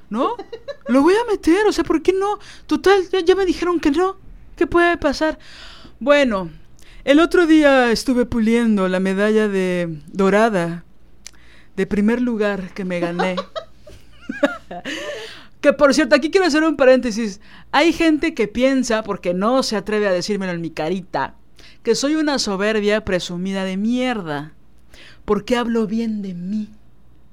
¿No? 0.09 0.35
Lo 0.87 1.01
voy 1.01 1.15
a 1.15 1.29
meter, 1.29 1.67
o 1.67 1.73
sea, 1.73 1.83
¿por 1.83 2.01
qué 2.01 2.13
no? 2.13 2.39
Total, 2.65 3.09
ya, 3.11 3.19
ya 3.19 3.35
me 3.35 3.45
dijeron 3.45 3.77
que 3.81 3.91
no. 3.91 4.15
¿Qué 4.55 4.65
puede 4.65 4.95
pasar? 4.95 5.37
Bueno, 5.99 6.49
el 7.07 7.21
otro 7.21 7.47
día 7.47 7.89
estuve 7.89 8.25
puliendo 8.25 8.89
la 8.89 8.99
medalla 8.99 9.47
de 9.47 9.97
dorada 10.07 10.83
de 11.77 11.87
primer 11.87 12.21
lugar 12.21 12.73
que 12.73 12.83
me 12.83 12.99
gané. 12.99 13.37
que 15.61 15.71
por 15.71 15.93
cierto, 15.93 16.15
aquí 16.15 16.29
quiero 16.29 16.45
hacer 16.45 16.65
un 16.65 16.75
paréntesis. 16.75 17.39
Hay 17.71 17.93
gente 17.93 18.33
que 18.33 18.49
piensa, 18.49 19.03
porque 19.03 19.33
no 19.33 19.63
se 19.63 19.77
atreve 19.77 20.05
a 20.05 20.11
decírmelo 20.11 20.51
en 20.51 20.59
mi 20.59 20.69
carita, 20.69 21.35
que 21.81 21.95
soy 21.95 22.15
una 22.15 22.39
soberbia 22.39 23.05
presumida 23.05 23.63
de 23.63 23.77
mierda. 23.77 24.51
Porque 25.23 25.55
hablo 25.55 25.87
bien 25.87 26.21
de 26.21 26.33
mí. 26.33 26.67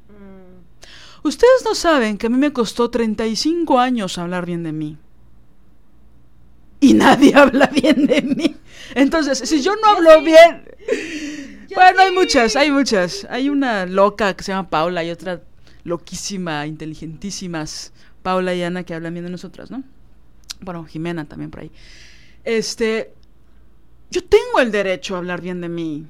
Mm. 0.09 1.27
Ustedes 1.27 1.65
no 1.65 1.75
saben 1.75 2.17
que 2.17 2.29
a 2.29 2.31
mí 2.31 2.39
me 2.39 2.53
costó 2.53 2.91
35 2.91 3.81
años 3.81 4.19
hablar 4.19 4.47
bien 4.47 4.63
de 4.63 4.71
mí 4.71 4.99
y 6.85 6.95
nadie 6.95 7.33
habla 7.37 7.67
bien 7.67 8.07
de 8.07 8.23
mí. 8.23 8.57
Entonces, 8.95 9.39
si 9.39 9.63
yo 9.63 9.75
no 9.77 9.89
hablo 9.89 10.23
bien... 10.23 10.65
bueno, 11.75 12.03
hay 12.03 12.13
muchas, 12.13 12.57
hay 12.57 12.71
muchas. 12.71 13.27
Hay 13.31 13.49
una 13.49 13.87
loca 13.87 14.35
que 14.35 14.45
se 14.45 14.53
llama 14.53 14.69
Paula 14.69 15.03
y 15.03 15.11
otra 15.11 15.43
loquísima, 15.85 16.67
inteligentísimas, 16.67 17.93
Paula 18.23 18.55
y 18.55 18.63
Ana, 18.63 18.85
que 18.85 18.95
hablan 18.95 19.15
bien 19.15 19.25
de 19.25 19.31
nosotras, 19.31 19.71
¿no? 19.71 19.83
Bueno, 20.61 20.85
Jimena 20.85 21.25
también 21.25 21.51
por 21.51 21.61
ahí. 21.61 21.71
Este, 22.45 23.13
yo 24.11 24.23
tengo 24.25 24.61
el 24.61 24.71
derecho 24.71 25.15
a 25.15 25.19
hablar 25.19 25.41
bien 25.41 25.61
de 25.61 25.69
mí. 25.69 26.07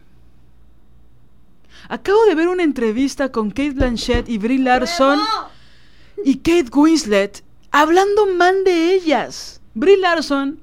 Acabo 1.89 2.25
de 2.27 2.35
ver 2.35 2.49
una 2.49 2.63
entrevista 2.63 3.31
con 3.31 3.51
Kate 3.51 3.73
Blanchett 3.73 4.29
y 4.29 4.39
Brie 4.39 4.59
Larson 4.59 5.19
y 6.25 6.37
Kate 6.39 6.71
Winslet 6.73 7.43
hablando 7.71 8.27
mal 8.27 8.65
de 8.65 8.95
ellas. 8.95 9.61
Brie 9.75 9.99
Larson 9.99 10.61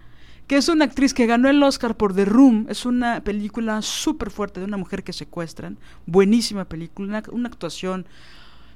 que 0.52 0.58
es 0.58 0.68
una 0.68 0.84
actriz 0.84 1.14
que 1.14 1.28
ganó 1.28 1.48
el 1.48 1.64
Oscar 1.64 1.96
por 1.96 2.14
The 2.14 2.26
Room. 2.26 2.66
Es 2.68 2.86
una 2.86 3.24
película 3.24 3.82
súper 3.82 4.32
fuerte 4.32 4.60
de 4.60 4.66
una 4.66 4.76
mujer 4.76 5.02
que 5.02 5.14
secuestran. 5.14 5.78
Buenísima 6.06 6.66
película, 6.66 7.24
una, 7.32 7.48
actuación 7.48 8.06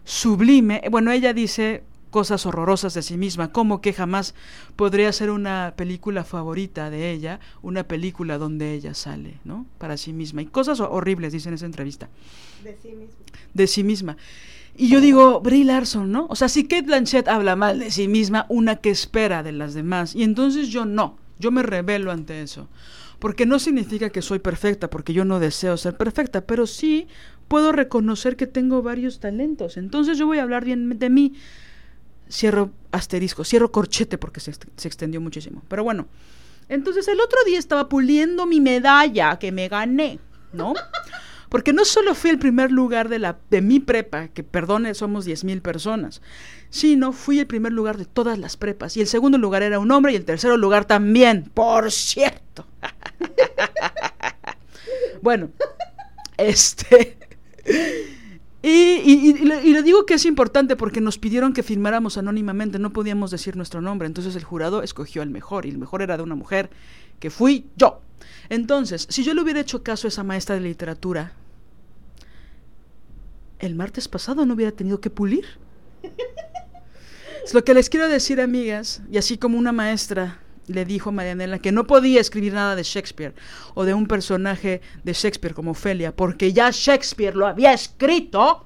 sublime. 0.05 0.81
Bueno, 0.89 1.11
ella 1.11 1.33
dice 1.33 1.83
cosas 2.11 2.45
horrorosas 2.45 2.93
de 2.93 3.01
sí 3.01 3.17
misma, 3.17 3.51
como 3.51 3.81
que 3.81 3.91
jamás 3.91 4.35
podría 4.77 5.11
ser 5.11 5.29
una 5.29 5.73
película 5.75 6.23
favorita 6.23 6.89
de 6.89 7.11
ella, 7.11 7.41
una 7.61 7.83
película 7.83 8.37
donde 8.37 8.71
ella 8.71 8.93
sale, 8.93 9.41
¿no? 9.43 9.65
Para 9.77 9.97
sí 9.97 10.13
misma. 10.13 10.43
Y 10.43 10.45
cosas 10.45 10.79
horribles, 10.79 11.33
dice 11.33 11.49
en 11.49 11.55
esa 11.55 11.65
entrevista. 11.65 12.07
De 12.63 12.77
sí 12.81 12.93
misma. 12.93 13.15
De 13.53 13.67
sí 13.67 13.83
misma. 13.83 14.17
Y 14.77 14.87
yo 14.87 15.01
digo, 15.01 15.41
Brie 15.41 15.65
Larson, 15.65 16.09
¿no? 16.09 16.27
O 16.29 16.37
sea, 16.37 16.47
si 16.47 16.69
Kate 16.69 16.83
Blanchett 16.83 17.27
habla 17.27 17.57
mal 17.57 17.79
de 17.79 17.91
sí 17.91 18.07
misma, 18.07 18.45
una 18.47 18.77
que 18.77 18.91
espera 18.91 19.43
de 19.43 19.51
las 19.51 19.73
demás. 19.73 20.15
Y 20.15 20.23
entonces 20.23 20.69
yo 20.69 20.85
no. 20.85 21.24
Yo 21.39 21.51
me 21.51 21.63
revelo 21.63 22.11
ante 22.11 22.41
eso. 22.41 22.69
Porque 23.19 23.45
no 23.45 23.59
significa 23.59 24.09
que 24.09 24.21
soy 24.21 24.39
perfecta, 24.39 24.89
porque 24.89 25.13
yo 25.13 25.25
no 25.25 25.39
deseo 25.39 25.77
ser 25.77 25.95
perfecta, 25.97 26.45
pero 26.45 26.67
sí 26.67 27.07
puedo 27.47 27.71
reconocer 27.71 28.35
que 28.35 28.47
tengo 28.47 28.81
varios 28.81 29.19
talentos. 29.19 29.77
Entonces 29.77 30.17
yo 30.17 30.27
voy 30.27 30.39
a 30.39 30.43
hablar 30.43 30.65
bien 30.65 30.97
de 30.99 31.09
mí. 31.09 31.33
Cierro 32.29 32.71
asterisco, 32.91 33.43
cierro 33.43 33.71
corchete 33.71 34.17
porque 34.17 34.39
se, 34.39 34.53
se 34.53 34.87
extendió 34.87 35.21
muchísimo. 35.21 35.63
Pero 35.67 35.83
bueno, 35.83 36.07
entonces 36.69 37.07
el 37.07 37.19
otro 37.19 37.39
día 37.45 37.59
estaba 37.59 37.87
puliendo 37.87 38.45
mi 38.45 38.59
medalla 38.59 39.37
que 39.37 39.51
me 39.51 39.67
gané, 39.67 40.19
¿no? 40.53 40.73
Porque 41.55 41.71
no 41.71 41.85
solo 41.85 42.15
fui 42.15 42.31
el 42.31 42.37
primer 42.37 42.69
lugar 42.69 43.07
de, 43.07 43.17
la, 43.17 43.37
de 43.49 43.61
mi 43.61 43.79
prepa, 43.79 44.27
que 44.27 44.43
perdone, 44.43 44.93
somos 44.93 45.25
10.000 45.25 45.61
personas, 45.61 46.21
sino 46.69 47.13
fui 47.13 47.39
el 47.39 47.47
primer 47.47 47.71
lugar 47.71 47.97
de 47.97 48.03
todas 48.03 48.37
las 48.37 48.57
prepas. 48.57 48.97
Y 48.97 48.99
el 48.99 49.07
segundo 49.07 49.37
lugar 49.37 49.63
era 49.63 49.79
un 49.79 49.89
hombre 49.91 50.11
y 50.11 50.17
el 50.17 50.25
tercer 50.25 50.51
lugar 50.59 50.83
también, 50.83 51.49
por 51.53 51.93
cierto. 51.93 52.67
bueno, 55.21 55.49
este... 56.35 57.17
Y, 58.61 58.99
y, 59.05 59.81
digo 59.81 60.05
que 60.05 60.15
es 60.15 60.25
importante 60.25 60.75
porque 60.75 60.99
nos 60.99 61.17
pidieron 61.17 61.53
que 61.53 61.63
firmáramos 61.63 62.17
anónimamente, 62.17 62.79
no 62.79 62.91
podíamos 62.91 63.31
decir 63.31 63.55
nuestro 63.55 63.79
nombre, 63.79 64.07
entonces 64.07 64.35
el 64.35 64.43
jurado 64.43 64.83
escogió 64.83 65.21
al 65.21 65.29
mejor 65.29 65.65
y 65.65 65.69
el 65.69 65.77
mejor 65.77 66.01
era 66.01 66.17
de 66.17 66.23
una 66.23 66.35
mujer 66.35 66.69
que 67.21 67.29
fui 67.29 67.67
yo. 67.77 68.01
Entonces, 68.49 69.07
si 69.09 69.23
yo 69.23 69.33
le 69.33 69.41
hubiera 69.41 69.61
hecho 69.61 69.83
caso 69.83 70.07
a 70.07 70.09
esa 70.09 70.23
maestra 70.23 70.55
de 70.55 70.61
literatura, 70.61 71.31
el 73.59 73.75
martes 73.75 74.07
pasado 74.07 74.45
no 74.45 74.53
hubiera 74.53 74.71
tenido 74.71 74.99
que 74.99 75.09
pulir. 75.09 75.45
Lo 77.53 77.63
que 77.63 77.73
les 77.73 77.89
quiero 77.89 78.09
decir, 78.09 78.41
amigas, 78.41 79.01
y 79.11 79.17
así 79.17 79.37
como 79.37 79.57
una 79.57 79.71
maestra 79.71 80.39
le 80.67 80.83
dijo 80.83 81.09
a 81.09 81.13
Marianela 81.13 81.59
que 81.59 81.71
no 81.71 81.85
podía 81.85 82.19
escribir 82.19 82.53
nada 82.53 82.75
de 82.75 82.83
Shakespeare 82.83 83.35
o 83.75 83.85
de 83.85 83.93
un 83.93 84.07
personaje 84.07 84.81
de 85.03 85.13
Shakespeare 85.13 85.53
como 85.53 85.71
Ofelia, 85.71 86.15
porque 86.15 86.53
ya 86.53 86.69
Shakespeare 86.71 87.35
lo 87.35 87.45
había 87.45 87.73
escrito. 87.73 88.65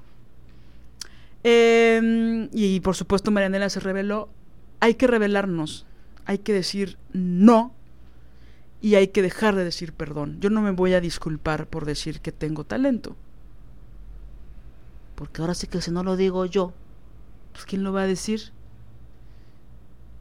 Em, 1.42 2.48
y 2.52 2.80
por 2.80 2.96
supuesto 2.96 3.30
Marianela 3.30 3.68
se 3.68 3.80
reveló. 3.80 4.30
Hay 4.80 4.94
que 4.94 5.06
revelarnos, 5.06 5.86
hay 6.24 6.38
que 6.38 6.54
decir 6.54 6.96
no 7.12 7.74
y 8.80 8.94
hay 8.94 9.08
que 9.08 9.20
dejar 9.20 9.54
de 9.56 9.64
decir 9.64 9.92
perdón. 9.92 10.38
Yo 10.40 10.48
no 10.48 10.62
me 10.62 10.70
voy 10.70 10.94
a 10.94 11.00
disculpar 11.00 11.66
por 11.66 11.84
decir 11.84 12.20
que 12.20 12.32
tengo 12.32 12.64
talento. 12.64 13.14
Porque 15.20 15.42
ahora 15.42 15.52
sí 15.52 15.66
que 15.66 15.82
si 15.82 15.90
no 15.90 16.02
lo 16.02 16.16
digo 16.16 16.46
yo, 16.46 16.72
pues 17.52 17.66
¿quién 17.66 17.84
lo 17.84 17.92
va 17.92 18.04
a 18.04 18.06
decir? 18.06 18.54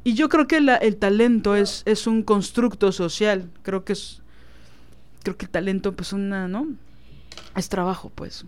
Y 0.03 0.13
yo 0.13 0.27
creo 0.27 0.45
que 0.45 0.57
el 0.57 0.97
talento 0.97 1.55
es, 1.55 1.83
es 1.85 2.05
un 2.05 2.21
constructo 2.21 2.91
social. 2.91 3.49
Creo 3.63 3.85
que 3.85 3.93
es. 3.93 4.21
Creo 5.23 5.37
que 5.37 5.45
el 5.45 5.51
talento, 5.51 5.95
pues, 5.95 6.11
una, 6.11 6.49
¿no? 6.49 6.67
Es 7.55 7.69
trabajo, 7.69 8.11
pues. 8.13 8.43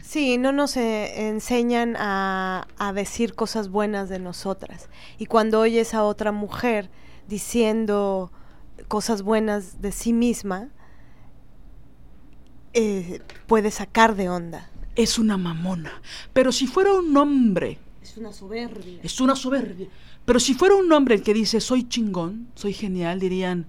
Sí, 0.00 0.38
no 0.38 0.52
nos 0.52 0.76
eh, 0.76 1.26
enseñan 1.26 1.96
a, 1.98 2.68
a 2.78 2.92
decir 2.92 3.34
cosas 3.34 3.68
buenas 3.68 4.08
de 4.08 4.20
nosotras. 4.20 4.90
Y 5.18 5.26
cuando 5.26 5.58
oyes 5.58 5.92
a 5.92 6.04
otra 6.04 6.30
mujer 6.30 6.88
diciendo 7.26 8.30
cosas 8.86 9.22
buenas 9.22 9.82
de 9.82 9.90
sí 9.90 10.12
misma, 10.12 10.68
eh, 12.74 13.20
puede 13.48 13.72
sacar 13.72 14.14
de 14.14 14.28
onda. 14.28 14.68
Es 14.94 15.18
una 15.18 15.36
mamona. 15.36 16.02
Pero 16.32 16.52
si 16.52 16.66
fuera 16.66 16.92
un 16.92 17.16
hombre. 17.16 17.78
Es 18.02 18.16
una 18.16 18.32
soberbia. 18.32 19.00
Es 19.02 19.20
una 19.20 19.36
soberbia. 19.36 19.88
Pero 20.24 20.38
si 20.38 20.54
fuera 20.54 20.74
un 20.74 20.90
hombre 20.92 21.14
el 21.16 21.22
que 21.22 21.34
dice 21.34 21.60
soy 21.60 21.88
chingón, 21.88 22.48
soy 22.54 22.72
genial, 22.72 23.20
dirían. 23.20 23.66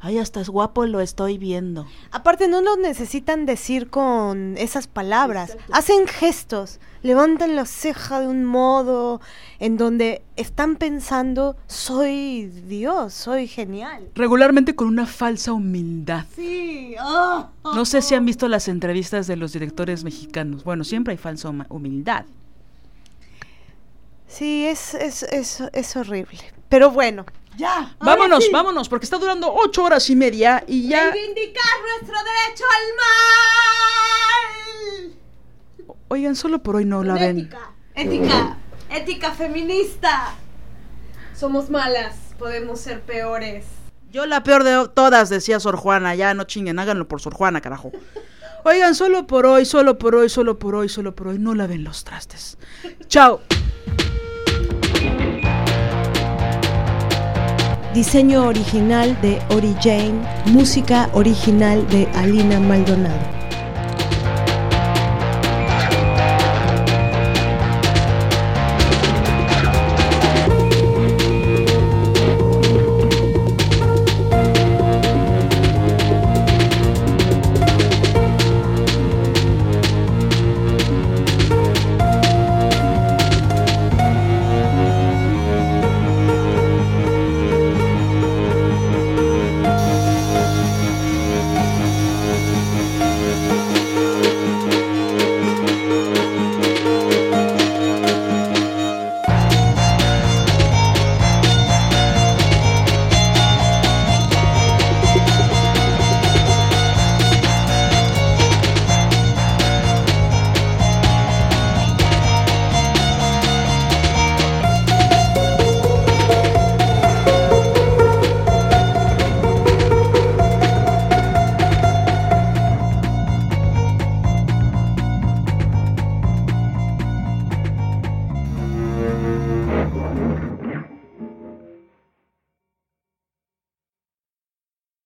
Ay, 0.00 0.18
hasta 0.18 0.40
es 0.40 0.48
guapo, 0.48 0.84
lo 0.84 1.00
estoy 1.00 1.38
viendo. 1.38 1.86
Aparte, 2.10 2.48
no 2.48 2.60
lo 2.60 2.76
necesitan 2.76 3.46
decir 3.46 3.88
con 3.88 4.56
esas 4.58 4.88
palabras. 4.88 5.56
Hacen 5.70 6.08
gestos, 6.08 6.80
levantan 7.02 7.56
la 7.56 7.66
ceja 7.66 8.20
de 8.20 8.28
un 8.28 8.44
modo 8.44 9.20
en 9.58 9.76
donde 9.76 10.22
están 10.36 10.76
pensando, 10.76 11.56
soy 11.66 12.46
Dios, 12.46 13.12
soy 13.12 13.46
genial. 13.46 14.08
Regularmente 14.14 14.74
con 14.74 14.88
una 14.88 15.06
falsa 15.06 15.52
humildad. 15.52 16.24
Sí. 16.34 16.94
Oh. 17.00 17.48
No 17.74 17.84
sé 17.84 18.02
si 18.02 18.14
han 18.14 18.24
visto 18.24 18.48
las 18.48 18.68
entrevistas 18.68 19.26
de 19.26 19.36
los 19.36 19.52
directores 19.52 20.04
mexicanos. 20.04 20.64
Bueno, 20.64 20.84
siempre 20.84 21.12
hay 21.12 21.18
falsa 21.18 21.50
humildad. 21.68 22.24
Sí, 24.26 24.66
es, 24.66 24.94
es, 24.94 25.22
es, 25.24 25.62
es 25.72 25.96
horrible. 25.96 26.38
Pero 26.68 26.90
bueno, 26.90 27.26
ya. 27.56 27.94
Vámonos, 28.00 28.48
vámonos, 28.50 28.88
porque 28.88 29.04
está 29.04 29.18
durando 29.18 29.52
ocho 29.52 29.84
horas 29.84 30.08
y 30.08 30.16
media 30.16 30.64
y 30.66 30.88
ya. 30.88 31.10
Reivindicar 31.10 31.64
nuestro 32.00 32.16
derecho 32.24 32.64
al 32.64 32.96
mal. 32.96 33.12
Oigan, 36.08 36.36
solo 36.36 36.62
por 36.62 36.76
hoy 36.76 36.84
no 36.84 37.02
la 37.02 37.14
ven. 37.14 37.38
Ética, 37.38 37.70
ética, 37.94 38.56
ética 38.90 39.30
feminista. 39.32 40.34
Somos 41.34 41.70
malas, 41.70 42.16
podemos 42.38 42.80
ser 42.80 43.00
peores. 43.00 43.64
Yo 44.10 44.26
la 44.26 44.42
peor 44.42 44.62
de 44.62 44.88
todas, 44.94 45.30
decía 45.30 45.58
Sor 45.58 45.76
Juana. 45.76 46.14
Ya 46.14 46.34
no 46.34 46.44
chinguen, 46.44 46.78
háganlo 46.78 47.08
por 47.08 47.20
Sor 47.20 47.34
Juana, 47.34 47.60
carajo. 47.60 47.92
Oigan, 48.64 48.94
solo 48.94 49.26
por 49.26 49.46
hoy, 49.46 49.64
solo 49.64 49.98
por 49.98 50.14
hoy, 50.14 50.28
solo 50.28 50.58
por 50.58 50.74
hoy, 50.74 50.88
solo 50.88 51.16
por 51.16 51.28
hoy, 51.28 51.38
no 51.38 51.54
laven 51.54 51.82
los 51.82 52.04
trastes. 52.04 52.58
Chao. 53.08 53.40
Diseño 57.94 58.46
original 58.46 59.20
de 59.20 59.42
Ori 59.50 59.74
Jane, 59.82 60.22
música 60.46 61.10
original 61.12 61.86
de 61.88 62.06
Alina 62.14 62.60
Maldonado. 62.60 63.41